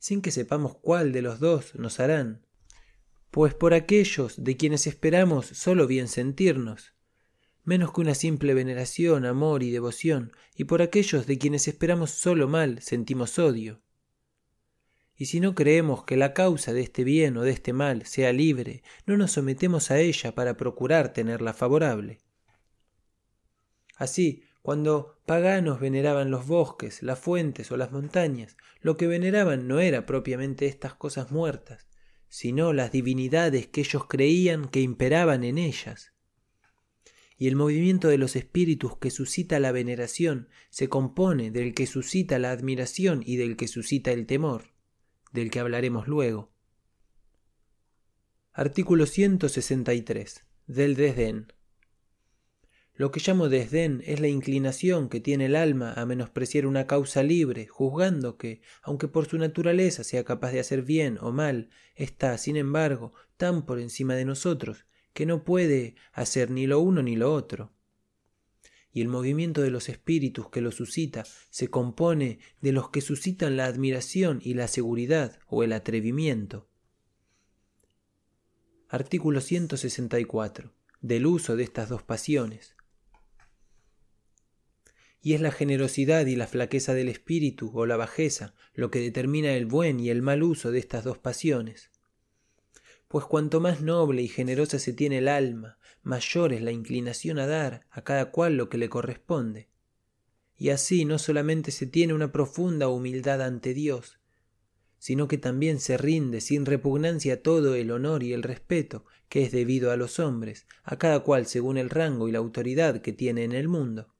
[0.00, 2.44] sin que sepamos cuál de los dos nos harán,
[3.30, 6.95] pues por aquellos de quienes esperamos sólo bien sentirnos,
[7.66, 12.48] menos que una simple veneración, amor y devoción, y por aquellos de quienes esperamos sólo
[12.48, 13.82] mal sentimos odio.
[15.16, 18.32] Y si no creemos que la causa de este bien o de este mal sea
[18.32, 22.20] libre, no nos sometemos a ella para procurar tenerla favorable.
[23.96, 29.78] Así, Cuando paganos veneraban los bosques, las fuentes o las montañas, lo que veneraban no
[29.78, 31.86] era propiamente estas cosas muertas,
[32.28, 36.15] sino las divinidades que ellos creían que imperaban en ellas.
[37.38, 42.38] Y el movimiento de los espíritus que suscita la veneración se compone del que suscita
[42.38, 44.72] la admiración y del que suscita el temor,
[45.32, 46.50] del que hablaremos luego.
[48.52, 50.44] Artículo 163.
[50.66, 51.52] Del desdén.
[52.94, 57.22] Lo que llamo desdén es la inclinación que tiene el alma a menospreciar una causa
[57.22, 62.38] libre, juzgando que, aunque por su naturaleza sea capaz de hacer bien o mal, está,
[62.38, 67.16] sin embargo, tan por encima de nosotros, que no puede hacer ni lo uno ni
[67.16, 67.72] lo otro.
[68.92, 73.56] Y el movimiento de los espíritus que lo suscita se compone de los que suscitan
[73.56, 76.68] la admiración y la seguridad o el atrevimiento.
[78.90, 80.74] Artículo 164.
[81.00, 82.76] Del uso de estas dos pasiones
[85.22, 89.54] y es la generosidad y la flaqueza del espíritu o la bajeza lo que determina
[89.54, 91.90] el buen y el mal uso de estas dos pasiones.
[93.08, 97.46] Pues cuanto más noble y generosa se tiene el alma, mayor es la inclinación a
[97.46, 99.68] dar a cada cual lo que le corresponde.
[100.56, 104.18] Y así no solamente se tiene una profunda humildad ante Dios,
[104.98, 109.52] sino que también se rinde sin repugnancia todo el honor y el respeto que es
[109.52, 113.44] debido a los hombres, a cada cual según el rango y la autoridad que tiene
[113.44, 114.16] en el mundo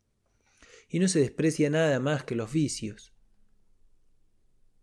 [0.89, 3.13] y no se desprecia nada más que los vicios.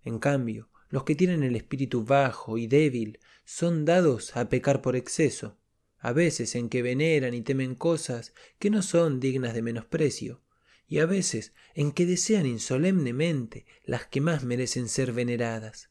[0.04, 4.96] En cambio, los que tienen el espíritu bajo y débil son dados a pecar por
[4.96, 5.58] exceso,
[5.98, 10.42] a veces en que veneran y temen cosas que no son dignas de menosprecio,
[10.88, 15.90] y a veces en que desean insolemnemente las que más merecen ser veneradas,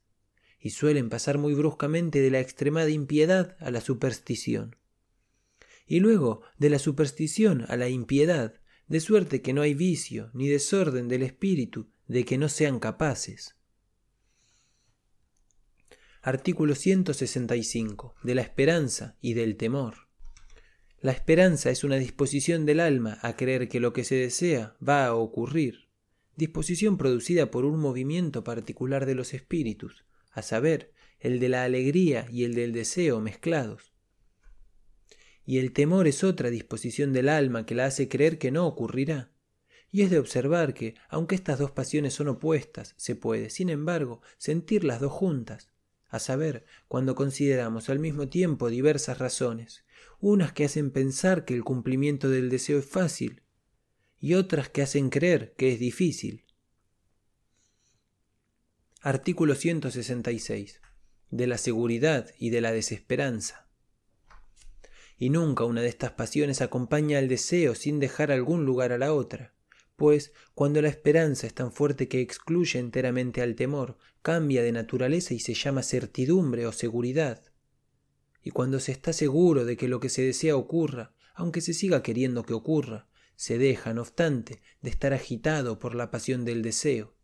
[0.61, 4.77] y suelen pasar muy bruscamente de la extremada impiedad a la superstición,
[5.87, 10.49] y luego de la superstición a la impiedad, de suerte que no hay vicio ni
[10.49, 13.57] desorden del espíritu de que no sean capaces.
[16.23, 18.15] Artículo 165.
[18.23, 20.09] De la esperanza y del temor.
[21.01, 25.07] La esperanza es una disposición del alma a creer que lo que se desea va
[25.07, 25.89] a ocurrir,
[26.37, 32.27] disposición producida por un movimiento particular de los espíritus, a saber, el de la alegría
[32.31, 33.93] y el del deseo mezclados
[35.45, 39.33] y el temor es otra disposición del alma que la hace creer que no ocurrirá.
[39.91, 44.23] Y es de observar que, aunque estas dos pasiones son opuestas, se puede, sin embargo,
[44.39, 45.72] sentir las dos juntas,
[46.13, 49.85] a saber, cuando consideramos al mismo tiempo diversas razones,
[50.21, 53.43] unas que hacen pensar que el cumplimiento del deseo es fácil,
[54.21, 56.45] y otras que hacen creer que es difícil.
[59.01, 60.81] Artículo 166.
[61.31, 63.63] De la seguridad y de la desesperanza
[65.23, 69.15] y nunca una de estas pasiones acompaña al deseo sin dejar algún lugar a la
[69.15, 69.55] otra,
[69.97, 75.35] pues cuando la esperanza es tan fuerte que excluye enteramente al temor, cambia de naturaleza
[75.35, 77.43] y se llama certidumbre o seguridad.
[78.43, 82.03] Y cuando se está seguro de que lo que se desea ocurra, aunque se siga
[82.03, 87.15] queriendo que ocurra, se deja, no obstante, de estar agitado por la pasión del deseo,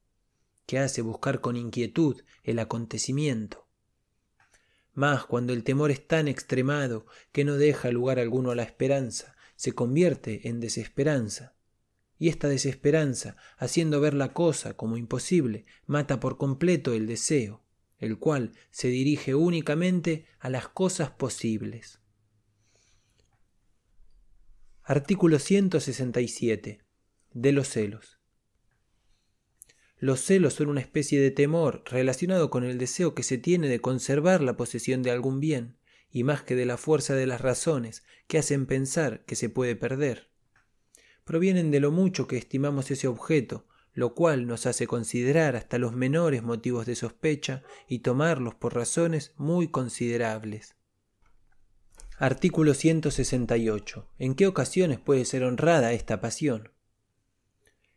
[0.67, 3.69] que hace buscar con inquietud el acontecimiento.
[4.93, 9.37] Mas cuando el temor es tan extremado que no deja lugar alguno a la esperanza,
[9.55, 11.55] se convierte en desesperanza.
[12.19, 17.65] Y esta desesperanza, haciendo ver la cosa como imposible, mata por completo el deseo,
[17.99, 22.01] el cual se dirige únicamente a las cosas posibles.
[24.83, 26.81] Artículo 167.
[27.35, 28.19] De los celos.
[29.99, 33.81] Los celos son una especie de temor relacionado con el deseo que se tiene de
[33.81, 35.77] conservar la posesión de algún bien,
[36.11, 39.77] y más que de la fuerza de las razones que hacen pensar que se puede
[39.77, 40.28] perder.
[41.29, 45.93] Provienen de lo mucho que estimamos ese objeto, lo cual nos hace considerar hasta los
[45.93, 50.75] menores motivos de sospecha y tomarlos por razones muy considerables.
[52.17, 54.09] Artículo 168.
[54.19, 56.71] ¿En qué ocasiones puede ser honrada esta pasión?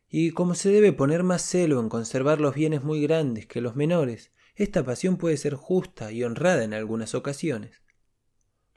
[0.10, 3.77] Y como se debe poner más celo en conservar los bienes muy grandes que los
[3.77, 7.81] menores, esta pasión puede ser justa y honrada en algunas ocasiones.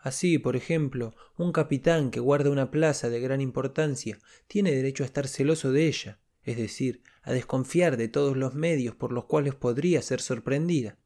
[0.04, 5.06] Así, por ejemplo, un capitán que guarda una plaza de gran importancia tiene derecho a
[5.06, 9.54] estar celoso de ella, es decir, a desconfiar de todos los medios por los cuales
[9.54, 10.98] podría ser sorprendida.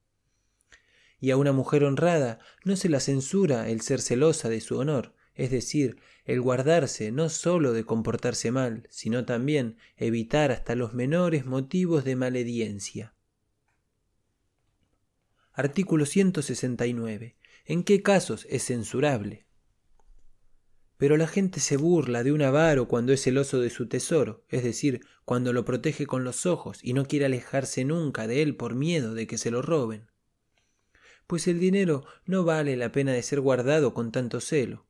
[1.21, 5.15] Y a una mujer honrada no se la censura el ser celosa de su honor,
[5.37, 11.47] es decir, el guardarse no sólo de comportarse mal, sino también evitar hasta los menores
[11.47, 13.15] motivos de malediencia.
[15.53, 17.38] Artículo 169.
[17.71, 19.45] ¿En qué casos es censurable?
[20.97, 24.65] Pero la gente se burla de un avaro cuando es celoso de su tesoro, es
[24.65, 28.75] decir, cuando lo protege con los ojos y no quiere alejarse nunca de él por
[28.75, 30.11] miedo de que se lo roben.
[31.27, 34.87] Pues el dinero no vale la pena de ser guardado con tanto celo.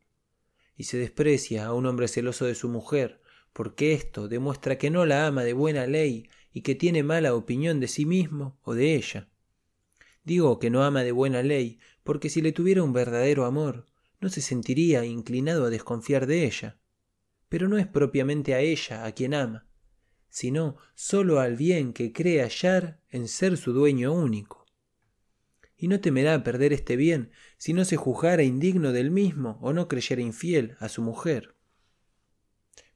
[0.76, 3.20] Y se desprecia a un hombre celoso de su mujer,
[3.52, 7.81] porque esto demuestra que no la ama de buena ley y que tiene mala opinión
[7.81, 9.28] de sí mismo o de ella.
[10.28, 11.78] Digo que no ama de buena ley,
[12.09, 13.85] porque si le tuviera un verdadero amor,
[14.19, 16.81] no se sentiría inclinado a desconfiar de ella.
[17.51, 19.69] Pero no es propiamente a ella a quien ama,
[20.31, 24.65] sino sólo al bien que cree hallar en ser su dueño único.
[25.77, 29.87] Y no temerá perder este bien si no se juzgara indigno del mismo o no
[29.87, 31.57] creyera infiel a su mujer.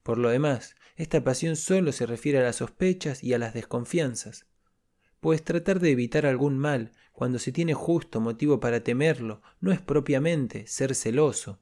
[0.03, 4.47] Por lo demás, esta pasión sólo se refiere a las sospechas y a las desconfianzas,
[5.23, 9.81] pues tratar de evitar algún mal cuando se tiene justo motivo para temerlo no es
[9.81, 11.61] propiamente ser celoso.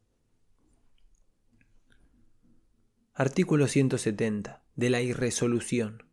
[3.13, 4.65] Artículo 170.
[4.77, 6.05] De la irresolución.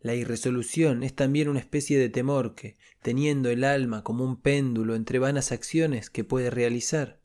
[0.00, 4.96] La irresolución es también una especie de temor que, teniendo el alma como un péndulo
[4.96, 7.22] entre vanas acciones que puede realizar,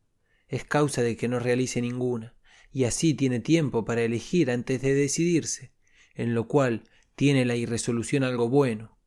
[0.48, 2.38] es causa de que no realice ninguna,
[2.72, 5.74] y así tiene tiempo para elegir antes de decidirse,
[6.14, 6.84] en lo cual
[7.16, 8.98] tiene la irresolución algo bueno,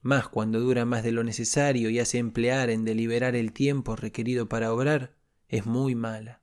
[0.00, 4.48] más cuando dura más de lo necesario y hace emplear en deliberar el tiempo requerido
[4.48, 5.16] para obrar,
[5.48, 6.42] es muy mala.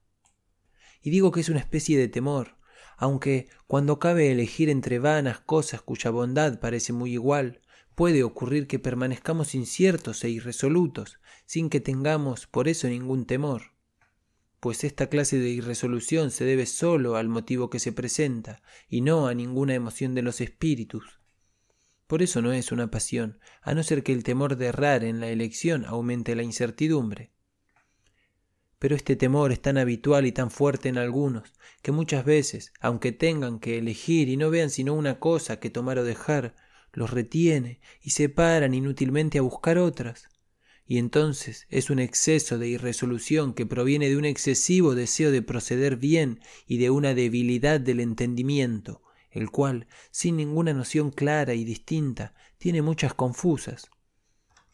[1.01, 2.55] Y digo que es una especie de temor,
[2.97, 7.61] aunque cuando cabe elegir entre vanas cosas cuya bondad parece muy igual,
[7.95, 13.73] puede ocurrir que permanezcamos inciertos e irresolutos, sin que tengamos por eso ningún temor.
[14.59, 19.27] Pues esta clase de irresolución se debe sólo al motivo que se presenta, y no
[19.27, 21.19] a ninguna emoción de los espíritus,
[22.09, 25.19] por eso no es una pasión, a no ser que el temor de errar en
[25.19, 27.33] la elección aumente la incertidumbre.
[28.79, 33.11] Pero este temor es tan habitual y tan fuerte en algunos, que muchas veces, aunque
[33.11, 36.55] tengan que elegir y no vean sino una cosa que tomar o dejar,
[36.93, 40.29] los retiene y se paran inútilmente a buscar otras.
[40.91, 45.97] Y entonces es un exceso de irresolución que proviene de un excesivo deseo de proceder
[45.97, 52.33] bien y de una debilidad del entendimiento, el cual, sin ninguna noción clara y distinta,
[52.57, 53.91] tiene muchas confusas.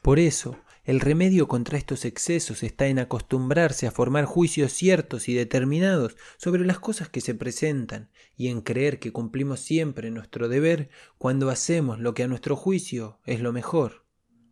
[0.02, 5.34] Por eso, el remedio contra estos excesos está en acostumbrarse a formar juicios ciertos y
[5.34, 10.88] determinados sobre las cosas que se presentan y en creer que cumplimos siempre nuestro deber
[11.18, 14.05] cuando hacemos lo que a nuestro juicio es lo mejor,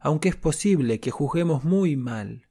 [0.04, 2.50] aunque es posible que juzguemos muy mal.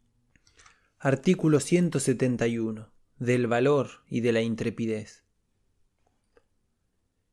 [0.99, 2.91] Artículo 171.
[3.19, 5.23] Del valor y de la intrepidez.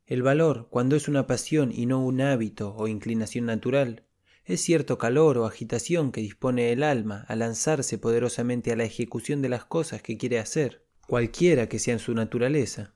[0.04, 4.04] El valor, cuando es una pasión y no un hábito o inclinación natural,
[4.44, 9.40] es cierto calor o agitación que dispone el alma a lanzarse poderosamente a la ejecución
[9.40, 12.92] de las cosas que quiere hacer, cualquiera que sean su naturaleza.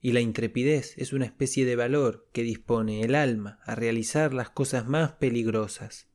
[0.00, 4.48] Y la intrepidez es una especie de valor que dispone el alma a realizar las
[4.48, 6.11] cosas más peligrosas.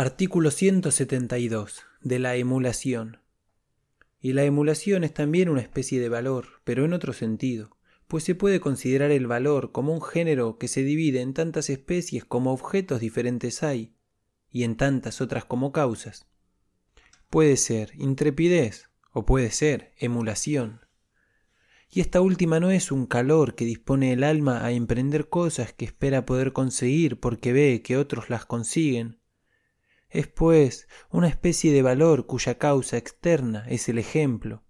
[0.00, 1.82] Artículo 172.
[2.02, 3.18] De la emulación.
[4.20, 8.36] Y la emulación es también una especie de valor, pero en otro sentido pues se
[8.36, 13.00] puede considerar el valor como un género que se divide en tantas especies como objetos
[13.00, 13.96] diferentes hay,
[14.52, 16.28] y en tantas otras como causas.
[17.28, 20.82] Puede ser intrepidez o puede ser emulación.
[21.90, 25.86] Y esta última no es un calor que dispone el alma a emprender cosas que
[25.86, 29.17] espera poder conseguir porque ve que otros las consiguen.
[30.08, 34.62] Es pues una especie de valor cuya causa externa es el ejemplo,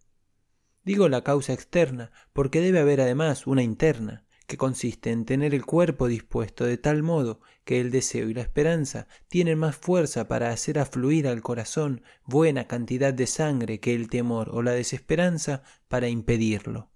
[0.88, 5.66] Digo la causa externa porque debe haber además una interna, que consiste en tener el
[5.66, 10.48] cuerpo dispuesto de tal modo que el deseo y la esperanza tienen más fuerza para
[10.48, 16.08] hacer afluir al corazón buena cantidad de sangre que el temor o la desesperanza para
[16.08, 16.90] impedirlo.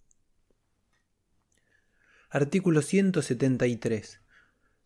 [2.30, 4.22] Artículo 173.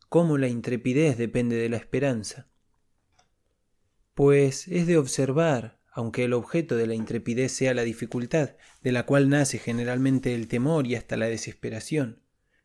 [0.09, 2.49] Cómo la intrepidez depende de la esperanza.
[4.17, 9.05] Pues es de observar aunque el objeto de la intrepidez sea la dificultad, de la
[9.05, 12.23] cual nace generalmente el temor y hasta la desesperación,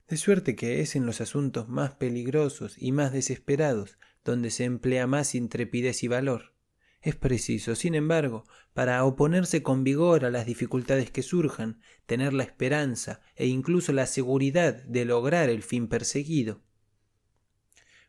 [0.08, 5.08] de suerte que es en los asuntos más peligrosos y más desesperados donde se emplea
[5.08, 6.54] más intrepidez y valor.
[7.02, 12.44] Es preciso, sin embargo, para oponerse con vigor a las dificultades que surjan, tener la
[12.44, 16.62] esperanza e incluso la seguridad de lograr el fin perseguido.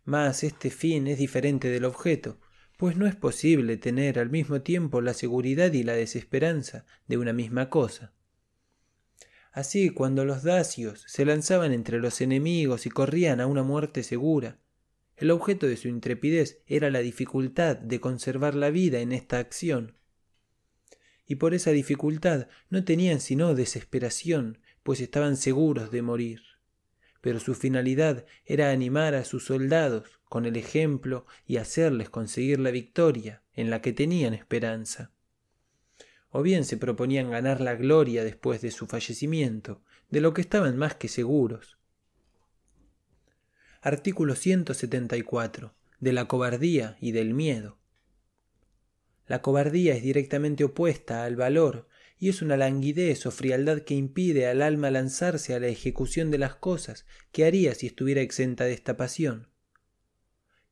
[0.05, 2.41] Mas este fin es diferente del objeto,
[2.83, 7.33] pues no es posible tener al mismo tiempo la seguridad y la desesperanza de una
[7.33, 8.13] misma cosa.
[9.53, 14.59] Así, cuando los dacios se lanzaban entre los enemigos y corrían a una muerte segura,
[15.17, 19.95] el objeto de su intrepidez era la dificultad de conservar la vida en esta acción.
[21.25, 26.43] y por esa dificultad no tenían sino desesperación, pues estaban seguros de morir.
[27.21, 32.71] Pero su finalidad era animar a sus soldados con el ejemplo y hacerles conseguir la
[32.71, 35.11] victoria en la que tenían esperanza.
[36.31, 40.79] O bien se proponían ganar la gloria después de su fallecimiento, de lo que estaban
[40.79, 41.77] más que seguros.
[43.83, 45.75] Artículo 174.
[46.01, 47.77] De la cobardía y del miedo.
[49.27, 51.89] La cobardía es directamente opuesta al valor
[52.19, 56.39] y es una languidez o frialdad que impide al alma lanzarse a la ejecución de
[56.39, 59.52] las cosas que haría si estuviera exenta de esta pasión.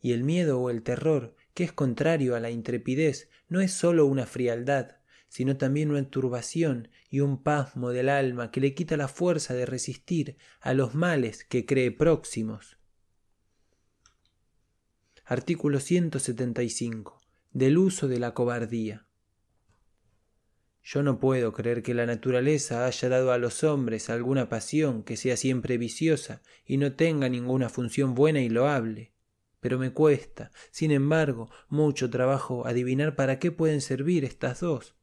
[0.00, 4.06] Y el miedo o el terror, que es contrario a la intrepidez, no es sólo
[4.06, 4.96] una frialdad,
[5.28, 9.66] sino también una turbación y un pasmo del alma que le quita la fuerza de
[9.66, 12.78] resistir a los males que cree próximos.
[15.24, 17.20] Artículo 175
[17.52, 19.06] del uso de la cobardía.
[20.82, 25.16] Yo no puedo creer que la naturaleza haya dado a los hombres alguna pasión que
[25.16, 29.12] sea siempre viciosa y no tenga ninguna función buena y loable.
[29.60, 34.94] Pero me cuesta, sin embargo, mucho trabajo adivinar para qué pueden servir estas dos.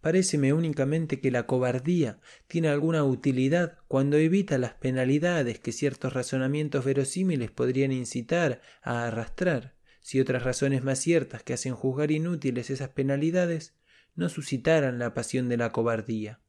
[0.00, 6.84] Paréceme únicamente que la cobardía tiene alguna utilidad cuando evita las penalidades que ciertos razonamientos
[6.84, 12.88] verosímiles podrían incitar a arrastrar si otras razones más ciertas que hacen juzgar inútiles esas
[12.90, 13.74] penalidades
[14.14, 16.40] no suscitaran la pasión de la cobardía.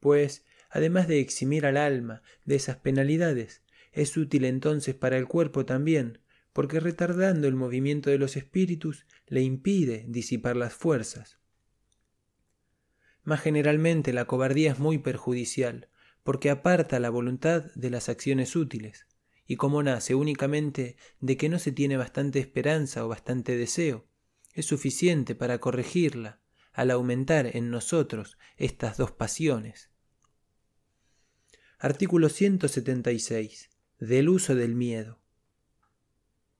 [0.00, 3.62] Pues, además de eximir al alma de esas penalidades,
[3.96, 6.20] es útil entonces para el cuerpo también,
[6.52, 11.38] porque retardando el movimiento de los espíritus le impide disipar las fuerzas.
[13.24, 15.88] Más generalmente la cobardía es muy perjudicial,
[16.22, 19.06] porque aparta la voluntad de las acciones útiles,
[19.46, 24.06] y como nace únicamente de que no se tiene bastante esperanza o bastante deseo,
[24.52, 26.42] es suficiente para corregirla
[26.74, 29.90] al aumentar en nosotros estas dos pasiones.
[31.78, 33.70] Artículo 176.
[33.98, 35.20] Del uso del miedo.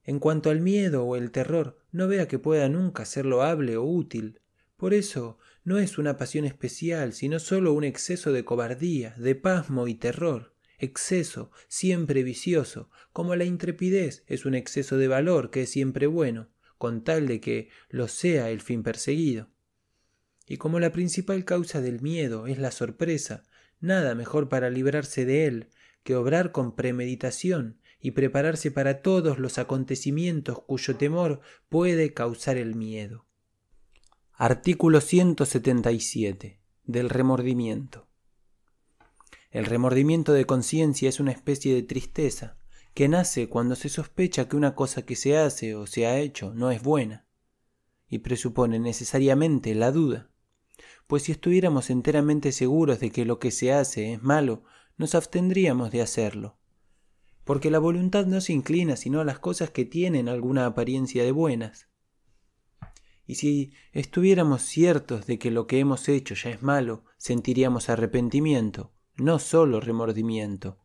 [0.03, 3.83] En cuanto al miedo o el terror, no vea que pueda nunca ser loable o
[3.83, 4.41] útil.
[4.75, 9.87] Por eso no es una pasión especial, sino sólo un exceso de cobardía, de pasmo
[9.87, 15.69] y terror exceso siempre vicioso, como la intrepidez es un exceso de valor que es
[15.69, 19.49] siempre bueno, con tal de que lo sea el fin perseguido.
[20.45, 23.43] Y como la principal causa del miedo es la sorpresa,
[23.79, 25.69] nada mejor para librarse de él
[26.07, 32.75] que obrar con premeditación y prepararse para todos los acontecimientos cuyo temor puede causar el
[32.75, 33.25] miedo.
[34.31, 38.07] Artículo 177 del remordimiento.
[39.51, 42.57] El remordimiento de conciencia es una especie de tristeza
[42.93, 46.53] que nace cuando se sospecha que una cosa que se hace o se ha hecho
[46.53, 47.27] no es buena,
[48.07, 50.29] y presupone necesariamente la duda,
[51.05, 54.63] pues si estuviéramos enteramente seguros de que lo que se hace es malo,
[54.97, 56.57] nos abstendríamos de hacerlo,
[57.43, 61.31] porque la voluntad no se inclina sino a las cosas que tienen alguna apariencia de
[61.31, 61.87] buenas.
[63.25, 68.93] Y si estuviéramos ciertos de que lo que hemos hecho ya es malo, sentiríamos arrepentimiento,
[69.17, 70.79] no sólo remordimiento.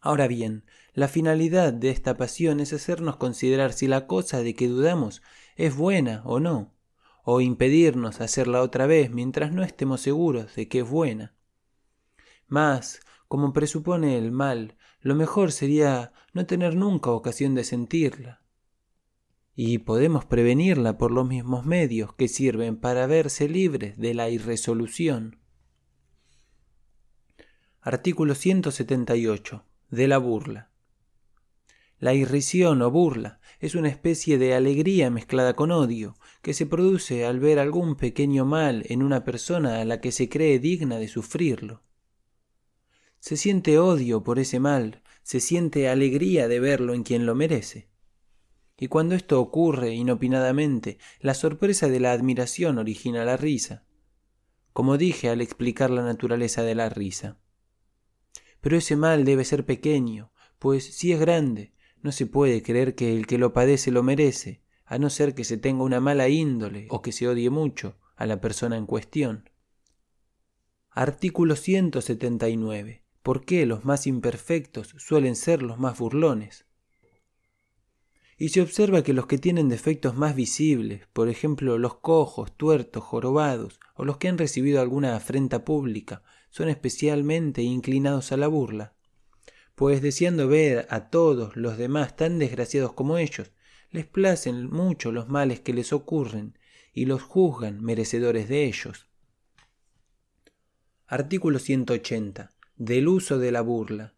[0.00, 4.68] Ahora bien, la finalidad de esta pasión es hacernos considerar si la cosa de que
[4.68, 5.22] dudamos
[5.56, 6.74] es buena o no,
[7.24, 11.34] o impedirnos hacerla otra vez mientras no estemos seguros de que es buena.
[12.54, 18.44] Mas, como presupone el mal, lo mejor sería no tener nunca ocasión de sentirla.
[19.56, 25.40] Y podemos prevenirla por los mismos medios que sirven para verse libres de la irresolución.
[27.80, 29.64] Artículo 178.
[29.90, 30.70] De la burla.
[31.98, 37.26] La irrisión o burla es una especie de alegría mezclada con odio que se produce
[37.26, 41.08] al ver algún pequeño mal en una persona a la que se cree digna de
[41.08, 41.82] sufrirlo.
[43.24, 47.88] Se siente odio por ese mal, se siente alegría de verlo en quien lo merece.
[48.76, 53.86] Y cuando esto ocurre inopinadamente, la sorpresa de la admiración origina la risa,
[54.74, 57.38] como dije al explicar la naturaleza de la risa.
[58.60, 61.72] Pero ese mal debe ser pequeño, pues si es grande,
[62.02, 65.44] no se puede creer que el que lo padece lo merece, a no ser que
[65.44, 69.48] se tenga una mala índole o que se odie mucho a la persona en cuestión.
[70.90, 73.03] Artículo 179.
[73.24, 76.66] ¿Por qué los más imperfectos suelen ser los más burlones?
[78.36, 83.02] Y se observa que los que tienen defectos más visibles, por ejemplo los cojos, tuertos,
[83.02, 88.92] jorobados, o los que han recibido alguna afrenta pública, son especialmente inclinados a la burla,
[89.74, 93.52] pues deseando ver a todos los demás tan desgraciados como ellos,
[93.90, 96.58] les placen mucho los males que les ocurren,
[96.92, 99.08] y los juzgan merecedores de ellos.
[101.06, 102.53] Artículo 180.
[102.76, 104.14] Del uso de la burla.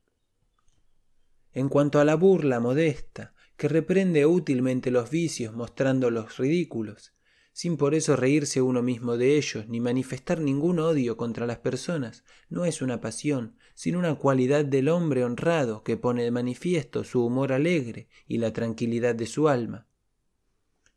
[1.52, 7.12] En cuanto a la burla modesta, que reprende útilmente los vicios mostrando los ridículos,
[7.52, 12.24] sin por eso reírse uno mismo de ellos, ni manifestar ningún odio contra las personas,
[12.48, 17.26] no es una pasión, sino una cualidad del hombre honrado que pone de manifiesto su
[17.26, 19.86] humor alegre y la tranquilidad de su alma.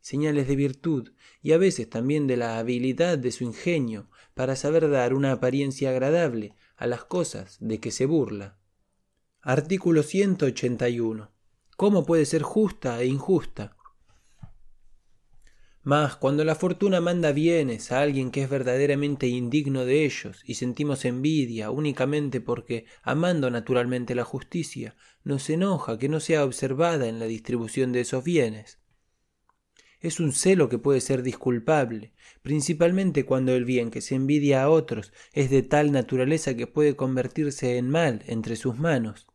[0.00, 1.10] Señales de virtud
[1.42, 5.90] y a veces también de la habilidad de su ingenio para saber dar una apariencia
[5.90, 8.56] agradable a las cosas de que se burla.
[9.42, 11.30] Artículo 181.
[11.76, 13.76] ¿Cómo puede ser justa e injusta?
[15.82, 20.54] Mas cuando la fortuna manda bienes a alguien que es verdaderamente indigno de ellos y
[20.54, 27.18] sentimos envidia únicamente porque, amando naturalmente la justicia, nos enoja que no sea observada en
[27.18, 28.79] la distribución de esos bienes.
[30.00, 32.12] Es un celo que puede ser disculpable,
[32.42, 36.96] principalmente cuando el bien que se envidia a otros es de tal naturaleza que puede
[36.96, 39.26] convertirse en mal entre sus manos.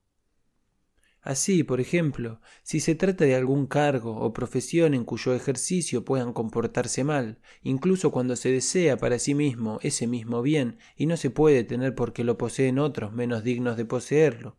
[1.21, 6.33] Así, por ejemplo, si se trata de algún cargo o profesión en cuyo ejercicio puedan
[6.33, 11.31] comportarse mal, incluso cuando se desea para sí mismo ese mismo bien y no se
[11.31, 14.57] puede tener porque lo poseen otros menos dignos de poseerlo,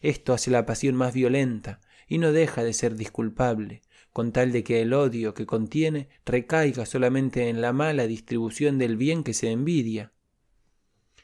[0.00, 4.64] esto hace la pasión más violenta y no deja de ser disculpable, con tal de
[4.64, 9.50] que el odio que contiene recaiga solamente en la mala distribución del bien que se
[9.50, 10.12] envidia,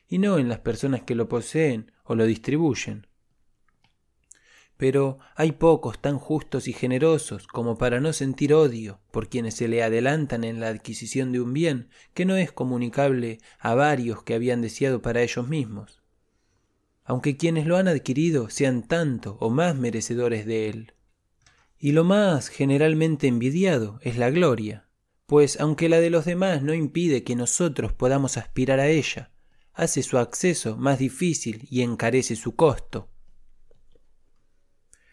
[0.09, 3.07] y no en las personas que lo poseen o lo distribuyen
[4.77, 9.69] pero hay pocos tan justos y generosos como para no sentir odio por quienes se
[9.69, 14.35] le adelantan en la adquisición de un bien que no es comunicable a varios que
[14.35, 16.03] habían deseado para ellos mismos,
[17.05, 20.93] aunque quienes lo han adquirido sean tanto o más merecedores de él.
[21.85, 24.89] Y lo más generalmente envidiado es la gloria,
[25.27, 29.33] pues aunque la de los demás no impide que nosotros podamos aspirar a ella,
[29.75, 33.11] hace su acceso más difícil y encarece su costo.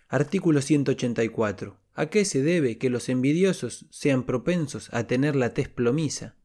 [0.07, 1.77] Artículo 184.
[1.93, 6.37] ¿A qué se debe que los envidiosos sean propensos a tener la tez plomiza?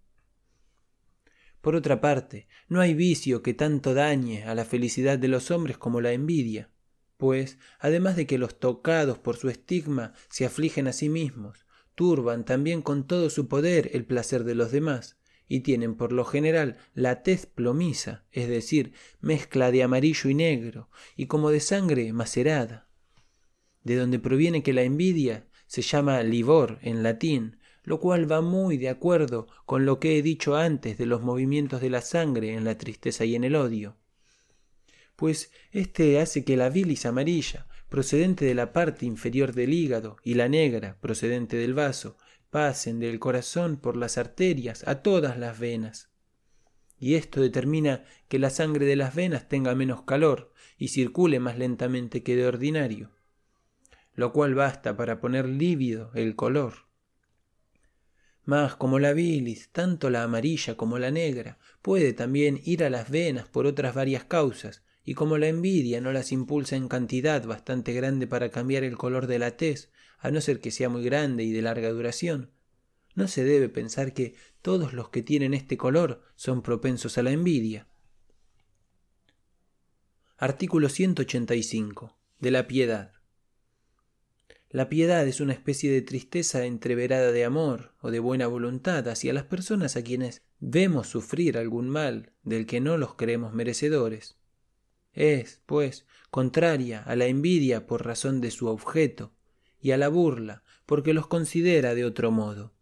[1.60, 5.78] Por otra parte, no hay vicio que tanto dañe a la felicidad de los hombres
[5.78, 6.72] como la envidia,
[7.16, 12.44] pues, además de que los tocados por su estigma se afligen a sí mismos, turban
[12.44, 15.16] también con todo su poder el placer de los demás,
[15.48, 20.90] y tienen por lo general la tez plomiza, es decir, mezcla de amarillo y negro,
[21.16, 22.86] y como de sangre macerada
[23.86, 28.78] de donde proviene que la envidia se llama livor en latín, lo cual va muy
[28.78, 32.64] de acuerdo con lo que he dicho antes de los movimientos de la sangre en
[32.64, 33.96] la tristeza y en el odio.
[35.16, 40.34] Pues éste hace que la bilis amarilla, procedente de la parte inferior del hígado, y
[40.34, 42.16] la negra, procedente del vaso,
[42.50, 46.10] pasen del corazón por las arterias a todas las venas.
[46.98, 51.58] Y esto determina que la sangre de las venas tenga menos calor y circule más
[51.58, 53.16] lentamente que de ordinario
[54.16, 56.86] lo cual basta para poner lívido el color.
[58.44, 63.10] Mas como la bilis, tanto la amarilla como la negra, puede también ir a las
[63.10, 67.92] venas por otras varias causas, y como la envidia no las impulsa en cantidad bastante
[67.92, 71.44] grande para cambiar el color de la tez, a no ser que sea muy grande
[71.44, 72.50] y de larga duración,
[73.14, 77.30] no se debe pensar que todos los que tienen este color son propensos a la
[77.30, 77.86] envidia.
[80.38, 82.18] Artículo 185.
[82.40, 83.12] De la piedad.
[84.70, 89.32] La piedad es una especie de tristeza entreverada de amor o de buena voluntad hacia
[89.32, 94.35] las personas a quienes vemos sufrir algún mal del que no los creemos merecedores.
[95.16, 99.32] Es, pues, contraria a la envidia por razón de su objeto
[99.80, 102.74] y a la burla porque los considera de otro modo.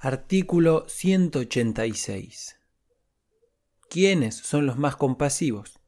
[0.00, 2.56] Artículo 186.
[3.90, 5.78] ¿Quiénes son los más compasivos?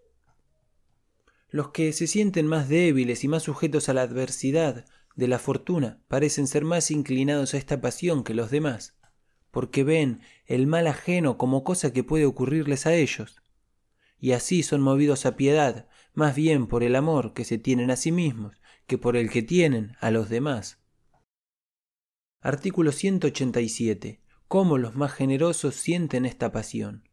[1.49, 4.85] Los que se sienten más débiles y más sujetos a la adversidad
[5.17, 8.99] de la fortuna parecen ser más inclinados a esta pasión que los demás,
[9.51, 13.40] porque ven el mal ajeno como cosa que puede ocurrirles a ellos,
[14.21, 17.97] y así son movidos a piedad, más bien por el amor que se tienen a
[17.97, 20.81] sí mismos que por el que tienen a los demás.
[22.41, 24.21] Artículo 187.
[24.49, 27.09] ¿Cómo los más generosos sienten esta pasión?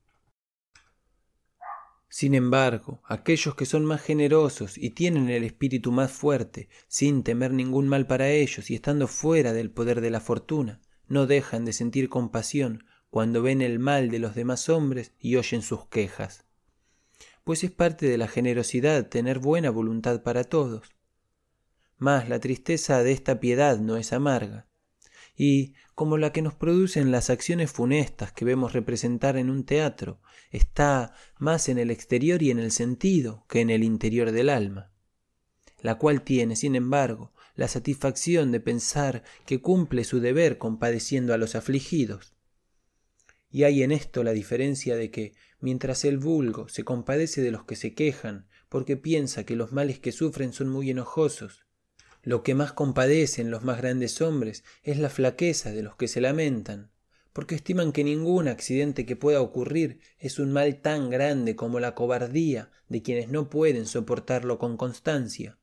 [2.09, 7.53] Sin embargo, aquellos que son más generosos y tienen el espíritu más fuerte, sin temer
[7.53, 11.73] ningún mal para ellos y estando fuera del poder de la fortuna, no dejan de
[11.73, 16.46] sentir compasión cuando ven el mal de los demás hombres y oyen sus quejas.
[17.47, 20.97] Pues es parte de la generosidad tener buena voluntad para todos.
[21.97, 24.67] Mas la tristeza de esta piedad no es amarga,
[25.33, 30.19] y, como la que nos producen las acciones funestas que vemos representar en un teatro,
[30.51, 34.91] está más en el exterior y en el sentido que en el interior del alma,
[35.79, 41.37] la cual tiene, sin embargo, la satisfacción de pensar que cumple su deber compadeciendo a
[41.37, 42.35] los afligidos.
[43.49, 47.65] Y hay en esto la diferencia de que, mientras el vulgo se compadece de los
[47.65, 51.65] que se quejan, porque piensa que los males que sufren son muy enojosos,
[52.23, 56.19] lo que más compadecen los más grandes hombres es la flaqueza de los que se
[56.19, 56.91] lamentan,
[57.31, 61.95] porque estiman que ningún accidente que pueda ocurrir es un mal tan grande como la
[61.95, 65.57] cobardía de quienes no pueden soportarlo con constancia.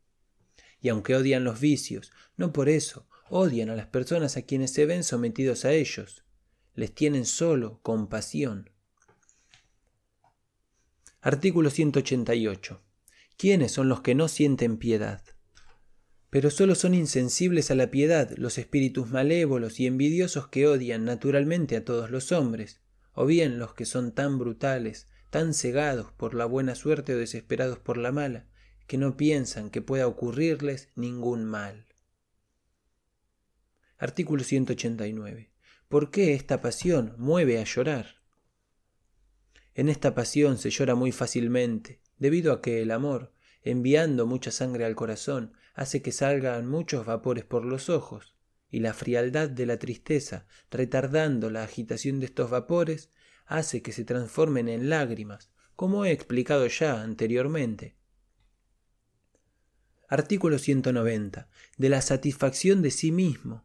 [0.81, 4.87] Y aunque odian los vicios, no por eso odian a las personas a quienes se
[4.87, 6.25] ven sometidos a ellos,
[6.75, 8.71] les tienen solo compasión.
[11.27, 12.83] Artículo 188.
[13.39, 15.23] ¿Quiénes son los que no sienten piedad?
[16.29, 21.77] Pero sólo son insensibles a la piedad los espíritus malévolos y envidiosos que odian naturalmente
[21.77, 22.83] a todos los hombres,
[23.15, 27.79] o bien los que son tan brutales, tan cegados por la buena suerte o desesperados
[27.79, 28.47] por la mala,
[28.87, 31.87] que no piensan que pueda ocurrirles ningún mal.
[33.97, 35.51] Artículo 189.
[35.89, 38.24] ¿Por qué esta pasión mueve a llorar?
[39.75, 44.85] En esta pasión se llora muy fácilmente, debido a que el amor, enviando mucha sangre
[44.85, 48.37] al corazón, hace que salgan muchos vapores por los ojos,
[48.71, 53.11] y la frialdad de la tristeza, retardando la agitación de estos vapores,
[53.47, 57.97] hace que se transformen en lágrimas, como he explicado ya anteriormente.
[60.09, 61.49] Artículo 190.
[61.77, 63.65] De la satisfacción de sí mismo.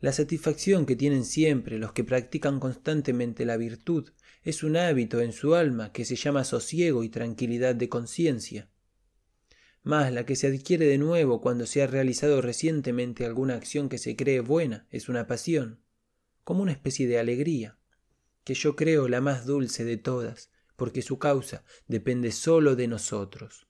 [0.00, 4.10] La satisfacción que tienen siempre los que practican constantemente la virtud
[4.46, 8.70] es un hábito en su alma que se llama sosiego y tranquilidad de conciencia
[9.86, 13.98] mas la que se adquiere de nuevo cuando se ha realizado recientemente alguna acción que
[13.98, 15.80] se cree buena es una pasión,
[16.42, 17.78] como una especie de alegría,
[18.42, 23.68] que yo creo la más dulce de todas, porque su causa depende sólo de nosotros.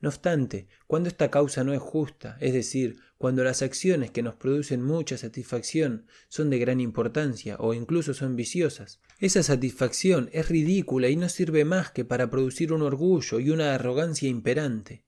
[0.00, 4.34] No obstante, cuando esta causa no es justa, es decir, cuando las acciones que nos
[4.34, 11.10] producen mucha satisfacción son de gran importancia o incluso son viciosas, esa satisfacción es ridícula
[11.10, 15.04] y no sirve más que para producir un orgullo y una arrogancia imperante.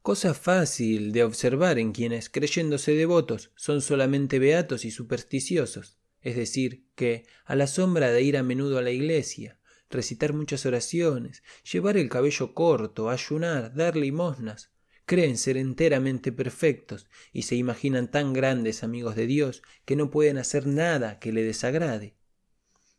[0.00, 6.86] Cosa fácil de observar en quienes, creyéndose devotos, son solamente beatos y supersticiosos, es decir,
[6.94, 9.57] que, a la sombra de ir a menudo a la iglesia,
[9.90, 14.70] recitar muchas oraciones, llevar el cabello corto, ayunar, dar limosnas.
[15.06, 20.36] Creen ser enteramente perfectos y se imaginan tan grandes amigos de Dios que no pueden
[20.36, 22.14] hacer nada que le desagrade.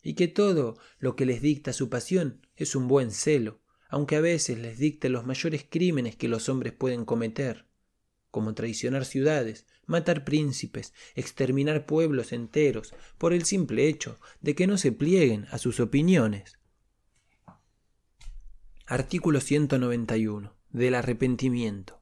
[0.01, 4.22] Y que todo lo que les dicta su pasión es un buen celo, aunque a
[4.22, 7.68] veces les dicte los mayores crímenes que los hombres pueden cometer,
[8.32, 14.77] como traicionar ciudades, matar príncipes, exterminar pueblos enteros, por el simple hecho de que no
[14.77, 16.58] se plieguen a sus opiniones.
[18.92, 20.56] Artículo 191.
[20.72, 22.01] Del arrepentimiento.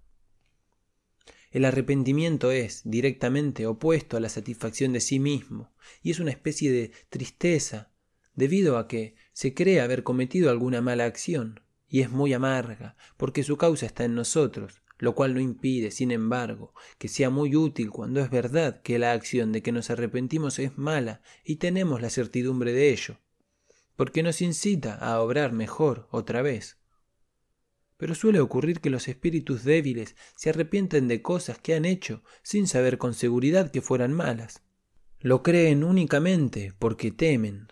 [1.51, 6.71] El arrepentimiento es directamente opuesto a la satisfacción de sí mismo y es una especie
[6.71, 7.91] de tristeza
[8.35, 11.59] debido a que se cree haber cometido alguna mala acción
[11.89, 16.11] y es muy amarga porque su causa está en nosotros, lo cual no impide, sin
[16.11, 20.57] embargo, que sea muy útil cuando es verdad que la acción de que nos arrepentimos
[20.57, 23.17] es mala y tenemos la certidumbre de ello
[23.97, 26.76] porque nos incita a obrar mejor otra vez.
[27.97, 32.67] Pero suele ocurrir que los espíritus débiles se arrepienten de cosas que han hecho sin
[32.67, 34.61] saber con seguridad que fueran malas.
[35.19, 37.67] Lo creen únicamente porque temen.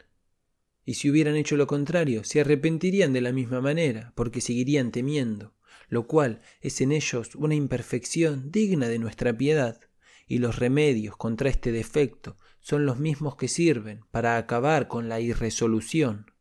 [0.84, 5.54] Y si hubieran hecho lo contrario, se arrepentirían de la misma manera, porque seguirían temiendo,
[5.90, 9.80] lo cual es en ellos una imperfección digna de nuestra piedad,
[10.28, 15.20] y los remedios contra este defecto son los mismos que sirven para acabar con la
[15.20, 16.32] irresolución.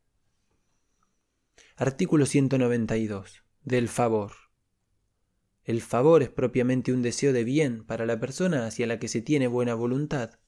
[1.75, 3.44] Artículo 192.
[3.65, 4.31] Del favor.
[5.65, 9.21] El favor es propiamente un deseo de bien para la persona hacia la que se
[9.21, 10.39] tiene buena voluntad.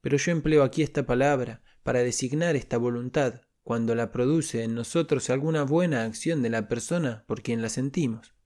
[0.00, 5.28] Pero yo empleo aquí esta palabra para designar esta voluntad cuando la produce en nosotros
[5.28, 8.36] alguna buena acción de la persona por quien la sentimos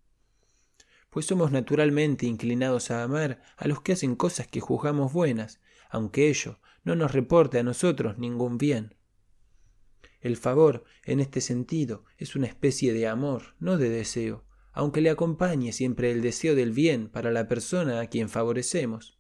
[1.10, 6.28] pues somos naturalmente inclinados a amar a los que hacen cosas que juzgamos buenas, aunque
[6.28, 8.94] ello no nos reporte a nosotros ningún bien.
[10.20, 15.10] El favor, en este sentido, es una especie de amor, no de deseo, aunque le
[15.10, 19.18] acompañe siempre el deseo del bien para la persona a quien favorecemos,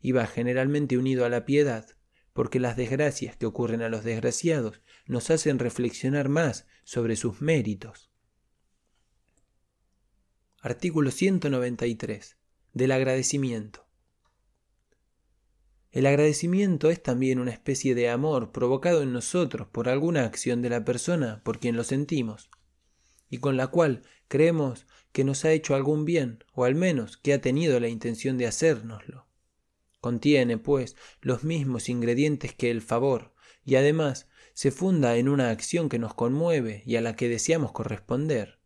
[0.00, 1.86] y va generalmente unido a la piedad,
[2.32, 8.10] porque las desgracias que ocurren a los desgraciados nos hacen reflexionar más sobre sus méritos.
[10.60, 12.36] Artículo 193.
[12.72, 13.89] del agradecimiento.
[15.92, 20.70] El agradecimiento es también una especie de amor provocado en nosotros por alguna acción de
[20.70, 22.48] la persona por quien lo sentimos,
[23.28, 27.32] y con la cual creemos que nos ha hecho algún bien, o al menos que
[27.32, 29.26] ha tenido la intención de hacérnoslo.
[30.00, 35.88] Contiene, pues, los mismos ingredientes que el favor, y además se funda en una acción
[35.88, 38.60] que nos conmueve y a la que deseamos corresponder.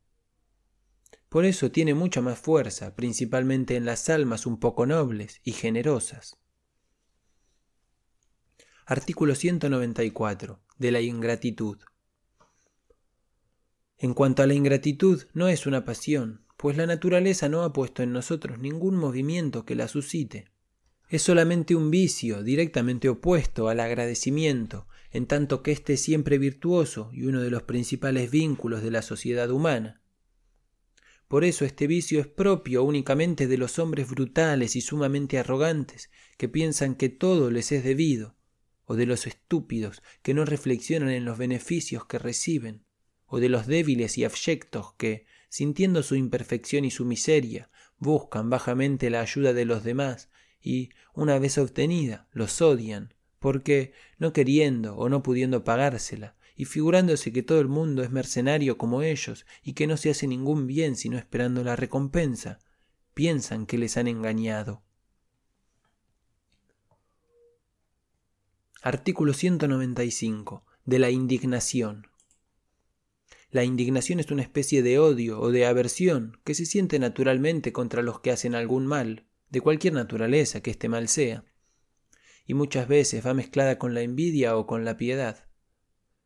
[1.31, 6.39] Por eso tiene mucha más fuerza, principalmente en las almas un poco nobles y generosas.
[8.87, 10.61] Artículo 194.
[10.77, 11.79] De la ingratitud.
[13.97, 18.03] En cuanto a la ingratitud, no es una pasión, pues la naturaleza no ha puesto
[18.03, 20.51] en nosotros ningún movimiento que la suscite.
[21.09, 27.09] Es solamente un vicio directamente opuesto al agradecimiento, en tanto que éste es siempre virtuoso
[27.11, 30.03] y uno de los principales vínculos de la sociedad humana.
[31.27, 36.51] Por eso este vicio es propio únicamente de los hombres brutales y sumamente arrogantes, que
[36.51, 38.37] piensan que todo les es debido,
[38.85, 42.85] o de los estúpidos que no reflexionan en los beneficios que reciben,
[43.27, 49.11] o de los débiles y abyectos que, sintiendo su imperfección y su miseria, buscan bajamente
[49.11, 50.31] la ayuda de los demás
[50.61, 57.33] y, una vez obtenida, los odian, porque, no queriendo o no pudiendo pagársela, y figurándose
[57.33, 60.97] que todo el mundo es mercenario como ellos y que no se hace ningún bien
[60.97, 62.61] sino esperando la recompensa,
[63.13, 64.84] piensan que les han engañado.
[68.87, 70.63] Artículo 195.
[70.85, 72.09] De la indignación.
[73.51, 78.03] La indignación es una especie de odio o de aversión que se siente naturalmente contra
[78.03, 81.47] los que hacen algún mal, de cualquier naturaleza que este mal sea,
[82.45, 85.47] y muchas veces va mezclada con la envidia o con la piedad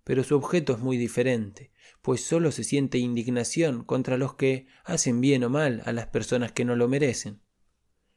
[0.03, 1.71] pero su objeto es muy diferente,
[2.01, 6.51] pues sólo se siente indignación contra los que hacen bien o mal a las personas
[6.51, 7.43] que no lo merecen,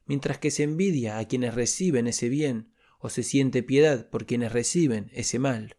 [0.06, 2.72] mientras que se envidia a quienes reciben ese bien
[3.02, 5.76] o se siente piedad por quienes reciben ese mal.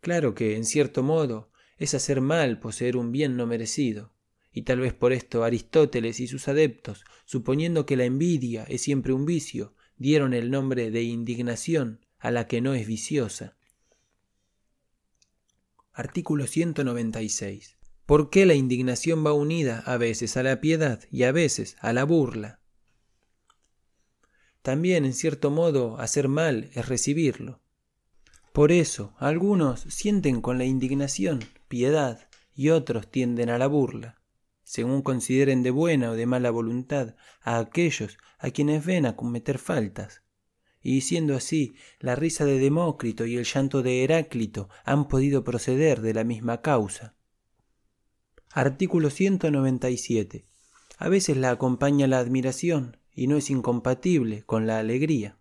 [0.00, 4.12] Claro que, en cierto modo, es hacer mal poseer un bien no merecido,
[4.52, 9.12] y tal vez por esto Aristóteles y sus adeptos, suponiendo que la envidia es siempre
[9.12, 13.56] un vicio, dieron el nombre de indignación a la que no es viciosa.
[15.92, 17.76] Artículo 196.
[18.06, 21.92] ¿Por qué la indignación va unida a veces a la piedad y a veces a
[21.92, 22.59] la burla?
[24.62, 27.60] También, en cierto modo, hacer mal es recibirlo.
[28.52, 34.20] Por eso, algunos sienten con la indignación piedad y otros tienden a la burla,
[34.64, 39.58] según consideren de buena o de mala voluntad a aquellos a quienes ven a cometer
[39.58, 40.22] faltas
[40.82, 46.00] y siendo así, la risa de Demócrito y el llanto de Heráclito han podido proceder
[46.00, 47.14] de la misma causa.
[48.50, 50.46] Artículo 197.
[50.96, 55.38] A veces la acompaña la admiración y no es incompatible con la alegría.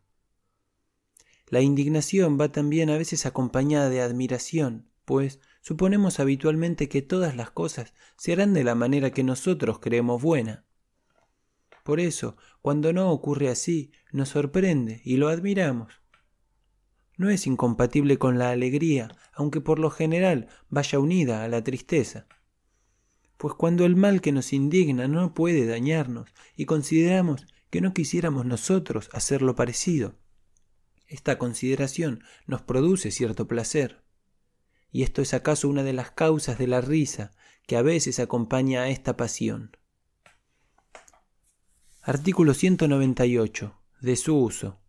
[1.47, 7.49] La indignación va también a veces acompañada de admiración, pues suponemos habitualmente que todas las
[7.49, 10.65] cosas se harán de la manera que nosotros creemos buena.
[11.83, 16.01] Por eso, cuando no ocurre así, nos sorprende y lo admiramos.
[17.17, 22.27] No es incompatible con la alegría, aunque por lo general vaya unida a la tristeza.
[23.37, 28.45] Pues cuando el mal que nos indigna no puede dañarnos y consideramos que no quisiéramos
[28.45, 30.15] nosotros hacerlo parecido,
[31.09, 34.03] esta consideración nos produce cierto placer.
[34.91, 37.31] Y esto es acaso una de las causas de la risa
[37.65, 39.75] que a veces acompaña a esta pasión.
[42.01, 43.75] Artículo 198.
[44.01, 44.79] De su uso.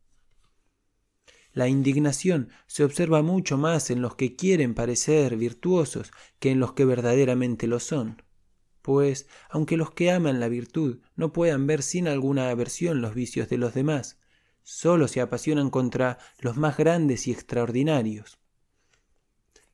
[1.52, 6.74] La indignación se observa mucho más en los que quieren parecer virtuosos que en los
[6.74, 8.22] que verdaderamente lo son.
[8.82, 13.48] Pues, aunque los que aman la virtud no puedan ver sin alguna aversión los vicios
[13.48, 14.18] de los demás,
[14.62, 18.38] sólo se apasionan contra los más grandes y extraordinarios.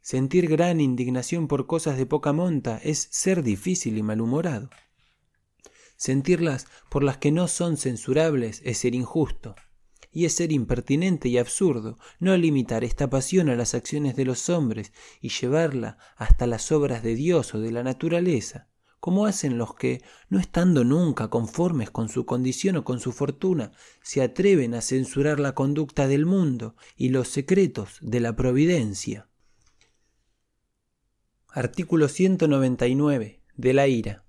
[0.00, 4.70] Sentir gran indignación por cosas de poca monta es ser difícil y malhumorado.
[5.96, 9.56] Sentirlas por las que no son censurables es ser injusto,
[10.12, 14.48] y es ser impertinente y absurdo no limitar esta pasión a las acciones de los
[14.48, 18.68] hombres y llevarla hasta las obras de Dios o de la naturaleza,
[19.00, 23.72] como hacen los que, no estando nunca conformes con su condición o con su fortuna,
[24.02, 29.28] se atreven a censurar la conducta del mundo y los secretos de la providencia.
[31.48, 34.24] Artículo 199 de la ira.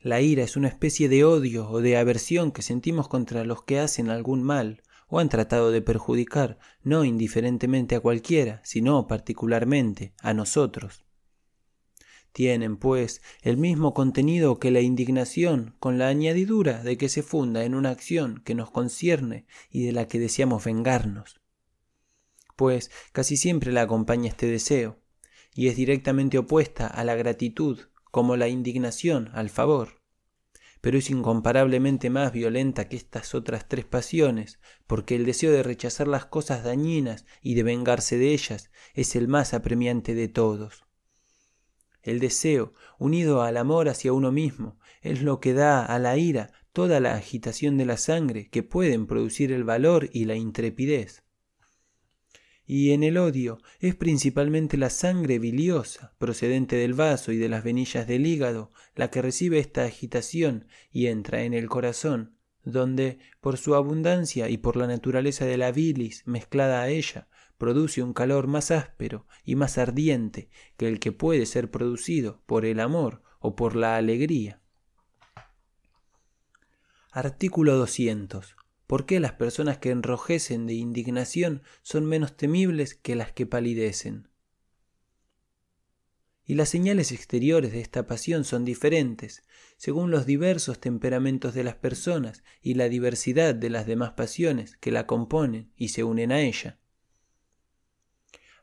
[0.00, 3.78] La ira es una especie de odio o de aversión que sentimos contra los que
[3.78, 10.34] hacen algún mal o han tratado de perjudicar no indiferentemente a cualquiera, sino particularmente a
[10.34, 11.03] nosotros.
[12.34, 17.64] Tienen, pues, el mismo contenido que la indignación, con la añadidura de que se funda
[17.64, 21.40] en una acción que nos concierne y de la que deseamos vengarnos.
[22.56, 24.98] Pues casi siempre la acompaña este deseo,
[25.54, 27.78] y es directamente opuesta a la gratitud,
[28.10, 30.02] como la indignación al favor
[30.80, 36.06] pero es incomparablemente más violenta que estas otras tres pasiones, porque el deseo de rechazar
[36.06, 40.84] las cosas dañinas y de vengarse de ellas es el más apremiante de todos.
[42.04, 46.52] El deseo, unido al amor hacia uno mismo, es lo que da a la ira
[46.74, 51.24] toda la agitación de la sangre que pueden producir el valor y la intrepidez.
[52.66, 57.64] Y en el odio es principalmente la sangre biliosa procedente del vaso y de las
[57.64, 63.58] venillas del hígado la que recibe esta agitación y entra en el corazón, donde, por
[63.58, 68.46] su abundancia y por la naturaleza de la bilis mezclada a ella, produce un calor
[68.46, 73.56] más áspero y más ardiente que el que puede ser producido por el amor o
[73.56, 74.60] por la alegría.
[77.10, 78.56] Artículo 200.
[78.86, 84.28] ¿Por qué las personas que enrojecen de indignación son menos temibles que las que palidecen?
[86.46, 89.44] Y las señales exteriores de esta pasión son diferentes,
[89.78, 94.90] según los diversos temperamentos de las personas y la diversidad de las demás pasiones que
[94.90, 96.78] la componen y se unen a ella.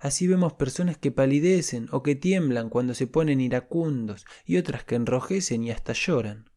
[0.01, 4.95] Así vemos personas que palidecen o que tiemblan cuando se ponen iracundos y otras que
[4.95, 6.51] enrojecen y hasta lloran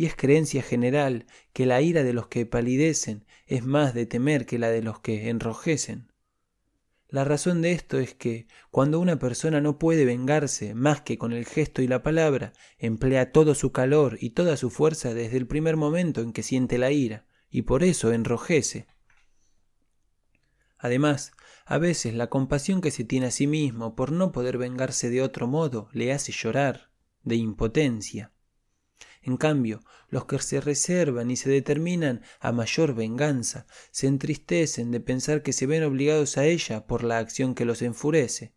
[0.00, 4.46] y es creencia general que la ira de los que palidecen es más de temer
[4.46, 6.10] que la de los que enrojecen.
[7.10, 11.34] La razón de esto es que, cuando una persona no puede vengarse más que con
[11.34, 15.46] el gesto y la palabra, emplea todo su calor y toda su fuerza desde el
[15.46, 18.86] primer momento en que siente la ira, y por eso enrojece.
[20.78, 21.32] Además,
[21.70, 25.22] a veces la compasión que se tiene a sí mismo por no poder vengarse de
[25.22, 26.90] otro modo le hace llorar
[27.22, 28.32] de impotencia.
[29.22, 34.98] En cambio, los que se reservan y se determinan a mayor venganza se entristecen de
[34.98, 38.52] pensar que se ven obligados a ella por la acción que los enfurece.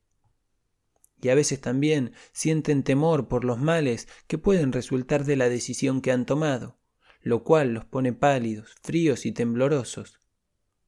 [1.22, 6.02] Y a veces también sienten temor por los males que pueden resultar de la decisión
[6.02, 6.80] que han tomado,
[7.22, 10.23] lo cual los pone pálidos, fríos y temblorosos.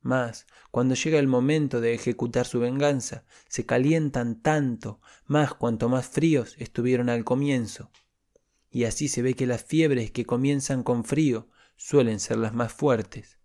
[0.05, 6.07] Mas, cuando llega el momento de ejecutar su venganza, se calientan tanto, más cuanto más
[6.07, 7.91] fríos estuvieron al comienzo
[8.75, 12.73] y así se ve que las fiebres que comienzan con frío suelen ser las más
[12.73, 13.39] fuertes.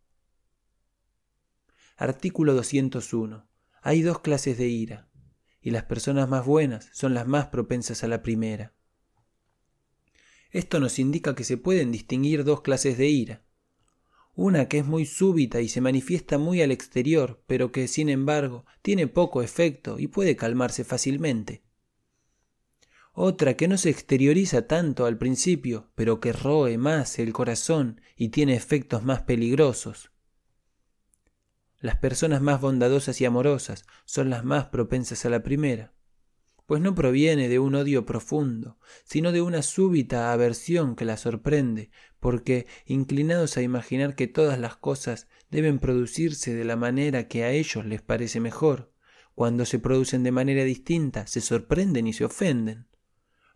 [1.97, 3.49] Artículo 201.
[3.81, 5.09] Hay dos clases de ira,
[5.61, 8.75] y las personas más buenas son las más propensas a la primera.
[10.51, 13.45] Esto nos indica que se pueden distinguir dos clases de ira.
[14.43, 18.65] Una que es muy súbita y se manifiesta muy al exterior, pero que, sin embargo,
[18.81, 21.62] tiene poco efecto y puede calmarse fácilmente
[23.12, 28.31] otra que no se exterioriza tanto al principio, pero que roe más el corazón y
[28.31, 30.10] tiene efectos más peligrosos.
[31.81, 35.93] Las personas más bondadosas y amorosas son las más propensas a la primera,
[36.71, 41.91] pues no proviene de un odio profundo, sino de una súbita aversión que la sorprende,
[42.21, 47.51] porque, inclinados a imaginar que todas las cosas deben producirse de la manera que a
[47.51, 48.93] ellos les parece mejor,
[49.35, 52.87] cuando se producen de manera distinta, se sorprenden y se ofenden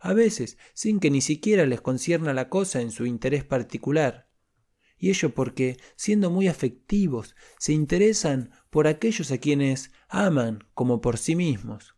[0.01, 4.27] a veces sin que ni siquiera les concierna la cosa en su interés particular.
[4.97, 11.17] Y ello porque, siendo muy afectivos, se interesan por aquellos a quienes aman como por
[11.17, 11.94] sí mismos.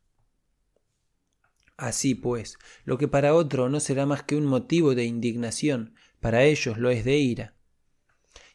[1.78, 6.44] Así pues, lo que para otro no será más que un motivo de indignación, para
[6.44, 7.54] ellos lo es de ira.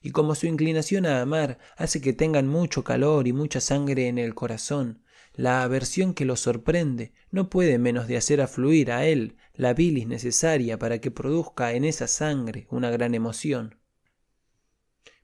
[0.03, 4.19] Y como su inclinación a amar hace que tengan mucho calor y mucha sangre en
[4.19, 9.37] el corazón, la aversión que los sorprende no puede menos de hacer afluir a él
[9.55, 13.79] la bilis necesaria para que produzca en esa sangre una gran emoción.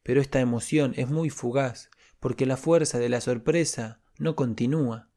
[0.04, 5.07] Pero esta emoción es muy fugaz, porque la fuerza de la sorpresa no continúa,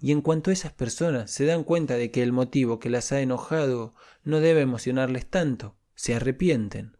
[0.00, 3.20] y en cuanto esas personas se dan cuenta de que el motivo que las ha
[3.20, 6.96] enojado no debe emocionarles tanto, se arrepienten.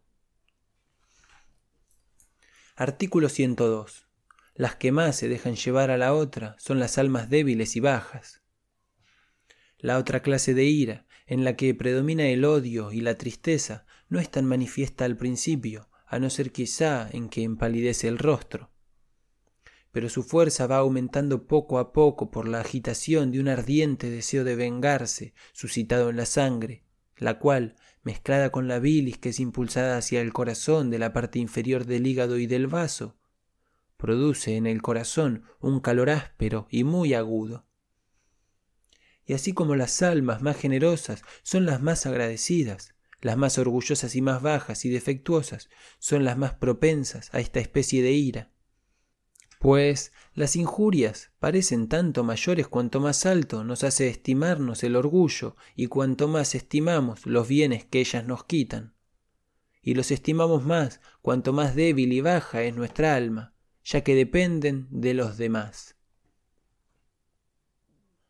[2.77, 4.07] Artículo 102.
[4.55, 8.43] Las que más se dejan llevar a la otra son las almas débiles y bajas.
[9.79, 14.19] La otra clase de ira en la que predomina el odio y la tristeza, no
[14.19, 18.70] es tan manifiesta al principio, a no ser quizá en que empalidece el rostro.
[19.93, 24.45] Pero su fuerza va aumentando poco a poco por la agitación de un ardiente deseo
[24.45, 26.85] de vengarse suscitado en la sangre,
[27.17, 31.39] la cual, mezclada con la bilis que es impulsada hacia el corazón de la parte
[31.39, 33.19] inferior del hígado y del vaso,
[33.97, 37.67] produce en el corazón un calor áspero y muy agudo,
[39.31, 44.23] y así como las almas más generosas son las más agradecidas, las más orgullosas y
[44.23, 45.69] más bajas y defectuosas
[46.01, 48.50] son las más propensas a esta especie de ira.
[49.61, 55.89] Pues las injurias parecen tanto mayores cuanto más alto nos hace estimarnos el orgullo y
[55.89, 58.95] cuanto más estimamos los bienes que ellas nos quitan.
[59.83, 63.53] Y los estimamos más cuanto más débil y baja es nuestra alma,
[63.85, 65.95] ya que dependen de los demás.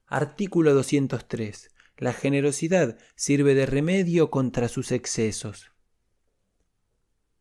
[0.07, 1.71] Artículo 203.
[1.97, 5.70] La generosidad sirve de remedio contra sus excesos.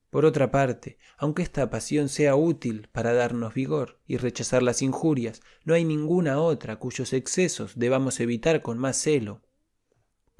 [0.09, 5.41] Por otra parte, aunque esta pasión sea útil para darnos vigor y rechazar las injurias,
[5.65, 9.43] no hay ninguna otra cuyos excesos debamos evitar con más celo,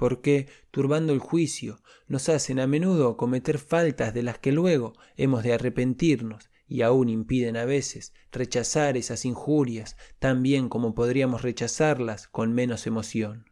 [0.00, 5.42] porque, turbando el juicio, nos hacen a menudo cometer faltas de las que luego hemos
[5.42, 12.28] de arrepentirnos y aún impiden a veces rechazar esas injurias tan bien como podríamos rechazarlas
[12.28, 13.50] con menos emoción.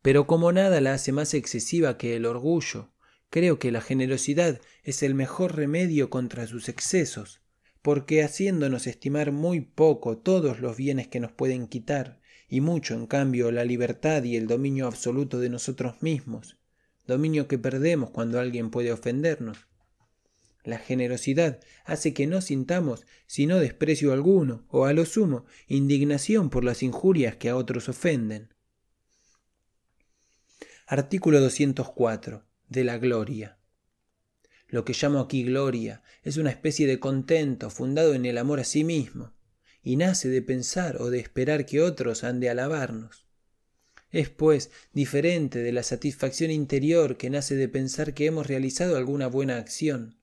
[0.00, 2.91] Pero como nada la hace más excesiva que el orgullo,
[3.32, 7.40] creo que la generosidad es el mejor remedio contra sus excesos,
[7.80, 13.06] porque haciéndonos estimar muy poco todos los bienes que nos pueden quitar, y mucho en
[13.06, 16.58] cambio la libertad y el dominio absoluto de nosotros mismos,
[17.06, 19.66] dominio que perdemos cuando alguien puede ofendernos.
[20.62, 26.64] La generosidad hace que no sintamos sino desprecio alguno, o a lo sumo indignación por
[26.64, 28.52] las injurias que a otros ofenden.
[30.86, 32.51] Artículo 204.
[32.72, 33.58] De la gloria.
[34.66, 38.64] Lo que llamo aquí gloria es una especie de contento fundado en el amor a
[38.64, 39.34] sí mismo,
[39.82, 43.26] y nace de pensar o de esperar que otros han de alabarnos.
[44.10, 49.26] Es, pues, diferente de la satisfacción interior que nace de pensar que hemos realizado alguna
[49.26, 50.16] buena acción,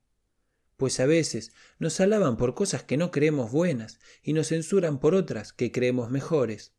[0.76, 5.14] pues a veces nos alaban por cosas que no creemos buenas y nos censuran por
[5.14, 6.74] otras que creemos mejores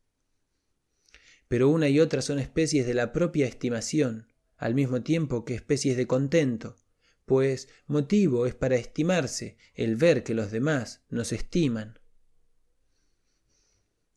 [1.51, 4.30] pero una y otra son especies de la propia estimación,
[4.61, 6.77] al mismo tiempo que especies de contento,
[7.25, 11.99] pues motivo es para estimarse el ver que los demás nos estiman.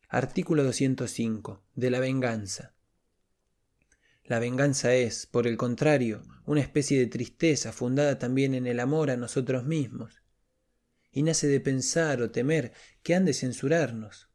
[0.10, 1.64] Artículo 205.
[1.76, 2.76] De la venganza.
[4.26, 9.12] La venganza es, por el contrario, una especie de tristeza fundada también en el amor
[9.12, 10.24] a nosotros mismos,
[11.10, 14.30] y nace de pensar o temer que han de censurarnos.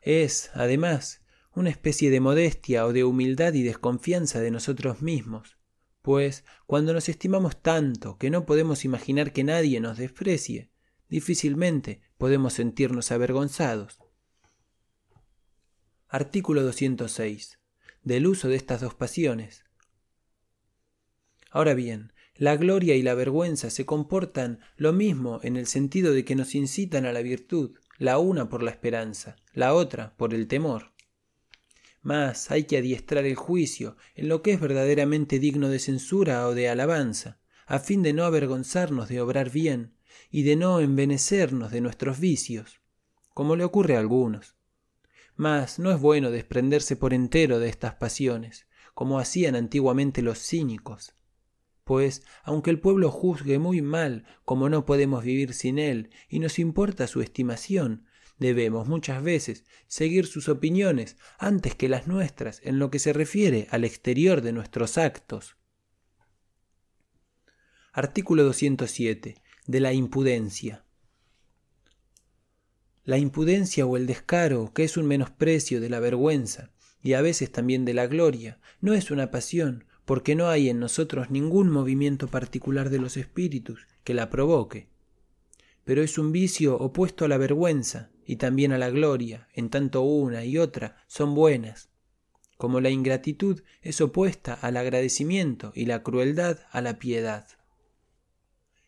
[0.00, 1.19] Es, además,
[1.60, 5.58] una especie de modestia o de humildad y desconfianza de nosotros mismos,
[6.02, 10.70] pues cuando nos estimamos tanto que no podemos imaginar que nadie nos desprecie,
[11.08, 13.98] difícilmente podemos sentirnos avergonzados.
[16.08, 17.58] Artículo 206.
[18.02, 19.64] Del uso de estas dos pasiones.
[21.50, 26.24] Ahora bien, la gloria y la vergüenza se comportan lo mismo en el sentido de
[26.24, 30.48] que nos incitan a la virtud, la una por la esperanza, la otra por el
[30.48, 30.92] temor.
[32.02, 36.54] Mas hay que adiestrar el juicio en lo que es verdaderamente digno de censura o
[36.54, 39.94] de alabanza, a fin de no avergonzarnos de obrar bien
[40.30, 42.80] y de no envenecernos de nuestros vicios,
[43.34, 44.56] como le ocurre a algunos.
[45.36, 51.14] Mas no es bueno desprenderse por entero de estas pasiones, como hacían antiguamente los cínicos,
[51.90, 56.60] pues aunque el pueblo juzgue muy mal como no podemos vivir sin él y nos
[56.60, 58.06] importa su estimación,
[58.40, 63.68] debemos muchas veces seguir sus opiniones antes que las nuestras en lo que se refiere
[63.70, 65.56] al exterior de nuestros actos.
[67.92, 69.36] Artículo 207.
[69.66, 70.84] De la impudencia.
[73.04, 77.52] La impudencia o el descaro, que es un menosprecio de la vergüenza y a veces
[77.52, 82.28] también de la gloria, no es una pasión, porque no hay en nosotros ningún movimiento
[82.28, 84.89] particular de los espíritus que la provoque
[85.84, 90.02] pero es un vicio opuesto a la vergüenza y también a la gloria, en tanto
[90.02, 91.90] una y otra son buenas,
[92.56, 97.46] como la ingratitud es opuesta al agradecimiento y la crueldad a la piedad.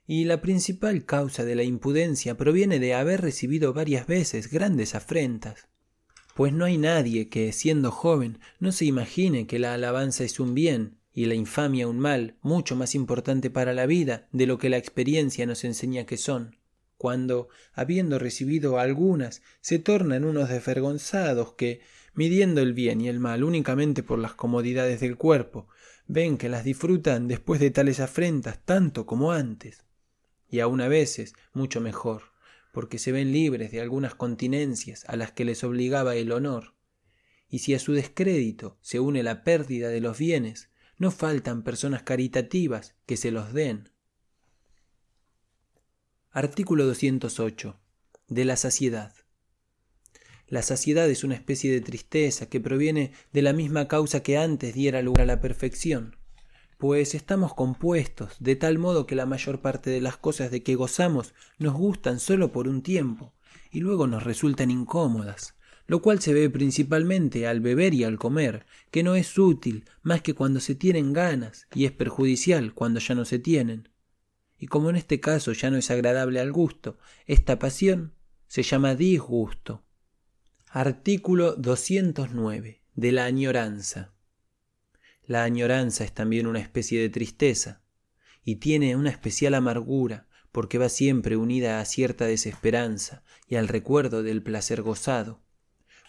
[0.07, 5.69] Y la principal causa de la impudencia proviene de haber recibido varias veces grandes afrentas,
[6.35, 10.55] pues no hay nadie que, siendo joven, no se imagine que la alabanza es un
[10.55, 14.71] bien y la infamia un mal mucho más importante para la vida de lo que
[14.71, 16.57] la experiencia nos enseña que son
[17.03, 21.81] cuando, habiendo recibido algunas, se tornan unos desvergonzados que,
[22.15, 25.67] midiendo el bien y el mal únicamente por las comodidades del cuerpo,
[26.07, 29.83] ven que las disfrutan después de tales afrentas tanto como antes,
[30.49, 32.23] y aun a veces mucho mejor,
[32.73, 36.73] porque se ven libres de algunas continencias a las que les obligaba el honor,
[37.49, 42.05] y si a su descrédito se une la pérdida de los bienes, no faltan personas
[42.05, 43.92] caritativas que se los den
[46.35, 47.79] Artículo 208.
[48.27, 49.13] De la saciedad.
[50.49, 54.73] La saciedad es una especie de tristeza que proviene de la misma causa que antes
[54.73, 56.17] diera lugar a la perfección,
[56.79, 60.75] pues estamos compuestos de tal modo que la mayor parte de las cosas de que
[60.75, 63.35] gozamos nos gustan solo por un tiempo
[63.71, 65.55] y luego nos resultan incómodas,
[65.87, 70.23] lo cual se ve principalmente al beber y al comer, que no es útil más
[70.23, 73.92] que cuando se tienen ganas y es perjudicial cuando ya no se tienen.
[74.63, 78.15] Y como en este caso ya no es agradable al gusto, esta pasión
[78.47, 79.83] se llama disgusto.
[80.69, 84.15] Artículo 209 de la añoranza.
[85.27, 87.83] La añoranza es también una especie de tristeza,
[88.45, 94.23] y tiene una especial amargura, porque va siempre unida a cierta desesperanza y al recuerdo
[94.23, 95.43] del placer gozado,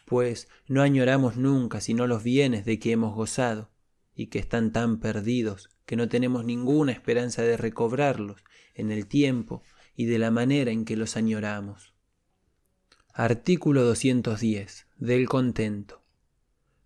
[0.05, 3.71] pues no añoramos nunca sino los bienes de que hemos gozado,
[4.15, 8.43] y que están tan perdidos que no tenemos ninguna esperanza de recobrarlos
[8.73, 9.63] en el tiempo
[9.95, 11.93] y de la manera en que los añoramos.
[13.13, 14.87] Artículo 210.
[14.97, 16.03] Del contento.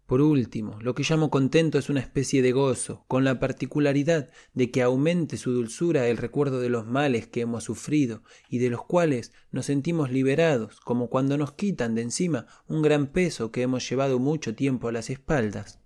[0.07, 4.71] Por último, lo que llamo contento es una especie de gozo, con la particularidad de
[4.71, 8.85] que aumente su dulzura el recuerdo de los males que hemos sufrido y de los
[8.85, 13.87] cuales nos sentimos liberados, como cuando nos quitan de encima un gran peso que hemos
[13.89, 15.81] llevado mucho tiempo a las espaldas.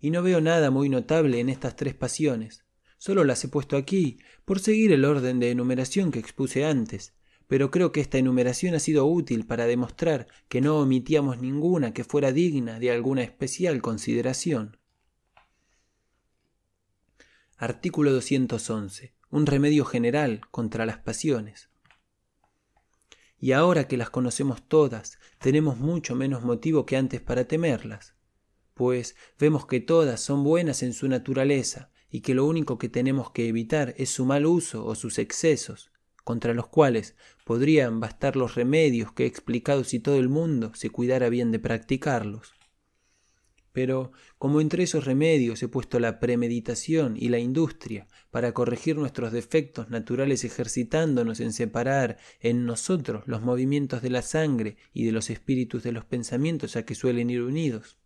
[0.00, 2.64] Y no veo nada muy notable en estas tres pasiones.
[2.98, 7.14] Solo las he puesto aquí, por seguir el orden de enumeración que expuse antes,
[7.48, 12.04] pero creo que esta enumeración ha sido útil para demostrar que no omitíamos ninguna que
[12.04, 14.78] fuera digna de alguna especial consideración.
[17.56, 19.14] Artículo 211.
[19.30, 21.70] Un remedio general contra las pasiones.
[23.40, 28.14] Y ahora que las conocemos todas, tenemos mucho menos motivo que antes para temerlas,
[28.78, 33.32] pues vemos que todas son buenas en su naturaleza y que lo único que tenemos
[33.32, 35.90] que evitar es su mal uso o sus excesos,
[36.22, 40.90] contra los cuales podrían bastar los remedios que he explicado si todo el mundo se
[40.90, 42.54] cuidara bien de practicarlos.
[43.72, 49.32] Pero como entre esos remedios he puesto la premeditación y la industria para corregir nuestros
[49.32, 55.30] defectos naturales ejercitándonos en separar en nosotros los movimientos de la sangre y de los
[55.30, 57.98] espíritus de los pensamientos a que suelen ir unidos,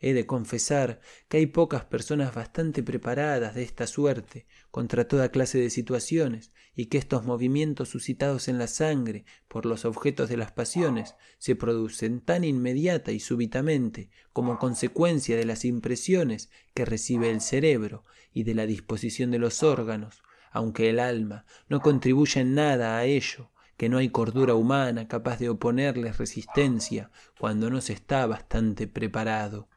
[0.00, 5.58] He de confesar que hay pocas personas bastante preparadas de esta suerte contra toda clase
[5.58, 10.52] de situaciones y que estos movimientos suscitados en la sangre por los objetos de las
[10.52, 17.40] pasiones se producen tan inmediata y súbitamente como consecuencia de las impresiones que recibe el
[17.40, 22.96] cerebro y de la disposición de los órganos, aunque el alma no contribuye en nada
[22.96, 27.10] a ello, que no hay cordura humana capaz de oponerles resistencia
[27.40, 29.68] cuando no se está bastante preparado.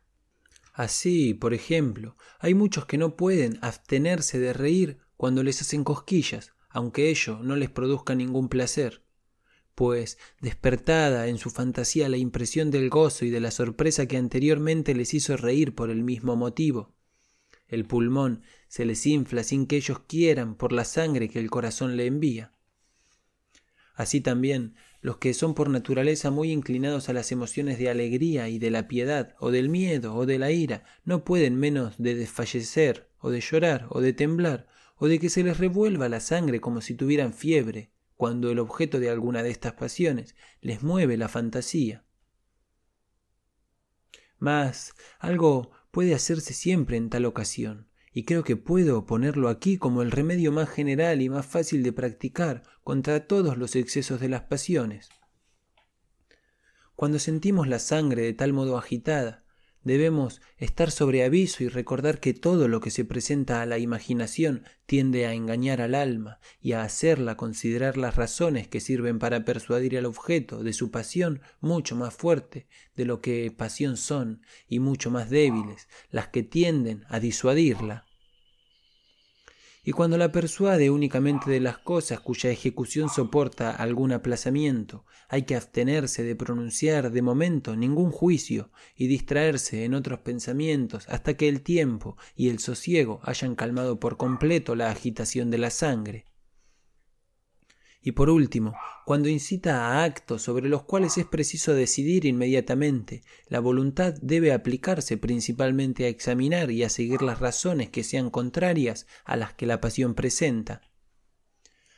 [0.82, 6.54] Así, por ejemplo, hay muchos que no pueden abstenerse de reír cuando les hacen cosquillas,
[6.70, 9.04] aunque ello no les produzca ningún placer,
[9.76, 14.96] pues despertada en su fantasía la impresión del gozo y de la sorpresa que anteriormente
[14.96, 16.96] les hizo reír por el mismo motivo.
[17.68, 21.96] El pulmón se les infla sin que ellos quieran por la sangre que el corazón
[21.96, 22.56] le envía.
[23.94, 28.60] Así también los que son por naturaleza muy inclinados a las emociones de alegría y
[28.60, 33.10] de la piedad, o del miedo, o de la ira, no pueden menos de desfallecer,
[33.18, 36.82] o de llorar, o de temblar, o de que se les revuelva la sangre como
[36.82, 42.06] si tuvieran fiebre, cuando el objeto de alguna de estas pasiones les mueve la fantasía.
[44.38, 50.02] Mas algo puede hacerse siempre en tal ocasión, y creo que puedo ponerlo aquí como
[50.02, 54.44] el remedio más general y más fácil de practicar contra todos los excesos de las
[54.44, 55.10] pasiones.
[56.96, 59.41] Cuando sentimos la sangre de tal modo agitada,
[59.84, 64.64] Debemos estar sobre aviso y recordar que todo lo que se presenta a la imaginación
[64.86, 69.98] tiende a engañar al alma y a hacerla considerar las razones que sirven para persuadir
[69.98, 75.10] al objeto de su pasión mucho más fuerte de lo que pasión son y mucho
[75.10, 78.06] más débiles las que tienden a disuadirla
[79.84, 85.56] y cuando la persuade únicamente de las cosas cuya ejecución soporta algún aplazamiento, hay que
[85.56, 91.62] abstenerse de pronunciar de momento ningún juicio y distraerse en otros pensamientos hasta que el
[91.62, 96.31] tiempo y el sosiego hayan calmado por completo la agitación de la sangre.
[98.04, 98.74] Y por último,
[99.06, 105.18] cuando incita a actos sobre los cuales es preciso decidir inmediatamente, la voluntad debe aplicarse
[105.18, 109.80] principalmente a examinar y a seguir las razones que sean contrarias a las que la
[109.82, 110.82] pasión presenta.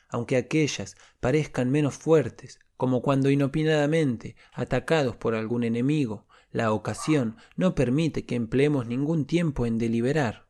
[0.09, 7.75] Aunque aquellas parezcan menos fuertes, como cuando inopinadamente, atacados por algún enemigo, la ocasión no
[7.75, 10.42] permite que empleemos ningún tiempo en deliberar.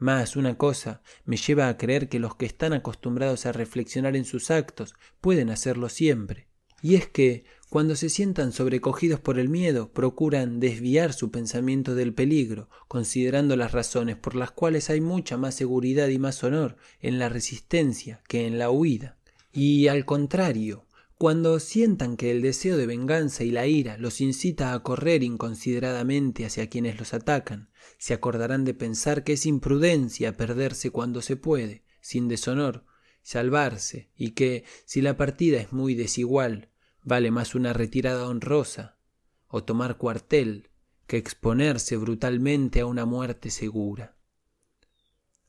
[0.00, 4.24] Mas una cosa me lleva a creer que los que están acostumbrados a reflexionar en
[4.24, 6.48] sus actos pueden hacerlo siempre.
[6.82, 12.14] Y es que, cuando se sientan sobrecogidos por el miedo, procuran desviar su pensamiento del
[12.14, 17.18] peligro, considerando las razones por las cuales hay mucha más seguridad y más honor en
[17.18, 19.18] la resistencia que en la huida.
[19.52, 20.86] Y al contrario,
[21.20, 26.46] cuando sientan que el deseo de venganza y la ira los incita a correr inconsideradamente
[26.46, 27.68] hacia quienes los atacan,
[27.98, 32.86] se acordarán de pensar que es imprudencia perderse cuando se puede, sin deshonor,
[33.20, 36.70] salvarse, y que, si la partida es muy desigual,
[37.02, 38.98] Vale más una retirada honrosa
[39.46, 40.70] o tomar cuartel
[41.06, 44.16] que exponerse brutalmente a una muerte segura.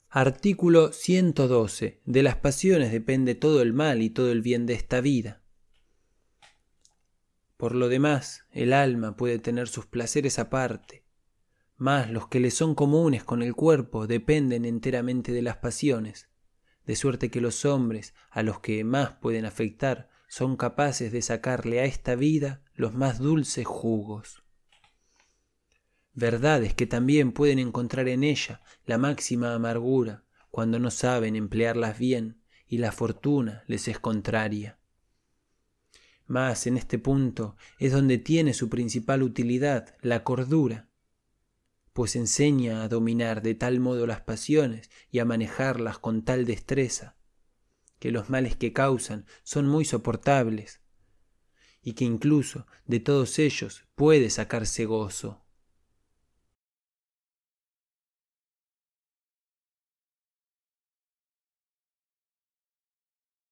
[0.10, 2.02] Artículo 112.
[2.06, 5.41] De las pasiones depende todo el mal y todo el bien de esta vida.
[7.62, 11.06] Por lo demás, el alma puede tener sus placeres aparte,
[11.78, 16.28] mas los que le son comunes con el cuerpo dependen enteramente de las pasiones,
[16.88, 21.82] de suerte que los hombres a los que más pueden afectar son capaces de sacarle
[21.82, 24.42] a esta vida los más dulces jugos.
[26.16, 32.42] Verdades que también pueden encontrar en ella la máxima amargura cuando no saben emplearlas bien
[32.66, 34.81] y la fortuna les es contraria.
[36.32, 40.88] Mas en este punto es donde tiene su principal utilidad la cordura,
[41.92, 47.18] pues enseña a dominar de tal modo las pasiones y a manejarlas con tal destreza
[48.00, 50.80] que los males que causan son muy soportables
[51.84, 55.41] y que incluso de todos ellos puede sacarse gozo.